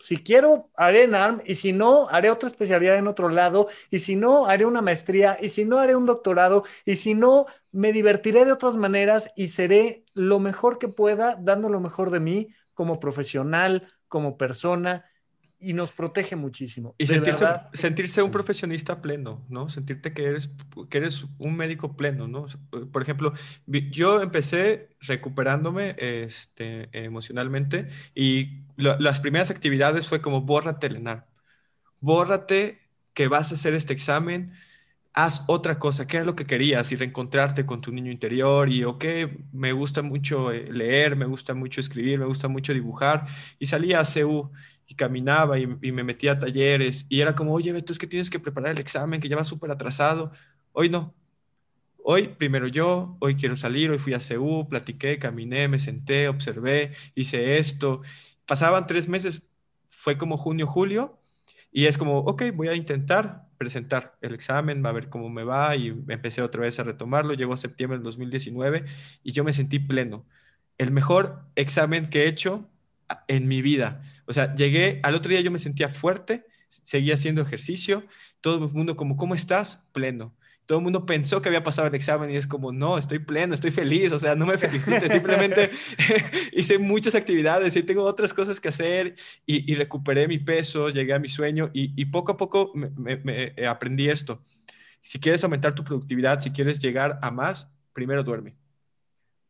si 0.00 0.18
quiero, 0.22 0.70
haré 0.76 1.06
NARM, 1.06 1.42
y 1.44 1.54
si 1.56 1.72
no, 1.72 2.08
haré 2.08 2.30
otra 2.30 2.48
especialidad 2.48 2.96
en 2.96 3.06
otro 3.06 3.28
lado, 3.28 3.68
y 3.90 3.98
si 4.00 4.16
no, 4.16 4.46
haré 4.46 4.64
una 4.66 4.82
maestría, 4.82 5.36
y 5.40 5.50
si 5.50 5.64
no, 5.64 5.78
haré 5.78 5.94
un 5.94 6.06
doctorado, 6.06 6.64
y 6.84 6.96
si 6.96 7.14
no, 7.14 7.46
me 7.72 7.92
divertiré 7.92 8.44
de 8.44 8.52
otras 8.52 8.76
maneras 8.76 9.30
y 9.36 9.48
seré 9.48 10.04
lo 10.14 10.38
mejor 10.40 10.78
que 10.78 10.88
pueda, 10.88 11.36
dando 11.40 11.68
lo 11.68 11.80
mejor 11.80 12.10
de 12.10 12.20
mí 12.20 12.48
como 12.74 12.98
profesional, 13.00 13.92
como 14.08 14.36
persona. 14.36 15.04
Y 15.60 15.74
nos 15.74 15.92
protege 15.92 16.36
muchísimo. 16.36 16.94
Y 16.96 17.06
sentirse, 17.06 17.46
sentirse, 17.74 18.22
un 18.22 18.30
profesionista 18.30 19.02
pleno, 19.02 19.44
¿no? 19.48 19.68
Sentirte 19.68 20.14
que 20.14 20.24
eres, 20.24 20.50
que 20.88 20.98
eres 20.98 21.26
un 21.38 21.54
médico 21.54 21.96
pleno, 21.96 22.26
¿no? 22.26 22.46
Por 22.90 23.02
ejemplo, 23.02 23.34
yo 23.66 24.22
empecé 24.22 24.88
recuperándome 25.00 25.96
este, 25.98 26.88
emocionalmente 26.92 27.88
y 28.14 28.62
las 28.76 29.20
primeras 29.20 29.50
actividades 29.50 30.08
fue 30.08 30.22
como 30.22 30.40
bórrate, 30.40 30.88
Lenar. 30.88 31.26
Bórrate 32.00 32.80
que 33.12 33.28
vas 33.28 33.52
a 33.52 33.56
hacer 33.56 33.74
este 33.74 33.92
examen, 33.92 34.52
haz 35.12 35.44
otra 35.46 35.78
cosa, 35.78 36.06
¿qué 36.06 36.18
es 36.18 36.24
lo 36.24 36.34
que 36.36 36.46
querías? 36.46 36.90
Y 36.92 36.96
reencontrarte 36.96 37.66
con 37.66 37.82
tu 37.82 37.92
niño 37.92 38.10
interior 38.10 38.70
y, 38.70 38.84
ok, 38.84 39.04
me 39.52 39.72
gusta 39.72 40.00
mucho 40.00 40.52
eh, 40.52 40.72
leer, 40.72 41.16
me 41.16 41.26
gusta 41.26 41.52
mucho 41.52 41.80
escribir, 41.80 42.18
me 42.18 42.24
gusta 42.24 42.48
mucho 42.48 42.72
dibujar. 42.72 43.26
Y 43.58 43.66
salía 43.66 44.00
a 44.00 44.06
CEU 44.06 44.50
y 44.90 44.96
caminaba 44.96 45.58
y, 45.58 45.66
me 45.68 46.02
metía 46.02 46.32
a 46.32 46.38
talleres 46.40 47.06
y 47.08 47.20
era 47.20 47.36
como, 47.36 47.54
oye, 47.54 47.72
Beto, 47.72 47.92
es 47.92 47.98
que 47.98 48.08
tienes 48.08 48.28
que 48.28 48.40
preparar 48.40 48.72
el 48.72 48.80
examen, 48.80 49.20
que 49.20 49.28
ya 49.28 49.36
va 49.36 49.44
súper 49.44 49.70
atrasado. 49.70 50.32
Hoy 50.72 50.88
no. 50.88 51.14
Hoy 52.02 52.28
primero 52.28 52.66
yo, 52.66 53.16
hoy 53.20 53.36
quiero 53.36 53.54
salir, 53.56 53.90
hoy 53.90 53.98
fui 54.00 54.14
a 54.14 54.20
CEU, 54.20 54.68
platiqué, 54.68 55.18
caminé, 55.20 55.68
me 55.68 55.78
senté, 55.78 56.28
observé, 56.28 56.92
hice 57.14 57.58
esto. 57.58 58.02
Pasaban 58.46 58.88
tres 58.88 59.08
meses, 59.08 59.42
fue 59.90 60.18
como 60.18 60.36
junio, 60.36 60.66
julio, 60.66 61.20
y 61.70 61.86
es 61.86 61.96
como, 61.96 62.18
ok, 62.18 62.44
voy 62.54 62.68
a 62.68 62.74
intentar 62.74 63.46
presentar 63.58 64.18
el 64.22 64.34
examen, 64.34 64.84
va 64.84 64.88
a 64.88 64.92
ver 64.92 65.08
cómo 65.08 65.30
me 65.30 65.44
va, 65.44 65.76
y 65.76 65.88
empecé 66.08 66.42
otra 66.42 66.62
vez 66.62 66.80
a 66.80 66.84
retomarlo. 66.84 67.34
Llegó 67.34 67.56
septiembre 67.56 67.98
del 67.98 68.04
2019 68.04 68.86
y 69.22 69.32
yo 69.32 69.44
me 69.44 69.52
sentí 69.52 69.78
pleno. 69.78 70.26
El 70.78 70.90
mejor 70.90 71.44
examen 71.54 72.10
que 72.10 72.24
he 72.24 72.28
hecho 72.28 72.68
en 73.28 73.48
mi 73.48 73.62
vida. 73.62 74.02
O 74.30 74.32
sea, 74.32 74.54
llegué, 74.54 75.00
al 75.02 75.16
otro 75.16 75.28
día 75.28 75.40
yo 75.40 75.50
me 75.50 75.58
sentía 75.58 75.88
fuerte, 75.88 76.44
seguía 76.68 77.14
haciendo 77.14 77.42
ejercicio, 77.42 78.04
todo 78.40 78.66
el 78.66 78.70
mundo 78.72 78.94
como, 78.94 79.16
¿cómo 79.16 79.34
estás? 79.34 79.88
Pleno. 79.92 80.36
Todo 80.66 80.78
el 80.78 80.84
mundo 80.84 81.04
pensó 81.04 81.42
que 81.42 81.48
había 81.48 81.64
pasado 81.64 81.88
el 81.88 81.96
examen 81.96 82.30
y 82.30 82.36
es 82.36 82.46
como, 82.46 82.70
no, 82.70 82.96
estoy 82.96 83.18
pleno, 83.18 83.54
estoy 83.56 83.72
feliz, 83.72 84.12
o 84.12 84.20
sea, 84.20 84.36
no 84.36 84.46
me 84.46 84.56
felicites, 84.56 85.10
simplemente 85.10 85.72
hice 86.52 86.78
muchas 86.78 87.16
actividades 87.16 87.74
y 87.74 87.82
tengo 87.82 88.04
otras 88.04 88.32
cosas 88.32 88.60
que 88.60 88.68
hacer 88.68 89.16
y, 89.46 89.74
recuperé 89.74 90.28
mi 90.28 90.38
peso, 90.38 90.90
llegué 90.90 91.12
a 91.12 91.18
mi 91.18 91.28
sueño 91.28 91.72
y, 91.72 92.04
poco 92.04 92.30
a 92.30 92.36
poco 92.36 92.70
me, 92.74 93.20
eh, 93.26 93.66
aprendí 93.66 94.08
esto. 94.08 94.40
Si 95.02 95.18
quieres 95.18 95.42
aumentar 95.42 95.74
tu 95.74 95.82
productividad, 95.82 96.38
si 96.38 96.52
quieres 96.52 96.80
llegar 96.80 97.18
a 97.20 97.32
más, 97.32 97.68
primero 97.92 98.22
duerme. 98.22 98.54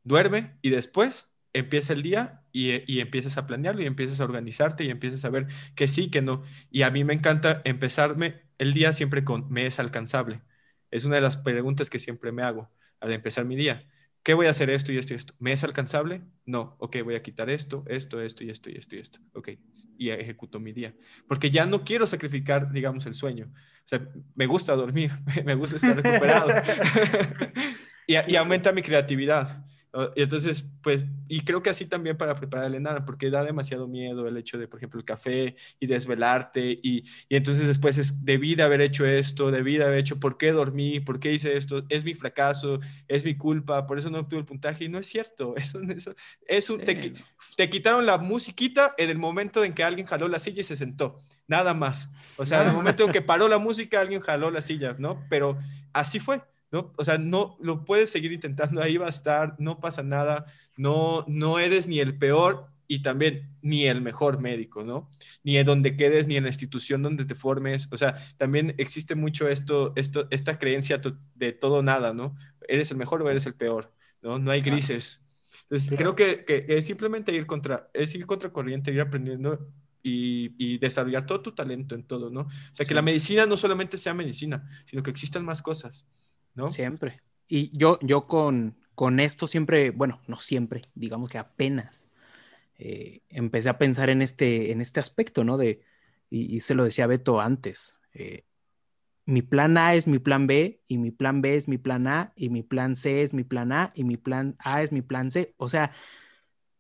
Duerme 0.05 0.57
y 0.63 0.71
después 0.71 1.30
empieza 1.53 1.93
el 1.93 2.03
día 2.03 2.43
y, 2.53 2.93
y, 2.93 3.01
empiezas 3.01 3.37
a 3.39 3.47
planearlo 3.47 3.83
y 3.83 3.87
empiezas 3.87 4.21
a 4.21 4.25
organizarte 4.25 4.85
y 4.85 4.91
empiezas 4.91 5.25
a 5.25 5.31
ver 5.31 5.47
que 5.75 5.89
sí, 5.89 6.11
que 6.11 6.23
no. 6.23 6.43
Y 6.71 6.83
a 6.83 6.91
mí 6.91 7.05
me 7.05 7.15
encanta 7.15 7.63
empezarme 7.65 8.43
el 8.59 8.75
día 8.75 8.93
siempre 8.93 9.25
con 9.25 9.51
me 9.51 9.67
es 9.67 9.81
alcanzable. 9.81 10.43
Es 10.91 11.05
una 11.05 11.17
de 11.17 11.23
las 11.23 11.37
preguntas 11.37 11.91
que 11.91 11.99
siempre 11.99 12.33
me 12.33 12.43
hago 12.43 12.71
al 13.01 13.13
empezar 13.13 13.45
mi 13.45 13.57
día. 13.57 13.87
¿Qué 14.23 14.35
voy 14.35 14.47
a 14.47 14.51
hacer 14.51 14.69
esto 14.69 14.93
y 14.93 14.99
esto 14.99 15.15
y 15.15 15.17
esto? 15.17 15.35
¿Me 15.39 15.53
es 15.53 15.65
alcanzable? 15.65 16.21
No. 16.45 16.77
Ok, 16.79 16.99
voy 17.03 17.15
a 17.15 17.23
quitar 17.23 17.49
esto, 17.49 17.85
esto, 17.87 18.21
esto 18.21 18.45
y 18.45 18.51
esto 18.51 18.69
y 18.69 18.77
esto 18.77 18.97
y 18.97 18.99
esto. 18.99 19.19
Ok, 19.33 19.49
y 19.97 20.11
ejecuto 20.11 20.61
mi 20.61 20.73
día. 20.73 20.95
Porque 21.27 21.49
ya 21.49 21.65
no 21.65 21.85
quiero 21.85 22.07
sacrificar, 22.07 22.71
digamos, 22.71 23.07
el 23.07 23.15
sueño. 23.15 23.51
O 23.51 23.89
sea, 23.89 24.07
me 24.35 24.45
gusta 24.45 24.77
dormir, 24.77 25.11
me 25.47 25.55
gusta 25.55 25.77
estar 25.77 25.97
recuperado. 25.97 26.51
y, 28.07 28.15
y 28.31 28.37
aumenta 28.37 28.73
mi 28.73 28.83
creatividad. 28.83 29.65
Y 30.15 30.23
entonces, 30.23 30.65
pues, 30.83 31.05
y 31.27 31.41
creo 31.41 31.63
que 31.63 31.71
así 31.71 31.85
también 31.85 32.17
para 32.17 32.37
preparar 32.37 32.67
el 32.67 32.77
enana, 32.77 33.05
porque 33.05 33.29
da 33.29 33.43
demasiado 33.43 33.89
miedo 33.89 34.29
el 34.29 34.37
hecho 34.37 34.57
de, 34.57 34.69
por 34.69 34.79
ejemplo, 34.79 35.01
el 35.01 35.05
café 35.05 35.57
y 35.81 35.87
desvelarte, 35.87 36.79
y, 36.81 37.05
y 37.29 37.37
entonces 37.37 37.67
después 37.67 37.99
es, 37.99 38.25
debí 38.25 38.55
de 38.55 38.63
haber 38.63 38.83
hecho 38.83 39.05
esto, 39.05 39.51
debí 39.51 39.79
de 39.79 39.85
haber 39.85 39.99
hecho, 39.99 40.21
¿por 40.21 40.39
qué 40.39 40.53
dormí? 40.53 41.01
¿Por 41.01 41.19
qué 41.19 41.33
hice 41.33 41.57
esto? 41.57 41.83
Es 41.89 42.05
mi 42.05 42.15
fracaso, 42.15 42.79
es 43.09 43.25
mi 43.25 43.37
culpa, 43.37 43.85
por 43.87 43.99
eso 43.99 44.11
no 44.11 44.21
obtuve 44.21 44.41
el 44.41 44.47
puntaje, 44.47 44.85
y 44.85 44.89
no 44.89 44.99
es 44.99 45.09
cierto, 45.09 45.57
eso, 45.57 45.81
eso, 45.83 46.15
eso 46.47 46.79
te, 46.79 47.13
te, 47.57 47.69
quitaron 47.69 48.07
la 48.07 48.17
musiquita 48.19 48.95
en 48.97 49.11
el 49.11 49.19
momento 49.19 49.65
en 49.65 49.75
que 49.75 49.83
alguien 49.83 50.07
jaló 50.07 50.29
la 50.29 50.39
silla 50.39 50.61
y 50.61 50.65
se 50.65 50.77
sentó, 50.77 51.19
nada 51.49 51.75
más. 51.75 52.11
O 52.37 52.47
sea, 52.47 52.63
en 52.63 52.69
el 52.69 52.75
momento 52.75 53.05
en 53.05 53.13
que 53.13 53.23
paró 53.23 53.49
la 53.49 53.59
música, 53.59 54.01
alguien 54.01 54.21
jaló 54.21 54.53
la 54.53 54.63
silla, 54.63 54.95
¿no? 54.99 55.25
Pero 55.29 55.59
así 55.93 56.21
fue. 56.21 56.43
¿No? 56.73 56.93
O 56.97 57.05
sea, 57.05 57.19
no 57.19 57.57
lo 57.61 57.85
puedes 57.85 58.11
seguir 58.11 58.33
intentando, 58.33 58.83
ahí 58.83 58.97
va 58.97 59.07
a 59.07 59.11
estar, 59.11 59.57
no 59.59 59.81
pasa 59.81 60.03
nada, 60.03 60.47
no, 60.77 61.25
no 61.27 61.59
eres 61.59 61.87
ni 61.89 62.01
el 62.01 62.17
peor 62.17 62.69
y 62.87 63.03
también 63.03 63.57
ni 63.63 63.87
el 63.87 64.01
mejor 64.01 64.41
médico, 64.41 64.83
¿no? 64.83 65.09
Ni 65.45 65.59
en 65.59 65.67
donde 65.67 65.97
quedes, 65.97 66.27
ni 66.27 66.37
en 66.37 66.43
la 66.43 66.49
institución 66.49 67.03
donde 67.03 67.25
te 67.25 67.37
formes, 67.37 67.89
o 67.93 67.97
sea, 67.97 68.17
también 68.37 68.75
existe 68.79 69.15
mucho 69.15 69.49
esto, 69.49 69.93
esto 69.95 70.27
esta 70.31 70.59
creencia 70.59 71.01
de 71.37 71.53
todo 71.53 71.83
nada, 71.83 72.13
¿no? 72.13 72.37
Eres 72.67 72.91
el 72.91 72.97
mejor 72.97 73.23
o 73.23 73.31
eres 73.31 73.47
el 73.47 73.55
peor, 73.55 73.93
¿no? 74.23 74.39
No 74.41 74.51
hay 74.51 74.61
grises. 74.61 75.25
Entonces, 75.63 75.97
creo 75.97 76.17
que, 76.17 76.45
que, 76.45 76.67
es 76.69 76.85
simplemente 76.85 77.33
ir 77.33 77.47
contra, 77.47 77.89
es 77.95 78.13
ir 78.17 78.27
contra 78.27 78.53
corriente, 78.53 78.93
ir 78.93 79.01
aprendiendo 79.01 79.69
y, 80.03 80.55
y, 80.59 80.79
desarrollar 80.79 81.27
todo 81.27 81.43
tu 81.43 81.53
talento 81.53 81.95
en 81.95 82.03
todo, 82.03 82.29
¿no? 82.29 82.41
O 82.41 82.75
sea, 82.75 82.87
que 82.87 82.95
la 82.95 83.03
medicina 83.03 83.47
no 83.47 83.57
solamente 83.57 83.99
sea 83.99 84.15
medicina, 84.15 84.69
sino 84.87 85.05
que 85.05 85.11
existan 85.13 85.45
más 85.45 85.63
cosas. 85.63 86.07
¿No? 86.55 86.71
Siempre. 86.71 87.21
Y 87.49 87.77
yo, 87.77 87.99
yo 88.03 88.27
con, 88.27 88.77
con 88.95 89.21
esto 89.21 89.47
siempre, 89.47 89.91
bueno, 89.91 90.21
no 90.27 90.39
siempre, 90.39 90.83
digamos 90.95 91.31
que 91.31 91.39
apenas 91.39 92.09
eh, 92.79 93.23
empecé 93.29 93.69
a 93.69 93.79
pensar 93.79 94.11
en 94.11 94.23
este, 94.23 94.73
en 94.73 94.81
este 94.81 95.01
aspecto, 95.01 95.45
¿no? 95.45 95.57
De, 95.57 95.83
y, 96.31 96.61
se 96.61 96.75
lo 96.75 96.85
decía 96.85 97.07
Beto 97.07 97.41
antes, 97.41 98.01
eh, 98.15 98.45
mi 99.27 99.43
plan 99.43 99.79
A 99.79 99.95
es 99.95 100.07
mi 100.07 100.19
plan 100.19 100.47
B 100.47 100.83
y 100.89 100.99
mi 100.99 101.11
plan 101.11 101.41
B 101.41 101.55
es 101.55 101.69
mi 101.69 101.79
plan 101.79 102.07
A 102.07 102.33
y 102.37 102.49
mi 102.49 102.63
plan 102.63 102.97
C 102.97 103.23
es 103.23 103.33
mi 103.33 103.45
plan 103.45 103.73
A 103.73 103.93
y 103.95 104.05
mi 104.05 104.17
plan 104.17 104.57
A 104.59 104.83
es 104.83 104.93
mi 104.93 105.03
plan 105.03 105.31
C. 105.31 105.55
O 105.57 105.69
sea, 105.69 105.93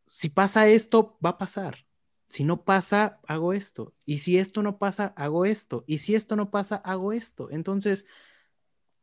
si 0.06 0.28
pasa 0.28 0.66
esto, 0.68 1.18
va 1.24 1.30
a 1.30 1.38
pasar. 1.38 1.86
Si 2.28 2.44
no 2.44 2.64
pasa, 2.64 3.20
hago 3.26 3.52
esto. 3.52 3.94
Y 4.04 4.18
si 4.18 4.38
esto 4.38 4.62
no 4.62 4.78
pasa, 4.78 5.12
hago 5.16 5.44
esto. 5.44 5.84
Y 5.86 5.98
si 5.98 6.14
esto 6.14 6.36
no 6.36 6.50
pasa, 6.50 6.76
hago 6.76 7.12
esto. 7.12 7.50
Entonces, 7.50 8.06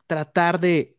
tratar 0.08 0.60
de, 0.60 0.98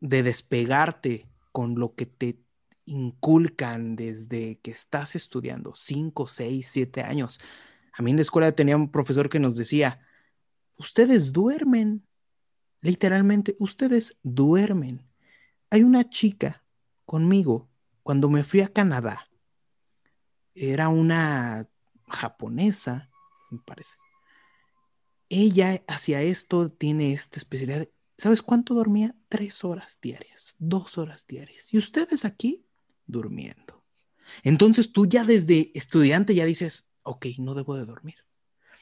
despegarte 0.00 1.28
con 1.52 1.78
lo 1.78 1.94
que 1.94 2.06
te 2.06 2.40
inculcan 2.84 3.94
desde 3.94 4.58
que 4.58 4.72
estás 4.72 5.14
estudiando, 5.14 5.74
5, 5.76 6.26
6, 6.26 6.68
7 6.68 7.02
años. 7.02 7.40
A 7.92 8.02
mí 8.02 8.10
en 8.10 8.16
la 8.16 8.22
escuela 8.22 8.52
tenía 8.52 8.76
un 8.76 8.90
profesor 8.90 9.28
que 9.28 9.38
nos 9.38 9.56
decía, 9.56 10.00
ustedes 10.76 11.32
duermen, 11.32 12.04
literalmente, 12.80 13.54
ustedes 13.60 14.18
duermen. 14.22 15.08
Hay 15.70 15.84
una 15.84 16.08
chica 16.08 16.64
conmigo 17.04 17.70
cuando 18.02 18.28
me 18.28 18.42
fui 18.42 18.60
a 18.60 18.68
Canadá, 18.68 19.28
era 20.54 20.88
una 20.88 21.68
japonesa, 22.08 23.10
me 23.50 23.58
parece. 23.60 23.96
Ella 25.28 25.82
hacía 25.86 26.20
esto, 26.22 26.68
tiene 26.68 27.12
esta 27.12 27.38
especialidad 27.38 27.88
¿Sabes 28.22 28.40
cuánto 28.40 28.74
dormía? 28.74 29.16
Tres 29.28 29.64
horas 29.64 29.98
diarias, 30.00 30.54
dos 30.60 30.96
horas 30.96 31.26
diarias. 31.26 31.74
Y 31.74 31.78
ustedes 31.78 32.24
aquí 32.24 32.64
durmiendo. 33.04 33.82
Entonces 34.44 34.92
tú 34.92 35.06
ya 35.06 35.24
desde 35.24 35.72
estudiante 35.74 36.32
ya 36.32 36.44
dices, 36.44 36.92
ok, 37.02 37.26
no 37.38 37.56
debo 37.56 37.74
de 37.74 37.84
dormir. 37.84 38.18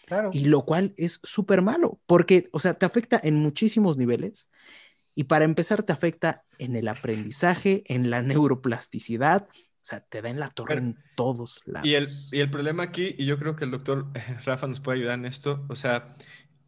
Claro. 0.05 0.29
Y 0.35 0.41
lo 0.41 0.67
cual 0.67 0.93
es 0.99 1.21
súper 1.23 1.63
malo, 1.63 2.03
porque, 2.05 2.51
o 2.53 2.59
sea, 2.59 2.75
te 2.75 2.85
afecta 2.85 3.19
en 3.23 3.37
muchísimos 3.37 3.97
niveles. 3.97 4.51
Y 5.15 5.25
para 5.25 5.47
empezar, 5.47 5.85
te 5.85 5.95
afecta 5.95 6.45
en 6.59 6.77
el 6.77 6.87
aprendizaje, 6.87 7.83
en 7.87 8.11
la 8.11 8.21
neuroplasticidad, 8.21 9.49
o 9.49 9.81
sea, 9.81 10.01
te 10.01 10.21
da 10.21 10.29
en 10.29 10.39
la 10.39 10.51
torre 10.51 10.75
en 10.75 10.99
todos 11.17 11.63
lados. 11.65 11.89
Y 11.89 11.95
el, 11.95 12.09
y 12.31 12.41
el 12.41 12.51
problema 12.51 12.83
aquí, 12.83 13.15
y 13.17 13.25
yo 13.25 13.39
creo 13.39 13.57
que 13.57 13.65
el 13.65 13.71
doctor 13.71 14.09
Rafa 14.45 14.67
nos 14.67 14.81
puede 14.81 14.99
ayudar 14.99 15.19
en 15.19 15.25
esto, 15.25 15.65
o 15.71 15.77
sea, 15.77 16.09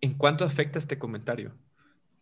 ¿en 0.01 0.15
cuánto 0.15 0.47
afecta 0.47 0.79
este 0.79 0.99
comentario? 0.99 1.53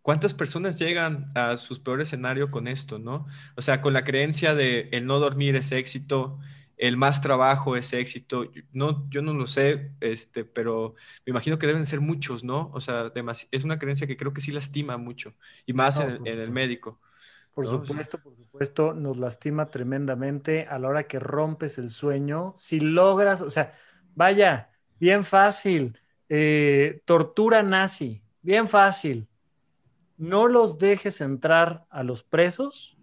¿Cuántas 0.02 0.32
personas 0.32 0.78
llegan 0.78 1.30
a 1.34 1.56
su 1.58 1.82
peor 1.82 2.00
escenario 2.00 2.50
con 2.50 2.68
esto, 2.68 2.98
no? 2.98 3.26
O 3.56 3.62
sea, 3.62 3.82
con 3.82 3.92
la 3.92 4.04
creencia 4.04 4.54
de 4.54 4.88
el 4.92 5.06
no 5.06 5.18
dormir 5.18 5.56
es 5.56 5.72
éxito, 5.72 6.38
el 6.78 6.96
más 6.96 7.20
trabajo 7.20 7.76
es 7.76 7.92
éxito. 7.92 8.50
No, 8.72 9.06
yo 9.10 9.20
no 9.20 9.34
lo 9.34 9.46
sé, 9.46 9.92
este, 10.00 10.46
pero 10.46 10.94
me 11.26 11.32
imagino 11.32 11.58
que 11.58 11.66
deben 11.66 11.84
ser 11.84 12.00
muchos, 12.00 12.42
¿no? 12.42 12.70
O 12.72 12.80
sea, 12.80 13.12
es 13.50 13.64
una 13.64 13.78
creencia 13.78 14.06
que 14.06 14.16
creo 14.16 14.32
que 14.32 14.40
sí 14.40 14.52
lastima 14.52 14.96
mucho, 14.96 15.34
y 15.66 15.74
más 15.74 16.00
en, 16.00 16.26
el 16.26 16.50
médico. 16.50 16.98
Por 17.52 17.66
supuesto, 17.66 18.18
por 18.22 18.34
supuesto, 18.34 18.94
nos 18.94 19.18
lastima 19.18 19.68
tremendamente 19.68 20.66
a 20.66 20.78
la 20.78 20.88
hora 20.88 21.02
que 21.02 21.18
rompes 21.18 21.76
el 21.76 21.90
sueño. 21.90 22.54
Si 22.56 22.80
logras, 22.80 23.42
o 23.42 23.50
sea, 23.50 23.74
vaya, 24.14 24.70
bien 24.98 25.24
fácil, 25.24 25.98
eh, 26.30 27.02
tortura 27.04 27.62
nazi, 27.62 28.22
bien 28.40 28.66
fácil 28.66 29.29
no 30.20 30.48
los 30.48 30.78
dejes 30.78 31.22
entrar 31.22 31.86
a 31.88 32.04
los 32.04 32.22
presos 32.22 32.98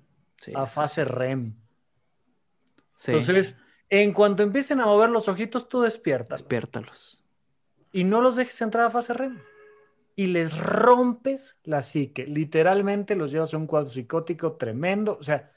a 0.54 0.68
fase 0.68 1.04
REM. 1.04 1.56
Entonces, 3.08 3.58
en 3.90 4.14
cuanto 4.14 4.44
empiecen 4.44 4.80
a 4.82 4.86
mover 4.86 5.10
los 5.10 5.28
ojitos, 5.28 5.68
tú 5.68 5.82
despierta. 5.82 6.36
Despiértalos. 6.36 7.26
y 7.92 8.04
no 8.04 8.22
los 8.22 8.36
dejes 8.36 8.62
entrar 8.62 8.86
a 8.86 8.90
fase 8.92 9.14
REM. 9.14 9.40
Y 10.16 10.28
les 10.28 10.56
rompes 10.58 11.58
la 11.64 11.82
psique. 11.82 12.28
Literalmente 12.28 13.16
los 13.16 13.32
llevas 13.32 13.54
a 13.54 13.58
un 13.58 13.66
cuadro 13.66 13.90
psicótico 13.90 14.54
tremendo. 14.54 15.18
O 15.20 15.24
sea, 15.24 15.52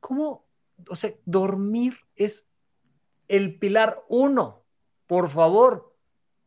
¿cómo? 0.00 0.46
O 0.88 0.96
sea, 0.96 1.12
dormir 1.26 1.98
es 2.16 2.48
el 3.28 3.58
pilar 3.58 4.02
uno. 4.08 4.62
Por 5.06 5.28
favor, 5.28 5.87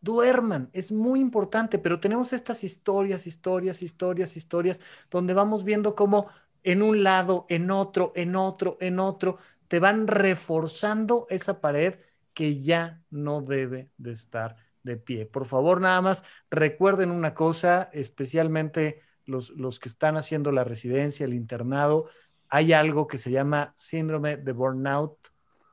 duerman. 0.02 0.70
Es 0.74 0.92
muy 0.92 1.20
importante, 1.20 1.80
pero 1.80 2.00
tenemos 2.00 2.34
estas 2.34 2.64
historias, 2.64 3.28
historias, 3.28 3.82
historias, 3.82 4.36
historias, 4.36 4.82
donde 5.10 5.34
vamos 5.34 5.64
viendo 5.64 5.96
cómo 5.96 6.28
en 6.64 6.82
un 6.82 7.04
lado, 7.04 7.46
en 7.50 7.72
otro, 7.72 8.12
en 8.16 8.36
otro, 8.36 8.78
en 8.82 9.00
otro, 9.00 9.38
te 9.68 9.80
van 9.80 10.08
reforzando 10.08 11.28
esa 11.30 11.62
pared 11.62 12.00
que 12.34 12.62
ya 12.62 13.02
no 13.10 13.42
debe 13.42 13.90
de 13.98 14.12
estar 14.12 14.56
de 14.84 14.98
pie. 14.98 15.26
Por 15.26 15.46
favor, 15.46 15.82
nada 15.82 16.02
más 16.02 16.24
recuerden 16.50 17.12
una 17.12 17.34
cosa, 17.34 17.90
especialmente 17.94 19.02
los, 19.26 19.52
los 19.52 19.80
que 19.80 19.90
están 19.90 20.18
haciendo 20.18 20.52
la 20.52 20.64
residencia, 20.64 21.26
el 21.26 21.34
internado, 21.34 22.08
hay 22.50 22.74
algo 22.74 23.08
que 23.08 23.18
se 23.18 23.32
llama 23.32 23.74
síndrome 23.76 24.38
de 24.38 24.52
burnout. 24.52 25.18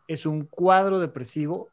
Es 0.07 0.27
un 0.27 0.45
cuadro 0.45 1.01
depresivo 1.01 1.71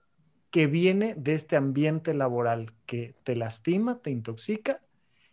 que 0.55 0.67
viene 0.67 1.15
de 1.17 1.33
este 1.33 1.57
ambiente 1.57 2.13
laboral 2.13 2.71
que 2.85 3.13
te 3.25 3.35
lastima, 3.35 3.99
te 3.99 4.09
intoxica 4.09 4.79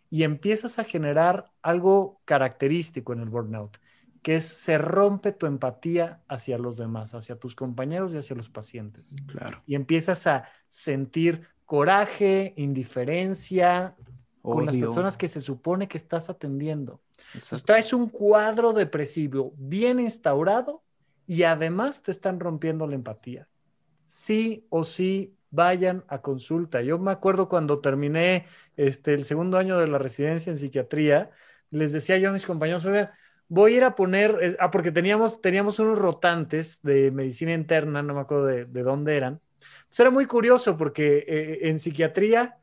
y 0.09 0.23
empiezas 0.23 0.79
a 0.79 0.83
generar 0.83 1.49
algo 1.61 2.19
característico 2.25 3.13
en 3.13 3.21
el 3.21 3.29
burnout, 3.29 3.77
que 4.21 4.35
es 4.35 4.43
se 4.43 4.77
rompe 4.77 5.31
tu 5.31 5.45
empatía 5.45 6.21
hacia 6.27 6.57
los 6.57 6.75
demás, 6.75 7.15
hacia 7.15 7.37
tus 7.37 7.55
compañeros 7.55 8.13
y 8.13 8.17
hacia 8.17 8.35
los 8.35 8.49
pacientes. 8.49 9.15
Claro. 9.27 9.63
Y 9.65 9.75
empiezas 9.75 10.27
a 10.27 10.43
sentir 10.67 11.47
coraje, 11.63 12.53
indiferencia 12.57 13.95
con 14.41 14.65
las 14.65 14.75
personas 14.75 15.15
que 15.15 15.29
se 15.29 15.39
supone 15.39 15.87
que 15.87 15.97
estás 15.97 16.29
atendiendo. 16.29 16.99
Entonces, 17.27 17.63
traes 17.63 17.93
un 17.93 18.09
cuadro 18.09 18.73
depresivo 18.73 19.53
bien 19.55 20.01
instaurado 20.01 20.83
y 21.25 21.43
además 21.43 22.03
te 22.03 22.11
están 22.11 22.41
rompiendo 22.41 22.85
la 22.87 22.95
empatía. 22.95 23.47
Sí 24.13 24.67
o 24.69 24.83
sí 24.83 25.35
vayan 25.49 26.03
a 26.07 26.21
consulta. 26.21 26.81
Yo 26.81 26.99
me 26.99 27.11
acuerdo 27.11 27.49
cuando 27.49 27.79
terminé 27.79 28.45
este, 28.77 29.13
el 29.13 29.23
segundo 29.23 29.57
año 29.57 29.79
de 29.79 29.87
la 29.87 29.97
residencia 29.97 30.51
en 30.51 30.57
psiquiatría, 30.57 31.31
les 31.71 31.91
decía 31.91 32.17
yo 32.17 32.29
a 32.29 32.33
mis 32.33 32.45
compañeros, 32.45 32.85
voy 33.47 33.73
a 33.73 33.77
ir 33.77 33.83
a 33.83 33.95
poner, 33.95 34.37
eh, 34.41 34.57
ah, 34.59 34.69
porque 34.71 34.91
teníamos, 34.91 35.41
teníamos 35.41 35.79
unos 35.79 35.97
rotantes 35.97 36.81
de 36.83 37.11
medicina 37.11 37.53
interna, 37.53 38.03
no 38.03 38.13
me 38.13 38.21
acuerdo 38.21 38.45
de, 38.45 38.65
de 38.65 38.83
dónde 38.83 39.17
eran, 39.17 39.41
era 39.97 40.11
muy 40.11 40.25
curioso 40.25 40.77
porque 40.77 41.23
eh, 41.27 41.69
en 41.69 41.79
psiquiatría 41.79 42.57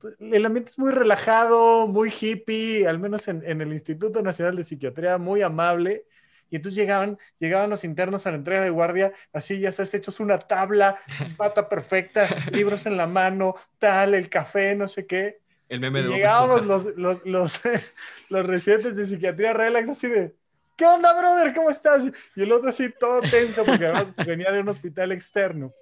pues, 0.00 0.14
el 0.20 0.46
ambiente 0.46 0.70
es 0.70 0.78
muy 0.78 0.92
relajado, 0.92 1.86
muy 1.86 2.10
hippie, 2.10 2.86
al 2.86 2.98
menos 2.98 3.28
en, 3.28 3.42
el 3.44 3.72
Instituto 3.72 4.22
Nacional 4.22 4.56
de 4.56 4.64
Psiquiatría, 4.64 5.18
muy 5.18 5.42
amable. 5.42 6.04
Y 6.50 6.56
entonces 6.56 6.76
llegaban, 6.76 7.18
llegaban 7.38 7.70
los 7.70 7.84
internos 7.84 8.26
a 8.26 8.30
la 8.30 8.36
entrega 8.36 8.62
de 8.62 8.70
guardia, 8.70 9.12
así 9.32 9.60
ya 9.60 9.68
has 9.70 9.94
hechos 9.94 10.20
una 10.20 10.38
tabla, 10.38 10.96
pata 11.36 11.68
perfecta, 11.68 12.28
libros 12.52 12.86
en 12.86 12.96
la 12.96 13.06
mano, 13.06 13.54
tal, 13.78 14.14
el 14.14 14.28
café, 14.28 14.74
no 14.74 14.88
sé 14.88 15.06
qué. 15.06 15.40
El 15.68 15.80
meme 15.80 16.02
de 16.02 16.08
Llegábamos 16.08 16.64
los, 16.64 16.84
los, 16.96 17.24
los, 17.26 17.60
los, 18.30 18.46
residentes 18.46 18.96
de 18.96 19.04
psiquiatría 19.04 19.52
relax, 19.52 19.90
así 19.90 20.08
de, 20.08 20.34
¿qué 20.76 20.86
onda, 20.86 21.18
brother? 21.18 21.52
¿Cómo 21.54 21.70
estás? 21.70 22.02
Y 22.34 22.42
el 22.42 22.52
otro 22.52 22.70
así 22.70 22.90
todo 22.98 23.20
tenso, 23.20 23.64
porque 23.64 23.84
además 23.84 24.12
venía 24.26 24.50
de 24.50 24.60
un 24.60 24.68
hospital 24.68 25.12
externo 25.12 25.74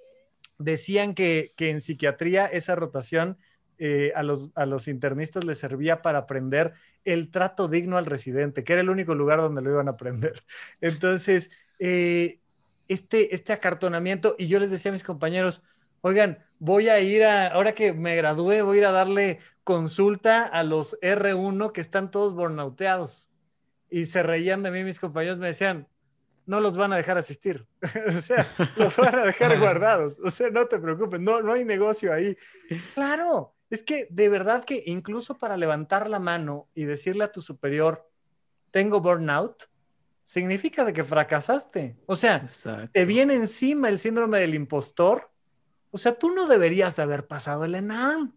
decían 0.57 1.13
que, 1.13 1.51
en 1.57 1.81
psiquiatría 1.81 2.45
esa 2.45 2.75
rotación 2.75 3.37
eh, 3.79 4.11
a, 4.15 4.23
los, 4.23 4.49
a 4.55 4.65
los 4.65 4.87
internistas 4.87 5.43
les 5.43 5.59
servía 5.59 6.01
para 6.01 6.19
aprender 6.19 6.73
el 7.05 7.29
trato 7.29 7.67
digno 7.67 7.97
al 7.97 8.05
residente, 8.05 8.63
que 8.63 8.73
era 8.73 8.81
el 8.81 8.89
único 8.89 9.15
lugar 9.15 9.39
donde 9.39 9.61
lo 9.61 9.71
iban 9.71 9.87
a 9.87 9.91
aprender. 9.91 10.41
Entonces, 10.81 11.51
eh, 11.79 12.39
este, 12.87 13.35
este 13.35 13.53
acartonamiento, 13.53 14.35
y 14.37 14.47
yo 14.47 14.59
les 14.59 14.71
decía 14.71 14.89
a 14.89 14.93
mis 14.93 15.03
compañeros, 15.03 15.61
oigan, 16.01 16.39
voy 16.59 16.89
a 16.89 16.99
ir 16.99 17.23
a, 17.23 17.47
ahora 17.47 17.73
que 17.73 17.93
me 17.93 18.15
gradué, 18.15 18.61
voy 18.61 18.77
a 18.77 18.79
ir 18.79 18.85
a 18.85 18.91
darle 18.91 19.39
consulta 19.63 20.43
a 20.43 20.63
los 20.63 20.97
R1 21.01 21.71
que 21.71 21.81
están 21.81 22.11
todos 22.11 22.33
burnouteados. 22.33 23.29
Y 23.89 24.05
se 24.05 24.23
reían 24.23 24.63
de 24.63 24.71
mí 24.71 24.83
mis 24.83 24.99
compañeros, 24.99 25.39
me 25.39 25.47
decían, 25.47 25.87
no 26.45 26.61
los 26.61 26.77
van 26.77 26.93
a 26.93 26.97
dejar 26.97 27.17
asistir. 27.17 27.67
o 28.17 28.21
sea, 28.21 28.47
los 28.75 28.97
van 28.97 29.15
a 29.15 29.23
dejar 29.23 29.59
guardados. 29.59 30.17
O 30.23 30.31
sea, 30.31 30.49
no 30.49 30.65
te 30.65 30.79
preocupes, 30.79 31.19
no, 31.19 31.41
no 31.41 31.53
hay 31.53 31.63
negocio 31.63 32.11
ahí. 32.11 32.35
Claro, 32.95 33.53
es 33.69 33.83
que 33.83 34.07
de 34.09 34.29
verdad 34.29 34.63
que 34.63 34.83
incluso 34.85 35.37
para 35.37 35.57
levantar 35.57 36.09
la 36.09 36.19
mano 36.19 36.67
y 36.73 36.85
decirle 36.85 37.23
a 37.23 37.31
tu 37.31 37.41
superior, 37.41 38.09
tengo 38.71 39.01
burnout, 39.01 39.69
significa 40.23 40.83
de 40.83 40.93
que 40.93 41.03
fracasaste. 41.03 41.97
O 42.05 42.15
sea, 42.15 42.45
te 42.91 43.05
viene 43.05 43.33
encima 43.33 43.89
el 43.89 43.97
síndrome 43.97 44.39
del 44.39 44.55
impostor. 44.55 45.31
O 45.91 45.97
sea, 45.97 46.17
tú 46.17 46.31
no 46.31 46.47
deberías 46.47 46.95
de 46.95 47.03
haber 47.03 47.27
pasado 47.27 47.65
el 47.65 47.75
ENAM. 47.75 48.33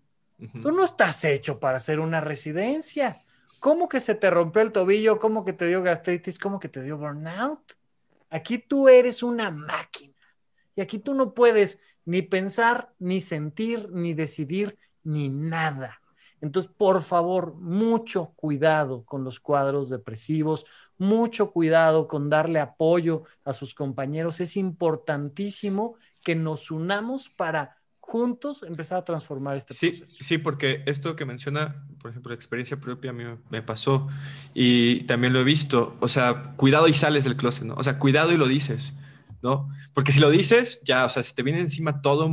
Tú 0.63 0.73
no 0.73 0.85
estás 0.85 1.25
hecho 1.25 1.61
para 1.61 1.77
hacer 1.77 2.01
una 2.01 2.21
residencia. 2.21 3.21
¿Cómo 3.59 3.89
que 3.89 4.01
se 4.01 4.15
te 4.15 4.31
rompió 4.31 4.63
el 4.63 4.73
tobillo? 4.73 5.19
¿Cómo 5.19 5.45
que 5.45 5.53
te 5.53 5.67
dio 5.67 5.83
gastritis? 5.83 6.39
¿Cómo 6.39 6.59
que 6.59 6.69
te 6.69 6.83
dio 6.83 6.97
burnout? 6.97 7.77
Aquí 8.31 8.59
tú 8.59 8.89
eres 8.89 9.23
una 9.23 9.51
máquina 9.51 10.15
y 10.75 10.81
aquí 10.81 10.99
tú 10.99 11.15
no 11.15 11.35
puedes 11.35 11.83
ni 12.05 12.23
pensar, 12.23 12.95
ni 12.99 13.21
sentir, 13.21 13.91
ni 13.91 14.15
decidir, 14.15 14.79
ni 15.05 15.29
nada. 15.29 16.01
Entonces, 16.41 16.73
por 16.75 17.03
favor, 17.03 17.55
mucho 17.55 18.33
cuidado 18.37 19.05
con 19.05 19.25
los 19.25 19.41
cuadros 19.41 19.91
depresivos, 19.91 20.65
mucho 20.97 21.51
cuidado 21.51 22.09
con 22.09 22.31
darle 22.31 22.61
apoyo 22.61 23.25
a 23.45 23.53
sus 23.53 23.75
compañeros. 23.75 24.41
Es 24.41 24.57
importantísimo 24.57 25.97
que 26.23 26.35
nos 26.35 26.71
unamos 26.71 27.29
para 27.29 27.77
juntos 28.11 28.65
empezar 28.65 28.99
a 28.99 29.05
transformar 29.05 29.57
este 29.57 29.75
sí, 29.75 29.91
proceso. 29.91 30.25
Sí, 30.25 30.39
porque 30.39 30.83
esto 30.87 31.15
que 31.15 31.25
menciona, 31.25 31.87
por 32.01 32.11
ejemplo, 32.11 32.35
experiencia 32.35 32.81
propia 32.81 33.11
a 33.11 33.15
mí 33.15 33.25
me 33.51 33.63
pasó 33.63 34.09
y 34.53 35.05
también 35.05 35.33
lo 35.33 35.41
he 35.41 35.45
visto. 35.45 35.97
O 36.01 36.09
sea, 36.09 36.55
cuidado 36.57 36.89
y 36.89 36.93
sales 36.93 37.25
del 37.25 37.37
closet, 37.37 37.65
¿no? 37.65 37.75
O 37.75 37.83
sea, 37.85 37.99
cuidado 37.99 38.33
y 38.33 38.37
lo 38.37 38.49
dices, 38.49 38.95
¿no? 39.43 39.69
Porque 39.95 40.13
si 40.13 40.19
lo 40.19 40.31
dices, 40.31 40.81
ya, 40.85 41.05
o 41.05 41.09
sea, 41.09 41.23
si 41.23 41.35
te 41.35 41.43
viene 41.43 41.61
encima 41.61 42.03
todo 42.03 42.25
el 42.25 42.31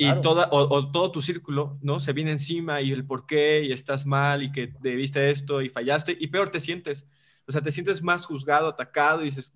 y 0.00 0.20
toda, 0.20 0.48
o, 0.52 0.92
todo 0.92 1.10
tu 1.10 1.20
círculo, 1.20 1.76
¿no? 1.82 1.98
Se 1.98 2.12
viene 2.12 2.30
encima 2.30 2.80
y 2.80 2.92
el 2.92 3.04
por 3.04 3.26
qué 3.26 3.64
y 3.64 3.72
estás 3.72 4.06
mal 4.06 4.44
y 4.44 4.52
que 4.52 4.72
debiste 4.80 5.30
esto 5.30 5.60
y 5.60 5.70
fallaste 5.70 6.16
y 6.18 6.28
peor 6.28 6.50
te 6.50 6.60
sientes. 6.60 7.04
O 7.48 7.52
sea, 7.52 7.62
te 7.62 7.72
sientes 7.72 8.00
más 8.00 8.24
juzgado, 8.24 8.68
atacado 8.68 9.22
y 9.22 9.24
dices, 9.24 9.52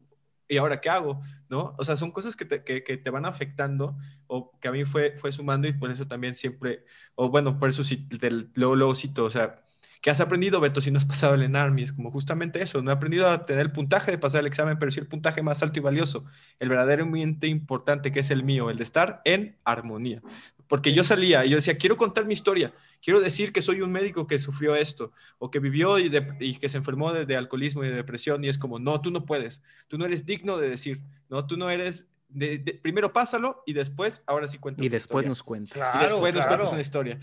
¿y 0.48 0.56
ahora 0.56 0.80
qué 0.80 0.90
hago? 0.90 1.20
¿No? 1.48 1.76
O 1.78 1.84
sea, 1.84 1.96
son 1.96 2.10
cosas 2.10 2.34
que 2.34 2.44
te, 2.44 2.64
que, 2.64 2.82
que 2.82 2.96
te 2.96 3.10
van 3.10 3.24
afectando 3.24 3.96
o 4.26 4.58
que 4.58 4.66
a 4.66 4.72
mí 4.72 4.84
fue, 4.84 5.16
fue 5.16 5.30
sumando 5.30 5.68
y 5.68 5.74
por 5.74 5.92
eso 5.92 6.08
también 6.08 6.34
siempre, 6.34 6.84
o 7.14 7.28
bueno, 7.28 7.60
por 7.60 7.68
eso 7.68 7.84
sí, 7.84 8.08
luego, 8.54 8.74
luego 8.74 8.94
cito, 8.96 9.24
o 9.24 9.30
sea, 9.30 9.62
¿qué 10.02 10.10
has 10.10 10.20
aprendido, 10.20 10.60
Beto, 10.60 10.80
si 10.80 10.90
no 10.90 10.98
has 10.98 11.04
pasado 11.04 11.34
el 11.34 11.42
ENARMI? 11.44 11.84
Es 11.84 11.92
como 11.92 12.10
justamente 12.10 12.60
eso, 12.60 12.82
no 12.82 12.90
he 12.90 12.94
aprendido 12.94 13.28
a 13.28 13.46
tener 13.46 13.62
el 13.62 13.72
puntaje 13.72 14.10
de 14.10 14.18
pasar 14.18 14.40
el 14.40 14.48
examen, 14.48 14.76
pero 14.78 14.90
sí 14.90 15.00
el 15.00 15.06
puntaje 15.06 15.42
más 15.42 15.62
alto 15.62 15.78
y 15.78 15.82
valioso, 15.82 16.26
el 16.58 16.68
verdaderamente 16.68 17.46
importante 17.46 18.12
que 18.12 18.20
es 18.20 18.30
el 18.30 18.42
mío, 18.42 18.68
el 18.68 18.76
de 18.76 18.84
estar 18.84 19.22
en 19.24 19.56
armonía. 19.64 20.20
Porque 20.66 20.92
yo 20.92 21.04
salía 21.04 21.44
y 21.44 21.50
yo 21.50 21.56
decía, 21.56 21.78
quiero 21.78 21.96
contar 21.96 22.24
mi 22.24 22.34
historia, 22.34 22.74
quiero 23.00 23.20
decir 23.20 23.52
que 23.52 23.62
soy 23.62 23.80
un 23.80 23.92
médico 23.92 24.26
que 24.26 24.40
sufrió 24.40 24.74
esto, 24.74 25.12
o 25.38 25.50
que 25.50 25.60
vivió 25.60 25.98
y, 25.98 26.10
que 26.10 26.68
se 26.68 26.78
enfermó 26.78 27.12
de, 27.12 27.36
alcoholismo 27.36 27.84
y 27.84 27.88
de 27.88 27.94
depresión, 27.94 28.42
y 28.44 28.48
es 28.48 28.58
como, 28.58 28.80
no, 28.80 29.00
tú 29.00 29.12
no 29.12 29.24
puedes, 29.24 29.62
tú 29.86 29.98
no 29.98 30.04
eres 30.04 30.26
digno 30.26 30.58
de 30.58 30.68
decir, 30.68 31.00
no, 31.30 31.46
tú 31.46 31.56
no 31.56 31.70
eres 31.70 32.08
de, 32.34 32.80
primero 32.82 33.12
pásalo 33.12 33.62
y 33.66 33.72
después, 33.72 34.22
ahora 34.26 34.48
sí 34.48 34.58
cuento. 34.58 34.82
Y 34.82 34.88
después 34.88 35.26
nos 35.26 35.42
cuentas. 35.42 35.94
y 35.96 35.98
después 36.00 36.34
nos 36.34 36.46
cuentas 36.46 36.72
una 36.72 36.80
historia. 36.80 37.20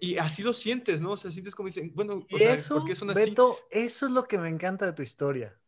y, 0.00 0.16
así 0.16 0.42
lo 0.42 0.52
sientes, 0.52 1.00
¿no? 1.00 1.12
O 1.12 1.16
sea, 1.16 1.30
sientes 1.30 1.54
como 1.54 1.68
dicen, 1.68 1.92
bueno, 1.94 2.26
o 2.30 2.38
sea, 2.38 2.54
eso, 2.54 2.84
Beto, 3.14 3.58
eso 3.70 4.06
es 4.06 4.12
lo 4.12 4.24
que 4.24 4.38
me 4.38 4.48
encanta 4.48 4.86
de 4.86 4.92
tu 4.92 5.02
historia. 5.02 5.58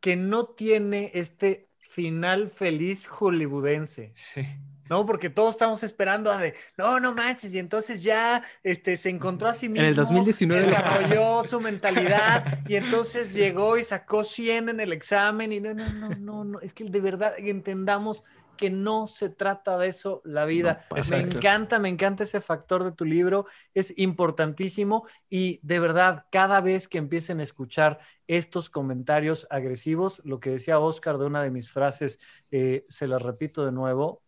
Que 0.00 0.16
no 0.16 0.46
tiene 0.46 1.10
este 1.14 1.70
final 1.78 2.48
feliz 2.48 3.06
hollywoodense. 3.06 4.12
Sí. 4.16 4.46
¿No? 4.88 5.06
Porque 5.06 5.30
todos 5.30 5.54
estamos 5.54 5.82
esperando 5.82 6.30
a 6.30 6.38
de, 6.38 6.54
no, 6.76 7.00
no 7.00 7.14
manches, 7.14 7.54
y 7.54 7.58
entonces 7.58 8.02
ya 8.02 8.42
este, 8.62 8.96
se 8.96 9.10
encontró 9.10 9.48
a 9.48 9.54
sí 9.54 9.68
mismo. 9.68 9.82
En 9.82 9.88
el 9.88 9.94
2019. 9.94 10.66
Desarrolló 10.66 11.44
su 11.44 11.60
mentalidad 11.60 12.58
y 12.68 12.76
entonces 12.76 13.34
llegó 13.34 13.76
y 13.78 13.84
sacó 13.84 14.24
100 14.24 14.68
en 14.68 14.80
el 14.80 14.92
examen 14.92 15.52
y 15.52 15.60
no, 15.60 15.74
no, 15.74 15.88
no, 15.90 16.08
no, 16.10 16.44
no, 16.44 16.60
es 16.60 16.72
que 16.72 16.84
de 16.84 17.00
verdad 17.00 17.34
entendamos 17.38 18.24
que 18.56 18.70
no 18.70 19.06
se 19.06 19.28
trata 19.28 19.78
de 19.78 19.88
eso 19.88 20.22
la 20.24 20.44
vida. 20.44 20.84
me 21.10 21.16
encanta, 21.16 21.78
me 21.78 21.88
encanta 21.88 22.22
ese 22.22 22.40
factor 22.40 22.84
de 22.84 22.92
tu 22.92 23.04
libro, 23.04 23.46
es 23.74 23.96
importantísimo 23.98 25.06
y 25.28 25.60
de 25.62 25.80
verdad, 25.80 26.26
cada 26.30 26.60
vez 26.60 26.88
que 26.88 26.98
empiecen 26.98 27.40
a 27.40 27.42
escuchar 27.42 27.98
estos 28.26 28.70
comentarios 28.70 29.46
agresivos, 29.50 30.22
lo 30.24 30.40
que 30.40 30.50
decía 30.50 30.78
Oscar 30.78 31.18
de 31.18 31.26
una 31.26 31.42
de 31.42 31.50
mis 31.50 31.70
frases, 31.70 32.18
eh, 32.50 32.84
se 32.88 33.06
las 33.06 33.22
repito 33.22 33.64
de 33.64 33.72
nuevo, 33.72 34.22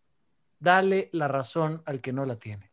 dale 0.59 1.09
la 1.11 1.27
razón 1.27 1.81
al 1.85 2.01
que 2.01 2.13
no 2.13 2.25
la 2.25 2.37
tiene. 2.37 2.71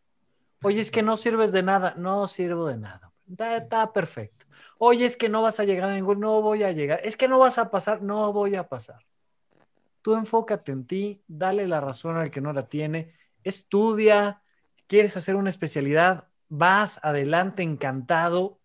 Oye, 0.62 0.80
es 0.80 0.90
que 0.90 1.02
no 1.02 1.16
sirves 1.16 1.52
de 1.52 1.62
nada. 1.62 1.94
No 1.96 2.26
sirvo 2.26 2.66
de 2.68 2.78
nada. 2.78 3.12
Está, 3.38 3.92
perfecto. 3.92 4.46
Oye, 4.78 5.06
es 5.06 5.16
que 5.16 5.28
no 5.28 5.42
vas 5.42 5.60
a 5.60 5.64
llegar 5.64 5.90
a 5.90 5.94
ningún, 5.94 6.20
no 6.20 6.42
voy 6.42 6.62
a 6.62 6.72
llegar. 6.72 7.00
Es 7.04 7.16
que 7.16 7.28
no 7.28 7.38
vas 7.38 7.58
a 7.58 7.70
pasar, 7.70 8.02
no 8.02 8.32
voy 8.32 8.54
a 8.54 8.68
pasar. 8.68 9.04
Tú 10.02 10.14
enfócate 10.14 10.72
en 10.72 10.86
ti, 10.86 11.22
dale 11.26 11.66
la 11.66 11.80
razón 11.80 12.16
al 12.16 12.30
que 12.30 12.42
no 12.42 12.52
la 12.52 12.68
tiene, 12.68 13.14
estudia, 13.42 14.42
quieres 14.86 15.16
hacer 15.16 15.34
una 15.34 15.48
especialidad, 15.48 16.28
vas 16.48 17.00
adelante 17.02 17.62
encantado, 17.62 18.60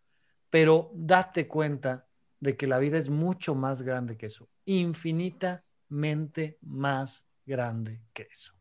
pero 0.49 0.91
date 0.93 1.47
cuenta 1.47 2.07
de 2.41 2.57
que 2.57 2.67
la 2.67 2.77
vida 2.77 2.97
es 2.97 3.09
mucho 3.09 3.55
más 3.55 3.81
grande 3.83 4.17
que 4.17 4.25
eso, 4.25 4.49
infinitamente 4.65 6.57
más 6.61 7.25
grande 7.45 8.01
que 8.13 8.27
eso. 8.29 8.59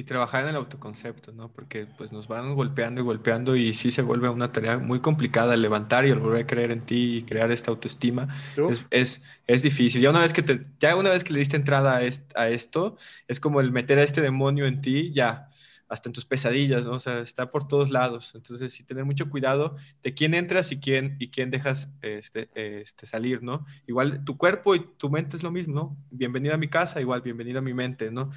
Y 0.00 0.04
trabajar 0.04 0.44
en 0.44 0.50
el 0.50 0.56
autoconcepto, 0.56 1.30
¿no? 1.32 1.52
Porque 1.52 1.86
pues 1.98 2.10
nos 2.10 2.26
van 2.26 2.54
golpeando 2.54 3.02
y 3.02 3.04
golpeando 3.04 3.54
y 3.54 3.74
sí 3.74 3.90
se 3.90 4.00
vuelve 4.00 4.30
una 4.30 4.50
tarea 4.50 4.78
muy 4.78 5.00
complicada 5.00 5.54
levantar 5.58 6.06
y 6.06 6.12
volver 6.12 6.44
a 6.44 6.46
creer 6.46 6.70
en 6.70 6.80
ti 6.86 7.18
y 7.18 7.22
crear 7.22 7.52
esta 7.52 7.70
autoestima. 7.70 8.34
Es, 8.88 9.22
es, 9.46 9.62
difícil. 9.62 10.00
Ya 10.00 10.08
una 10.08 10.20
vez 10.20 10.32
que 10.32 10.42
te, 10.42 10.62
ya 10.78 10.96
una 10.96 11.10
vez 11.10 11.22
que 11.22 11.34
le 11.34 11.40
diste 11.40 11.58
entrada 11.58 11.98
a, 11.98 12.40
a 12.40 12.48
esto, 12.48 12.96
es 13.28 13.40
como 13.40 13.60
el 13.60 13.72
meter 13.72 13.98
a 13.98 14.02
este 14.02 14.22
demonio 14.22 14.64
en 14.64 14.80
ti, 14.80 15.12
ya, 15.12 15.50
hasta 15.86 16.08
en 16.08 16.14
tus 16.14 16.24
pesadillas, 16.24 16.86
¿no? 16.86 16.92
O 16.92 16.98
sea, 16.98 17.20
está 17.20 17.50
por 17.50 17.68
todos 17.68 17.90
lados. 17.90 18.32
Entonces, 18.34 18.72
sí, 18.72 18.84
tener 18.84 19.04
mucho 19.04 19.28
cuidado 19.28 19.76
de 20.02 20.14
quién 20.14 20.32
entras 20.32 20.72
y 20.72 20.80
quién, 20.80 21.16
y 21.18 21.28
quién 21.28 21.50
dejas 21.50 21.92
este, 22.00 22.48
este, 22.54 23.04
salir, 23.04 23.42
¿no? 23.42 23.66
Igual 23.86 24.24
tu 24.24 24.38
cuerpo 24.38 24.74
y 24.74 24.80
tu 24.96 25.10
mente 25.10 25.36
es 25.36 25.42
lo 25.42 25.50
mismo, 25.50 25.74
¿no? 25.74 25.96
Bienvenida 26.10 26.54
a 26.54 26.56
mi 26.56 26.68
casa, 26.68 27.02
igual, 27.02 27.20
bienvenida 27.20 27.58
a 27.58 27.62
mi 27.62 27.74
mente, 27.74 28.10
¿no? 28.10 28.30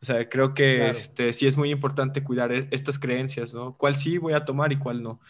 O 0.00 0.04
sea, 0.04 0.28
creo 0.28 0.54
que 0.54 0.88
este, 0.88 1.32
sí 1.32 1.46
es 1.46 1.56
muy 1.56 1.70
importante 1.70 2.22
cuidar 2.22 2.52
e, 2.52 2.68
estas 2.70 2.98
creencias, 2.98 3.52
¿no? 3.52 3.76
¿Cuál 3.76 3.96
sí 3.96 4.18
voy 4.18 4.32
a 4.32 4.44
tomar 4.44 4.72
y 4.72 4.78
cuál 4.78 5.02
no? 5.02 5.20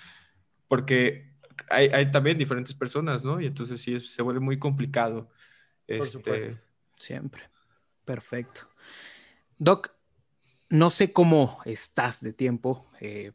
Porque 0.66 1.32
hay, 1.70 1.89
hay 1.89 2.11
también 2.11 2.36
diferentes 2.36 2.74
personas, 2.74 3.24
¿no? 3.24 3.40
Y 3.40 3.47
entonces 3.47 3.81
sí 3.81 3.99
se 3.99 4.23
vuelve 4.23 4.40
muy 4.40 4.59
complicado. 4.59 5.31
Por 5.86 5.97
este, 5.97 6.07
supuesto. 6.07 6.57
Siempre. 6.97 7.49
Perfecto. 8.05 8.69
Doc, 9.57 9.93
no 10.69 10.90
sé 10.90 11.12
cómo 11.12 11.61
estás 11.65 12.20
de 12.20 12.32
tiempo. 12.32 12.86
Eh, 13.01 13.32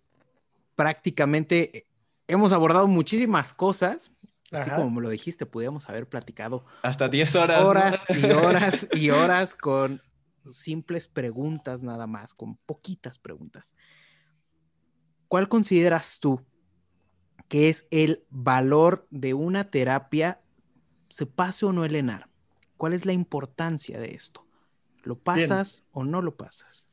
prácticamente 0.76 1.78
eh, 1.78 1.88
hemos 2.28 2.52
abordado 2.52 2.88
muchísimas 2.88 3.54
cosas. 3.54 4.12
Así 4.52 4.70
como 4.70 4.92
me 4.92 5.02
lo 5.02 5.10
dijiste, 5.10 5.48
pudiéramos 5.48 5.90
haber 5.90 6.08
platicado. 6.08 6.64
Hasta 6.84 7.10
10 7.10 7.36
horas. 7.38 7.64
Horas 7.64 8.06
y 8.10 8.26
horas 8.26 8.88
y 8.94 9.10
horas 9.10 9.56
con 9.56 10.00
simples 10.52 11.08
preguntas 11.08 11.84
nada 11.84 12.08
más, 12.08 12.34
con 12.34 12.58
poquitas 12.58 13.18
preguntas. 13.18 13.76
¿Cuál 15.28 15.50
consideras 15.50 16.20
tú 16.20 16.42
que 17.48 17.70
es 17.70 17.88
el 17.92 18.24
valor 18.30 19.08
de 19.10 19.34
una 19.34 19.70
terapia, 19.70 20.42
se 21.10 21.26
pase 21.26 21.66
o 21.66 21.74
no 21.74 21.86
el 21.86 21.96
ENAR? 21.96 22.30
¿Cuál 22.78 22.94
es 22.94 23.06
la 23.06 23.14
importancia 23.14 24.00
de 24.00 24.14
esto? 24.14 24.46
¿Lo 25.04 25.16
pasas 25.16 25.84
o 25.92 26.04
no 26.04 26.22
lo 26.22 26.36
pasas? 26.36 26.92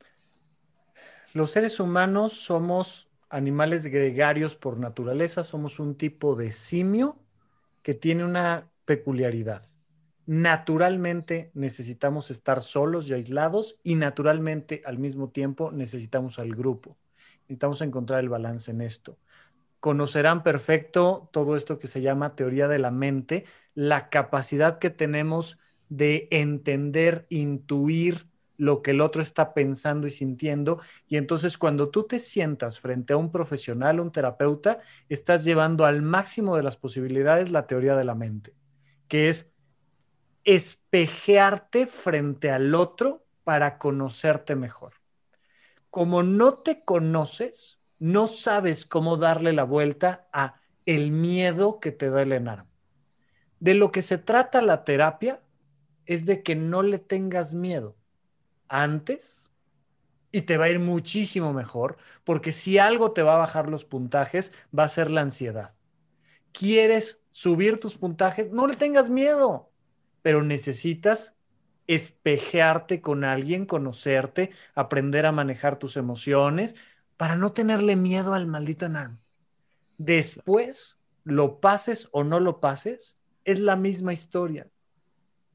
Los 1.32 1.52
seres 1.52 1.78
humanos 1.78 2.32
somos 2.32 3.08
animales 3.28 3.86
gregarios 3.86 4.56
por 4.56 4.78
naturaleza, 4.78 5.44
somos 5.44 5.78
un 5.78 5.94
tipo 5.94 6.34
de 6.34 6.50
simio 6.50 7.18
que 7.82 7.94
tiene 7.94 8.24
una 8.24 8.68
peculiaridad. 8.84 9.64
Naturalmente 10.30 11.50
necesitamos 11.54 12.30
estar 12.30 12.62
solos 12.62 13.08
y 13.08 13.14
aislados 13.14 13.80
y 13.82 13.96
naturalmente 13.96 14.80
al 14.84 14.96
mismo 14.96 15.30
tiempo 15.30 15.72
necesitamos 15.72 16.38
al 16.38 16.54
grupo. 16.54 16.96
Necesitamos 17.48 17.82
encontrar 17.82 18.20
el 18.20 18.28
balance 18.28 18.70
en 18.70 18.80
esto. 18.80 19.18
Conocerán 19.80 20.44
perfecto 20.44 21.28
todo 21.32 21.56
esto 21.56 21.80
que 21.80 21.88
se 21.88 22.00
llama 22.00 22.36
teoría 22.36 22.68
de 22.68 22.78
la 22.78 22.92
mente, 22.92 23.44
la 23.74 24.08
capacidad 24.08 24.78
que 24.78 24.90
tenemos 24.90 25.58
de 25.88 26.28
entender, 26.30 27.26
intuir, 27.28 28.28
lo 28.56 28.82
que 28.82 28.92
el 28.92 29.00
otro 29.00 29.22
está 29.22 29.52
pensando 29.52 30.06
y 30.06 30.12
sintiendo. 30.12 30.80
Y 31.08 31.16
entonces 31.16 31.58
cuando 31.58 31.88
tú 31.88 32.04
te 32.04 32.20
sientas 32.20 32.78
frente 32.78 33.14
a 33.14 33.16
un 33.16 33.32
profesional, 33.32 33.98
un 33.98 34.12
terapeuta, 34.12 34.78
estás 35.08 35.44
llevando 35.44 35.86
al 35.86 36.02
máximo 36.02 36.56
de 36.56 36.62
las 36.62 36.76
posibilidades 36.76 37.50
la 37.50 37.66
teoría 37.66 37.96
de 37.96 38.04
la 38.04 38.14
mente, 38.14 38.54
que 39.08 39.28
es 39.28 39.50
espejearte 40.44 41.86
frente 41.86 42.50
al 42.50 42.74
otro 42.74 43.24
para 43.44 43.78
conocerte 43.78 44.56
mejor. 44.56 44.94
Como 45.90 46.22
no 46.22 46.54
te 46.54 46.84
conoces, 46.84 47.80
no 47.98 48.28
sabes 48.28 48.86
cómo 48.86 49.16
darle 49.16 49.52
la 49.52 49.64
vuelta 49.64 50.28
a 50.32 50.60
el 50.86 51.10
miedo 51.10 51.80
que 51.80 51.92
te 51.92 52.10
da 52.10 52.22
el 52.22 52.32
enarmo. 52.32 52.70
De 53.58 53.74
lo 53.74 53.92
que 53.92 54.02
se 54.02 54.18
trata 54.18 54.62
la 54.62 54.84
terapia 54.84 55.42
es 56.06 56.26
de 56.26 56.42
que 56.42 56.56
no 56.56 56.82
le 56.82 56.98
tengas 56.98 57.54
miedo 57.54 57.96
antes 58.68 59.50
y 60.32 60.42
te 60.42 60.56
va 60.56 60.66
a 60.66 60.70
ir 60.70 60.78
muchísimo 60.78 61.52
mejor, 61.52 61.98
porque 62.24 62.52
si 62.52 62.78
algo 62.78 63.12
te 63.12 63.22
va 63.22 63.34
a 63.34 63.38
bajar 63.38 63.68
los 63.68 63.84
puntajes, 63.84 64.52
va 64.76 64.84
a 64.84 64.88
ser 64.88 65.10
la 65.10 65.20
ansiedad. 65.22 65.74
¿Quieres 66.52 67.22
subir 67.30 67.78
tus 67.78 67.96
puntajes? 67.96 68.50
No 68.50 68.66
le 68.66 68.76
tengas 68.76 69.10
miedo, 69.10 69.69
pero 70.22 70.42
necesitas 70.42 71.36
espejearte 71.86 73.00
con 73.00 73.24
alguien, 73.24 73.66
conocerte, 73.66 74.50
aprender 74.74 75.26
a 75.26 75.32
manejar 75.32 75.78
tus 75.78 75.96
emociones 75.96 76.76
para 77.16 77.36
no 77.36 77.52
tenerle 77.52 77.96
miedo 77.96 78.34
al 78.34 78.46
maldito 78.46 78.86
enano. 78.86 79.18
Después, 79.98 80.98
lo 81.24 81.60
pases 81.60 82.08
o 82.12 82.24
no 82.24 82.40
lo 82.40 82.60
pases, 82.60 83.20
es 83.44 83.60
la 83.60 83.76
misma 83.76 84.12
historia 84.12 84.68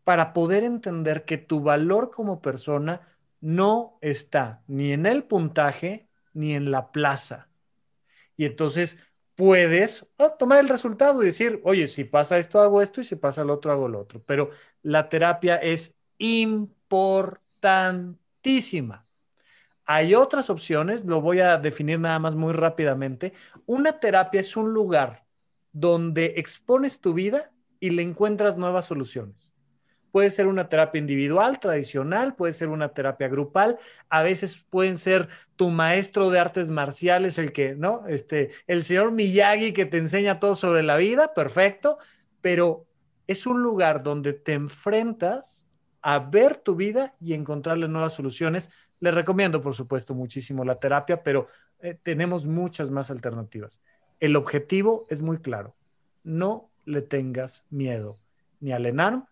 para 0.06 0.34
poder 0.34 0.64
entender 0.64 1.26
que 1.26 1.38
tu 1.38 1.62
valor 1.62 2.12
como 2.12 2.42
persona 2.42 3.02
no 3.42 3.98
está 4.02 4.64
ni 4.68 4.94
en 4.94 5.06
el 5.06 5.24
puntaje 5.24 6.08
ni 6.34 6.54
en 6.54 6.72
la 6.72 6.92
plaza. 6.92 7.50
Y 8.38 8.46
entonces 8.46 8.98
puedes 9.36 10.12
ah, 10.18 10.36
tomar 10.38 10.60
el 10.60 10.70
resultado 10.70 11.22
y 11.22 11.28
decir, 11.28 11.62
oye, 11.64 11.88
si 11.88 12.04
pasa 12.04 12.38
esto, 12.38 12.60
hago 12.62 12.82
esto 12.82 13.02
y 13.02 13.06
si 13.06 13.16
pasa 13.16 13.44
lo 13.44 13.54
otro, 13.54 13.72
hago 13.72 13.88
lo 13.88 14.00
otro. 14.00 14.22
Pero 14.26 14.50
la 14.82 15.10
terapia 15.10 15.56
es 15.58 15.96
importantísima. 16.18 19.06
Hay 19.86 20.16
otras 20.16 20.50
opciones, 20.50 21.06
lo 21.06 21.22
voy 21.22 21.40
a 21.42 21.58
definir 21.58 22.00
nada 22.00 22.20
más 22.20 22.36
muy 22.36 22.54
rápidamente. 22.54 23.34
Una 23.66 24.00
terapia 24.00 24.42
es 24.42 24.56
un 24.58 24.74
lugar 24.74 25.26
donde 25.72 26.34
expones 26.38 27.00
tu 27.02 27.14
vida 27.14 27.52
y 27.80 27.92
le 27.92 28.02
encuentras 28.02 28.58
nuevas 28.58 28.86
soluciones. 28.88 29.50
Puede 30.16 30.32
ser 30.32 30.48
una 30.48 30.70
terapia 30.70 31.00
individual, 31.00 31.60
tradicional, 31.60 32.36
puede 32.36 32.54
ser 32.54 32.70
una 32.70 32.94
terapia 32.94 33.28
grupal, 33.28 33.78
a 34.08 34.24
veces 34.24 34.56
pueden 34.70 34.96
ser 34.96 35.28
tu 35.58 35.72
maestro 35.72 36.30
de 36.30 36.40
artes 36.40 36.70
marciales, 36.70 37.38
el 37.38 37.52
que, 37.52 37.76
¿no? 37.76 38.08
Este, 38.08 38.52
el 38.66 38.86
señor 38.86 39.12
Miyagi 39.12 39.74
que 39.74 39.86
te 39.86 39.98
enseña 39.98 40.40
todo 40.40 40.56
sobre 40.56 40.84
la 40.84 40.96
vida, 40.96 41.34
perfecto, 41.34 41.98
pero 42.40 42.86
es 43.28 43.46
un 43.46 43.62
lugar 43.62 44.04
donde 44.04 44.32
te 44.32 44.54
enfrentas 44.54 45.68
a 46.02 46.20
ver 46.20 46.56
tu 46.56 46.78
vida 46.78 47.14
y 47.20 47.34
encontrarle 47.34 47.90
nuevas 47.90 48.14
soluciones. 48.14 48.72
Les 49.02 49.14
recomiendo, 49.14 49.60
por 49.60 49.74
supuesto, 49.74 50.14
muchísimo 50.14 50.64
la 50.64 50.80
terapia, 50.80 51.24
pero 51.24 51.50
eh, 51.82 52.00
tenemos 52.02 52.48
muchas 52.48 52.90
más 52.90 53.12
alternativas. 53.12 53.82
El 54.22 54.38
objetivo 54.38 55.08
es 55.10 55.22
muy 55.22 55.40
claro. 55.40 55.76
No 56.24 56.70
le 56.86 57.02
tengas 57.02 57.66
miedo 57.70 58.16
ni 58.62 58.72
al 58.72 58.86
ENARM 58.86 59.26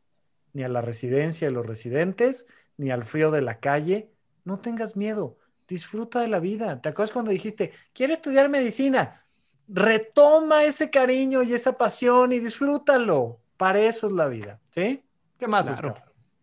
ni 0.53 0.63
a 0.63 0.69
la 0.69 0.81
residencia 0.81 1.47
de 1.47 1.53
los 1.53 1.65
residentes, 1.65 2.47
ni 2.77 2.91
al 2.91 3.03
frío 3.03 3.31
de 3.31 3.41
la 3.41 3.59
calle. 3.59 4.09
No 4.45 4.59
tengas 4.59 4.95
miedo, 4.95 5.37
disfruta 5.67 6.21
de 6.21 6.27
la 6.27 6.39
vida. 6.39 6.81
¿Te 6.81 6.89
acuerdas 6.89 7.11
cuando 7.11 7.31
dijiste, 7.31 7.71
quiero 7.93 8.13
estudiar 8.13 8.49
medicina? 8.49 9.25
Retoma 9.67 10.63
ese 10.63 10.89
cariño 10.89 11.43
y 11.43 11.53
esa 11.53 11.77
pasión 11.77 12.33
y 12.33 12.39
disfrútalo. 12.39 13.39
Para 13.57 13.81
eso 13.81 14.07
es 14.07 14.13
la 14.13 14.27
vida, 14.27 14.59
¿sí? 14.71 15.03
¿Qué 15.37 15.47
más? 15.47 15.67
Claro. 15.67 15.95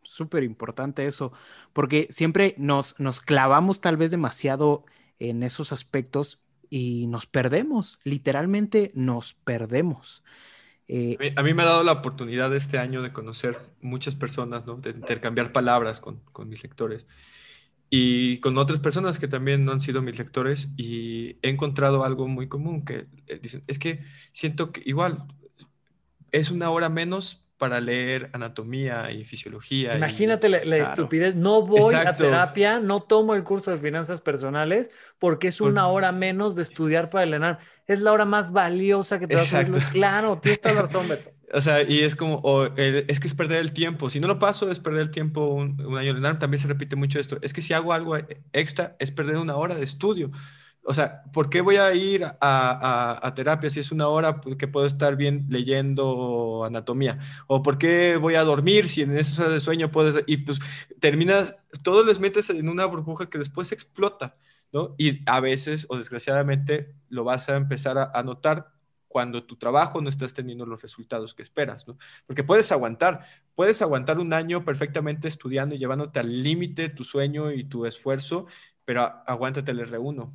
Súper 0.03 0.43
importante 0.43 1.07
eso, 1.07 1.33
porque 1.73 2.09
siempre 2.11 2.55
nos, 2.57 2.99
nos 2.99 3.21
clavamos 3.21 3.81
tal 3.81 3.97
vez 3.97 4.11
demasiado 4.11 4.85
en 5.19 5.43
esos 5.43 5.73
aspectos 5.73 6.41
y 6.71 7.07
nos 7.09 7.27
perdemos, 7.27 7.99
literalmente 8.05 8.93
nos 8.95 9.35
perdemos. 9.35 10.25
Eh, 10.93 11.35
a, 11.37 11.43
mí, 11.45 11.55
me 11.55 11.63
ha 11.63 11.67
dado 11.67 11.85
la 11.85 11.93
oportunidad 11.93 12.53
este 12.57 12.77
año 12.77 13.01
de 13.01 13.13
conocer 13.13 13.57
muchas 13.81 14.17
personas, 14.17 14.67
¿no? 14.67 14.75
de 14.75 14.91
intercambiar 14.91 15.53
palabras 15.53 16.01
con, 16.01 16.19
con, 16.33 16.49
mis 16.49 16.65
lectores 16.65 17.07
y 17.91 18.39
con 18.41 18.59
otras 18.59 18.81
personas 18.81 19.21
que 19.21 19.29
también 19.29 19.65
no 19.65 19.71
han 19.71 19.81
sido 19.81 20.03
mis 20.03 20.19
lectores 20.19 20.69
y 20.77 21.37
he 21.43 21.49
encontrado 21.49 22.05
algo 22.05 22.27
muy 22.27 22.49
común 22.49 22.85
que 22.85 23.07
eh, 23.29 23.41
es 23.69 23.79
que 23.79 24.03
siento 24.33 24.73
que 24.73 24.83
igual 24.85 25.29
es 26.33 26.51
una 26.51 26.71
hora 26.71 26.89
menos, 26.89 27.45
para 27.61 27.79
leer 27.79 28.31
anatomía 28.33 29.13
y 29.13 29.27
fisiología. 29.27 29.95
Imagínate 29.95 30.49
la, 30.49 30.79
estupidez. 30.79 31.35
No 31.35 31.61
voy 31.61 31.95
a 31.95 32.15
terapia, 32.15 32.81
no 32.81 33.01
tomo 33.01 33.35
el 33.35 33.45
curso 33.45 33.71
de 33.71 33.77
finanzas 33.77 34.23
personales 34.23 34.91
porque 35.19 35.49
es 35.49 35.61
una 35.61 35.87
hora 35.87 36.11
menos 36.11 36.57
de 36.57 36.63
estudiar 36.63 37.11
para 37.11 37.25
el 37.25 37.35
ENAR. 37.35 37.59
Es 37.87 38.01
la 38.01 38.13
hora 38.13 38.25
más 38.25 38.51
valiosa 38.53 39.19
que 39.19 39.27
te 39.27 39.37
vas 39.37 39.53
a 39.53 39.61
hacer. 39.61 39.75
Claro, 39.93 40.39
tienes 40.41 40.59
toda 40.63 40.75
la 40.75 40.83
razón, 40.83 41.07
Beto. 41.07 41.31
O 41.53 41.61
sea, 41.61 41.83
y 41.83 41.99
es 41.99 42.15
como, 42.15 42.65
es 42.77 43.19
que 43.19 43.27
es 43.27 43.35
perder 43.35 43.59
el 43.59 43.73
tiempo. 43.73 44.09
Si 44.09 44.21
no 44.21 44.29
lo 44.29 44.39
paso, 44.39 44.71
es 44.71 44.79
perder 44.79 45.01
el 45.01 45.11
tiempo 45.11 45.47
un, 45.47 45.81
un 45.85 45.99
año. 45.99 46.17
ENAR 46.17 46.39
también 46.39 46.61
se 46.61 46.69
repite 46.69 46.95
mucho 46.95 47.19
esto. 47.19 47.39
Es 47.43 47.53
que 47.53 47.61
si 47.61 47.73
hago 47.73 47.93
algo 47.93 48.17
extra, 48.53 48.95
es 49.01 49.11
perder 49.11 49.37
una 49.37 49.57
hora 49.57 49.75
de 49.75 49.83
estudio. 49.83 50.31
O 50.91 50.93
sea, 50.95 51.23
¿por 51.33 51.51
qué 51.51 51.61
voy 51.61 51.77
a 51.77 51.95
ir 51.95 52.25
a, 52.41 53.33
terapia 53.37 53.71
si 53.71 53.79
es 53.79 53.93
una 53.93 54.09
hora 54.09 54.41
que 54.59 54.67
puedo 54.67 54.87
estar 54.87 55.15
bien 55.15 55.47
leyendo 55.49 56.65
anatomía? 56.65 57.21
¿O 57.47 57.63
por 57.63 57.79
qué 57.79 58.17
voy 58.17 58.35
a 58.35 58.43
dormir 58.43 58.89
si 58.89 59.03
en 59.03 59.17
esa 59.17 59.43
hora 59.43 59.53
de 59.53 59.61
sueño 59.61 59.93
puedes... 59.93 60.25
Y 60.27 60.39
pues 60.39 60.59
terminas, 60.99 61.57
todo 61.85 62.05
les 62.05 62.19
metes 62.19 62.51
en 62.51 62.69
una 62.69 62.87
burbuja 62.87 63.31
que 63.31 63.39
después 63.39 63.71
explota, 63.71 64.35
¿no? 64.73 64.97
Y 64.99 65.23
a 65.31 65.39
veces, 65.39 65.87
o 65.91 65.97
desgraciadamente, 65.97 66.93
lo 67.09 67.23
vas 67.23 67.49
a 67.49 67.57
empezar 67.57 68.11
a, 68.13 68.23
notar 68.25 68.73
cuando 69.07 69.45
tu 69.45 69.55
trabajo 69.55 70.01
no 70.01 70.09
estás 70.09 70.35
teniendo 70.35 70.67
los 70.67 70.83
resultados 70.83 71.35
que 71.35 71.45
esperas, 71.45 71.87
¿no? 71.87 71.99
Porque 72.27 72.43
puedes 72.43 72.73
aguantar, 72.73 73.25
puedes 73.55 73.81
aguantar 73.81 74.19
un 74.19 74.33
año 74.33 74.65
perfectamente 74.65 75.29
estudiando 75.29 75.77
y 75.77 75.79
llevándote 75.79 76.19
al 76.19 76.43
límite 76.43 76.89
tu 76.89 77.05
sueño 77.05 77.53
y 77.53 77.63
tu 77.63 77.87
esfuerzo, 77.87 78.47
pero 78.85 79.03
aguántate 79.25 79.71
el 79.71 79.89
R1, 79.89 80.33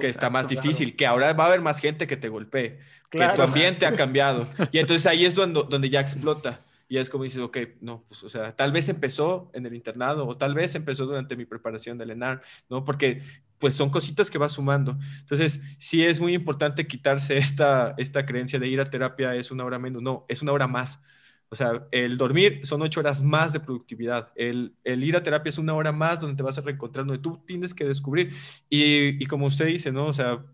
que 0.00 0.08
está 0.08 0.30
más 0.30 0.48
difícil, 0.48 0.96
que 0.96 1.06
ahora 1.06 1.32
va 1.32 1.44
a 1.44 1.46
haber 1.48 1.60
más 1.60 1.78
gente 1.78 2.06
que 2.06 2.16
te 2.16 2.28
golpee, 2.28 2.78
que 3.10 3.18
tu 3.18 3.42
ambiente 3.42 3.86
ha 3.86 3.94
cambiado. 3.94 4.46
Y 4.72 4.78
entonces 4.78 5.06
ahí 5.06 5.24
es 5.24 5.34
donde, 5.34 5.64
donde 5.68 5.90
ya 5.90 6.00
explota. 6.00 6.60
Y 6.90 6.98
es 6.98 7.08
como 7.08 7.22
dices, 7.22 7.40
ok, 7.40 7.56
no, 7.80 8.02
pues, 8.08 8.24
o 8.24 8.28
sea, 8.28 8.50
tal 8.50 8.72
vez 8.72 8.88
empezó 8.88 9.48
en 9.54 9.64
el 9.64 9.74
internado 9.74 10.26
o 10.26 10.36
tal 10.36 10.54
vez 10.54 10.74
empezó 10.74 11.06
durante 11.06 11.36
mi 11.36 11.44
preparación 11.44 11.96
del 11.98 12.10
ENAR, 12.10 12.42
¿no? 12.68 12.84
Porque, 12.84 13.22
pues, 13.60 13.76
son 13.76 13.90
cositas 13.90 14.28
que 14.28 14.38
va 14.38 14.48
sumando. 14.48 14.98
Entonces, 15.20 15.60
sí 15.78 16.04
es 16.04 16.18
muy 16.18 16.34
importante 16.34 16.88
quitarse 16.88 17.36
esta, 17.36 17.94
esta 17.96 18.26
creencia 18.26 18.58
de 18.58 18.66
ir 18.66 18.80
a 18.80 18.90
terapia 18.90 19.36
es 19.36 19.52
una 19.52 19.64
hora 19.64 19.78
menos, 19.78 20.02
no, 20.02 20.24
es 20.28 20.42
una 20.42 20.50
hora 20.50 20.66
más. 20.66 21.00
O 21.50 21.56
sea, 21.56 21.86
el 21.90 22.16
dormir 22.16 22.60
son 22.64 22.80
ocho 22.82 23.00
horas 23.00 23.22
más 23.22 23.52
de 23.52 23.58
productividad. 23.58 24.32
El, 24.36 24.72
ir 24.84 25.16
a 25.16 25.22
terapia 25.22 25.50
es 25.50 25.58
una 25.58 25.74
hora 25.74 25.90
más 25.90 26.20
donde 26.20 26.36
te 26.36 26.44
vas 26.44 26.56
a 26.58 26.60
reencontrar, 26.60 27.04
donde 27.04 27.20
tú 27.20 27.42
tienes 27.44 27.74
que 27.74 27.84
descubrir. 27.84 28.34
Y, 28.68 29.24
como 29.26 29.46
usted 29.46 29.66
dice, 29.66 29.90
¿no? 29.90 30.06
O 30.06 30.12
sea, 30.12 30.44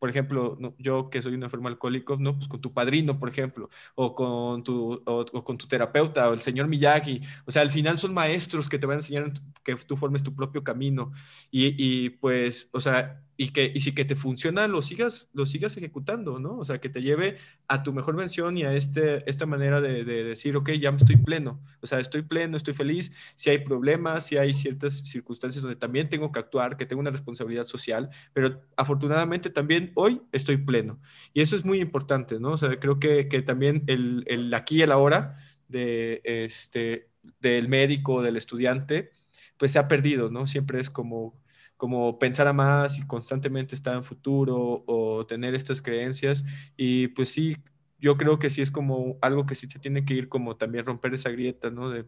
por 0.00 0.10
ejemplo, 0.10 0.58
yo 0.78 1.10
que 1.10 1.22
soy 1.22 1.34
un 1.34 1.44
enfermo 1.44 1.68
alcohólico, 1.68 2.16
¿no? 2.16 2.36
Pues 2.36 2.48
con 2.48 2.60
tu 2.60 2.72
padrino, 2.72 3.20
por 3.20 3.28
ejemplo, 3.28 3.70
o 3.94 4.16
con 4.16 4.64
tu, 4.64 5.00
o, 5.06 5.44
con 5.44 5.56
tu 5.56 5.68
terapeuta, 5.68 6.28
o 6.28 6.34
el 6.34 6.40
señor 6.40 6.66
Miyagi. 6.66 7.22
O 7.46 7.52
sea, 7.52 7.62
al 7.62 7.70
final 7.70 7.98
son 8.00 8.12
maestros 8.12 8.68
que 8.68 8.80
te 8.80 8.86
van 8.86 8.96
a 8.96 9.00
enseñar 9.00 9.32
que 9.62 9.76
tú 9.76 9.96
formes 9.96 10.24
tu 10.24 10.34
propio 10.34 10.64
camino. 10.64 11.12
Y, 11.52 11.74
y 11.78 12.10
pues, 12.10 12.68
o 12.72 12.80
sea, 12.80 13.22
y 13.42 13.48
que 13.48 13.72
y 13.74 13.80
si 13.80 13.92
que 13.92 14.04
te 14.04 14.14
funciona 14.14 14.68
lo 14.68 14.82
sigas 14.82 15.26
lo 15.32 15.46
sigas 15.46 15.76
ejecutando 15.76 16.38
no 16.38 16.58
o 16.58 16.64
sea 16.64 16.80
que 16.80 16.88
te 16.88 17.02
lleve 17.02 17.38
a 17.66 17.82
tu 17.82 17.92
mejor 17.92 18.14
versión 18.14 18.56
y 18.56 18.62
a 18.62 18.72
este 18.72 19.28
esta 19.28 19.46
manera 19.46 19.80
de, 19.80 20.04
decir 20.04 20.56
ok 20.56 20.70
ya 20.80 20.90
estoy 20.90 21.16
pleno. 21.16 21.60
O 21.80 21.88
sea 21.88 21.98
estoy 21.98 22.22
pleno 22.22 22.56
estoy 22.56 22.74
feliz 22.74 23.10
si 23.34 23.50
hay 23.50 23.58
problemas 23.58 24.26
si 24.26 24.36
hay 24.36 24.54
ciertas 24.54 24.92
circunstancias 25.08 25.60
donde 25.60 25.74
también 25.74 26.08
tengo 26.08 26.30
que 26.30 26.38
actuar 26.38 26.76
que 26.76 26.86
tengo 26.86 27.00
una 27.00 27.10
responsabilidad 27.10 27.64
social 27.64 28.10
pero 28.32 28.62
afortunadamente 28.76 29.50
también 29.50 29.90
hoy 29.96 30.22
estoy 30.30 30.58
pleno. 30.58 31.00
Y 31.34 31.40
eso 31.40 31.56
es 31.56 31.64
muy 31.64 31.80
importante 31.80 32.38
no 32.38 32.52
o 32.52 32.56
sea 32.56 32.78
creo 32.78 33.00
que, 33.00 33.26
que 33.26 33.42
también 33.42 33.82
el, 33.88 34.22
el 34.28 34.54
aquí 34.54 34.76
y 34.76 34.82
el 34.82 34.92
ahora 34.92 35.34
de 35.66 36.20
este 36.22 37.10
del 37.40 37.66
médico 37.68 38.22
del 38.22 38.36
estudiante 38.36 39.10
pues 39.56 39.72
se 39.72 39.80
ha 39.80 39.88
perdido 39.88 40.30
no 40.30 40.46
siempre 40.46 40.78
es 40.78 40.90
como 40.90 41.41
como 41.82 42.16
pensar 42.16 42.46
a 42.46 42.52
más 42.52 42.96
y 42.96 43.04
constantemente 43.08 43.74
estar 43.74 43.96
en 43.96 44.04
futuro 44.04 44.84
o 44.86 45.26
tener 45.26 45.56
estas 45.56 45.82
creencias. 45.82 46.44
Y 46.76 47.08
pues 47.08 47.30
sí, 47.30 47.56
yo 47.98 48.16
creo 48.16 48.38
que 48.38 48.50
sí 48.50 48.62
es 48.62 48.70
como 48.70 49.18
algo 49.20 49.46
que 49.46 49.56
sí 49.56 49.66
se 49.68 49.80
tiene 49.80 50.04
que 50.04 50.14
ir 50.14 50.28
como 50.28 50.54
también 50.56 50.86
romper 50.86 51.12
esa 51.12 51.30
grieta, 51.30 51.70
¿no? 51.70 51.90
De, 51.90 52.06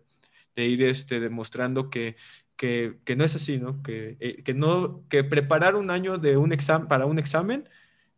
ir 0.55 0.85
este, 0.85 1.19
demostrando 1.19 1.91
que, 1.91 2.15
que, 2.57 3.01
no 3.17 3.25
es 3.25 3.35
así, 3.35 3.59
¿no? 3.59 3.83
Que, 3.83 4.17
eh, 4.21 4.45
que 4.45 4.55
no, 4.55 5.03
que 5.09 5.25
preparar 5.25 5.75
un 5.75 5.91
año 5.91 6.19
de 6.19 6.37
un 6.37 6.53
examen, 6.53 6.87
para 6.87 7.07
un 7.07 7.19
examen, 7.19 7.69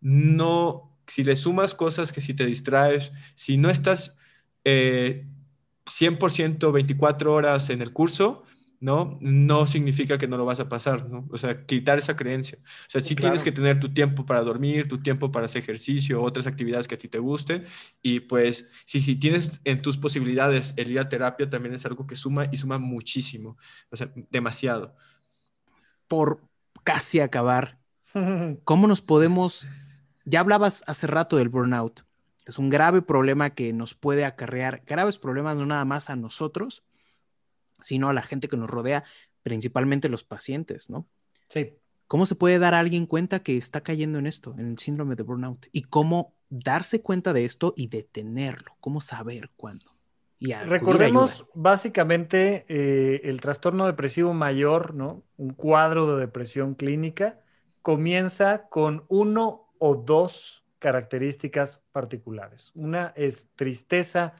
no, 0.03 0.95
si 1.07 1.25
le 1.25 1.37
sumas 1.37 1.75
cosas 1.75 2.13
que 2.13 2.21
si 2.21 2.35
te 2.35 2.45
distraes, 2.45 3.13
si 3.35 3.57
no 3.57 3.71
estás 3.71 4.19
eh, 4.65 5.25
100% 5.87 6.71
24 6.71 7.33
horas 7.33 7.71
en 7.71 7.81
el 7.81 7.95
curso, 7.95 8.45
¿no? 8.81 9.19
No 9.21 9.67
significa 9.67 10.19
que 10.19 10.29
no 10.29 10.37
lo 10.37 10.45
vas 10.45 10.61
a 10.61 10.69
pasar, 10.69 11.09
¿no? 11.09 11.27
O 11.31 11.39
sea, 11.39 11.65
quitar 11.67 11.99
esa 11.99 12.17
creencia. 12.17 12.59
O 12.63 12.91
sea, 12.91 13.01
sí 13.01 13.17
tienes 13.17 13.43
que 13.43 13.53
tener 13.53 13.81
tu 13.81 13.93
tiempo 13.93 14.27
para 14.27 14.43
dormir, 14.43 14.89
tu 14.89 15.03
tiempo 15.03 15.33
para 15.33 15.47
hacer 15.47 15.63
ejercicio, 15.63 16.23
otras 16.23 16.47
actividades 16.47 16.89
que 16.89 16.95
a 16.97 16.99
ti 16.99 17.09
te 17.09 17.19
gusten. 17.19 17.67
Y 18.03 18.21
pues, 18.21 18.71
si, 18.87 19.01
si 19.01 19.17
tienes 19.17 19.61
en 19.65 19.83
tus 19.83 19.97
posibilidades 19.97 20.75
el 20.77 20.91
ir 20.91 20.99
a 20.99 21.09
terapia, 21.09 21.49
también 21.49 21.75
es 21.75 21.87
algo 21.87 22.07
que 22.07 22.17
suma 22.17 22.49
y 22.53 22.57
suma 22.57 22.79
muchísimo. 22.79 23.57
O 23.91 23.97
sea, 23.97 24.11
demasiado. 24.31 24.97
Por 26.09 26.43
casi 26.85 27.21
acabar, 27.21 27.79
¿cómo 28.65 28.87
nos 28.87 29.03
podemos... 29.03 29.69
Ya 30.25 30.41
hablabas 30.41 30.83
hace 30.87 31.07
rato 31.07 31.37
del 31.37 31.49
burnout. 31.49 32.05
Es 32.47 32.59
un 32.59 32.71
grave 32.71 33.03
problema 33.03 33.51
que 33.51 33.73
nos 33.73 33.95
puede 33.95 34.25
acarrear 34.25 34.83
graves 34.87 35.19
problemas 35.19 35.57
no 35.57 35.67
nada 35.67 35.85
más 35.85 36.11
a 36.11 36.17
nosotros, 36.17 36.85
sino 37.83 38.09
a 38.09 38.13
la 38.13 38.23
gente 38.23 38.49
que 38.49 38.57
nos 38.57 38.71
rodea, 38.71 39.05
principalmente 39.43 40.09
los 40.09 40.25
pacientes, 40.25 40.91
¿no? 40.91 41.07
Sí. 41.49 41.75
¿Cómo 42.09 42.27
se 42.27 42.37
puede 42.37 42.59
dar 42.59 42.75
a 42.75 42.79
alguien 42.79 43.07
cuenta 43.07 43.41
que 43.41 43.57
está 43.57 43.81
cayendo 43.83 44.19
en 44.19 44.27
esto, 44.27 44.55
en 44.59 44.71
el 44.71 44.79
síndrome 44.79 45.17
de 45.17 45.25
burnout? 45.25 45.67
Y 45.73 45.83
cómo 45.83 46.35
darse 46.49 47.03
cuenta 47.03 47.33
de 47.33 47.45
esto 47.45 47.75
y 47.77 47.89
detenerlo, 47.89 48.77
cómo 48.81 49.01
saber 49.01 49.51
cuándo. 49.57 49.97
Y 50.39 50.53
Recordemos 50.53 51.47
básicamente 51.55 52.67
eh, 52.69 53.23
el 53.25 53.41
trastorno 53.41 53.87
depresivo 53.87 54.35
mayor, 54.35 54.95
¿no? 54.95 55.25
Un 55.37 55.55
cuadro 55.55 56.15
de 56.15 56.21
depresión 56.21 56.75
clínica 56.75 57.41
comienza 57.83 58.69
con 58.69 59.05
uno 59.09 59.73
o 59.79 59.95
dos 59.95 60.65
características 60.79 61.83
particulares. 61.91 62.71
Una 62.75 63.13
es 63.17 63.49
tristeza 63.57 64.35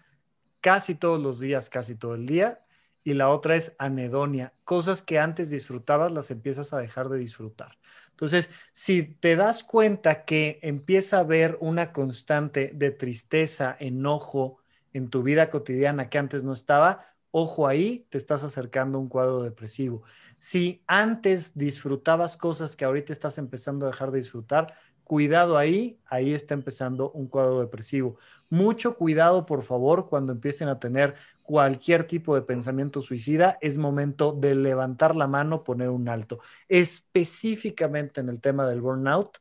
casi 0.61 0.95
todos 0.95 1.21
los 1.21 1.41
días, 1.41 1.71
casi 1.71 1.95
todo 1.95 2.15
el 2.15 2.27
día 2.27 2.61
y 3.07 3.15
la 3.15 3.29
otra 3.29 3.55
es 3.55 3.73
anedonia. 3.79 4.53
Cosas 4.65 5.01
que 5.01 5.21
antes 5.21 5.49
disfrutabas 5.49 6.11
las 6.11 6.33
empiezas 6.33 6.73
a 6.73 6.79
dejar 6.79 7.09
de 7.09 7.19
disfrutar. 7.19 7.79
Entonces, 8.11 8.51
si 8.73 9.05
te 9.05 9.37
das 9.37 9.63
cuenta 9.63 10.25
que 10.25 10.59
empieza 10.61 11.19
a 11.19 11.21
haber 11.21 11.57
una 11.61 11.93
constante 11.93 12.73
de 12.75 12.91
tristeza, 12.91 13.77
enojo 13.79 14.59
en 14.93 15.09
tu 15.09 15.23
vida 15.23 15.51
cotidiana 15.51 16.09
que 16.11 16.19
antes 16.19 16.43
no 16.43 16.53
estaba, 16.53 17.07
ojo 17.31 17.69
ahí, 17.69 18.09
te 18.11 18.19
estás 18.19 18.43
acercando 18.43 18.99
a 18.99 19.03
un 19.03 19.09
cuadro 19.09 19.45
depresivo. 19.45 20.03
Si 20.39 20.83
antes 20.89 21.57
disfrutabas 21.57 22.37
cosas 22.37 22.75
que 22.75 22.85
ahorita 22.85 23.13
estás 23.13 23.39
empezando 23.39 23.87
a 23.87 23.91
dejar 23.91 24.11
de 24.11 24.19
disfrutar, 24.19 24.75
cuidado 25.07 25.57
ahí, 25.57 26.01
ahí 26.07 26.35
está 26.35 26.55
empezando 26.55 27.13
un 27.13 27.29
cuadro 27.29 27.61
depresivo. 27.61 28.19
Mucho 28.51 28.97
cuidado, 28.97 29.47
por 29.47 29.63
favor, 29.63 30.09
cuando 30.09 30.33
empiecen 30.33 30.67
a 30.67 30.81
tener 30.81 31.15
cualquier 31.47 32.07
tipo 32.07 32.35
de 32.35 32.43
pensamiento 32.43 33.01
suicida, 33.01 33.57
es 33.61 33.79
momento 33.79 34.33
de 34.33 34.55
levantar 34.55 35.17
la 35.17 35.27
mano, 35.27 35.65
poner 35.65 35.89
un 35.89 36.09
alto. 36.09 36.41
Específicamente 36.69 38.21
en 38.21 38.29
el 38.29 38.41
tema 38.41 38.67
del 38.69 38.81
burnout, 38.83 39.39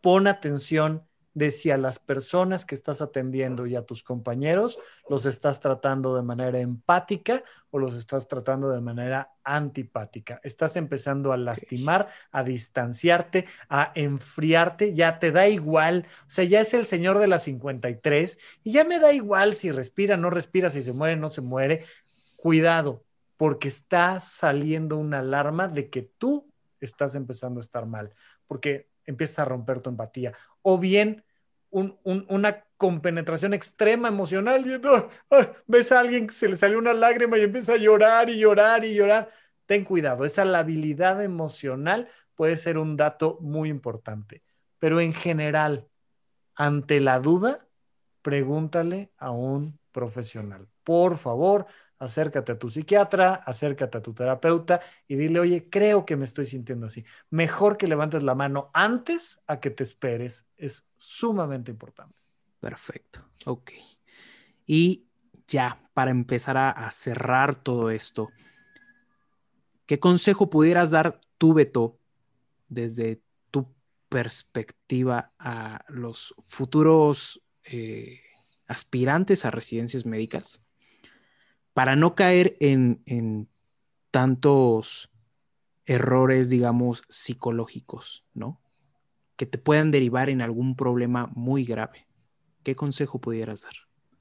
pon 0.00 0.26
atención 0.26 1.02
de 1.36 1.50
si 1.50 1.70
a 1.70 1.76
las 1.76 1.98
personas 1.98 2.64
que 2.64 2.74
estás 2.74 3.02
atendiendo 3.02 3.66
y 3.66 3.76
a 3.76 3.82
tus 3.82 4.02
compañeros 4.02 4.78
los 5.06 5.26
estás 5.26 5.60
tratando 5.60 6.16
de 6.16 6.22
manera 6.22 6.60
empática 6.60 7.44
o 7.68 7.78
los 7.78 7.94
estás 7.94 8.26
tratando 8.26 8.70
de 8.70 8.80
manera 8.80 9.34
antipática. 9.44 10.40
Estás 10.42 10.76
empezando 10.76 11.34
a 11.34 11.36
lastimar, 11.36 12.08
a 12.32 12.42
distanciarte, 12.42 13.44
a 13.68 13.92
enfriarte, 13.94 14.94
ya 14.94 15.18
te 15.18 15.30
da 15.30 15.46
igual, 15.46 16.06
o 16.26 16.30
sea, 16.30 16.46
ya 16.46 16.60
es 16.60 16.72
el 16.72 16.86
señor 16.86 17.18
de 17.18 17.26
las 17.26 17.42
53 17.42 18.38
y 18.64 18.72
ya 18.72 18.84
me 18.84 18.98
da 18.98 19.12
igual 19.12 19.52
si 19.52 19.70
respira, 19.70 20.16
no 20.16 20.30
respira, 20.30 20.70
si 20.70 20.80
se 20.80 20.94
muere, 20.94 21.16
no 21.16 21.28
se 21.28 21.42
muere. 21.42 21.84
Cuidado, 22.36 23.04
porque 23.36 23.68
está 23.68 24.20
saliendo 24.20 24.96
una 24.96 25.18
alarma 25.18 25.68
de 25.68 25.90
que 25.90 26.00
tú 26.00 26.50
estás 26.80 27.14
empezando 27.14 27.60
a 27.60 27.62
estar 27.62 27.84
mal, 27.84 28.14
porque 28.46 28.88
empiezas 29.06 29.40
a 29.40 29.44
romper 29.44 29.80
tu 29.80 29.90
empatía. 29.90 30.32
O 30.62 30.78
bien 30.78 31.24
una 31.70 32.64
compenetración 32.76 33.54
extrema 33.54 34.08
emocional. 34.08 34.66
Y, 34.66 34.80
ves 35.66 35.92
a 35.92 36.00
alguien 36.00 36.26
que 36.26 36.34
se 36.34 36.48
le 36.48 36.56
salió 36.56 36.78
una 36.78 36.94
lágrima 36.94 37.38
y 37.38 37.42
empieza 37.42 37.74
a 37.74 37.78
llorar 37.78 38.30
y 38.30 38.38
llorar 38.38 38.84
y 38.84 38.94
llorar. 38.94 39.30
Ten 39.66 39.84
cuidado, 39.84 40.24
esa 40.24 40.44
labilidad 40.44 41.22
emocional 41.22 42.08
puede 42.34 42.56
ser 42.56 42.78
un 42.78 42.96
dato 42.96 43.38
muy 43.40 43.68
importante. 43.68 44.42
Pero 44.78 45.00
en 45.00 45.12
general, 45.12 45.88
ante 46.54 47.00
la 47.00 47.18
duda, 47.18 47.66
pregúntale 48.22 49.10
a 49.16 49.30
un 49.30 49.78
profesional. 49.92 50.68
Por 50.84 51.16
favor, 51.16 51.66
acércate 51.98 52.52
a 52.52 52.58
tu 52.58 52.68
psiquiatra, 52.68 53.34
acércate 53.34 53.98
a 53.98 54.02
tu 54.02 54.12
terapeuta 54.12 54.80
y 55.08 55.16
dile, 55.16 55.40
oye, 55.40 55.68
creo 55.70 56.04
que 56.04 56.16
me 56.16 56.24
estoy 56.24 56.46
sintiendo 56.46 56.86
así. 56.86 57.04
Mejor 57.30 57.76
que 57.76 57.86
levantes 57.86 58.22
la 58.22 58.34
mano 58.34 58.70
antes 58.74 59.42
a 59.46 59.60
que 59.60 59.70
te 59.70 59.82
esperes. 59.82 60.48
Es 60.56 60.86
sumamente 60.96 61.70
importante. 61.70 62.14
Perfecto. 62.60 63.24
Ok. 63.44 63.72
Y 64.66 65.06
ya, 65.46 65.88
para 65.94 66.10
empezar 66.10 66.56
a, 66.56 66.90
cerrar 66.90 67.54
todo 67.54 67.90
esto, 67.90 68.30
¿qué 69.86 69.98
consejo 69.98 70.50
pudieras 70.50 70.90
dar 70.90 71.20
tú, 71.38 71.54
Beto, 71.54 71.98
desde 72.68 73.22
tu 73.50 73.72
perspectiva 74.08 75.32
a 75.38 75.84
los 75.88 76.34
futuros 76.46 77.42
eh, 77.64 78.20
aspirantes 78.66 79.44
a 79.44 79.50
residencias 79.50 80.04
médicas? 80.04 80.65
Para 81.76 81.94
no 81.94 82.14
caer 82.14 82.56
en, 82.58 83.50
tantos 84.10 85.10
errores, 85.84 86.48
digamos, 86.48 87.02
psicológicos, 87.06 88.24
¿no? 88.32 88.58
Que 89.36 89.44
te 89.44 89.58
puedan 89.58 89.90
derivar 89.90 90.30
en 90.30 90.40
algún 90.40 90.74
problema 90.74 91.28
muy 91.34 91.66
grave. 91.66 92.06
¿Qué 92.62 92.74
consejo 92.74 93.20
pudieras 93.20 93.60
dar? 93.60 93.74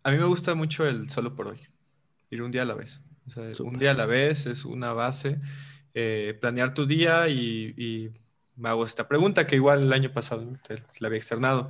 A 0.03 0.11
mí 0.11 0.17
me 0.17 0.25
gusta 0.25 0.53
mucho 0.53 0.85
el 0.85 1.09
solo 1.09 1.33
por 1.33 1.47
hoy, 1.47 1.61
ir 2.29 2.41
un 2.41 2.51
día 2.51 2.63
a 2.63 2.65
la 2.65 2.73
vez. 2.73 2.99
un 3.61 3.79
día 3.79 3.91
a 3.91 3.93
la 3.93 4.05
vez 4.05 4.47
es 4.47 4.65
una 4.65 4.91
base. 4.91 5.39
Eh, 5.93 6.37
planear 6.41 6.73
tu 6.73 6.85
día 6.85 7.29
y, 7.29 8.11
me 8.57 8.67
hago 8.67 8.83
esta 8.83 9.07
pregunta 9.07 9.47
que 9.47 9.55
igual 9.55 9.83
el 9.83 9.93
año 9.93 10.11
pasado 10.11 10.45
la 10.99 11.07
había 11.07 11.19
externado. 11.19 11.69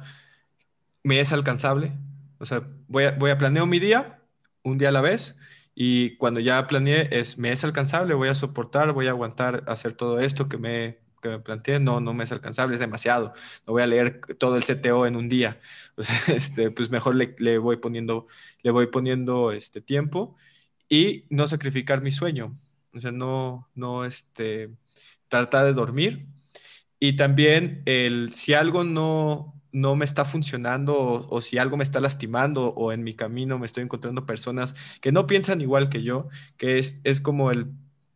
¿Me 1.03 1.20
es 1.20 1.32
alcanzable? 1.32 1.91
O 2.40 2.48
sea, 2.48 2.68
voy 2.88 3.03
a, 3.03 3.12
voy 3.12 3.30
a 3.30 3.38
planear 3.38 3.68
mi 3.68 3.80
día, 3.80 4.20
un 4.64 4.80
día 4.80 4.90
a 4.90 4.91
la 4.91 5.02
vez, 5.02 5.38
y 5.76 6.15
cuando 6.18 6.39
ya 6.39 6.65
planeé, 6.68 7.10
es, 7.11 7.38
¿me 7.38 7.52
es 7.52 7.64
alcanzable? 7.65 8.14
¿Voy 8.15 8.30
a 8.30 8.35
soportar? 8.35 8.93
¿Voy 8.93 9.07
a 9.07 9.10
aguantar 9.11 9.64
hacer 9.68 9.93
todo 9.93 10.19
esto 10.19 10.47
que 10.47 10.57
me, 10.57 10.99
que 11.22 11.30
me 11.30 11.39
planteé? 11.39 11.80
No, 11.81 11.99
no 11.99 12.14
me 12.14 12.23
es 12.23 12.31
alcanzable, 12.31 12.76
es 12.76 12.80
demasiado. 12.80 13.34
No 13.68 13.73
voy 13.73 13.81
a 13.84 13.88
leer 13.88 14.22
todo 14.39 14.56
el 14.56 14.64
CTO 14.64 15.06
en 15.06 15.15
un 15.18 15.30
día. 15.30 15.60
O 15.97 16.03
este, 16.31 16.72
pues 16.72 16.89
mejor 16.89 17.15
le, 17.15 17.35
le, 17.39 17.57
voy 17.57 17.77
poniendo, 17.77 18.27
le 18.64 18.72
voy 18.72 18.88
poniendo 18.88 19.52
este 19.52 19.81
tiempo 19.81 20.35
y 20.89 21.26
no 21.30 21.47
sacrificar 21.47 22.02
mi 22.02 22.11
sueño. 22.11 22.53
O 22.93 22.99
sea, 22.99 23.11
no, 23.11 23.69
no 23.76 24.06
este, 24.06 24.72
tratar 25.30 25.65
de 25.65 25.73
dormir. 25.73 26.27
Y 26.99 27.15
también 27.18 27.84
el, 27.85 28.34
si 28.34 28.53
algo 28.53 28.84
no, 28.84 29.61
no 29.76 29.95
me 29.97 30.06
está 30.06 30.23
funcionando 30.23 31.27
o, 31.30 31.41
si 31.41 31.57
algo 31.57 31.76
me 31.76 31.84
está 31.84 31.99
lastimando 31.99 32.69
o 32.69 32.93
en 32.93 33.03
mi 33.03 33.14
camino 33.14 33.60
me 33.60 33.65
estoy 33.65 33.84
encontrando 33.84 34.26
personas 34.26 34.73
que 35.02 35.11
no 35.11 35.27
piensan 35.27 35.60
igual 35.60 35.89
que 35.89 36.02
yo, 36.02 36.30
que 36.56 36.80
es, 36.80 37.02
es 37.03 37.19
como 37.19 37.52
el 37.52 37.68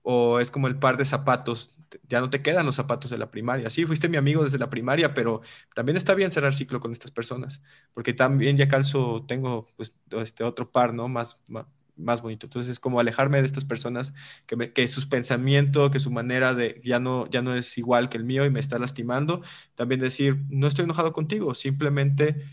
o 0.02 0.40
es 0.40 0.52
como 0.52 0.68
el 0.68 0.80
par 0.80 0.98
de 0.98 1.06
zapatos, 1.06 1.78
ya 2.08 2.22
no 2.22 2.30
te 2.30 2.42
quedan 2.42 2.66
los 2.66 2.76
zapatos 2.76 3.12
de 3.12 3.18
la 3.18 3.30
primaria. 3.30 3.70
Sí, 3.70 3.86
fuiste 3.86 4.08
mi 4.08 4.18
amigo 4.18 4.44
desde 4.44 4.58
la 4.58 4.70
primaria, 4.70 5.14
pero 5.14 5.42
también 5.76 5.98
está 5.98 6.16
bien 6.16 6.32
cerrar 6.32 6.56
ciclo 6.56 6.80
con 6.80 6.94
estas 6.94 7.12
personas, 7.12 7.62
porque 7.94 8.14
también 8.14 8.58
ya 8.58 8.70
calzo, 8.70 9.26
tengo 9.28 9.68
pues, 9.76 9.96
este 10.12 10.44
otro 10.46 10.72
par, 10.72 10.94
¿no? 10.94 11.10
Más, 11.10 11.42
más, 11.50 11.66
más 12.00 12.22
bonito. 12.22 12.48
Entonces, 12.48 12.72
es 12.72 12.80
como 12.80 13.00
alejarme 13.00 13.40
de 13.40 13.46
estas 13.46 13.66
personas 13.66 14.14
que, 14.46 14.74
que 14.74 14.88
sus 14.88 15.06
pensamientos, 15.06 15.92
que 15.92 16.00
su 16.00 16.12
manera 16.12 16.54
de 16.54 16.82
ya 16.84 17.00
no, 17.00 17.30
ya 17.30 17.42
no 17.42 17.56
es 17.56 17.78
igual 17.78 18.10
que 18.10 18.18
el 18.18 18.24
mío 18.24 18.46
y 18.46 18.50
me 18.50 18.60
está 18.60 18.80
lastimando. 18.80 19.42
También 19.76 20.02
decir, 20.02 20.38
no 20.50 20.68
estoy 20.68 20.86
enojado 20.86 21.14
contigo, 21.14 21.54
simplemente 21.56 22.44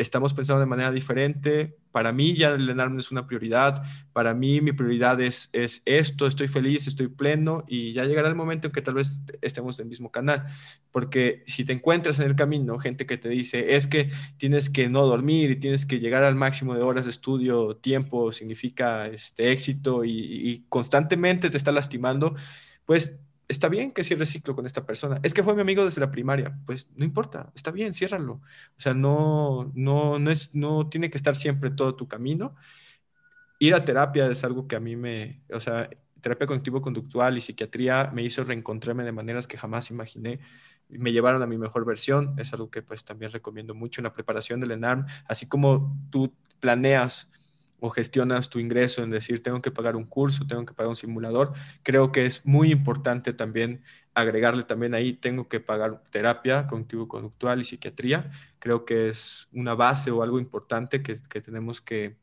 estamos 0.00 0.34
pensando 0.34 0.60
de 0.60 0.66
manera 0.66 0.90
diferente. 0.90 1.76
Para 1.92 2.12
mí 2.12 2.36
ya 2.36 2.50
el 2.50 2.74
no 2.76 2.98
es 2.98 3.10
una 3.10 3.26
prioridad. 3.26 3.82
Para 4.12 4.34
mí 4.34 4.60
mi 4.60 4.72
prioridad 4.72 5.20
es, 5.20 5.50
es 5.52 5.82
esto, 5.84 6.26
estoy 6.26 6.48
feliz, 6.48 6.86
estoy 6.86 7.08
pleno 7.08 7.64
y 7.68 7.92
ya 7.92 8.04
llegará 8.04 8.28
el 8.28 8.34
momento 8.34 8.68
en 8.68 8.72
que 8.72 8.82
tal 8.82 8.94
vez 8.94 9.20
estemos 9.42 9.78
en 9.78 9.84
el 9.84 9.90
mismo 9.90 10.10
canal. 10.10 10.46
Porque 10.90 11.44
si 11.46 11.64
te 11.64 11.72
encuentras 11.72 12.18
en 12.20 12.26
el 12.26 12.36
camino 12.36 12.78
gente 12.78 13.06
que 13.06 13.18
te 13.18 13.28
dice, 13.28 13.76
es 13.76 13.86
que 13.86 14.10
tienes 14.36 14.70
que 14.70 14.88
no 14.88 15.06
dormir 15.06 15.50
y 15.50 15.56
tienes 15.56 15.84
que 15.84 16.00
llegar 16.00 16.24
al 16.24 16.34
máximo 16.34 16.74
de 16.74 16.82
horas 16.82 17.04
de 17.04 17.10
estudio, 17.10 17.76
tiempo 17.76 18.32
significa 18.32 19.06
este 19.08 19.52
éxito 19.52 20.04
y 20.04 20.64
constantemente 20.68 21.50
te 21.50 21.56
está 21.56 21.72
lastimando, 21.72 22.34
pues 22.86 23.18
está 23.50 23.68
bien 23.68 23.90
que 23.90 24.04
cierre 24.04 24.26
ciclo 24.26 24.54
con 24.54 24.64
esta 24.64 24.86
persona. 24.86 25.18
Es 25.24 25.34
que 25.34 25.42
fue 25.42 25.54
mi 25.54 25.60
amigo 25.60 25.84
desde 25.84 26.00
la 26.00 26.10
primaria. 26.10 26.56
Pues 26.66 26.88
no 26.94 27.04
importa, 27.04 27.50
está 27.54 27.72
bien, 27.72 27.94
ciérralo. 27.94 28.34
O 28.34 28.80
sea, 28.80 28.94
no, 28.94 29.72
no, 29.74 30.18
no, 30.18 30.30
es, 30.30 30.54
no 30.54 30.88
tiene 30.88 31.10
que 31.10 31.18
estar 31.18 31.36
siempre 31.36 31.70
todo 31.70 31.96
tu 31.96 32.06
camino. 32.06 32.54
Ir 33.58 33.74
a 33.74 33.84
terapia 33.84 34.30
es 34.30 34.44
algo 34.44 34.68
que 34.68 34.76
a 34.76 34.80
mí 34.80 34.94
me, 34.96 35.42
o 35.52 35.58
sea, 35.58 35.90
terapia 36.20 36.46
cognitivo-conductual 36.46 37.36
y 37.36 37.40
psiquiatría 37.40 38.10
me 38.14 38.22
hizo 38.22 38.44
reencontrarme 38.44 39.04
de 39.04 39.12
maneras 39.12 39.48
que 39.48 39.58
jamás 39.58 39.90
imaginé. 39.90 40.38
Me 40.88 41.12
llevaron 41.12 41.42
a 41.42 41.46
mi 41.46 41.58
mejor 41.58 41.84
versión. 41.84 42.38
Es 42.38 42.52
algo 42.52 42.70
que 42.70 42.82
pues 42.82 43.04
también 43.04 43.32
recomiendo 43.32 43.74
mucho 43.74 44.00
en 44.00 44.04
la 44.04 44.12
preparación 44.12 44.60
del 44.60 44.70
ENARM. 44.70 45.06
Así 45.26 45.46
como 45.48 45.96
tú 46.10 46.32
planeas 46.60 47.30
o 47.80 47.90
gestionas 47.90 48.50
tu 48.50 48.58
ingreso 48.58 49.02
en 49.02 49.10
decir, 49.10 49.42
tengo 49.42 49.62
que 49.62 49.70
pagar 49.70 49.96
un 49.96 50.04
curso, 50.04 50.46
tengo 50.46 50.64
que 50.66 50.74
pagar 50.74 50.90
un 50.90 50.96
simulador, 50.96 51.52
creo 51.82 52.12
que 52.12 52.26
es 52.26 52.44
muy 52.46 52.70
importante 52.72 53.32
también 53.32 53.82
agregarle 54.14 54.64
también 54.64 54.94
ahí, 54.94 55.14
tengo 55.14 55.48
que 55.48 55.60
pagar 55.60 56.02
terapia 56.10 56.66
cognitivo-conductual 56.66 57.60
y 57.60 57.64
psiquiatría. 57.64 58.30
Creo 58.58 58.84
que 58.84 59.08
es 59.08 59.48
una 59.52 59.74
base 59.74 60.10
o 60.10 60.22
algo 60.22 60.38
importante 60.40 61.02
que, 61.02 61.14
que 61.28 61.40
tenemos 61.40 61.80
que, 61.80 62.16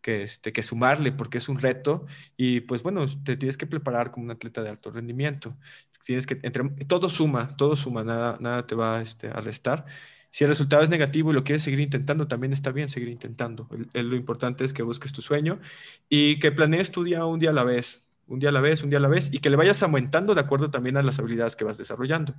que, 0.00 0.22
este, 0.24 0.52
que 0.52 0.62
sumarle 0.62 1.12
porque 1.12 1.38
es 1.38 1.48
un 1.48 1.58
reto 1.58 2.06
y 2.36 2.60
pues 2.62 2.82
bueno, 2.82 3.06
te 3.24 3.36
tienes 3.36 3.56
que 3.56 3.66
preparar 3.66 4.10
como 4.10 4.24
un 4.26 4.30
atleta 4.32 4.62
de 4.62 4.70
alto 4.70 4.90
rendimiento. 4.90 5.56
Tienes 6.04 6.26
que, 6.26 6.40
entre, 6.42 6.64
todo 6.88 7.08
suma, 7.08 7.56
todo 7.56 7.76
suma, 7.76 8.02
nada, 8.04 8.36
nada 8.40 8.66
te 8.66 8.74
va 8.74 9.00
este, 9.02 9.28
a 9.28 9.40
restar. 9.40 9.86
Si 10.32 10.44
el 10.44 10.48
resultado 10.48 10.82
es 10.82 10.88
negativo 10.88 11.30
y 11.30 11.34
lo 11.34 11.44
quieres 11.44 11.62
seguir 11.62 11.80
intentando, 11.80 12.26
también 12.26 12.54
está 12.54 12.72
bien 12.72 12.88
seguir 12.88 13.10
intentando. 13.10 13.68
lo 13.92 14.16
importante 14.16 14.64
es 14.64 14.72
que 14.72 14.82
busques 14.82 15.12
tu 15.12 15.20
sueño 15.20 15.60
y 16.08 16.38
que 16.38 16.50
planees 16.50 16.90
tu 16.90 17.04
día 17.04 17.26
un 17.26 17.38
día 17.38 17.50
a 17.50 17.52
la 17.52 17.64
vez, 17.64 18.02
un 18.26 18.38
día 18.38 18.48
a 18.48 18.52
la 18.52 18.62
vez, 18.62 18.82
un 18.82 18.88
día 18.88 18.98
a 18.98 19.02
la 19.02 19.08
vez, 19.08 19.28
y 19.32 19.40
que 19.40 19.50
le 19.50 19.56
vayas 19.56 19.82
aumentando 19.82 20.34
de 20.34 20.40
acuerdo 20.40 20.70
también 20.70 20.96
a 20.96 21.02
las 21.02 21.18
habilidades 21.18 21.54
que 21.54 21.64
vas 21.64 21.76
desarrollando. 21.76 22.34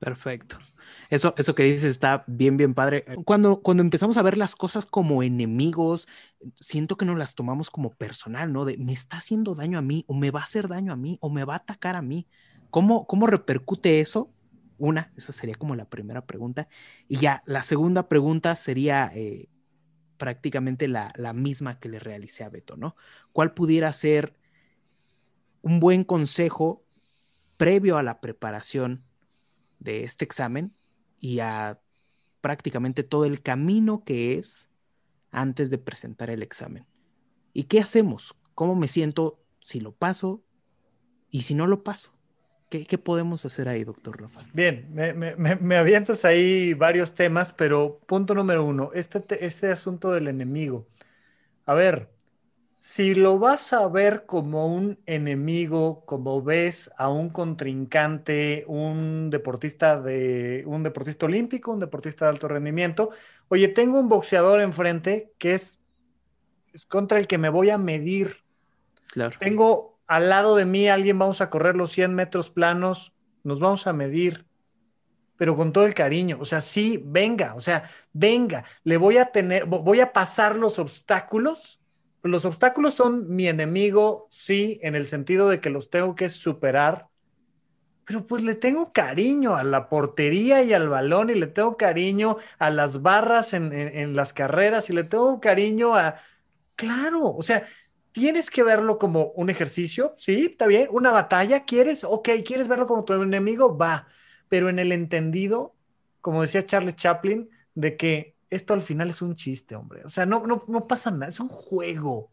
Perfecto. 0.00 0.58
Eso, 1.10 1.32
eso 1.38 1.54
que 1.54 1.62
dices 1.62 1.84
está 1.84 2.24
bien, 2.26 2.56
bien 2.56 2.74
padre. 2.74 3.04
Cuando, 3.24 3.60
cuando 3.62 3.84
empezamos 3.84 4.16
a 4.16 4.22
ver 4.22 4.36
las 4.36 4.56
cosas 4.56 4.84
como 4.84 5.22
enemigos, 5.22 6.08
siento 6.58 6.96
que 6.96 7.06
no 7.06 7.14
las 7.14 7.36
tomamos 7.36 7.70
como 7.70 7.94
personal, 7.94 8.52
¿no? 8.52 8.64
De 8.64 8.76
me 8.78 8.92
está 8.92 9.18
haciendo 9.18 9.54
daño 9.54 9.78
a 9.78 9.82
mí, 9.82 10.04
o 10.08 10.14
me 10.14 10.32
va 10.32 10.40
a 10.40 10.44
hacer 10.44 10.66
daño 10.66 10.92
a 10.92 10.96
mí, 10.96 11.18
o 11.20 11.30
me 11.30 11.44
va 11.44 11.54
a 11.54 11.58
atacar 11.58 11.94
a 11.94 12.02
mí. 12.02 12.26
¿Cómo, 12.70 13.06
cómo 13.06 13.28
repercute 13.28 14.00
eso 14.00 14.32
una, 14.78 15.12
esa 15.16 15.32
sería 15.32 15.54
como 15.54 15.74
la 15.74 15.88
primera 15.88 16.26
pregunta. 16.26 16.68
Y 17.08 17.16
ya, 17.18 17.42
la 17.46 17.62
segunda 17.62 18.08
pregunta 18.08 18.54
sería 18.56 19.10
eh, 19.14 19.48
prácticamente 20.16 20.88
la, 20.88 21.12
misma 21.34 21.78
que 21.78 21.88
le 21.88 21.98
realicé 21.98 22.44
a 22.44 22.48
Beto, 22.48 22.76
¿no? 22.76 22.96
¿Cuál 23.32 23.54
pudiera 23.54 23.92
ser 23.92 24.34
un 25.62 25.80
buen 25.80 26.04
consejo 26.04 26.84
previo 27.56 27.98
a 27.98 28.02
la 28.02 28.20
preparación 28.20 29.02
de 29.78 30.04
este 30.04 30.24
examen 30.24 30.74
y 31.18 31.40
a 31.40 31.80
prácticamente 32.40 33.02
todo 33.02 33.24
el 33.24 33.42
camino 33.42 34.04
que 34.04 34.38
es 34.38 34.68
antes 35.30 35.70
de 35.70 35.78
presentar 35.78 36.30
el 36.30 36.42
examen? 36.42 36.86
¿Y 37.52 37.64
qué 37.64 37.80
hacemos? 37.80 38.34
¿Cómo 38.54 38.74
me 38.74 38.88
siento 38.88 39.42
si 39.60 39.80
lo 39.80 39.92
paso 39.92 40.42
y 41.30 41.42
si 41.42 41.54
no 41.54 41.66
lo 41.66 41.82
paso? 41.82 42.15
¿Qué, 42.68 42.98
podemos 42.98 43.44
hacer 43.44 43.68
ahí, 43.68 43.84
doctor 43.84 44.20
Rafael? 44.20 44.48
Bien, 44.52 44.88
me, 44.92 45.12
me, 45.12 45.36
me, 45.36 45.76
avientas 45.76 46.24
ahí 46.24 46.74
varios 46.74 47.14
temas, 47.14 47.52
pero 47.52 48.00
punto 48.06 48.34
número 48.34 48.64
uno, 48.64 48.90
este, 48.92 49.22
este 49.44 49.70
asunto 49.70 50.10
del 50.10 50.26
enemigo. 50.26 50.86
A 51.64 51.74
ver, 51.74 52.10
si 52.78 53.14
lo 53.14 53.38
vas 53.38 53.72
a 53.72 53.86
ver 53.88 54.26
como 54.26 54.72
un 54.72 54.98
enemigo, 55.06 56.04
como 56.06 56.42
ves 56.42 56.90
a 56.96 57.08
un 57.08 57.30
contrincante, 57.30 58.64
un 58.66 59.30
deportista 59.30 60.00
de 60.00 60.64
un 60.66 60.82
deportista 60.82 61.26
olímpico, 61.26 61.72
un 61.72 61.80
deportista 61.80 62.24
de 62.24 62.30
alto 62.30 62.48
rendimiento, 62.48 63.10
oye, 63.48 63.68
tengo 63.68 63.98
un 63.98 64.08
boxeador 64.08 64.60
enfrente 64.60 65.32
que 65.38 65.54
es, 65.54 65.80
es 66.72 66.84
contra 66.86 67.18
el 67.18 67.26
que 67.26 67.38
me 67.38 67.48
voy 67.48 67.70
a 67.70 67.78
medir. 67.78 68.36
Claro. 69.08 69.36
Tengo 69.40 69.95
al 70.06 70.28
lado 70.28 70.56
de 70.56 70.64
mí 70.64 70.88
alguien 70.88 71.18
vamos 71.18 71.40
a 71.40 71.50
correr 71.50 71.76
los 71.76 71.92
100 71.92 72.14
metros 72.14 72.50
planos, 72.50 73.12
nos 73.42 73.60
vamos 73.60 73.86
a 73.86 73.92
medir, 73.92 74.46
pero 75.36 75.56
con 75.56 75.72
todo 75.72 75.86
el 75.86 75.94
cariño. 75.94 76.38
O 76.40 76.44
sea, 76.44 76.60
sí, 76.60 77.02
venga, 77.04 77.54
o 77.54 77.60
sea, 77.60 77.88
venga, 78.12 78.64
le 78.84 78.96
voy 78.96 79.18
a 79.18 79.26
tener, 79.26 79.66
voy 79.66 80.00
a 80.00 80.12
pasar 80.12 80.56
los 80.56 80.78
obstáculos. 80.78 81.80
Los 82.22 82.44
obstáculos 82.44 82.94
son 82.94 83.34
mi 83.34 83.46
enemigo, 83.46 84.26
sí, 84.30 84.80
en 84.82 84.94
el 84.94 85.04
sentido 85.04 85.48
de 85.48 85.60
que 85.60 85.70
los 85.70 85.90
tengo 85.90 86.14
que 86.14 86.28
superar, 86.28 87.08
pero 88.06 88.26
pues 88.26 88.42
le 88.44 88.54
tengo 88.54 88.92
cariño 88.92 89.56
a 89.56 89.64
la 89.64 89.88
portería 89.88 90.62
y 90.62 90.72
al 90.72 90.88
balón 90.88 91.28
y 91.28 91.34
le 91.34 91.48
tengo 91.48 91.76
cariño 91.76 92.36
a 92.58 92.70
las 92.70 93.02
barras 93.02 93.52
en, 93.52 94.14
las 94.14 94.32
carreras 94.32 94.88
y 94.90 94.92
le 94.92 95.04
tengo 95.04 95.40
cariño 95.40 95.94
a... 95.96 96.16
Claro, 96.76 97.34
o 97.34 97.42
sea, 97.42 97.66
tienes 98.16 98.48
que 98.48 98.62
verlo 98.62 98.96
como 98.96 99.26
un 99.32 99.50
ejercicio, 99.50 100.14
sí, 100.16 100.46
está 100.46 100.66
bien, 100.66 100.88
una 100.90 101.10
batalla, 101.10 101.64
¿quieres? 101.64 102.02
Ok, 102.02 102.30
¿quieres 102.46 102.66
verlo 102.66 102.86
como 102.86 103.04
tu 103.04 103.12
enemigo? 103.12 103.76
Va, 103.76 104.08
pero 104.48 104.70
en 104.70 104.78
el 104.78 104.90
entendido, 104.92 105.74
como 106.22 106.40
decía 106.40 106.64
Charles 106.64 106.96
Chaplin, 106.96 107.50
de 107.74 107.98
que 107.98 108.34
esto 108.48 108.72
al 108.72 108.80
final 108.80 109.10
es 109.10 109.20
un 109.20 109.34
chiste, 109.34 109.76
hombre, 109.76 110.02
o 110.02 110.08
sea, 110.08 110.24
no, 110.24 110.46
no, 110.46 110.64
no 110.66 110.86
pasa 110.86 111.10
nada, 111.10 111.28
es 111.28 111.40
un 111.40 111.50
juego, 111.50 112.30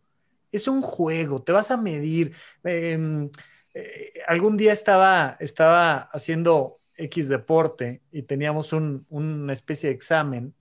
es 0.54 0.70
un 0.70 0.82
juego, 0.82 1.42
te 1.42 1.52
vas 1.52 1.70
a 1.70 1.76
medir. 1.76 2.34
Eh, 2.64 3.30
eh, 3.74 4.14
algún 4.26 4.56
día 4.56 4.72
estaba, 4.72 5.36
estaba 5.42 6.04
haciendo 6.14 6.80
X 6.96 7.28
deporte 7.28 8.04
y 8.10 8.22
teníamos 8.22 8.72
una 8.72 9.52
especie 9.52 9.90
de 9.90 9.96
examen 9.96 10.54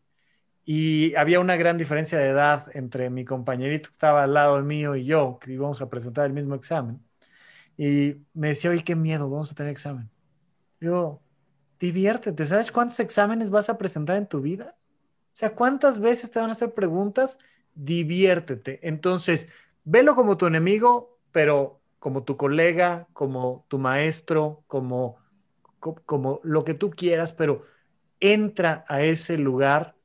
y 0.65 1.15
había 1.17 1.41
una 1.41 1.57
gran 1.57 1.77
diferencia 1.79 2.19
de 2.19 2.29
edad 2.29 2.69
entre 2.75 3.11
mi 3.11 3.25
compañerito 3.25 3.89
que 3.89 3.93
estaba 3.93 4.23
al 4.23 4.35
lado 4.35 4.61
mío 4.63 4.95
y 4.97 5.05
yo, 5.05 5.39
que 5.41 5.53
íbamos 5.53 5.83
a 5.83 5.89
presentar 5.91 6.27
el 6.27 6.33
mismo 6.33 6.55
examen. 6.55 7.01
Y 7.77 8.17
me 8.35 8.49
decía, 8.49 8.71
oye, 8.71 8.85
qué 8.85 8.95
miedo, 8.95 9.29
vamos 9.29 9.51
a 9.51 9.55
tener 9.55 9.73
examen. 9.73 10.11
Yo, 10.81 11.23
diviértete, 11.81 12.47
¿sabes 12.47 12.71
cuántos 12.71 13.01
exámenes 13.01 13.51
vas 13.51 13.69
a 13.69 13.79
presentar 13.79 14.17
en 14.17 14.29
tu 14.29 14.41
vida? 14.41 14.77
O 15.33 15.37
sea, 15.37 15.55
¿cuántas 15.55 15.99
veces 15.99 16.31
te 16.31 16.39
van 16.41 16.51
a 16.51 16.53
hacer 16.53 16.75
preguntas? 16.75 17.39
Diviértete. 17.75 18.81
Entonces, 18.87 19.49
velo 19.85 20.15
como 20.15 20.37
tu 20.37 20.47
enemigo, 20.47 21.19
pero 21.33 21.81
como 21.99 22.25
tu 22.25 22.37
colega, 22.37 23.09
como 23.13 23.65
tu 23.69 23.79
maestro, 23.79 24.65
como, 24.67 25.19
como 25.81 26.41
lo 26.45 26.65
que 26.65 26.75
tú 26.75 26.91
quieras, 26.91 27.33
pero 27.33 27.65
entra 28.21 28.85
a 28.89 29.03
ese 29.03 29.39
lugar 29.39 29.97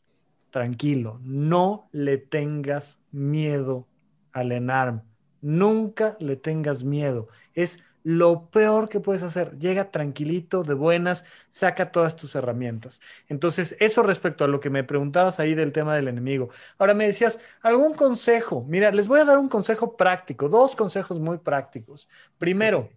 tranquilo. 0.49 1.19
No 1.23 1.89
le 1.91 2.17
tengas 2.17 2.99
miedo 3.11 3.87
al 4.31 4.51
ENARM. 4.51 5.01
Nunca 5.41 6.17
le 6.19 6.35
tengas 6.35 6.83
miedo. 6.83 7.27
Es 7.53 7.79
lo 8.03 8.49
peor 8.51 8.87
que 8.87 9.01
puedes 9.01 9.21
hacer. 9.23 9.57
Llega 9.59 9.91
tranquilito, 9.91 10.63
de 10.63 10.73
buenas, 10.73 11.25
saca 11.49 11.91
todas 11.91 12.15
tus 12.15 12.35
herramientas. 12.35 13.01
Entonces, 13.27 13.75
eso 13.81 14.01
respecto 14.01 14.45
a 14.45 14.47
lo 14.47 14.61
que 14.61 14.69
me 14.69 14.85
preguntabas 14.85 15.41
ahí 15.41 15.55
del 15.55 15.73
tema 15.73 15.93
del 15.93 16.07
enemigo. 16.07 16.49
Ahora 16.77 16.93
me 16.93 17.05
decías, 17.05 17.41
¿algún 17.61 17.93
consejo? 17.93 18.63
Mira, 18.65 18.91
les 18.91 19.09
voy 19.09 19.19
a 19.19 19.25
dar 19.25 19.37
un 19.37 19.49
consejo 19.49 19.97
práctico, 19.97 20.47
dos 20.47 20.73
consejos 20.75 21.19
muy 21.19 21.37
prácticos. 21.39 22.07
Primero, 22.37 22.89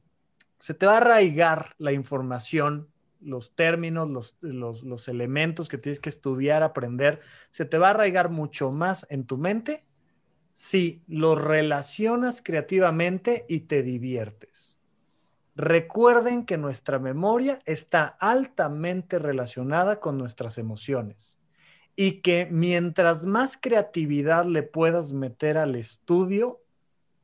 se 0.59 0.74
te 0.74 0.86
va 0.86 0.94
a 0.94 0.98
arraigar 0.98 1.74
la 1.78 1.90
información 1.90 2.89
los 3.21 3.55
términos, 3.55 4.35
los, 4.41 4.83
los, 4.83 5.09
elementos 5.09 5.69
que 5.69 5.79
tienes 5.79 6.01
que 6.01 6.09
estudiar, 6.09 6.63
aprender, 6.63 7.21
se 7.51 7.65
te 7.65 7.79
va 7.79 7.89
a 7.89 7.91
arraigar 7.91 8.31
mucho 8.31 8.71
más 8.73 9.07
en 9.11 9.25
tu 9.25 9.39
mente 9.39 9.85
si 10.53 11.03
los 11.07 11.43
relacionas 11.43 12.43
creativamente 12.43 13.47
y 13.49 13.61
te 13.61 13.83
diviertes. 13.83 14.79
Recuerden 15.57 16.45
que 16.45 16.57
nuestra 16.57 16.99
memoria 16.99 17.61
está 17.67 18.05
altamente 18.05 19.19
relacionada 19.19 20.01
con 20.01 20.17
nuestras 20.17 20.59
emociones 20.59 21.39
y 21.97 22.21
que 22.23 22.49
mientras 22.51 23.27
más 23.27 23.59
creatividad 23.61 24.47
le 24.47 24.63
puedas 24.63 25.13
meter 25.13 25.59
al 25.59 25.75
estudio, 25.75 26.61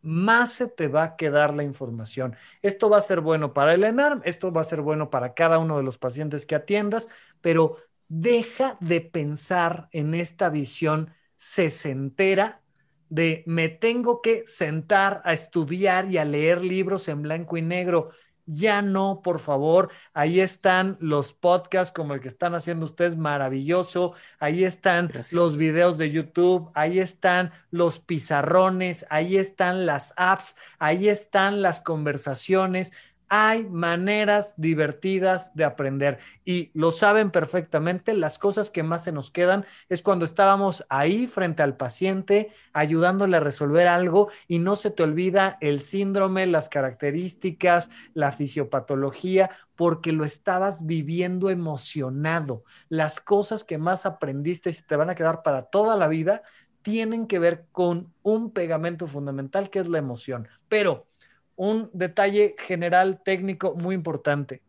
más 0.02 0.52
se 0.52 0.68
te 0.68 0.88
va 0.88 1.02
a 1.04 1.16
quedar 1.16 1.54
la 1.54 1.64
información. 1.64 2.36
Esto 2.62 2.88
va 2.90 2.98
a 2.98 3.02
ser 3.02 3.20
bueno 3.20 3.52
para 3.52 3.74
el 3.74 3.84
ENARM, 3.84 4.20
esto 4.24 4.52
va 4.52 4.60
a 4.60 4.64
ser 4.64 4.80
bueno 4.80 5.10
para 5.10 5.34
cada 5.34 5.58
uno 5.58 5.76
de 5.76 5.82
los 5.82 5.98
pacientes 5.98 6.46
que 6.46 6.54
atiendas, 6.54 7.08
pero 7.40 7.76
deja 8.08 8.76
de 8.80 9.00
pensar 9.00 9.88
en 9.92 10.14
esta 10.14 10.48
visión 10.48 11.12
sesentera 11.36 12.62
de 13.08 13.44
me 13.46 13.68
tengo 13.68 14.20
que 14.20 14.44
sentar 14.46 15.22
a 15.24 15.32
estudiar 15.32 16.10
y 16.10 16.18
a 16.18 16.24
leer 16.24 16.62
libros 16.62 17.08
en 17.08 17.22
blanco 17.22 17.56
y 17.56 17.62
negro. 17.62 18.10
Ya 18.46 18.80
no, 18.80 19.22
por 19.22 19.40
favor. 19.40 19.90
Ahí 20.14 20.40
están 20.40 20.96
los 21.00 21.32
podcasts 21.32 21.92
como 21.92 22.14
el 22.14 22.20
que 22.20 22.28
están 22.28 22.54
haciendo 22.54 22.86
ustedes, 22.86 23.16
maravilloso. 23.16 24.14
Ahí 24.38 24.62
están 24.64 25.12
los 25.32 25.58
videos 25.58 25.98
de 25.98 26.12
YouTube, 26.12 26.70
ahí 26.74 27.00
están 27.00 27.52
los 27.70 27.98
pizarrones, 27.98 29.04
ahí 29.10 29.36
están 29.36 29.84
las 29.84 30.14
apps, 30.16 30.56
ahí 30.78 31.08
están 31.08 31.60
las 31.60 31.80
conversaciones, 31.80 32.92
hay 33.28 33.64
maneras 33.64 34.54
divertidas 34.56 35.54
de 35.54 35.64
aprender 35.64 36.18
y 36.44 36.70
lo 36.74 36.90
saben 36.90 37.30
perfectamente. 37.30 38.14
Las 38.14 38.38
cosas 38.38 38.70
que 38.70 38.82
más 38.82 39.04
se 39.04 39.12
nos 39.12 39.30
quedan 39.30 39.64
es 39.88 40.02
cuando 40.02 40.24
estábamos 40.24 40.84
ahí 40.88 41.26
frente 41.26 41.62
al 41.62 41.76
paciente 41.76 42.52
ayudándole 42.72 43.36
a 43.36 43.40
resolver 43.40 43.88
algo 43.88 44.30
y 44.46 44.58
no 44.58 44.76
se 44.76 44.90
te 44.90 45.02
olvida 45.02 45.58
el 45.60 45.80
síndrome, 45.80 46.46
las 46.46 46.68
características, 46.68 47.90
la 48.14 48.32
fisiopatología, 48.32 49.50
porque 49.74 50.12
lo 50.12 50.24
estabas 50.24 50.86
viviendo 50.86 51.50
emocionado. 51.50 52.64
Las 52.88 53.20
cosas 53.20 53.64
que 53.64 53.78
más 53.78 54.06
aprendiste 54.06 54.70
y 54.70 54.72
se 54.72 54.82
te 54.82 54.96
van 54.96 55.10
a 55.10 55.14
quedar 55.14 55.42
para 55.42 55.62
toda 55.64 55.96
la 55.96 56.08
vida 56.08 56.42
tienen 56.82 57.26
que 57.26 57.40
ver 57.40 57.66
con 57.72 58.12
un 58.22 58.52
pegamento 58.52 59.08
fundamental 59.08 59.70
que 59.70 59.80
es 59.80 59.88
la 59.88 59.98
emoción. 59.98 60.46
Pero 60.68 61.08
un 61.56 61.90
detalle 61.92 62.54
general 62.58 63.22
técnico 63.22 63.74
muy 63.74 63.94
importante. 63.94 64.62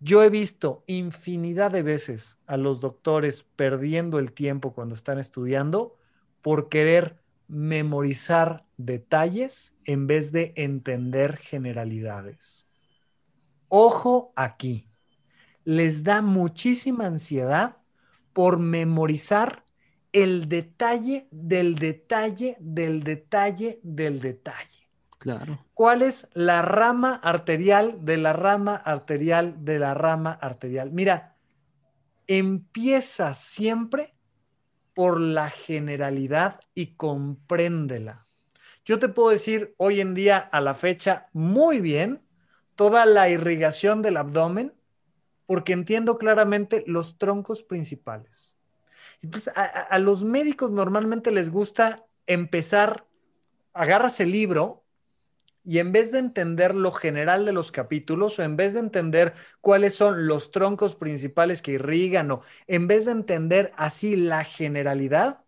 Yo 0.00 0.22
he 0.22 0.30
visto 0.30 0.82
infinidad 0.86 1.70
de 1.70 1.82
veces 1.82 2.38
a 2.46 2.56
los 2.56 2.80
doctores 2.80 3.42
perdiendo 3.42 4.18
el 4.18 4.32
tiempo 4.32 4.72
cuando 4.74 4.94
están 4.94 5.18
estudiando 5.18 5.96
por 6.42 6.68
querer 6.68 7.18
memorizar 7.48 8.66
detalles 8.76 9.74
en 9.84 10.06
vez 10.06 10.32
de 10.32 10.52
entender 10.56 11.36
generalidades. 11.36 12.66
Ojo 13.68 14.32
aquí, 14.36 14.88
les 15.64 16.04
da 16.04 16.22
muchísima 16.22 17.06
ansiedad 17.06 17.78
por 18.32 18.58
memorizar 18.58 19.64
el 20.12 20.48
detalle 20.48 21.26
del 21.30 21.74
detalle 21.74 22.56
del 22.60 23.02
detalle 23.02 23.80
del 23.82 24.20
detalle. 24.20 24.85
¿Cuál 25.74 26.02
es 26.02 26.28
la 26.34 26.62
rama 26.62 27.14
arterial 27.16 28.04
de 28.04 28.16
la 28.16 28.32
rama 28.32 28.76
arterial 28.76 29.64
de 29.64 29.78
la 29.78 29.94
rama 29.94 30.32
arterial? 30.32 30.90
Mira, 30.92 31.36
empieza 32.26 33.34
siempre 33.34 34.14
por 34.94 35.20
la 35.20 35.50
generalidad 35.50 36.60
y 36.74 36.94
compréndela. 36.96 38.26
Yo 38.84 38.98
te 38.98 39.08
puedo 39.08 39.30
decir 39.30 39.74
hoy 39.78 40.00
en 40.00 40.14
día 40.14 40.38
a 40.38 40.60
la 40.60 40.74
fecha 40.74 41.28
muy 41.32 41.80
bien 41.80 42.22
toda 42.76 43.04
la 43.04 43.28
irrigación 43.28 44.02
del 44.02 44.16
abdomen 44.16 44.74
porque 45.46 45.72
entiendo 45.72 46.18
claramente 46.18 46.84
los 46.86 47.18
troncos 47.18 47.62
principales. 47.62 48.56
Entonces, 49.22 49.52
a, 49.56 49.64
a 49.64 49.98
los 49.98 50.24
médicos 50.24 50.72
normalmente 50.72 51.30
les 51.30 51.50
gusta 51.50 52.04
empezar, 52.26 53.06
agarras 53.72 54.20
el 54.20 54.30
libro 54.30 54.85
y 55.66 55.80
en 55.80 55.90
vez 55.90 56.12
de 56.12 56.20
entender 56.20 56.76
lo 56.76 56.92
general 56.92 57.44
de 57.44 57.52
los 57.52 57.72
capítulos 57.72 58.38
o 58.38 58.44
en 58.44 58.56
vez 58.56 58.74
de 58.74 58.80
entender 58.80 59.34
cuáles 59.60 59.96
son 59.96 60.28
los 60.28 60.52
troncos 60.52 60.94
principales 60.94 61.60
que 61.60 61.72
irrigan 61.72 62.30
o 62.30 62.42
en 62.68 62.86
vez 62.86 63.06
de 63.06 63.12
entender 63.12 63.72
así 63.76 64.14
la 64.14 64.44
generalidad, 64.44 65.44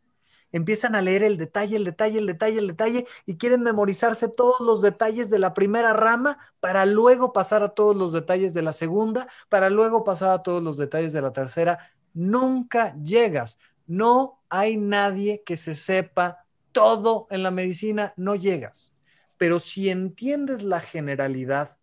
empiezan 0.51 0.97
a 0.97 1.03
leer 1.03 1.23
el 1.23 1.37
detalle, 1.37 1.77
el 1.77 1.85
detalle, 1.85 2.19
el 2.19 2.27
detalle, 2.27 2.59
el 2.59 2.67
detalle 2.67 3.07
y 3.27 3.37
quieren 3.37 3.63
memorizarse 3.63 4.29
todos 4.29 4.59
los 4.61 4.83
detalles 4.83 5.31
de 5.31 5.39
la 5.39 5.55
primera 5.55 5.93
rama 5.93 6.39
para 6.59 6.85
luego 6.85 7.33
pasar 7.33 7.63
a 7.63 7.69
todos 7.69 7.97
los 7.97 8.13
detalles 8.13 8.53
de 8.55 8.63
la 8.63 8.73
segunda, 8.73 9.29
para 9.49 9.71
luego 9.71 10.03
pasar 10.03 10.31
a 10.31 10.43
todos 10.43 10.63
los 10.63 10.77
detalles 10.77 11.13
de 11.13 11.23
la 11.23 11.33
tercera. 11.33 11.93
Nunca 12.13 12.97
llegas. 12.97 13.61
No 13.87 14.43
hay 14.49 14.79
nadie 14.79 15.45
que 15.47 15.57
se 15.57 15.77
sepa 15.77 16.45
todo 16.73 17.29
en 17.31 17.45
la 17.45 17.53
medicina, 17.53 18.15
no 18.17 18.35
llegas. 18.35 18.98
Pero 19.39 19.61
si 19.61 19.89
entiendes 19.89 20.63
la 20.63 20.81
generalidad 20.81 21.77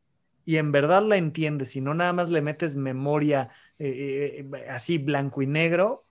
y 0.46 0.58
en 0.58 0.72
verdad 0.72 1.02
la 1.02 1.18
entiendes 1.18 1.76
y 1.76 1.82
no 1.82 1.94
nada 1.94 2.14
más 2.14 2.30
le 2.30 2.42
metes 2.42 2.76
memoria 2.76 3.50
eh, 3.80 4.46
eh, 4.54 4.68
así 4.70 5.00
blanco 5.00 5.42
y 5.42 5.48
negro, 5.48 6.06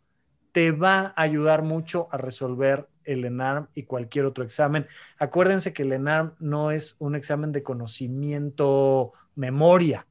te 0.53 0.73
va 0.73 1.13
a 1.17 1.23
ayudar 1.23 1.63
mucho 1.63 2.09
a 2.11 2.17
resolver 2.17 2.89
el 3.05 3.25
ENARM 3.25 3.69
y 3.75 3.85
cualquier 3.85 4.25
otro 4.25 4.45
examen. 4.45 4.87
Acuérdense 5.19 5.73
que 5.73 5.83
el 5.83 5.93
ENARM 5.93 6.35
no 6.39 6.71
es 6.71 6.97
un 6.99 7.15
examen 7.15 7.53
de 7.53 7.63
conocimiento, 7.63 9.13
memoria, 9.35 10.07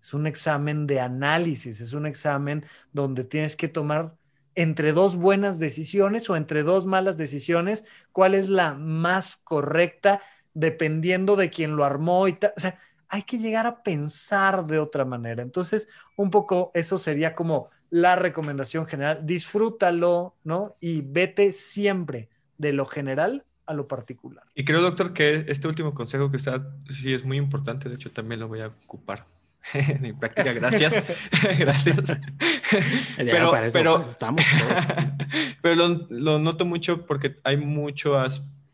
es 0.00 0.12
un 0.12 0.26
examen 0.26 0.86
de 0.86 1.00
análisis, 1.00 1.80
es 1.80 1.94
un 1.94 2.06
examen 2.06 2.64
donde 2.92 3.24
tienes 3.24 3.56
que 3.56 3.68
tomar 3.68 4.14
entre 4.54 4.92
dos 4.92 5.16
buenas 5.16 5.58
decisiones 5.58 6.28
o 6.30 6.36
entre 6.36 6.62
dos 6.62 6.86
malas 6.86 7.16
decisiones, 7.16 7.84
cuál 8.12 8.34
es 8.34 8.48
la 8.48 8.74
más 8.74 9.36
correcta 9.36 10.20
dependiendo 10.54 11.36
de 11.36 11.50
quién 11.50 11.76
lo 11.76 11.84
armó 11.84 12.28
y 12.28 12.38
O 12.56 12.60
sea, 12.60 12.78
hay 13.08 13.22
que 13.22 13.38
llegar 13.38 13.66
a 13.66 13.82
pensar 13.82 14.64
de 14.64 14.78
otra 14.78 15.04
manera. 15.04 15.42
Entonces, 15.42 15.88
un 16.16 16.30
poco 16.30 16.70
eso 16.74 16.98
sería 16.98 17.34
como 17.34 17.70
la 17.90 18.16
recomendación 18.16 18.86
general. 18.86 19.20
Disfrútalo, 19.24 20.34
¿no? 20.42 20.76
Y 20.80 21.02
vete 21.02 21.52
siempre 21.52 22.28
de 22.58 22.72
lo 22.72 22.86
general 22.86 23.44
a 23.66 23.74
lo 23.74 23.88
particular. 23.88 24.44
Y 24.54 24.64
creo, 24.64 24.82
doctor, 24.82 25.12
que 25.12 25.44
este 25.48 25.68
último 25.68 25.94
consejo 25.94 26.30
que 26.30 26.36
usted 26.36 26.60
sí 26.92 27.12
es 27.14 27.24
muy 27.24 27.36
importante. 27.36 27.88
De 27.88 27.94
hecho, 27.94 28.10
también 28.10 28.40
lo 28.40 28.48
voy 28.48 28.60
a 28.60 28.68
ocupar 28.68 29.26
en 29.74 30.02
mi 30.02 30.12
práctica. 30.12 30.52
Gracias. 30.52 30.92
Gracias. 31.58 32.18
pero, 33.16 33.52
pero, 33.72 33.94
pues, 33.96 34.08
estamos 34.08 34.44
pero 35.62 35.74
lo, 35.76 36.06
lo, 36.10 36.38
noto 36.38 36.66
mucho 36.66 37.06
porque 37.06 37.36
hay 37.44 37.56
mucho 37.56 38.18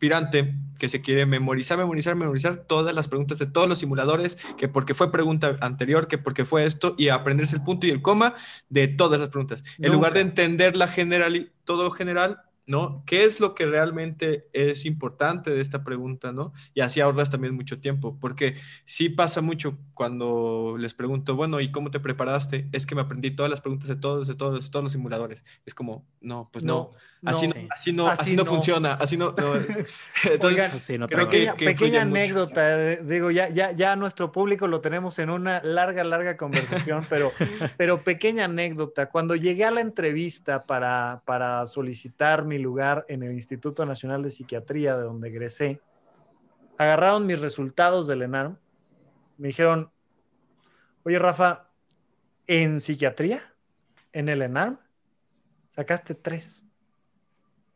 aspirante 0.00 0.54
que 0.78 0.88
se 0.88 1.02
quiere 1.02 1.26
memorizar, 1.26 1.76
memorizar, 1.76 2.14
memorizar 2.14 2.64
todas 2.66 2.94
las 2.94 3.06
preguntas 3.06 3.38
de 3.38 3.44
todos 3.44 3.68
los 3.68 3.80
simuladores, 3.80 4.38
que 4.56 4.66
porque 4.66 4.94
fue 4.94 5.12
pregunta 5.12 5.58
anterior, 5.60 6.08
que 6.08 6.16
porque 6.16 6.46
fue 6.46 6.64
esto, 6.64 6.94
y 6.96 7.10
aprenderse 7.10 7.56
el 7.56 7.62
punto 7.62 7.86
y 7.86 7.90
el 7.90 8.00
coma 8.00 8.34
de 8.70 8.88
todas 8.88 9.20
las 9.20 9.28
preguntas. 9.28 9.62
En 9.76 9.92
lugar 9.92 10.14
de 10.14 10.20
entender 10.20 10.74
la 10.74 10.88
general, 10.88 11.52
todo 11.64 11.90
general, 11.90 12.40
¿no? 12.70 13.02
¿Qué 13.04 13.24
es 13.24 13.40
lo 13.40 13.56
que 13.56 13.66
realmente 13.66 14.48
es 14.52 14.86
importante 14.86 15.50
de 15.50 15.60
esta 15.60 15.82
pregunta, 15.82 16.30
¿no? 16.30 16.52
Y 16.72 16.82
así 16.82 17.00
ahorras 17.00 17.28
también 17.28 17.56
mucho 17.56 17.80
tiempo, 17.80 18.16
porque 18.20 18.54
sí 18.84 19.08
pasa 19.08 19.40
mucho 19.40 19.76
cuando 19.92 20.76
les 20.78 20.94
pregunto, 20.94 21.34
bueno, 21.34 21.60
¿y 21.60 21.72
cómo 21.72 21.90
te 21.90 21.98
preparaste? 21.98 22.68
Es 22.70 22.86
que 22.86 22.94
me 22.94 23.00
aprendí 23.00 23.32
todas 23.32 23.50
las 23.50 23.60
preguntas 23.60 23.88
de 23.88 23.96
todos, 23.96 24.28
de 24.28 24.36
todos, 24.36 24.64
de 24.64 24.70
todos 24.70 24.84
los 24.84 24.92
simuladores. 24.92 25.44
Es 25.66 25.74
como, 25.74 26.06
no, 26.20 26.48
pues 26.52 26.64
no, 26.64 26.92
así 27.24 27.48
no, 27.48 27.54
así 27.70 27.92
no, 27.92 28.06
así, 28.06 28.36
no, 28.36 28.46
funciona, 28.46 28.94
así 28.94 29.16
no. 29.16 29.34
Entonces, 30.30 30.92
creo 31.08 31.28
que, 31.28 31.52
pequeña 31.58 32.02
anécdota, 32.02 32.92
eh, 32.92 33.02
digo, 33.02 33.32
ya, 33.32 33.48
ya, 33.48 33.72
ya 33.72 33.96
nuestro 33.96 34.30
público 34.30 34.68
lo 34.68 34.80
tenemos 34.80 35.18
en 35.18 35.30
una 35.30 35.60
larga, 35.64 36.04
larga 36.04 36.36
conversación, 36.36 37.04
pero, 37.10 37.32
pero 37.76 38.04
pequeña 38.04 38.44
anécdota, 38.44 39.10
cuando 39.10 39.34
llegué 39.34 39.64
a 39.64 39.72
la 39.72 39.80
entrevista 39.80 40.62
para, 40.62 41.22
para 41.24 41.66
solicitar 41.66 42.44
mi 42.44 42.59
lugar 42.60 43.04
en 43.08 43.22
el 43.22 43.32
Instituto 43.32 43.84
Nacional 43.84 44.22
de 44.22 44.30
Psiquiatría, 44.30 44.96
de 44.96 45.02
donde 45.02 45.28
egresé, 45.28 45.80
agarraron 46.78 47.26
mis 47.26 47.40
resultados 47.40 48.06
del 48.06 48.22
ENARM, 48.22 48.56
me 49.36 49.48
dijeron, 49.48 49.90
oye 51.02 51.18
Rafa, 51.18 51.70
en 52.46 52.80
psiquiatría, 52.80 53.54
en 54.12 54.28
el 54.28 54.42
ENARM, 54.42 54.78
sacaste 55.74 56.14
tres. 56.14 56.64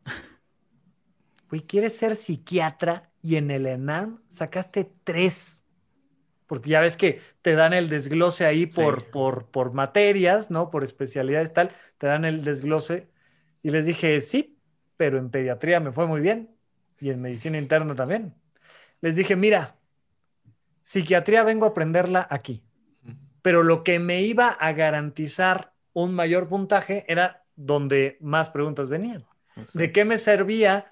Güey, 1.49 1.61
¿quieres 1.61 1.95
ser 1.95 2.15
psiquiatra 2.15 3.11
y 3.21 3.35
en 3.35 3.51
el 3.51 3.67
ENARM 3.67 4.21
sacaste 4.27 4.91
tres? 5.03 5.65
Porque 6.47 6.69
ya 6.71 6.79
ves 6.79 6.97
que 6.97 7.21
te 7.41 7.53
dan 7.53 7.73
el 7.73 7.89
desglose 7.89 8.45
ahí 8.45 8.65
por, 8.65 9.09
por, 9.11 9.45
por 9.47 9.73
materias, 9.73 10.51
¿no? 10.51 10.69
Por 10.69 10.83
especialidades 10.83 11.53
tal, 11.53 11.71
te 11.97 12.07
dan 12.07 12.25
el 12.25 12.43
desglose. 12.43 13.09
Y 13.63 13.71
les 13.71 13.85
dije, 13.85 14.21
sí, 14.21 14.54
pero 14.97 15.17
en 15.17 15.29
pediatría 15.29 15.79
me 15.79 15.91
fue 15.91 16.07
muy 16.07 16.21
bien 16.21 16.55
y 16.99 17.09
en 17.09 17.21
medicina 17.21 17.57
interna 17.57 17.95
también. 17.95 18.33
Les 19.01 19.15
dije, 19.15 19.35
mira, 19.35 19.75
psiquiatría 20.83 21.43
vengo 21.43 21.65
a 21.65 21.69
aprenderla 21.69 22.27
aquí, 22.29 22.63
pero 23.41 23.63
lo 23.63 23.83
que 23.83 23.99
me 23.99 24.21
iba 24.21 24.49
a 24.49 24.71
garantizar 24.73 25.73
un 25.93 26.13
mayor 26.13 26.47
puntaje 26.47 27.05
era 27.07 27.45
donde 27.55 28.17
más 28.19 28.49
preguntas 28.49 28.89
venían. 28.89 29.25
¿De 29.73 29.91
qué 29.91 30.03
me 30.03 30.17
servía 30.17 30.91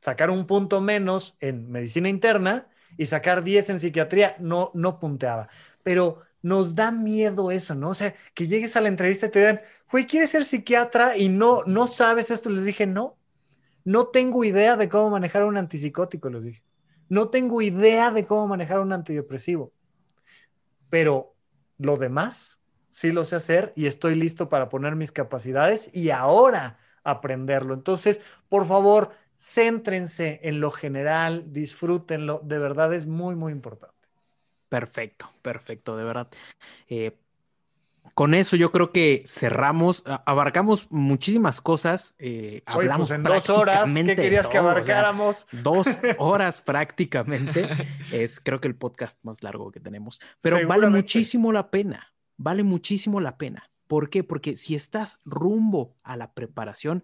sacar 0.00 0.30
un 0.30 0.46
punto 0.46 0.80
menos 0.80 1.36
en 1.40 1.70
medicina 1.70 2.08
interna 2.08 2.68
y 2.98 3.06
sacar 3.06 3.42
10 3.42 3.70
en 3.70 3.80
psiquiatría? 3.80 4.36
No, 4.38 4.70
no 4.74 4.98
punteaba. 4.98 5.48
Pero 5.82 6.22
nos 6.42 6.74
da 6.74 6.90
miedo 6.90 7.50
eso, 7.50 7.74
¿no? 7.74 7.90
O 7.90 7.94
sea, 7.94 8.14
que 8.34 8.46
llegues 8.46 8.76
a 8.76 8.80
la 8.80 8.88
entrevista 8.88 9.26
y 9.26 9.30
te 9.30 9.38
digan, 9.38 9.60
güey, 9.90 10.06
¿quieres 10.06 10.30
ser 10.30 10.44
psiquiatra? 10.44 11.16
Y 11.16 11.28
no, 11.28 11.62
no 11.64 11.86
sabes 11.86 12.30
esto. 12.30 12.50
Les 12.50 12.64
dije, 12.64 12.86
no, 12.86 13.16
no 13.84 14.06
tengo 14.08 14.44
idea 14.44 14.76
de 14.76 14.88
cómo 14.88 15.10
manejar 15.10 15.44
un 15.44 15.56
antipsicótico, 15.56 16.30
les 16.30 16.44
dije. 16.44 16.62
No 17.08 17.28
tengo 17.28 17.60
idea 17.60 18.10
de 18.10 18.24
cómo 18.24 18.46
manejar 18.46 18.80
un 18.80 18.92
antidepresivo. 18.92 19.72
Pero 20.88 21.34
lo 21.78 21.96
demás 21.96 22.60
sí 22.88 23.10
lo 23.10 23.24
sé 23.24 23.36
hacer 23.36 23.72
y 23.74 23.86
estoy 23.86 24.14
listo 24.14 24.48
para 24.48 24.68
poner 24.68 24.96
mis 24.96 25.12
capacidades 25.12 25.94
y 25.94 26.10
ahora 26.10 26.78
aprenderlo. 27.04 27.74
Entonces, 27.74 28.20
por 28.48 28.66
favor, 28.66 29.10
céntrense 29.38 30.40
en 30.42 30.60
lo 30.60 30.70
general, 30.70 31.52
disfrútenlo. 31.52 32.40
De 32.44 32.58
verdad 32.58 32.92
es 32.94 33.06
muy, 33.06 33.34
muy 33.34 33.52
importante. 33.52 33.96
Perfecto, 34.68 35.30
perfecto, 35.42 35.96
de 35.96 36.04
verdad. 36.04 36.28
Eh, 36.88 37.18
con 38.14 38.34
eso 38.34 38.56
yo 38.56 38.70
creo 38.72 38.92
que 38.92 39.24
cerramos, 39.26 40.04
abarcamos 40.26 40.86
muchísimas 40.90 41.60
cosas. 41.60 42.14
Eh, 42.18 42.62
pues 42.66 42.76
hablamos 42.76 43.10
en 43.10 43.22
dos 43.22 43.48
horas. 43.48 43.92
¿Qué 43.92 44.14
querías 44.14 44.48
que 44.48 44.58
abarcáramos? 44.58 45.46
dos 45.52 45.86
horas 46.18 46.60
prácticamente. 46.60 47.68
Es 48.10 48.40
creo 48.40 48.60
que 48.60 48.68
el 48.68 48.76
podcast 48.76 49.18
más 49.22 49.42
largo 49.42 49.70
que 49.70 49.80
tenemos. 49.80 50.20
Pero 50.42 50.66
vale 50.66 50.88
muchísimo 50.88 51.52
la 51.52 51.70
pena. 51.70 52.12
Vale 52.36 52.62
muchísimo 52.62 53.20
la 53.20 53.38
pena. 53.38 53.70
¿Por 53.86 54.10
qué? 54.10 54.24
Porque 54.24 54.56
si 54.56 54.74
estás 54.74 55.18
rumbo 55.24 55.96
a 56.02 56.16
la 56.16 56.32
preparación, 56.32 57.02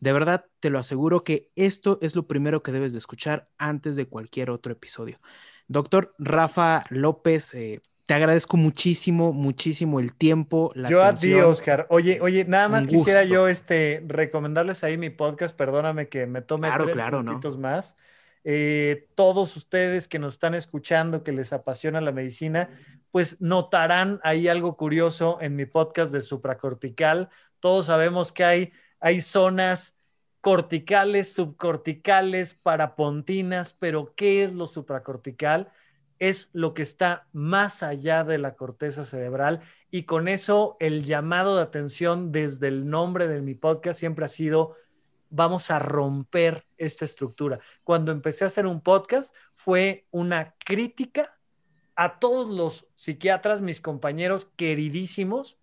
de 0.00 0.12
verdad 0.12 0.46
te 0.60 0.70
lo 0.70 0.78
aseguro 0.78 1.24
que 1.24 1.50
esto 1.54 1.98
es 2.02 2.16
lo 2.16 2.26
primero 2.26 2.62
que 2.62 2.72
debes 2.72 2.92
de 2.92 2.98
escuchar 2.98 3.48
antes 3.58 3.96
de 3.96 4.06
cualquier 4.06 4.50
otro 4.50 4.72
episodio. 4.72 5.20
Doctor 5.68 6.14
Rafa 6.18 6.84
López, 6.90 7.54
eh, 7.54 7.80
te 8.06 8.14
agradezco 8.14 8.56
muchísimo, 8.56 9.32
muchísimo 9.32 10.00
el 10.00 10.14
tiempo. 10.14 10.72
La 10.74 10.88
yo 10.88 11.02
a 11.02 11.14
ti, 11.14 11.34
Oscar. 11.34 11.86
Oye, 11.88 12.20
oye, 12.20 12.44
nada 12.44 12.68
más 12.68 12.86
quisiera 12.86 13.22
yo 13.24 13.46
este, 13.48 14.02
recomendarles 14.06 14.82
ahí 14.82 14.98
mi 14.98 15.10
podcast. 15.10 15.56
Perdóname 15.56 16.08
que 16.08 16.26
me 16.26 16.42
tome 16.42 16.68
tres 16.76 16.96
minutitos 16.96 17.58
más. 17.58 17.96
Eh, 18.44 19.08
todos 19.14 19.56
ustedes 19.56 20.08
que 20.08 20.18
nos 20.18 20.32
están 20.34 20.54
escuchando, 20.54 21.22
que 21.22 21.30
les 21.30 21.52
apasiona 21.52 22.00
la 22.00 22.10
medicina, 22.10 22.70
pues 23.12 23.40
notarán 23.40 24.18
ahí 24.24 24.48
algo 24.48 24.76
curioso 24.76 25.38
en 25.40 25.54
mi 25.54 25.64
podcast 25.64 26.12
de 26.12 26.22
supracortical. 26.22 27.28
Todos 27.60 27.86
sabemos 27.86 28.32
que 28.32 28.44
hay, 28.44 28.72
hay 28.98 29.20
zonas 29.20 29.96
corticales, 30.40 31.32
subcorticales, 31.32 32.54
parapontinas, 32.54 33.74
pero 33.74 34.12
¿qué 34.16 34.42
es 34.42 34.54
lo 34.54 34.66
supracortical? 34.66 35.70
Es 36.22 36.50
lo 36.52 36.72
que 36.72 36.82
está 36.82 37.26
más 37.32 37.82
allá 37.82 38.22
de 38.22 38.38
la 38.38 38.54
corteza 38.54 39.04
cerebral 39.04 39.58
y 39.90 40.04
con 40.04 40.28
eso 40.28 40.76
el 40.78 41.02
llamado 41.02 41.56
de 41.56 41.62
atención 41.62 42.30
desde 42.30 42.68
el 42.68 42.88
nombre 42.88 43.26
de 43.26 43.42
mi 43.42 43.56
podcast 43.56 43.98
siempre 43.98 44.24
ha 44.24 44.28
sido 44.28 44.76
vamos 45.30 45.72
a 45.72 45.80
romper 45.80 46.64
esta 46.78 47.04
estructura. 47.04 47.58
Cuando 47.82 48.12
empecé 48.12 48.44
a 48.44 48.46
hacer 48.46 48.66
un 48.66 48.82
podcast 48.82 49.34
fue 49.54 50.06
una 50.12 50.54
crítica 50.64 51.40
a 51.96 52.20
todos 52.20 52.48
los 52.48 52.86
psiquiatras, 52.94 53.60
mis 53.60 53.80
compañeros 53.80 54.48
queridísimos, 54.54 55.58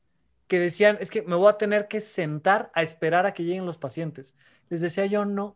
que 0.49 0.59
decían, 0.59 0.97
es 0.99 1.09
que 1.09 1.21
me 1.21 1.35
voy 1.35 1.49
a 1.49 1.57
tener 1.57 1.87
que 1.87 2.01
sentar 2.01 2.69
a 2.75 2.83
esperar 2.83 3.25
a 3.25 3.33
que 3.33 3.45
lleguen 3.45 3.65
los 3.65 3.77
pacientes. 3.77 4.35
Les 4.67 4.81
decía 4.81 5.05
yo, 5.05 5.23
no, 5.23 5.55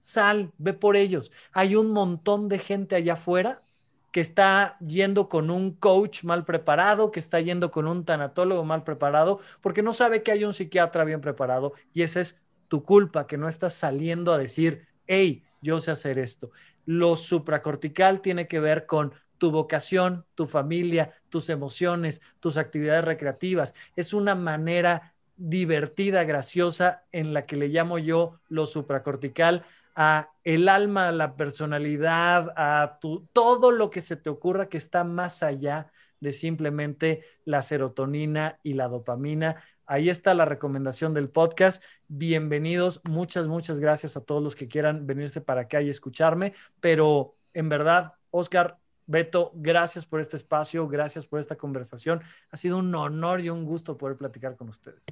sal, 0.00 0.50
ve 0.58 0.72
por 0.72 0.96
ellos. 0.96 1.30
Hay 1.52 1.76
un 1.76 1.92
montón 1.92 2.48
de 2.48 2.58
gente 2.58 2.96
allá 2.96 3.12
afuera 3.12 3.62
que 4.10 4.20
está 4.20 4.76
yendo 4.80 5.28
con 5.28 5.50
un 5.50 5.72
coach 5.72 6.24
mal 6.24 6.44
preparado, 6.44 7.10
que 7.10 7.20
está 7.20 7.40
yendo 7.40 7.70
con 7.70 7.86
un 7.86 8.04
tanatólogo 8.04 8.64
mal 8.64 8.84
preparado, 8.84 9.40
porque 9.60 9.82
no 9.82 9.94
sabe 9.94 10.22
que 10.22 10.32
hay 10.32 10.44
un 10.44 10.52
psiquiatra 10.54 11.04
bien 11.04 11.20
preparado 11.20 11.74
y 11.92 12.02
esa 12.02 12.20
es 12.20 12.40
tu 12.68 12.84
culpa, 12.84 13.26
que 13.26 13.36
no 13.36 13.48
estás 13.48 13.74
saliendo 13.74 14.32
a 14.32 14.38
decir, 14.38 14.86
hey, 15.06 15.44
yo 15.60 15.80
sé 15.80 15.90
hacer 15.90 16.18
esto. 16.18 16.50
Lo 16.86 17.16
supracortical 17.16 18.20
tiene 18.20 18.46
que 18.48 18.60
ver 18.60 18.86
con 18.86 19.12
tu 19.38 19.50
vocación, 19.50 20.26
tu 20.34 20.46
familia, 20.46 21.14
tus 21.30 21.48
emociones, 21.48 22.20
tus 22.40 22.56
actividades 22.56 23.04
recreativas. 23.04 23.74
Es 23.96 24.12
una 24.12 24.34
manera 24.34 25.14
divertida, 25.36 26.24
graciosa, 26.24 27.04
en 27.10 27.32
la 27.32 27.46
que 27.46 27.56
le 27.56 27.68
llamo 27.68 27.98
yo 27.98 28.38
lo 28.48 28.66
supracortical 28.66 29.64
a 29.94 30.30
el 30.44 30.68
alma, 30.68 31.08
a 31.08 31.12
la 31.12 31.36
personalidad, 31.36 32.52
a 32.56 32.98
tu, 33.00 33.26
todo 33.32 33.72
lo 33.72 33.90
que 33.90 34.00
se 34.00 34.16
te 34.16 34.30
ocurra 34.30 34.68
que 34.68 34.78
está 34.78 35.04
más 35.04 35.42
allá 35.42 35.90
de 36.20 36.32
simplemente 36.32 37.24
la 37.44 37.62
serotonina 37.62 38.58
y 38.62 38.74
la 38.74 38.88
dopamina. 38.88 39.62
Ahí 39.86 40.08
está 40.08 40.34
la 40.34 40.44
recomendación 40.44 41.14
del 41.14 41.28
podcast. 41.28 41.82
Bienvenidos. 42.06 43.00
Muchas, 43.08 43.48
muchas 43.48 43.80
gracias 43.80 44.16
a 44.16 44.20
todos 44.20 44.42
los 44.42 44.54
que 44.54 44.68
quieran 44.68 45.06
venirse 45.06 45.40
para 45.40 45.62
acá 45.62 45.82
y 45.82 45.90
escucharme. 45.90 46.52
Pero 46.80 47.34
en 47.54 47.68
verdad, 47.68 48.14
Oscar, 48.30 48.78
Beto, 49.06 49.50
gracias 49.56 50.06
por 50.06 50.20
este 50.20 50.36
espacio, 50.36 50.86
gracias 50.86 51.26
por 51.26 51.40
esta 51.40 51.56
conversación. 51.56 52.22
Ha 52.52 52.56
sido 52.56 52.78
un 52.78 52.94
honor 52.94 53.40
y 53.40 53.50
un 53.50 53.64
gusto 53.64 53.98
poder 53.98 54.16
platicar 54.16 54.56
con 54.56 54.68
ustedes. 54.68 55.02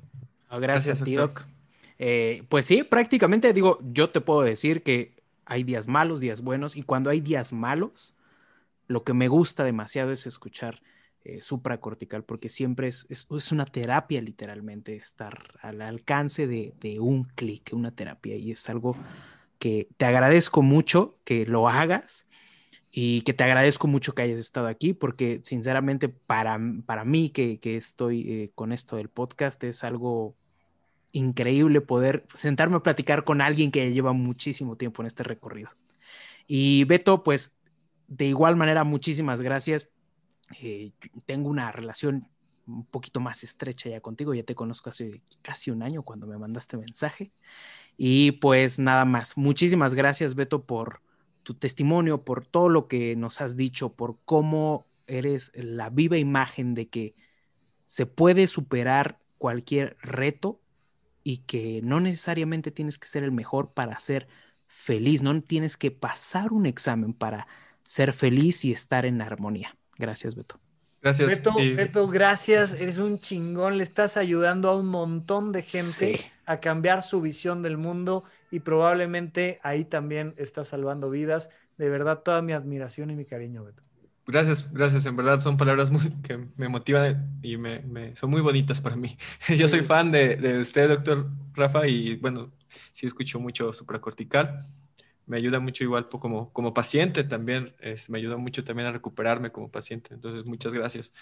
Gracias, 0.48 1.02
gracias 1.02 1.57
eh, 1.98 2.44
pues 2.48 2.66
sí, 2.66 2.82
prácticamente 2.84 3.52
digo, 3.52 3.78
yo 3.82 4.10
te 4.10 4.20
puedo 4.20 4.42
decir 4.42 4.82
que 4.82 5.16
hay 5.44 5.64
días 5.64 5.88
malos, 5.88 6.20
días 6.20 6.42
buenos, 6.42 6.76
y 6.76 6.82
cuando 6.82 7.10
hay 7.10 7.20
días 7.20 7.52
malos, 7.52 8.14
lo 8.86 9.04
que 9.04 9.14
me 9.14 9.28
gusta 9.28 9.64
demasiado 9.64 10.12
es 10.12 10.26
escuchar 10.26 10.82
eh, 11.24 11.40
supracortical, 11.40 12.24
porque 12.24 12.48
siempre 12.48 12.88
es, 12.88 13.06
es, 13.10 13.52
una 13.52 13.66
terapia 13.66 14.20
literalmente, 14.22 14.94
estar 14.94 15.38
al 15.60 15.82
alcance 15.82 16.46
de, 16.46 16.74
de 16.80 17.00
un 17.00 17.24
clic, 17.24 17.70
una 17.72 17.90
terapia, 17.90 18.36
y 18.36 18.52
es 18.52 18.68
algo 18.68 18.96
que 19.58 19.88
te 19.96 20.06
agradezco 20.06 20.62
mucho 20.62 21.18
que 21.24 21.44
lo 21.46 21.68
hagas 21.68 22.26
y 22.90 23.22
que 23.22 23.34
te 23.34 23.44
agradezco 23.44 23.86
mucho 23.86 24.14
que 24.14 24.22
hayas 24.22 24.38
estado 24.38 24.68
aquí, 24.68 24.92
porque 24.92 25.40
sinceramente 25.42 26.08
para, 26.08 26.58
para 26.86 27.04
mí 27.04 27.30
que, 27.30 27.58
que 27.58 27.76
estoy 27.76 28.32
eh, 28.32 28.50
con 28.54 28.72
esto 28.72 28.96
del 28.96 29.08
podcast 29.08 29.62
es 29.64 29.84
algo 29.84 30.34
increíble 31.12 31.80
poder 31.80 32.26
sentarme 32.34 32.76
a 32.76 32.82
platicar 32.82 33.24
con 33.24 33.40
alguien 33.40 33.70
que 33.70 33.92
lleva 33.92 34.12
muchísimo 34.12 34.76
tiempo 34.76 35.02
en 35.02 35.06
este 35.06 35.22
recorrido. 35.22 35.70
Y 36.46 36.84
Beto, 36.84 37.22
pues 37.22 37.56
de 38.06 38.26
igual 38.26 38.56
manera, 38.56 38.84
muchísimas 38.84 39.40
gracias. 39.40 39.90
Eh, 40.60 40.92
tengo 41.26 41.48
una 41.50 41.70
relación 41.72 42.28
un 42.66 42.84
poquito 42.84 43.20
más 43.20 43.44
estrecha 43.44 43.88
ya 43.88 44.00
contigo, 44.00 44.34
ya 44.34 44.42
te 44.42 44.54
conozco 44.54 44.90
hace 44.90 45.22
casi 45.42 45.70
un 45.70 45.82
año 45.82 46.02
cuando 46.02 46.26
me 46.26 46.38
mandaste 46.38 46.76
mensaje. 46.76 47.32
Y 47.96 48.32
pues 48.32 48.78
nada 48.78 49.04
más, 49.04 49.36
muchísimas 49.36 49.94
gracias 49.94 50.34
Beto 50.34 50.64
por 50.64 51.00
tu 51.42 51.54
testimonio, 51.54 52.24
por 52.24 52.46
todo 52.46 52.68
lo 52.68 52.88
que 52.88 53.16
nos 53.16 53.40
has 53.40 53.56
dicho, 53.56 53.94
por 53.94 54.18
cómo 54.24 54.86
eres 55.06 55.52
la 55.54 55.90
viva 55.90 56.18
imagen 56.18 56.74
de 56.74 56.88
que 56.88 57.14
se 57.86 58.04
puede 58.06 58.46
superar 58.46 59.18
cualquier 59.38 59.96
reto 60.02 60.60
y 61.28 61.42
que 61.44 61.82
no 61.82 62.00
necesariamente 62.00 62.70
tienes 62.70 62.96
que 62.96 63.06
ser 63.06 63.22
el 63.22 63.32
mejor 63.32 63.74
para 63.74 63.98
ser 63.98 64.28
feliz, 64.66 65.22
no 65.22 65.38
tienes 65.42 65.76
que 65.76 65.90
pasar 65.90 66.54
un 66.54 66.64
examen 66.64 67.12
para 67.12 67.46
ser 67.84 68.14
feliz 68.14 68.64
y 68.64 68.72
estar 68.72 69.04
en 69.04 69.20
armonía. 69.20 69.76
Gracias, 69.98 70.34
Beto. 70.34 70.58
Gracias. 71.02 71.28
Beto, 71.28 71.54
Beto, 71.54 72.08
gracias. 72.08 72.72
Eres 72.72 72.96
un 72.96 73.18
chingón. 73.18 73.76
Le 73.76 73.84
estás 73.84 74.16
ayudando 74.16 74.70
a 74.70 74.76
un 74.80 74.86
montón 74.86 75.52
de 75.52 75.60
gente 75.60 76.32
a 76.46 76.60
cambiar 76.60 77.02
su 77.02 77.20
visión 77.20 77.62
del 77.62 77.76
mundo 77.76 78.24
y 78.50 78.60
probablemente 78.60 79.60
ahí 79.62 79.84
también 79.84 80.32
estás 80.38 80.68
salvando 80.68 81.10
vidas. 81.10 81.50
De 81.76 81.90
verdad, 81.90 82.22
toda 82.22 82.40
mi 82.40 82.54
admiración 82.54 83.10
y 83.10 83.16
mi 83.16 83.26
cariño, 83.26 83.64
Beto. 83.64 83.82
Gracias, 84.28 84.72
gracias. 84.72 85.06
En 85.06 85.16
verdad 85.16 85.40
son 85.40 85.56
palabras 85.56 85.90
muy, 85.90 86.10
que 86.22 86.38
me 86.56 86.68
motivan 86.68 87.40
y 87.42 87.56
me, 87.56 88.14
son 88.14 88.30
muy 88.30 88.40
bonitas 88.42 88.80
para 88.80 88.94
mí. 88.94 89.16
Yo 89.56 89.66
soy 89.68 89.80
fan 89.80 90.12
de, 90.12 90.36
de 90.36 90.60
usted, 90.60 90.88
doctor 90.88 91.30
Rafa, 91.54 91.88
y 91.88 92.16
bueno, 92.16 92.52
sí 92.92 93.06
escucho 93.06 93.40
mucho 93.40 93.72
supracortical 93.72 94.68
me 95.28 95.36
ayuda 95.36 95.60
mucho 95.60 95.84
igual 95.84 96.08
como, 96.08 96.52
como 96.52 96.72
paciente 96.72 97.22
también, 97.22 97.74
es, 97.80 98.08
me 98.08 98.18
ayuda 98.18 98.38
mucho 98.38 98.64
también 98.64 98.88
a 98.88 98.92
recuperarme 98.92 99.52
como 99.52 99.70
paciente. 99.70 100.14
Entonces, 100.14 100.46
muchas 100.46 100.72
gracias. 100.72 101.12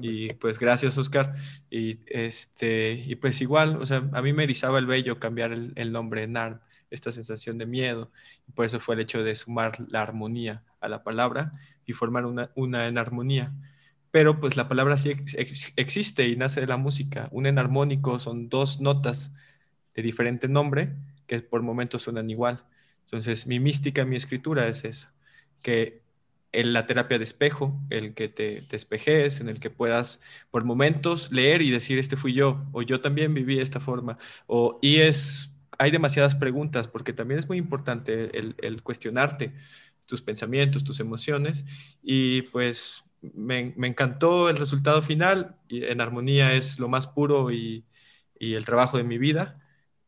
Y 0.00 0.32
pues 0.34 0.58
gracias, 0.58 0.96
Oscar. 0.96 1.34
Y, 1.68 1.98
este, 2.06 2.92
y 2.92 3.16
pues 3.16 3.40
igual, 3.40 3.76
o 3.82 3.84
sea, 3.84 4.08
a 4.12 4.22
mí 4.22 4.32
me 4.32 4.44
erizaba 4.44 4.78
el 4.78 4.86
vello 4.86 5.18
cambiar 5.18 5.52
el, 5.52 5.72
el 5.74 5.90
nombre 5.90 6.28
NARM, 6.28 6.60
esta 6.90 7.12
sensación 7.12 7.58
de 7.58 7.66
miedo. 7.66 8.10
Y 8.48 8.52
por 8.52 8.66
eso 8.66 8.80
fue 8.80 8.94
el 8.94 9.00
hecho 9.02 9.22
de 9.22 9.34
sumar 9.34 9.72
la 9.90 10.02
armonía 10.02 10.64
a 10.80 10.88
la 10.88 11.02
palabra 11.02 11.52
y 11.84 11.92
formar 11.92 12.26
una, 12.26 12.50
una 12.54 12.88
enarmonía. 12.88 13.52
Pero 14.10 14.40
pues 14.40 14.56
la 14.56 14.68
palabra 14.68 14.98
sí 14.98 15.12
existe 15.76 16.28
y 16.28 16.36
nace 16.36 16.60
de 16.60 16.66
la 16.66 16.76
música. 16.76 17.28
Un 17.32 17.46
enarmónico 17.46 18.18
son 18.18 18.48
dos 18.48 18.80
notas 18.80 19.34
de 19.94 20.02
diferente 20.02 20.48
nombre 20.48 20.94
que 21.26 21.40
por 21.40 21.62
momentos 21.62 22.02
suenan 22.02 22.30
igual 22.30 22.64
entonces, 23.06 23.46
mi 23.46 23.60
mística, 23.60 24.04
mi 24.04 24.16
escritura 24.16 24.66
es 24.68 24.84
esa, 24.84 25.12
que 25.62 26.02
en 26.52 26.72
la 26.72 26.86
terapia 26.86 27.18
de 27.18 27.24
espejo, 27.24 27.80
el 27.90 28.14
que 28.14 28.28
te, 28.28 28.62
te 28.62 28.76
espejes, 28.76 29.40
en 29.40 29.48
el 29.48 29.60
que 29.60 29.70
puedas 29.70 30.20
por 30.50 30.64
momentos 30.64 31.30
leer 31.30 31.62
y 31.62 31.70
decir, 31.70 31.98
este 31.98 32.16
fui 32.16 32.32
yo, 32.34 32.66
o 32.72 32.82
yo 32.82 33.00
también 33.00 33.32
viví 33.34 33.60
esta 33.60 33.78
forma, 33.80 34.18
o 34.46 34.78
y 34.82 34.96
es, 35.02 35.54
hay 35.78 35.90
demasiadas 35.90 36.34
preguntas, 36.34 36.88
porque 36.88 37.12
también 37.12 37.40
es 37.40 37.48
muy 37.48 37.58
importante 37.58 38.36
el, 38.38 38.54
el 38.58 38.82
cuestionarte 38.82 39.52
tus 40.06 40.22
pensamientos, 40.22 40.84
tus 40.84 41.00
emociones, 41.00 41.64
y 42.02 42.42
pues 42.42 43.04
me, 43.20 43.72
me, 43.76 43.88
encantó 43.88 44.48
el 44.48 44.56
resultado 44.56 45.02
final, 45.02 45.56
y 45.68 45.84
en 45.84 46.00
armonía 46.00 46.52
es 46.54 46.78
lo 46.78 46.88
más 46.88 47.06
puro 47.06 47.50
y, 47.50 47.84
y 48.38 48.54
el 48.54 48.64
trabajo 48.64 48.96
de 48.96 49.04
mi 49.04 49.18
vida, 49.18 49.54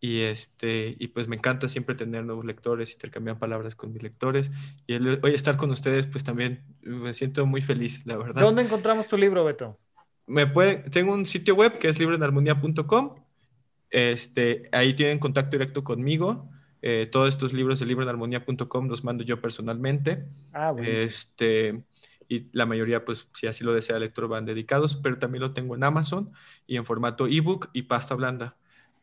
y, 0.01 0.21
este, 0.23 0.95
y 0.99 1.09
pues 1.09 1.27
me 1.27 1.37
encanta 1.37 1.69
siempre 1.69 1.95
tener 1.95 2.25
nuevos 2.25 2.45
lectores, 2.45 2.93
intercambiar 2.93 3.39
palabras 3.39 3.75
con 3.75 3.93
mis 3.93 4.03
lectores. 4.03 4.51
Y 4.87 4.95
hoy 4.95 5.35
estar 5.35 5.57
con 5.57 5.71
ustedes, 5.71 6.07
pues 6.07 6.23
también 6.23 6.63
me 6.83 7.13
siento 7.13 7.47
muy 7.47 7.63
feliz, 7.63 8.07
la 8.07 8.17
verdad. 8.17 8.41
¿Dónde 8.41 8.63
encontramos 8.63 9.09
tu 9.09 9.17
libro, 9.17 9.45
Beto? 9.45 9.77
Me 10.27 10.47
puede, 10.47 10.77
tengo 10.91 11.13
un 11.13 11.27
sitio 11.27 11.55
web 11.55 11.79
que 11.79 11.89
es 11.89 11.99
libroenarmonía.com. 11.99 13.15
Este, 13.91 14.69
ahí 14.73 14.95
tienen 14.95 15.19
contacto 15.19 15.57
directo 15.57 15.85
conmigo. 15.85 16.51
Eh, 16.81 17.09
todos 17.11 17.29
estos 17.29 17.53
libros 17.53 17.81
de 17.81 17.87
libroenarmonía.com 17.87 18.89
los 18.89 19.05
mando 19.05 19.25
yo 19.25 19.41
personalmente. 19.41 20.25
Ah, 20.53 20.75
este, 20.81 21.83
y 22.29 22.47
la 22.53 22.67
mayoría, 22.67 23.05
pues 23.05 23.29
si 23.33 23.47
así 23.47 23.65
lo 23.65 23.75
desea 23.75 23.99
lector, 23.99 24.29
van 24.29 24.45
dedicados, 24.45 24.97
pero 24.97 25.19
también 25.19 25.43
lo 25.43 25.53
tengo 25.53 25.75
en 25.75 25.85
Amazon 25.85 26.31
y 26.67 26.77
en 26.77 26.85
formato 26.85 27.27
ebook 27.27 27.71
y 27.73 27.83
pasta 27.83 28.15
blanda. 28.15 28.57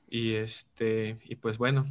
Y 0.10 0.34
este, 0.34 1.20
y 1.26 1.36
pues 1.36 1.58
bueno, 1.58 1.86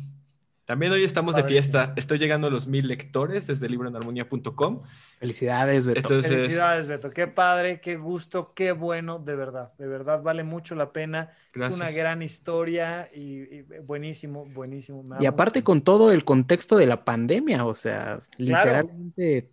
también 0.65 0.93
hoy 0.93 1.05
estamos 1.05 1.36
de 1.36 1.45
fiesta. 1.45 1.93
Estoy 1.95 2.19
llegando 2.19 2.47
a 2.47 2.51
los 2.51 2.66
mil 2.66 2.89
lectores 2.89 3.47
desde 3.47 3.69
libroenarmonía.com. 3.69 4.82
Felicidades, 5.19 5.86
Beto. 5.86 6.23
Felicidades, 6.23 6.86
Beto. 6.86 7.11
Qué 7.11 7.27
padre, 7.27 7.81
qué 7.81 7.97
gusto, 7.97 8.55
qué 8.55 8.73
bueno, 8.73 9.19
de 9.19 9.35
verdad. 9.36 9.73
De 9.77 9.86
verdad, 9.86 10.23
vale 10.23 10.43
mucho 10.43 10.74
la 10.74 10.91
pena. 10.91 11.32
Es 11.55 11.77
una 11.77 11.91
gran 11.91 12.23
historia 12.23 13.11
y, 13.15 13.61
buenísimo, 13.86 14.47
buenísimo. 14.47 15.05
y 15.20 15.27
aparte 15.27 15.62
con 15.62 15.82
todo 15.82 16.11
el 16.12 16.24
contexto 16.24 16.78
de 16.78 16.86
la 16.86 17.05
pandemia, 17.05 17.65
o 17.65 17.74
sea, 17.74 18.19
literalmente... 18.39 19.51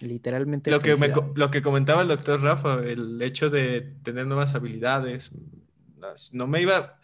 Literalmente. 0.00 0.70
Lo 0.70 0.80
que, 0.80 0.94
lo 1.34 1.50
que 1.50 1.60
comentaba 1.60 2.02
el 2.02 2.08
doctor 2.08 2.40
Rafa, 2.40 2.74
el 2.84 3.20
hecho 3.20 3.50
de 3.50 3.94
tener 4.04 4.28
nuevas 4.28 4.54
habilidades, 4.54 5.32
no 6.30 6.46
me 6.46 6.62
iba, 6.62 6.98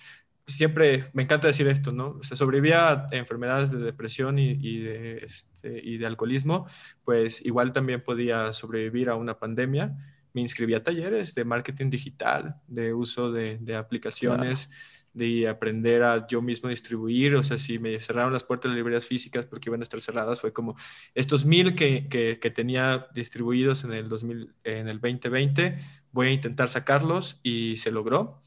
siempre 0.46 1.10
me 1.12 1.22
encanta 1.22 1.46
decir 1.46 1.66
esto, 1.68 1.92
¿no? 1.92 2.22
Se 2.22 2.36
sobrevivía 2.36 2.90
a 2.90 3.08
enfermedades 3.12 3.70
de 3.70 3.78
depresión 3.78 4.38
y, 4.38 4.78
de, 4.78 5.18
este, 5.18 5.80
y 5.82 5.96
de 5.96 6.06
alcoholismo, 6.06 6.66
pues 7.04 7.44
igual 7.44 7.72
también 7.72 8.02
podía 8.02 8.52
sobrevivir 8.52 9.08
a 9.08 9.16
una 9.16 9.38
pandemia. 9.38 9.96
Me 10.32 10.40
inscribí 10.40 10.74
a 10.74 10.82
talleres 10.82 11.34
de 11.34 11.44
marketing 11.44 11.90
digital, 11.90 12.56
de 12.66 12.92
uso 12.92 13.32
de, 13.32 13.76
aplicaciones, 13.76 14.70
de 15.12 15.48
aprender 15.48 16.02
a 16.02 16.26
yo 16.26 16.42
mismo 16.42 16.68
distribuir. 16.68 17.36
O 17.36 17.42
sea, 17.42 17.56
si 17.56 17.78
me 17.78 18.00
cerraron 18.00 18.32
las 18.32 18.44
puertas 18.44 18.64
de 18.64 18.70
las 18.70 18.76
librerías 18.78 19.06
físicas 19.06 19.46
porque 19.46 19.70
iban 19.70 19.80
a 19.80 19.84
estar 19.84 20.00
cerradas, 20.00 20.40
fue 20.40 20.52
como 20.52 20.76
estos 21.14 21.44
mil 21.44 21.74
que, 21.74 22.08
que, 22.08 22.50
tenía 22.50 23.06
distribuidos 23.14 23.84
en 23.84 23.92
el, 23.92 24.08
2000, 24.08 24.52
en 24.64 24.88
el 24.88 25.00
2020, 25.00 25.78
voy 26.10 26.26
a 26.26 26.32
intentar 26.32 26.68
sacarlos 26.68 27.40
y 27.42 27.76
se 27.76 27.92
logró. 27.92 28.40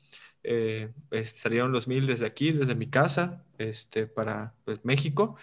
Eh, 0.49 0.89
salieron 1.25 1.73
los 1.73 1.87
mil 1.87 2.07
desde 2.07 2.25
aquí, 2.25 2.51
desde 2.51 2.73
mi 2.73 2.87
casa, 2.87 3.43
este, 3.57 4.07
para 4.07 4.53
pues, 4.65 4.83
México. 4.85 5.35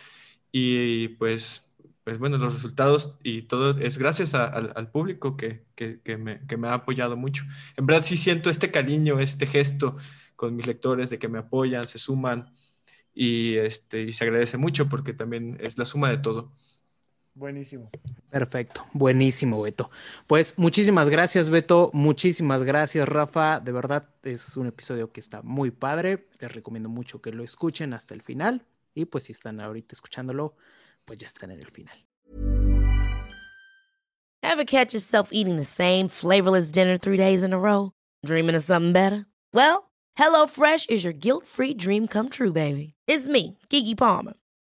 Y 0.50 1.08
pues, 1.18 1.66
pues 2.04 2.18
bueno, 2.18 2.38
los 2.38 2.54
resultados 2.54 3.18
y 3.22 3.42
todo 3.42 3.78
es 3.78 3.98
gracias 3.98 4.34
al 4.34 4.90
público 4.90 5.36
que, 5.36 5.64
que, 5.74 6.00
que, 6.02 6.16
me, 6.16 6.46
que 6.46 6.56
me 6.56 6.68
ha 6.68 6.74
apoyado 6.74 7.16
mucho. 7.16 7.44
En 7.76 7.86
verdad 7.86 8.04
sí 8.04 8.16
siento 8.16 8.50
este 8.50 8.70
cariño, 8.70 9.20
este 9.20 9.46
gesto 9.46 9.96
con 10.36 10.56
mis 10.56 10.66
lectores 10.66 11.10
de 11.10 11.18
que 11.18 11.28
me 11.28 11.38
apoyan, 11.38 11.86
se 11.86 11.98
suman 11.98 12.50
y, 13.14 13.56
este, 13.56 14.02
y 14.02 14.12
se 14.12 14.24
agradece 14.24 14.56
mucho 14.58 14.88
porque 14.88 15.12
también 15.12 15.58
es 15.60 15.78
la 15.78 15.84
suma 15.84 16.10
de 16.10 16.18
todo. 16.18 16.52
Buenísimo. 17.34 17.90
Perfecto, 18.30 18.86
buenísimo, 18.92 19.60
Beto. 19.62 19.90
Pues 20.26 20.54
muchísimas 20.56 21.08
gracias, 21.08 21.50
Beto. 21.50 21.90
Muchísimas 21.92 22.62
gracias, 22.62 23.08
Rafa. 23.08 23.60
De 23.60 23.72
verdad, 23.72 24.08
es 24.22 24.56
un 24.56 24.68
episodio 24.68 25.12
que 25.12 25.20
está 25.20 25.42
muy 25.42 25.70
padre. 25.70 26.28
Les 26.38 26.52
recomiendo 26.52 26.88
mucho 26.88 27.20
que 27.20 27.32
lo 27.32 27.44
escuchen 27.44 27.92
hasta 27.92 28.14
el 28.14 28.22
final. 28.22 28.64
Y 28.94 29.06
pues 29.06 29.24
si 29.24 29.32
están 29.32 29.60
ahorita 29.60 29.94
escuchándolo, 29.94 30.54
pues 31.04 31.18
ya 31.18 31.26
están 31.26 31.50
en 31.50 31.60
el 31.60 31.70
final. 31.70 31.96
Ever 34.42 34.64
catch 34.64 34.92
yourself 34.92 35.30
eating 35.32 35.56
the 35.56 35.64
same 35.64 36.08
flavorless 36.08 36.70
dinner 36.70 36.96
three 36.98 37.16
days 37.16 37.42
in 37.42 37.52
a 37.52 37.58
row? 37.58 37.92
Dreaming 38.24 38.54
of 38.54 38.62
something 38.62 38.92
better? 38.92 39.26
Well, 39.52 39.90
HelloFresh 40.18 40.90
is 40.90 41.02
your 41.02 41.12
guilt-free 41.14 41.74
dream 41.74 42.06
come 42.06 42.28
true, 42.28 42.52
baby. 42.52 42.94
It's 43.08 43.26
me, 43.26 43.58
Kiki 43.68 43.94
Palmer. 43.94 44.34